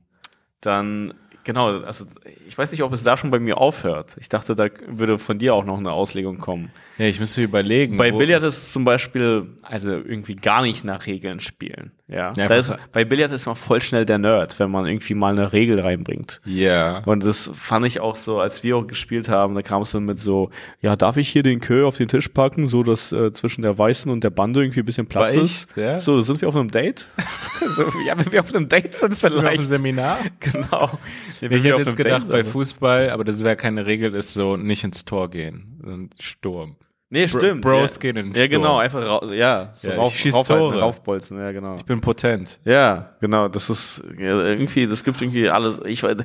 dann, 0.60 1.14
genau, 1.44 1.80
also 1.82 2.06
ich 2.46 2.56
weiß 2.56 2.70
nicht, 2.72 2.82
ob 2.82 2.92
es 2.92 3.02
da 3.02 3.16
schon 3.16 3.30
bei 3.30 3.38
mir 3.38 3.58
aufhört. 3.58 4.16
Ich 4.18 4.28
dachte, 4.28 4.54
da 4.54 4.68
würde 4.86 5.18
von 5.18 5.38
dir 5.38 5.54
auch 5.54 5.64
noch 5.64 5.78
eine 5.78 5.92
Auslegung 5.92 6.38
kommen. 6.38 6.70
Ja, 6.98 7.06
ich 7.06 7.20
müsste 7.20 7.42
überlegen. 7.42 7.96
Bei 7.96 8.10
Billard 8.10 8.42
ist 8.42 8.72
zum 8.72 8.84
Beispiel, 8.84 9.48
also 9.62 9.90
irgendwie 9.90 10.36
gar 10.36 10.62
nicht 10.62 10.84
nach 10.84 11.06
Regeln 11.06 11.40
spielen. 11.40 11.92
Ja. 12.08 12.32
Ja, 12.36 12.46
ist, 12.54 12.72
bei 12.92 13.04
Billard 13.04 13.32
ist 13.32 13.46
man 13.46 13.56
voll 13.56 13.80
schnell 13.82 14.06
der 14.06 14.18
Nerd, 14.18 14.58
wenn 14.60 14.70
man 14.70 14.86
irgendwie 14.86 15.14
mal 15.14 15.32
eine 15.32 15.52
Regel 15.52 15.80
reinbringt. 15.80 16.40
Ja. 16.44 16.98
Und 17.04 17.24
das 17.24 17.50
fand 17.54 17.84
ich 17.86 18.00
auch 18.00 18.14
so, 18.14 18.38
als 18.38 18.62
wir 18.62 18.76
auch 18.76 18.86
gespielt 18.86 19.28
haben, 19.28 19.54
da 19.56 19.62
kam 19.62 19.82
es 19.82 19.90
dann 19.90 20.04
mit 20.04 20.18
so, 20.18 20.50
ja, 20.80 20.94
darf 20.94 21.16
ich 21.16 21.28
hier 21.28 21.42
den 21.42 21.60
Kö 21.60 21.84
auf 21.84 21.96
den 21.96 22.06
Tisch 22.06 22.28
packen, 22.28 22.68
so 22.68 22.84
dass 22.84 23.10
äh, 23.12 23.32
zwischen 23.32 23.62
der 23.62 23.76
weißen 23.76 24.10
und 24.10 24.22
der 24.22 24.30
Bande 24.30 24.62
irgendwie 24.62 24.80
ein 24.80 24.86
bisschen 24.86 25.06
Platz 25.06 25.34
War 25.34 25.42
ist. 25.42 25.66
ich? 25.70 25.76
Ja? 25.82 25.98
So, 25.98 26.20
sind 26.20 26.40
wir 26.40 26.48
auf 26.48 26.56
einem 26.56 26.70
Date? 26.70 27.08
so, 27.70 27.82
ja, 28.06 28.16
wenn 28.16 28.30
wir 28.30 28.40
auf 28.40 28.54
einem 28.54 28.68
Date 28.68 28.94
sind, 28.94 29.18
Sind 29.18 29.22
wir 29.22 29.36
auf 29.36 29.40
vielleicht. 29.40 29.58
dem 29.58 29.64
Seminar? 29.64 30.18
genau. 30.40 30.98
Ja, 31.40 31.50
Ich 31.50 31.64
hätte 31.64 31.68
jetzt 31.68 31.86
einem 31.88 31.96
gedacht, 31.96 32.30
bei 32.38 32.42
sind. 32.44 32.52
Fußball, 32.52 33.10
aber 33.10 33.24
das 33.24 33.42
wäre 33.44 33.56
keine 33.56 33.86
Regel, 33.86 34.14
ist 34.14 34.32
so 34.34 34.54
nicht 34.56 34.84
ins 34.84 35.04
Tor 35.04 35.30
gehen. 35.30 35.80
Ein 35.84 36.10
Sturm. 36.20 36.76
Nee, 37.08 37.26
Bro- 37.26 37.38
stimmt. 37.38 37.60
Bros 37.62 37.94
ja. 37.94 38.00
gehen 38.00 38.16
in 38.16 38.26
den 38.32 38.34
Ja, 38.34 38.46
Sturm. 38.46 38.62
genau, 38.62 38.78
einfach, 38.78 39.22
ja, 39.30 39.70
so 39.74 39.88
Ja, 39.88 39.94
ich 39.94 39.98
rauf, 39.98 40.24
raufhalten, 40.34 40.44
Tore. 40.70 40.80
raufbolzen, 40.80 41.38
ja, 41.38 41.52
genau. 41.52 41.76
Ich 41.76 41.84
bin 41.84 42.00
potent. 42.00 42.58
Ja, 42.64 43.14
genau, 43.20 43.46
das 43.46 43.70
ist 43.70 44.02
ja, 44.18 44.42
irgendwie, 44.42 44.88
das 44.88 45.04
gibt 45.04 45.22
irgendwie 45.22 45.48
alles. 45.48 45.80
Ich 45.84 46.02
weiß, 46.02 46.16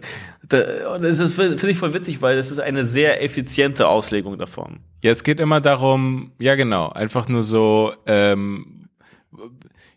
da, 0.50 0.58
das 0.98 1.20
ist 1.20 1.36
finde 1.36 1.70
ich 1.70 1.78
voll 1.78 1.94
witzig, 1.94 2.20
weil 2.24 2.36
das 2.36 2.50
ist 2.50 2.58
eine 2.60 2.84
sehr 2.86 3.22
effiziente 3.24 3.88
Auslegung 3.88 4.40
davon. 4.40 4.80
Ja, 5.04 5.12
es 5.12 5.24
geht 5.24 5.40
immer 5.40 5.62
darum, 5.62 6.32
ja 6.40 6.56
genau, 6.56 6.90
einfach 6.90 7.28
nur 7.28 7.44
so, 7.44 7.94
ähm, 8.08 8.88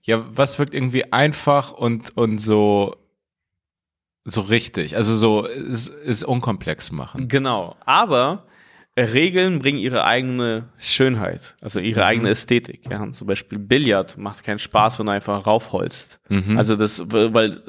ja, 0.03 0.23
was 0.35 0.59
wirkt 0.59 0.75
irgendwie 0.75 1.11
einfach 1.12 1.73
und, 1.73 2.15
und 2.15 2.39
so, 2.43 2.95
so 4.25 4.41
richtig. 4.43 4.97
Also 4.97 5.16
so, 5.16 5.45
ist, 5.47 5.89
ist 5.89 6.25
unkomplex 6.25 6.93
machen. 6.93 7.29
Genau, 7.29 7.77
aber 7.85 8.47
äh, 8.97 9.03
Regeln 9.03 9.59
bringen 9.59 9.79
ihre 9.79 10.05
eigene 10.05 10.68
Schönheit, 10.79 11.57
also 11.61 11.81
ihre 11.81 12.01
Mhm. 12.01 12.07
eigene 12.07 12.29
Ästhetik. 12.31 12.83
Ja, 12.89 13.11
zum 13.11 13.27
Beispiel 13.27 13.59
Billard 13.59 14.16
macht 14.16 14.45
keinen 14.45 14.61
Spaß, 14.61 14.99
wenn 15.01 15.07
du 15.07 15.12
einfach 15.12 15.47
raufholst. 15.47 16.20
Mhm. 16.29 16.57
Also 16.57 16.77
das, 16.77 17.03
weil 17.11 17.61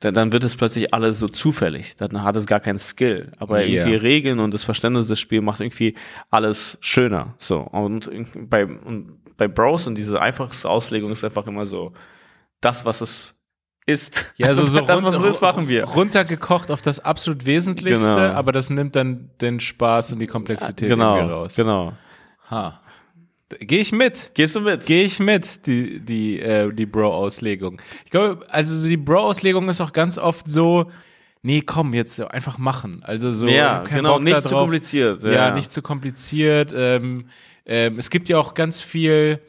dann, 0.00 0.32
wird 0.32 0.42
es 0.42 0.56
plötzlich 0.56 0.92
alles 0.92 1.20
so 1.20 1.28
zufällig. 1.28 1.94
Dann 1.96 2.20
hat 2.24 2.34
es 2.34 2.46
gar 2.46 2.58
keinen 2.60 2.78
Skill. 2.78 3.30
Aber 3.38 3.62
Ja. 3.62 3.86
irgendwie 3.86 3.94
Regeln 3.96 4.40
und 4.40 4.52
das 4.52 4.64
Verständnis 4.64 5.06
des 5.06 5.20
Spiels 5.20 5.44
macht 5.44 5.60
irgendwie 5.60 5.94
alles 6.30 6.78
schöner. 6.80 7.34
So 7.38 7.60
und 7.60 8.10
bei 8.50 8.66
und 8.66 9.20
bei 9.36 9.46
Bros 9.46 9.86
und 9.86 9.94
diese 9.96 10.20
einfachste 10.20 10.68
Auslegung 10.68 11.12
ist 11.12 11.22
einfach 11.22 11.46
immer 11.46 11.64
so 11.64 11.92
das, 12.60 12.84
was 12.84 13.02
es 13.02 13.35
ist. 13.86 14.32
Ja, 14.36 14.48
also 14.48 14.66
so 14.66 14.80
das, 14.80 15.02
was 15.02 15.14
es 15.14 15.22
ist, 15.24 15.40
machen 15.40 15.68
wir. 15.68 15.84
runtergekocht 15.84 16.70
auf 16.70 16.82
das 16.82 16.98
absolut 17.00 17.46
Wesentlichste, 17.46 18.06
Genau. 18.14 18.34
aber 18.34 18.52
das 18.52 18.68
nimmt 18.70 18.96
dann 18.96 19.30
den 19.40 19.60
Spaß 19.60 20.12
und 20.12 20.18
die 20.18 20.26
Komplexität 20.26 20.90
irgendwie 20.90 21.20
Genau, 21.20 21.40
raus. 21.42 21.54
genau. 21.56 21.92
Ha. 22.50 22.80
Gehe 23.60 23.78
ich 23.80 23.92
mit. 23.92 24.32
Gehst 24.34 24.56
du 24.56 24.60
mit? 24.60 24.84
Gehe 24.86 25.04
ich 25.04 25.20
mit, 25.20 25.66
die, 25.66 26.00
die, 26.00 26.40
äh, 26.40 26.72
die 26.72 26.84
Bro-Auslegung. 26.86 27.80
Ich 28.04 28.10
glaube, 28.10 28.44
also 28.50 28.74
so 28.74 28.88
die 28.88 28.96
Bro-Auslegung 28.96 29.68
ist 29.68 29.80
auch 29.80 29.92
ganz 29.92 30.18
oft 30.18 30.50
so, 30.50 30.90
nee, 31.42 31.60
komm, 31.60 31.94
jetzt 31.94 32.20
einfach 32.20 32.58
machen. 32.58 33.02
Also 33.04 33.30
so, 33.30 33.46
ja, 33.46 33.84
genau, 33.84 34.14
Bock 34.14 34.22
nicht 34.24 34.42
zu 34.42 34.56
kompliziert. 34.56 35.22
Ja, 35.22 35.52
nicht 35.52 35.70
zu 35.70 35.80
kompliziert. 35.80 36.74
Ähm, 36.76 37.26
ähm, 37.66 37.98
es 37.98 38.10
gibt 38.10 38.28
ja 38.28 38.36
auch 38.38 38.54
ganz 38.54 38.80
viel, 38.80 39.40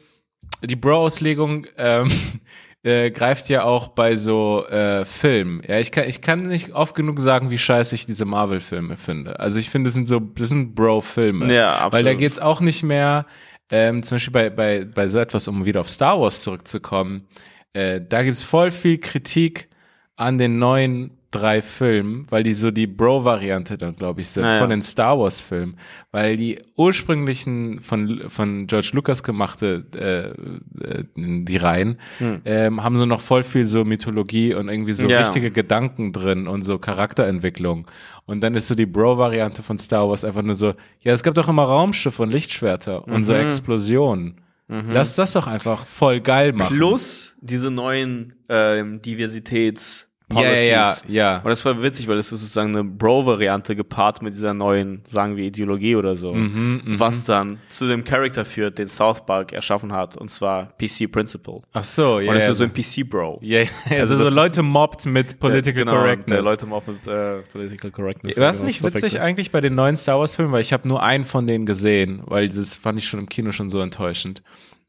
die 0.62 0.76
Bro-Auslegung 0.76 1.66
ähm, 1.76 2.06
äh, 2.82 3.10
greift 3.10 3.48
ja 3.48 3.64
auch 3.64 3.88
bei 3.88 4.16
so 4.16 4.66
äh, 4.66 5.04
Filmen. 5.04 5.62
Ja, 5.66 5.78
ich 5.78 5.90
kann, 5.90 6.08
ich 6.08 6.20
kann 6.20 6.46
nicht 6.46 6.72
oft 6.72 6.94
genug 6.94 7.20
sagen, 7.20 7.50
wie 7.50 7.58
scheiße 7.58 7.94
ich 7.94 8.06
diese 8.06 8.24
Marvel-Filme 8.24 8.96
finde. 8.96 9.40
Also 9.40 9.58
ich 9.58 9.70
finde, 9.70 9.88
das 9.88 9.94
sind 9.94 10.06
so, 10.06 10.20
das 10.20 10.50
sind 10.50 10.74
Bro-Filme. 10.74 11.52
Ja, 11.52 11.74
absolut. 11.74 11.92
Weil 11.92 12.04
da 12.04 12.14
geht's 12.14 12.38
auch 12.38 12.60
nicht 12.60 12.82
mehr, 12.82 13.26
ähm, 13.70 14.02
zum 14.02 14.16
Beispiel 14.16 14.32
bei, 14.32 14.50
bei, 14.50 14.84
bei 14.84 15.08
so 15.08 15.18
etwas, 15.18 15.48
um 15.48 15.64
wieder 15.64 15.80
auf 15.80 15.88
Star 15.88 16.20
Wars 16.20 16.42
zurückzukommen, 16.42 17.26
äh, 17.72 18.00
da 18.00 18.22
gibt's 18.22 18.42
voll 18.42 18.70
viel 18.70 18.98
Kritik 18.98 19.68
an 20.16 20.38
den 20.38 20.58
neuen 20.58 21.17
drei 21.30 21.60
Filmen, 21.60 22.26
weil 22.30 22.42
die 22.42 22.54
so 22.54 22.70
die 22.70 22.86
Bro-Variante 22.86 23.76
dann, 23.76 23.94
glaube 23.96 24.22
ich, 24.22 24.28
sind 24.28 24.44
Naja. 24.44 24.60
von 24.60 24.70
den 24.70 24.80
Star 24.82 25.18
Wars-Filmen. 25.18 25.76
Weil 26.10 26.36
die 26.38 26.58
ursprünglichen 26.76 27.80
von, 27.80 28.22
von 28.28 28.66
George 28.66 28.90
Lucas 28.94 29.22
gemachte, 29.22 29.84
äh, 29.94 30.88
äh, 31.00 31.04
die 31.16 31.56
Reihen, 31.56 31.98
ähm, 32.44 32.82
haben 32.82 32.96
so 32.96 33.04
noch 33.06 33.20
voll 33.20 33.42
viel 33.44 33.64
so 33.64 33.84
Mythologie 33.84 34.54
und 34.54 34.68
irgendwie 34.68 34.92
so 34.94 35.06
Ja. 35.06 35.20
richtige 35.20 35.50
Gedanken 35.50 36.12
drin 36.12 36.48
und 36.48 36.62
so 36.62 36.78
Charakterentwicklung. 36.78 37.86
Und 38.26 38.40
dann 38.40 38.54
ist 38.54 38.66
so 38.68 38.74
die 38.74 38.86
Bro-Variante 38.86 39.62
von 39.62 39.78
Star 39.78 40.08
Wars 40.08 40.24
einfach 40.24 40.42
nur 40.42 40.54
so, 40.54 40.72
ja, 41.00 41.12
es 41.12 41.22
gab 41.22 41.34
doch 41.34 41.48
immer 41.48 41.64
Raumschiffe 41.64 42.22
und 42.22 42.32
Lichtschwerter 42.32 43.06
und 43.06 43.24
so 43.24 43.32
Explosionen. 43.34 44.40
Lass 44.70 45.16
das 45.16 45.32
doch 45.32 45.46
einfach 45.46 45.86
voll 45.86 46.20
geil 46.20 46.52
machen. 46.52 46.76
Plus 46.76 47.36
diese 47.40 47.70
neuen 47.70 48.34
ähm, 48.50 49.00
Diversitäts 49.00 50.07
ja, 50.32 50.42
ja, 50.42 50.60
ja, 50.60 50.84
Policies. 50.84 51.04
ja. 51.14 51.36
Und 51.38 51.48
das 51.48 51.64
war 51.64 51.82
witzig, 51.82 52.06
weil 52.08 52.16
das 52.16 52.30
ist 52.32 52.40
sozusagen 52.40 52.74
eine 52.74 52.84
Bro-Variante 52.84 53.74
gepaart 53.74 54.20
mit 54.20 54.34
dieser 54.34 54.52
neuen, 54.52 55.02
sagen 55.06 55.36
wir, 55.36 55.44
Ideologie 55.44 55.96
oder 55.96 56.16
so. 56.16 56.34
Mhm, 56.34 56.82
was 56.98 57.24
dann 57.24 57.58
zu 57.70 57.86
dem 57.88 58.04
Charakter 58.04 58.44
führt, 58.44 58.78
den 58.78 58.88
South 58.88 59.24
Park 59.24 59.52
erschaffen 59.52 59.92
hat, 59.92 60.16
und 60.16 60.30
zwar 60.30 60.66
PC 60.78 61.10
Principle. 61.10 61.62
Ach 61.72 61.84
so, 61.84 62.20
ja. 62.20 62.28
Und 62.30 62.36
das 62.36 62.44
ja. 62.44 62.50
ist 62.52 62.58
so 62.58 62.64
ein 62.64 62.72
PC-Bro. 62.72 63.38
ja, 63.42 63.60
ja, 63.60 63.68
also, 64.00 64.18
das 64.18 64.28
so 64.28 64.34
Leute 64.34 64.62
mobbt 64.62 65.06
mit 65.06 65.40
Political 65.40 65.84
genau, 65.84 65.92
Correctness. 65.92 66.44
Leute 66.44 66.66
auch 66.70 66.86
mit 66.86 67.06
äh, 67.06 67.38
Political 67.52 67.90
Correctness. 67.90 68.36
War 68.36 68.50
es 68.50 68.58
Genau, 68.58 68.66
nicht 68.66 68.82
witzig 68.82 69.00
Perfekte. 69.00 69.22
eigentlich 69.22 69.50
bei 69.50 69.60
den 69.60 69.74
neuen 69.74 69.96
Star 69.96 70.18
Wars 70.18 70.34
Filmen, 70.34 70.52
weil 70.52 70.60
ich 70.60 70.72
habe 70.72 70.86
nur 70.86 71.02
einen 71.02 71.24
von 71.24 71.46
denen 71.46 71.64
gesehen, 71.66 72.20
weil 72.26 72.48
das 72.48 72.74
fand 72.74 72.98
ich 72.98 73.08
schon 73.08 73.20
im 73.20 73.28
Kino 73.28 73.52
schon 73.52 73.70
so 73.70 73.80
enttäuschend. 73.80 74.42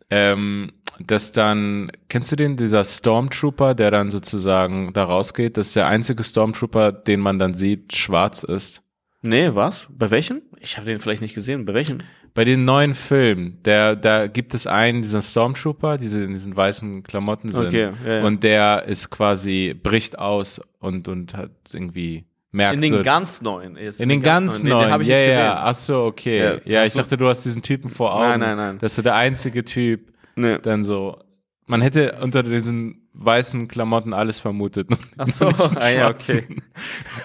Ähm, 0.10 0.72
dass 1.00 1.32
dann, 1.32 1.92
kennst 2.10 2.32
du 2.32 2.36
den, 2.36 2.58
dieser 2.58 2.84
Stormtrooper, 2.84 3.74
der 3.74 3.92
dann 3.92 4.12
sozusagen 4.12 4.92
da 4.94 5.06
rausgeht, 5.06 5.58
dass 5.58 5.74
der 5.74 5.88
einzige 5.88 6.24
Stormtrooper, 6.24 6.92
den 6.92 7.20
man 7.20 7.40
dann 7.40 7.54
sieht, 7.54 7.96
schwarz 7.96 8.44
ist? 8.44 8.84
Nee, 9.22 9.54
was? 9.54 9.88
Bei 9.90 10.12
welchem? 10.12 10.42
Ich 10.60 10.78
habe 10.78 10.88
den 10.88 11.00
vielleicht 11.00 11.22
nicht 11.22 11.36
gesehen. 11.36 11.66
Bei 11.66 11.74
welchem? 11.74 12.00
Bei 12.34 12.46
den 12.46 12.64
neuen 12.64 12.94
Filmen, 12.94 13.62
der, 13.64 13.96
da 13.96 14.28
gibt 14.28 14.54
es 14.54 14.68
einen, 14.68 15.02
diesen 15.02 15.22
Stormtrooper, 15.22 15.98
diese 15.98 16.24
in 16.24 16.32
diesen 16.32 16.56
weißen 16.56 17.04
Klamotten 17.04 17.52
sind. 17.52 17.68
Okay, 17.68 17.92
ja, 18.06 18.14
ja. 18.20 18.24
Und 18.24 18.44
der 18.44 18.86
ist 18.86 19.10
quasi, 19.10 19.74
bricht 19.74 20.20
aus 20.20 20.62
und, 20.80 21.08
und 21.08 21.34
hat 21.36 21.52
irgendwie 21.74 22.26
merkt 22.52 22.76
In 22.76 22.82
den 22.82 22.94
so, 22.94 23.02
ganz 23.04 23.42
neuen. 23.42 23.78
Jetzt 23.78 24.02
In 24.02 24.10
den 24.10 24.22
ganz 24.22 24.64
Nee, 24.64 24.70
neuen, 24.70 24.86
den 24.86 24.92
habe 24.92 25.04
ich 25.04 25.10
ja, 25.10 25.18
ja, 25.18 25.64
ach 25.64 25.74
so, 25.74 26.04
okay. 26.06 26.40
Ja, 26.44 26.58
Ja, 26.66 26.86
ich 26.86 26.94
dachte, 26.94 27.18
du 27.18 27.28
hast 27.28 27.44
diesen 27.46 27.62
Typen 27.62 27.90
vor 27.90 28.14
Augen. 28.16 28.26
Nein, 28.28 28.40
nein, 28.40 28.58
nein. 28.58 28.78
Dass 28.80 28.96
du 28.96 29.02
der 29.02 29.16
einzige 29.16 29.64
Typ 29.64 30.12
Nee. 30.36 30.58
dann 30.60 30.84
so, 30.84 31.18
man 31.66 31.82
hätte 31.82 32.18
unter 32.22 32.44
diesen 32.44 32.99
weißen 33.14 33.68
Klamotten 33.68 34.14
alles 34.14 34.40
vermutet. 34.40 34.88
Ach 35.18 35.28
so, 35.28 35.48
ah, 35.76 35.90
ja, 35.90 36.10
okay. 36.10 36.46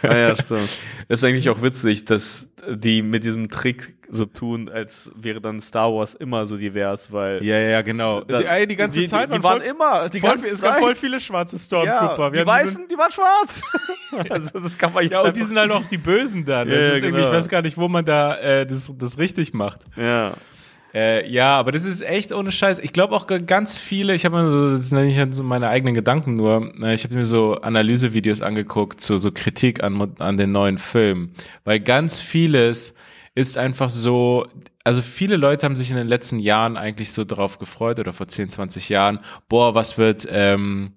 Ah, 0.03 0.17
ja, 0.17 0.35
stimmt. 0.37 0.69
Das 1.09 1.21
ist 1.21 1.25
eigentlich 1.25 1.49
auch 1.51 1.63
witzig, 1.63 2.05
dass 2.05 2.51
die 2.69 3.03
mit 3.03 3.25
diesem 3.25 3.49
Trick 3.51 3.97
so 4.09 4.25
tun, 4.27 4.69
als 4.69 5.13
wäre 5.15 5.41
dann 5.41 5.61
Star 5.61 5.93
Wars 5.93 6.15
immer 6.15 6.47
so 6.47 6.57
divers, 6.57 7.13
weil 7.13 7.43
Ja, 7.43 7.59
ja, 7.59 7.83
genau. 7.83 8.21
Da- 8.23 8.39
die, 8.39 8.45
ey, 8.45 8.67
die 8.67 8.77
ganze 8.77 9.01
die, 9.01 9.07
Zeit 9.07 9.31
die, 9.33 9.37
die 9.37 9.43
waren 9.43 9.61
voll, 9.61 9.71
immer, 9.71 10.09
die 10.09 10.21
voll, 10.21 10.31
ganze 10.31 10.49
es 10.49 10.63
gab 10.63 10.79
voll 10.79 10.95
viele 10.95 11.21
schwarze 11.21 11.57
ja, 11.57 11.63
Stormtrooper. 11.63 12.31
die 12.31 12.41
haben 12.41 12.47
Weißen, 12.47 12.89
die 12.89 12.97
waren 12.97 13.11
schwarz. 13.13 13.63
also 14.31 14.61
das 14.61 14.79
kann 14.79 14.93
man 14.93 15.09
Ja, 15.09 15.21
und 15.23 15.37
die 15.37 15.43
sind 15.43 15.59
halt 15.59 15.71
auch 15.71 15.85
die 15.87 15.99
Bösen 15.99 16.45
dann. 16.45 16.69
Ja, 16.69 16.75
das 16.75 16.83
ja, 16.83 16.95
irgendwie, 16.95 17.21
ich 17.21 17.27
genau. 17.27 17.33
weiß 17.37 17.49
gar 17.49 17.63
nicht, 17.63 17.77
wo 17.77 17.89
man 17.89 18.05
da 18.05 18.37
äh, 18.39 18.67
das, 18.67 18.93
das 18.97 19.19
richtig 19.19 19.53
macht. 19.55 19.81
ja. 19.97 20.35
Äh, 20.95 21.29
ja, 21.29 21.59
aber 21.59 21.73
das 21.73 21.85
ist 21.85 22.03
echt 22.03 22.33
ohne 22.33 22.53
Scheiß. 22.53 22.79
Ich 22.79 22.93
glaube 22.93 23.17
auch 23.17 23.27
ganz 23.27 23.79
viele, 23.79 24.15
ich 24.15 24.25
habe 24.25 24.43
mir 24.43 24.51
so, 24.51 24.71
das 24.71 24.91
sind 24.91 25.05
nicht 25.05 25.35
so 25.35 25.43
meine 25.43 25.69
eigenen 25.69 25.95
Gedanken 25.95 26.37
nur, 26.37 26.73
äh, 26.81 26.95
ich 26.95 27.03
habe 27.03 27.15
mir 27.15 27.25
so 27.25 27.57
Analysevideos 27.57 28.43
angeguckt, 28.43 29.01
so, 29.01 29.19
so 29.19 29.33
Kritik 29.33 29.83
an, 29.83 30.15
an 30.21 30.37
den 30.37 30.53
neuen 30.53 30.79
Filmen. 30.79 31.35
Weil 31.65 31.81
ganz 31.81 32.21
vieles 32.21 32.95
ist 33.35 33.59
einfach 33.59 33.91
so, 33.91 34.47
also 34.85 35.03
viele 35.03 35.37
Leute 35.37 35.67
haben 35.67 35.75
sich 35.75 35.91
in 35.91 35.97
den 35.97 36.07
letzten 36.07 36.39
Jahren 36.39 36.77
eigentlich 36.77 37.13
so 37.13 37.25
drauf 37.25 37.59
gefreut 37.59 37.99
oder 37.99 38.13
vor 38.13 38.29
10, 38.29 38.51
20 38.51 38.89
Jahren, 38.89 39.19
boah, 39.49 39.75
was 39.75 39.99
wird, 39.99 40.29
ähm, 40.31 40.93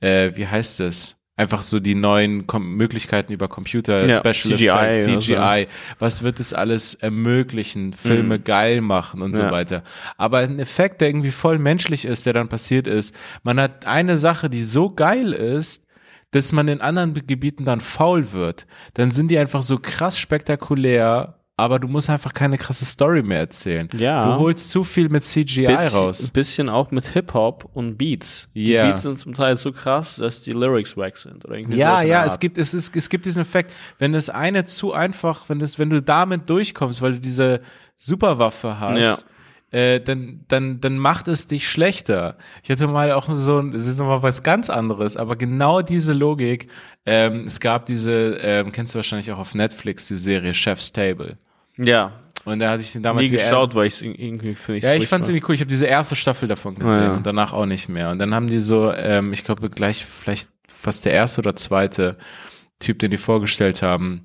äh, 0.00 0.32
wie 0.34 0.48
heißt 0.48 0.80
es? 0.80 1.17
Einfach 1.38 1.62
so 1.62 1.78
die 1.80 1.94
neuen 1.94 2.46
Kom 2.46 2.74
Möglichkeiten 2.74 3.32
über 3.32 3.46
Computer, 3.48 4.06
Ja, 4.06 4.16
Special 4.16 4.56
CGI 4.58 4.66
Effects, 4.68 5.04
oder 5.04 5.12
so. 5.14 5.20
CGI. 5.20 5.66
Was 6.00 6.22
wird 6.22 6.40
es 6.40 6.52
alles 6.52 6.94
ermöglichen, 6.94 7.92
Filme 7.94 8.38
geil 8.40 8.80
machen 8.80 9.22
und 9.22 9.34
so 9.34 9.42
Mhm. 9.42 9.48
Ja. 9.48 9.52
weiter. 9.52 9.82
Aber 10.16 10.38
ein 10.38 10.58
Effekt, 10.58 11.00
der 11.00 11.08
irgendwie 11.08 11.30
voll 11.30 11.58
menschlich 11.58 12.04
ist, 12.04 12.26
der 12.26 12.32
dann 12.32 12.48
passiert 12.48 12.86
ist, 12.86 13.14
man 13.44 13.60
hat 13.60 13.86
eine 13.86 14.18
Sache, 14.18 14.50
die 14.50 14.62
so 14.62 14.90
geil 14.90 15.32
ist, 15.32 15.86
dass 16.32 16.52
man 16.52 16.68
in 16.68 16.80
anderen 16.82 17.14
Gebieten 17.14 17.64
dann 17.64 17.80
faul 17.80 18.32
wird. 18.32 18.66
Dann 18.94 19.10
sind 19.12 19.28
die 19.30 19.38
einfach 19.38 19.62
so 19.62 19.78
krass 19.78 20.18
spektakulär, 20.18 21.37
aber 21.58 21.78
du 21.78 21.88
musst 21.88 22.08
einfach 22.08 22.32
keine 22.32 22.56
krasse 22.56 22.84
Story 22.84 23.22
mehr 23.22 23.40
erzählen. 23.40 23.88
Ja. 23.98 24.22
Du 24.24 24.38
holst 24.38 24.70
zu 24.70 24.84
viel 24.84 25.08
mit 25.08 25.24
CGI 25.24 25.66
Bisschen, 25.66 25.98
raus. 25.98 26.30
bisschen 26.30 26.68
auch 26.68 26.90
mit 26.92 27.04
Hip-Hop 27.08 27.68
und 27.74 27.98
Beats. 27.98 28.48
Die 28.54 28.68
Ja. 28.72 28.86
Beats 28.86 29.02
sind 29.02 29.18
zum 29.18 29.34
Teil 29.34 29.56
so 29.56 29.72
krass, 29.72 30.16
dass 30.16 30.42
die 30.42 30.52
Lyrics 30.52 30.96
wack 30.96 31.16
sind. 31.16 31.44
Oder 31.44 31.56
irgendwie 31.56 31.78
Ja, 31.78 32.00
ja, 32.02 32.24
es 32.24 32.38
gibt, 32.38 32.58
es, 32.58 32.72
ist, 32.74 32.94
es 32.96 33.08
gibt 33.08 33.26
diesen 33.26 33.42
Effekt, 33.42 33.72
wenn 33.98 34.12
das 34.12 34.30
eine 34.30 34.64
zu 34.64 34.92
einfach, 34.92 35.48
wenn 35.48 35.58
das, 35.58 35.78
wenn 35.80 35.90
du 35.90 36.00
damit 36.00 36.48
durchkommst, 36.48 37.02
weil 37.02 37.12
du 37.14 37.20
diese 37.20 37.60
Superwaffe 37.96 38.78
hast, 38.78 39.24
Ja. 39.72 39.78
äh, 39.78 40.00
dann, 40.00 40.44
dann, 40.46 40.80
dann 40.80 40.96
macht 40.96 41.26
es 41.26 41.48
dich 41.48 41.68
schlechter. 41.68 42.36
Ich 42.62 42.70
hatte 42.70 42.86
mal 42.86 43.10
auch 43.12 43.28
so, 43.34 43.60
das 43.62 43.86
ist 43.86 43.98
nochmal 43.98 44.22
was 44.22 44.44
ganz 44.44 44.70
anderes, 44.70 45.16
aber 45.16 45.34
genau 45.34 45.82
diese 45.82 46.12
Logik, 46.12 46.68
ähm, 47.04 47.44
es 47.46 47.58
gab 47.58 47.86
diese, 47.86 48.38
ähm, 48.42 48.70
kennst 48.70 48.94
du 48.94 48.98
wahrscheinlich 48.98 49.32
auch 49.32 49.38
auf 49.38 49.54
Netflix, 49.56 50.06
die 50.06 50.16
Serie 50.16 50.54
Chef's 50.54 50.92
Table. 50.92 51.36
Ja. 51.78 52.12
Und 52.44 52.60
da 52.60 52.70
hatte 52.70 52.82
ich 52.82 52.92
den 52.92 53.02
damals 53.02 53.30
Nie 53.30 53.36
geschaut, 53.36 53.74
weil 53.74 53.86
ich 53.86 54.02
irgendwie 54.02 54.54
finde 54.54 54.78
ich 54.78 54.84
ja, 54.84 54.94
ich 54.94 55.06
fand's 55.06 55.28
irgendwie 55.28 55.44
cool. 55.48 55.54
Ich 55.54 55.60
habe 55.60 55.70
diese 55.70 55.86
erste 55.86 56.16
Staffel 56.16 56.48
davon 56.48 56.76
gesehen 56.76 57.02
ja. 57.02 57.14
und 57.14 57.26
danach 57.26 57.52
auch 57.52 57.66
nicht 57.66 57.88
mehr. 57.88 58.10
Und 58.10 58.18
dann 58.18 58.34
haben 58.34 58.46
die 58.46 58.60
so, 58.60 58.92
ähm, 58.92 59.32
ich 59.32 59.44
glaube 59.44 59.68
gleich 59.70 60.04
vielleicht 60.04 60.48
fast 60.66 61.04
der 61.04 61.12
erste 61.12 61.40
oder 61.40 61.56
zweite 61.56 62.16
Typ, 62.78 62.98
den 63.00 63.10
die 63.10 63.18
vorgestellt 63.18 63.82
haben. 63.82 64.24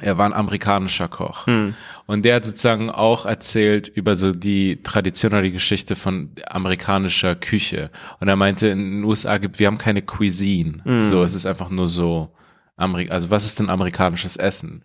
Er 0.00 0.16
war 0.16 0.26
ein 0.26 0.32
amerikanischer 0.32 1.08
Koch. 1.08 1.46
Hm. 1.46 1.74
Und 2.06 2.24
der 2.24 2.36
hat 2.36 2.44
sozusagen 2.44 2.88
auch 2.90 3.26
erzählt 3.26 3.88
über 3.88 4.14
so 4.14 4.32
die 4.32 4.82
Tradition 4.82 5.32
oder 5.32 5.42
die 5.42 5.52
Geschichte 5.52 5.96
von 5.96 6.30
amerikanischer 6.48 7.34
Küche. 7.34 7.90
Und 8.18 8.28
er 8.28 8.36
meinte, 8.36 8.68
in 8.68 8.78
den 8.78 9.04
USA 9.04 9.38
gibt, 9.38 9.58
wir 9.58 9.66
haben 9.66 9.78
keine 9.78 10.02
Cuisine. 10.02 10.82
Hm. 10.84 11.02
So, 11.02 11.22
es 11.22 11.34
ist 11.34 11.46
einfach 11.46 11.68
nur 11.68 11.88
so, 11.88 12.34
Ameri 12.76 13.10
also 13.10 13.30
was 13.30 13.44
ist 13.44 13.58
denn 13.58 13.68
amerikanisches 13.68 14.36
Essen? 14.36 14.84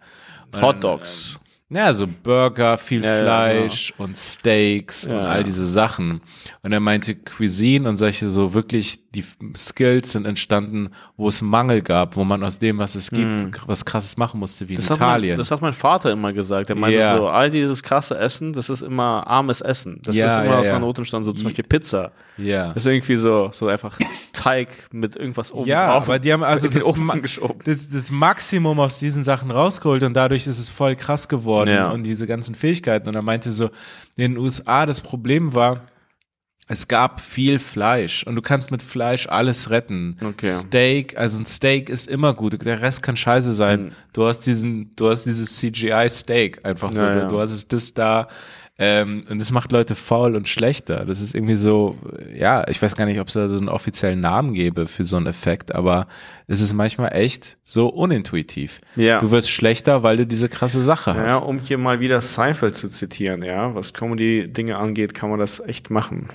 Hot 0.60 0.84
Dogs. 0.84 1.40
Ja, 1.70 1.94
so 1.94 2.06
Burger, 2.24 2.78
viel 2.78 3.04
Ja, 3.04 3.16
ja, 3.16 3.22
Fleisch 3.24 3.94
und 3.98 4.16
Steaks 4.18 5.06
und 5.06 5.14
Ja, 5.14 5.26
all 5.26 5.38
ja. 5.40 5.44
diese 5.44 5.66
Sachen. 5.66 6.22
Und 6.62 6.72
er 6.72 6.80
meinte, 6.80 7.16
Cuisine 7.16 7.90
und 7.90 7.98
solche 7.98 8.30
so 8.30 8.54
wirklich, 8.54 9.00
die 9.12 9.24
Skills 9.56 10.12
sind 10.12 10.26
entstanden, 10.26 10.90
wo 11.18 11.28
es 11.28 11.42
Mangel 11.42 11.82
gab, 11.82 12.16
wo 12.18 12.24
man 12.24 12.44
aus 12.44 12.60
dem, 12.60 12.78
was 12.78 12.94
es 12.96 13.10
gibt, 13.10 13.68
was 13.68 13.84
krasses 13.84 14.16
machen 14.18 14.40
musste, 14.40 14.70
wie 14.70 14.74
Mhm. 14.74 14.78
Das 14.78 14.86
in 14.88 14.94
hat, 14.94 15.00
mein, 15.00 15.10
Italien. 15.10 15.38
das 15.40 15.52
hat 15.52 15.62
mein 15.62 15.74
Vater 15.74 16.12
immer 16.12 16.34
gesagt. 16.34 16.70
Er 16.70 16.76
meinte 16.76 17.00
so, 17.18 17.28
all 17.28 17.50
dieses 17.50 17.82
krasse 17.82 18.18
Essen, 18.18 18.54
das 18.54 18.70
ist 18.70 18.82
immer 18.84 19.26
armes 19.26 19.62
Essen. 19.62 20.00
Das 20.04 20.16
ist 20.16 20.22
immer 20.22 20.58
aus 20.58 20.68
einer 20.68 20.80
Not 20.80 21.00
entstanden, 21.00 21.26
so 21.26 21.34
zum 21.34 21.46
Beispiel 21.46 21.64
Pizza. 21.66 22.12
ja. 22.38 22.68
Das 22.74 22.78
ist 22.78 22.88
irgendwie 22.88 23.16
so, 23.16 23.50
so 23.52 23.68
einfach 23.68 23.98
Teig 24.34 24.70
mit 24.92 25.16
irgendwas 25.16 25.52
oben 25.52 25.68
Ja, 25.68 25.94
drauf. 25.94 26.04
aber 26.04 26.20
die 26.20 26.32
haben 26.32 26.44
also 26.44 26.68
das, 26.68 26.84
das, 27.64 27.90
das 27.90 28.12
Maximum 28.12 28.80
aus 28.80 29.00
diesen 29.00 29.24
Sachen 29.24 29.50
rausgeholt 29.50 30.04
und 30.04 30.14
dadurch 30.14 30.46
ist 30.46 30.60
es 30.60 30.70
voll 30.70 30.96
krass 30.96 31.28
geworden 31.28 31.55
Ja. 31.64 31.90
und 31.92 32.04
diese 32.04 32.28
ganzen 32.28 32.56
Fähigkeiten. 32.56 33.08
Und 33.08 33.16
er 33.16 33.22
meinte 33.22 33.52
so, 33.52 33.66
in 34.16 34.34
den 34.34 34.38
USA 34.38 34.86
das 34.86 35.02
Problem 35.02 35.54
war, 35.56 35.82
es 36.68 36.88
gab 36.88 37.22
viel 37.22 37.60
Fleisch 37.60 38.24
und 38.26 38.36
du 38.36 38.42
kannst 38.42 38.72
mit 38.72 38.82
Fleisch 38.82 39.28
alles 39.28 39.70
retten. 39.70 40.18
Okay. 40.24 40.48
Steak, 40.48 41.16
also 41.16 41.40
ein 41.40 41.46
Steak 41.46 41.90
ist 41.90 42.08
immer 42.08 42.34
gut, 42.34 42.60
der 42.66 42.82
Rest 42.82 43.04
kann 43.04 43.16
scheiße 43.16 43.54
sein. 43.54 43.84
Mhm. 43.84 43.92
Du 44.14 44.26
hast 44.26 44.42
diesen, 44.48 44.96
du 44.96 45.10
hast 45.10 45.26
dieses 45.26 45.58
CGI 45.58 46.08
Steak 46.10 46.66
einfach 46.66 46.92
so, 46.92 47.04
Ja, 47.04 47.14
du, 47.14 47.20
ja. 47.20 47.28
du 47.28 47.40
hast 47.40 47.52
es 47.52 47.68
das 47.68 47.94
da. 47.94 48.28
Ähm, 48.78 49.24
und 49.30 49.40
das 49.40 49.52
macht 49.54 49.72
Leute 49.72 49.96
faul 49.96 50.36
und 50.36 50.50
schlechter. 50.50 51.06
Das 51.06 51.22
ist 51.22 51.34
irgendwie 51.34 51.56
so, 51.56 51.96
ja, 52.36 52.68
ich 52.68 52.82
weiß 52.82 52.98
gar 52.98 53.06
nicht, 53.06 53.22
ob 53.22 53.30
es 53.30 53.34
da 53.36 53.48
so 53.48 53.58
einen 53.58 53.70
offiziellen 53.70 54.20
Namen 54.20 54.54
gäbe 54.54 54.88
für 54.88 55.06
so 55.06 55.16
einen 55.16 55.28
Effekt, 55.28 55.74
aber 55.74 56.08
es 56.48 56.60
ist 56.60 56.74
manchmal 56.74 57.14
echt 57.16 57.58
so 57.64 57.88
unintuitiv. 57.88 58.82
Ja. 58.98 59.20
Du 59.20 59.32
wirst 59.32 59.50
schlechter, 59.50 60.04
weil 60.04 60.18
du 60.18 60.28
diese 60.28 60.50
krasse 60.50 60.82
Sache 60.84 61.12
Ja, 61.12 61.24
hast. 61.24 61.44
um 61.44 61.60
hier 61.60 61.78
mal 61.78 62.02
wieder 62.02 62.20
Seinfeld 62.20 62.76
zu 62.76 62.90
zitieren, 62.90 63.44
ja, 63.44 63.74
was 63.74 63.94
Comedy-Dinge 63.94 64.78
angeht, 64.78 65.14
kann 65.14 65.30
man 65.30 65.40
das 65.40 65.62
echt 65.62 65.90
machen. 65.90 66.28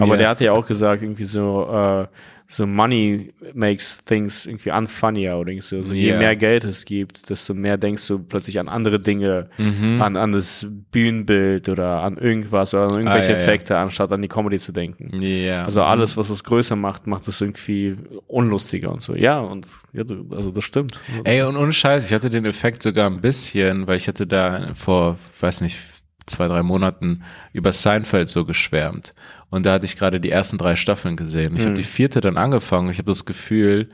Aber 0.00 0.12
Ja. 0.14 0.16
der 0.16 0.28
hatte 0.30 0.44
ja 0.44 0.52
auch 0.52 0.66
gesagt, 0.66 1.02
irgendwie 1.02 1.26
so, 1.26 1.68
äh, 1.70 2.06
so 2.54 2.66
Money 2.66 3.32
makes 3.54 4.04
things 4.04 4.44
irgendwie 4.44 4.70
unfunnier 4.72 5.36
oder 5.36 5.52
so. 5.60 5.82
so 5.82 5.94
je 5.94 6.10
Ja. 6.10 6.18
mehr 6.18 6.36
Geld 6.36 6.64
es 6.64 6.84
gibt, 6.84 7.30
desto 7.30 7.54
mehr 7.54 7.78
denkst 7.78 8.06
du 8.08 8.18
plötzlich 8.18 8.58
an 8.60 8.68
andere 8.68 9.00
Dinge, 9.00 9.48
Mhm. 9.56 10.02
an, 10.02 10.16
an 10.16 10.32
das 10.32 10.66
Bühnenbild 10.90 11.68
oder 11.70 12.02
an 12.02 12.18
irgendwas 12.18 12.74
oder 12.74 12.84
an 12.84 12.94
irgendwelche 12.98 13.28
Ah, 13.28 13.32
ja, 13.32 13.36
ja. 13.36 13.42
Effekte, 13.42 13.78
anstatt 13.78 14.12
an 14.12 14.20
die 14.20 14.28
Comedy 14.28 14.58
zu 14.58 14.72
denken. 14.72 15.22
Ja. 15.22 15.64
Also 15.64 15.82
alles, 15.82 16.16
was 16.18 16.28
es 16.30 16.44
größer 16.44 16.76
macht, 16.76 17.06
macht 17.06 17.26
es 17.26 17.40
irgendwie 17.40 17.96
unlustiger 18.26 18.92
und 18.92 19.00
so. 19.00 19.14
Ja, 19.14 19.40
und 19.40 19.66
ja, 19.94 20.02
also 20.32 20.50
das 20.50 20.64
stimmt. 20.64 21.00
Ey, 21.24 21.42
und 21.42 21.56
ohne 21.56 21.72
Scheiß, 21.72 22.04
ich 22.06 22.12
hatte 22.12 22.28
den 22.30 22.44
Effekt 22.44 22.82
sogar 22.82 23.08
ein 23.08 23.20
bisschen, 23.22 23.86
weil 23.86 23.96
ich 23.96 24.08
hatte 24.08 24.26
da 24.26 24.66
vor, 24.74 25.16
weiß 25.40 25.62
nicht, 25.62 25.78
zwei, 26.26 26.48
drei 26.48 26.62
Monaten 26.62 27.22
über 27.52 27.72
Seinfeld 27.72 28.28
so 28.28 28.44
geschwärmt. 28.44 29.14
Und 29.52 29.66
da 29.66 29.74
hatte 29.74 29.84
ich 29.84 29.96
gerade 29.96 30.18
die 30.18 30.30
ersten 30.30 30.56
drei 30.56 30.76
Staffeln 30.76 31.14
gesehen. 31.14 31.54
Ich 31.56 31.64
habe 31.66 31.74
die 31.74 31.82
vierte 31.82 32.22
dann 32.22 32.38
angefangen. 32.38 32.90
Ich 32.90 32.96
habe 32.98 33.10
das 33.10 33.26
Gefühl, 33.26 33.90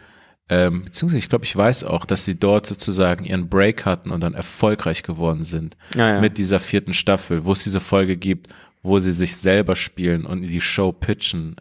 ähm, 0.49 0.85
beziehungsweise 0.85 1.19
ich 1.19 1.29
glaube, 1.29 1.45
ich 1.45 1.55
weiß 1.57 1.83
auch, 1.83 2.05
dass 2.07 2.25
sie 2.25 2.39
dort 2.39 2.65
sozusagen 2.65 3.25
ihren 3.25 3.49
Break 3.49 3.85
hatten 3.85 4.11
und 4.13 4.21
dann 4.21 4.35
erfolgreich 4.35 5.03
geworden 5.03 5.43
sind 5.43 5.77
Ja, 5.97 6.15
ja. 6.15 6.21
mit 6.21 6.39
dieser 6.39 6.61
vierten 6.61 6.95
Staffel, 6.95 7.45
wo 7.45 7.53
es 7.53 7.65
diese 7.65 7.81
Folge 7.81 8.17
gibt, 8.17 8.47
wo 8.85 9.01
sie 9.01 9.11
sich 9.13 9.37
selber 9.37 9.75
spielen 9.75 10.25
und 10.25 10.43
die 10.43 10.61
Show 10.61 10.93
pitchen. 10.93 11.57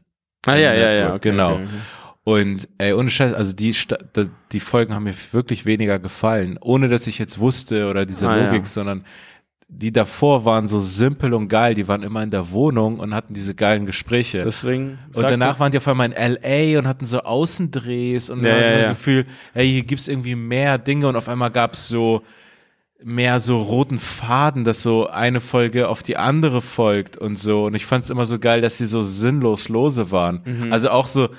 ah, 0.45 0.53
ja, 0.55 0.73
ja, 0.75 0.91
ja, 0.91 1.13
okay, 1.15 1.31
genau. 1.31 1.53
okay, 1.55 1.63
okay. 1.63 1.73
Und 2.23 2.67
ey, 2.77 2.93
ohne 2.93 3.09
Scheiß, 3.09 3.33
also 3.33 3.53
die, 3.53 3.73
die 4.51 4.59
Folgen 4.59 4.93
haben 4.93 5.05
mir 5.05 5.15
wirklich 5.31 5.65
weniger 5.65 5.97
gefallen, 5.97 6.57
ohne 6.61 6.87
dass 6.87 7.07
ich 7.07 7.17
jetzt 7.17 7.39
wusste 7.39 7.89
oder 7.89 8.05
diese 8.05 8.29
Ah, 8.29 8.35
Logik, 8.35 8.61
ja. 8.63 8.67
sondern 8.67 9.05
die 9.69 9.91
davor 9.91 10.45
waren 10.45 10.65
so 10.67 10.79
simpel 10.79 11.33
und 11.33 11.49
geil, 11.49 11.73
die 11.73 11.87
waren 11.87 12.01
immer 12.01 12.23
in 12.23 12.31
der 12.31 12.51
Wohnung 12.51 12.99
und 12.99 13.13
hatten 13.13 13.33
diese 13.33 13.53
geilen 13.53 13.85
Gespräche. 13.85 14.43
Deswegen. 14.45 14.97
und 15.13 15.23
danach 15.23 15.59
waren 15.59 15.71
die 15.71 15.77
auf 15.77 15.87
einmal 15.87 16.11
in 16.11 16.13
LA 16.13 16.79
und 16.79 16.87
hatten 16.87 17.05
so 17.05 17.19
Außendrehs 17.19 18.29
und 18.29 18.43
Ja, 18.43 18.51
man 18.53 18.61
ja, 18.61 18.69
ja. 18.69 18.81
das 18.87 18.97
Gefühl, 18.97 19.25
hey, 19.53 19.67
hier 19.67 19.83
gibt's 19.83 20.07
irgendwie 20.07 20.35
mehr 20.35 20.77
Dinge 20.77 21.07
und 21.07 21.15
auf 21.17 21.27
einmal 21.27 21.51
gab's 21.51 21.89
so 21.89 22.23
mehr 23.03 23.39
so 23.39 23.59
roten 23.61 23.99
Faden, 23.99 24.63
dass 24.63 24.81
so 24.81 25.07
eine 25.07 25.39
Folge 25.39 25.87
auf 25.89 26.01
die 26.01 26.17
andere 26.17 26.61
folgt 26.61 27.17
und 27.17 27.37
so. 27.37 27.65
Und 27.65 27.75
ich 27.75 27.85
fand's 27.85 28.09
immer 28.09 28.25
so 28.25 28.39
geil, 28.39 28.61
dass 28.61 28.77
sie 28.77 28.87
so 28.87 29.03
sinnlos 29.03 29.69
lose 29.69 30.11
waren. 30.11 30.41
Mhm. 30.45 30.73
Also 30.73 30.89
auch 30.89 31.07
so 31.07 31.29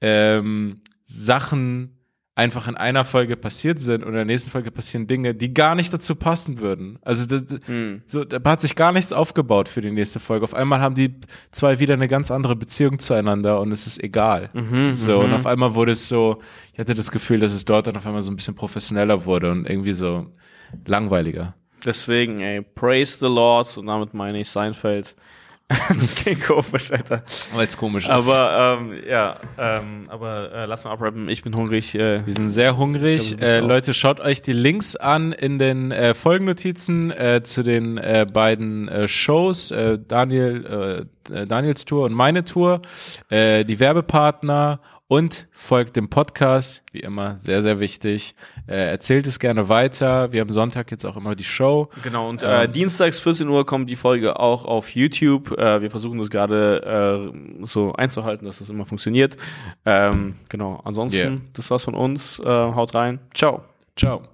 ähm, 0.00 0.80
Sachen 1.04 1.98
einfach 2.34 2.66
in 2.66 2.76
einer 2.78 3.04
Folge 3.04 3.36
passiert 3.36 3.78
sind 3.78 4.02
und 4.02 4.08
in 4.10 4.14
der 4.14 4.24
nächsten 4.24 4.50
Folge 4.50 4.70
passieren 4.70 5.06
Dinge, 5.06 5.34
die 5.34 5.52
gar 5.52 5.74
nicht 5.74 5.92
dazu 5.92 6.14
passen 6.14 6.60
würden. 6.60 6.98
Also 7.02 7.26
das, 7.26 7.58
Mhm. 7.66 8.00
so, 8.06 8.24
da 8.24 8.40
hat 8.50 8.62
sich 8.62 8.74
gar 8.74 8.92
nichts 8.92 9.12
aufgebaut 9.12 9.68
für 9.68 9.82
die 9.82 9.90
nächste 9.90 10.18
Folge. 10.18 10.44
Auf 10.44 10.54
einmal 10.54 10.80
haben 10.80 10.94
die 10.94 11.14
zwei 11.50 11.78
wieder 11.78 11.92
eine 11.92 12.08
ganz 12.08 12.30
andere 12.30 12.56
Beziehung 12.56 12.98
zueinander 12.98 13.60
und 13.60 13.70
es 13.70 13.86
ist 13.86 14.02
egal. 14.02 14.48
Mhm, 14.54 14.94
so, 14.94 15.20
und 15.20 15.34
auf 15.34 15.44
einmal 15.46 15.74
wurde 15.74 15.92
es 15.92 16.08
so, 16.08 16.40
ich 16.72 16.78
hatte 16.78 16.94
das 16.94 17.10
Gefühl, 17.10 17.38
dass 17.40 17.52
es 17.52 17.66
dort 17.66 17.86
dann 17.86 17.96
auf 17.98 18.06
einmal 18.06 18.22
so 18.22 18.30
ein 18.30 18.36
bisschen 18.36 18.54
professioneller 18.54 19.26
wurde 19.26 19.50
und 19.50 19.68
irgendwie 19.68 19.92
so 19.92 20.26
langweiliger. 20.86 21.54
Deswegen, 21.84 22.40
ey, 22.40 22.62
praise 22.62 23.18
the 23.18 23.26
Lord, 23.26 23.76
und 23.76 23.86
damit 23.86 24.14
meine 24.14 24.40
ich 24.40 24.48
Seinfeld. 24.48 25.14
das 25.88 26.14
klingt 26.14 26.42
komisch, 26.44 26.90
Alter. 26.90 27.22
Weil 27.54 27.66
es 27.66 27.76
komisch 27.76 28.04
ist. 28.04 28.10
Aber, 28.10 28.78
ähm, 28.80 28.94
ja, 29.08 29.36
ähm, 29.58 30.06
aber 30.08 30.52
äh, 30.52 30.66
lass 30.66 30.84
mal 30.84 30.92
abrappen, 30.92 31.28
ich 31.28 31.42
bin 31.42 31.54
hungrig. 31.54 31.94
Äh, 31.94 32.26
Wir 32.26 32.34
sind 32.34 32.48
sehr 32.48 32.76
hungrig. 32.76 33.36
Glaub, 33.36 33.48
Äh. 33.48 33.60
Leute, 33.60 33.94
schaut 33.94 34.20
euch 34.20 34.42
die 34.42 34.52
Links 34.52 34.96
an 34.96 35.32
in 35.32 35.58
den 35.58 35.90
äh, 35.92 36.14
Folgennotizen 36.14 37.10
äh, 37.10 37.42
zu 37.42 37.62
den 37.62 37.98
äh, 37.98 38.26
beiden 38.32 38.88
äh, 38.88 39.08
Shows, 39.08 39.70
äh, 39.70 39.98
Daniel, 40.06 41.06
äh, 41.30 41.32
äh, 41.42 41.46
Daniels 41.46 41.84
Tour 41.84 42.04
und 42.06 42.12
meine 42.14 42.44
Tour, 42.44 42.82
äh, 43.30 43.64
die 43.64 43.78
Werbepartner 43.80 44.80
und 45.12 45.46
folgt 45.52 45.96
dem 45.96 46.08
Podcast, 46.08 46.82
wie 46.90 47.00
immer, 47.00 47.38
sehr, 47.38 47.60
sehr 47.60 47.80
wichtig. 47.80 48.34
Äh, 48.66 48.88
erzählt 48.90 49.26
es 49.26 49.38
gerne 49.38 49.68
weiter. 49.68 50.32
Wir 50.32 50.40
haben 50.40 50.50
Sonntag 50.50 50.90
jetzt 50.90 51.04
auch 51.04 51.18
immer 51.18 51.34
die 51.34 51.44
Show. 51.44 51.90
Genau, 52.02 52.30
und 52.30 52.42
äh, 52.42 52.64
Ähm. 52.64 52.72
dienstags 52.72 53.20
14 53.20 53.46
Uhr 53.46 53.66
kommt 53.66 53.90
die 53.90 53.96
Folge 53.96 54.40
auch 54.40 54.64
auf 54.64 54.94
YouTube. 54.94 55.52
Äh, 55.58 55.82
wir 55.82 55.90
versuchen 55.90 56.16
das 56.18 56.30
gerade 56.30 57.30
äh, 57.60 57.66
so 57.66 57.92
einzuhalten, 57.92 58.46
dass 58.46 58.60
das 58.60 58.70
immer 58.70 58.86
funktioniert. 58.86 59.36
Ähm, 59.84 60.34
genau, 60.48 60.80
ansonsten, 60.82 61.18
Yeah. 61.18 61.40
das 61.52 61.70
war's 61.70 61.84
von 61.84 61.94
uns. 61.94 62.38
Äh, 62.38 62.48
haut 62.48 62.94
rein. 62.94 63.18
Ciao. 63.34 63.62
Ciao. 63.96 64.31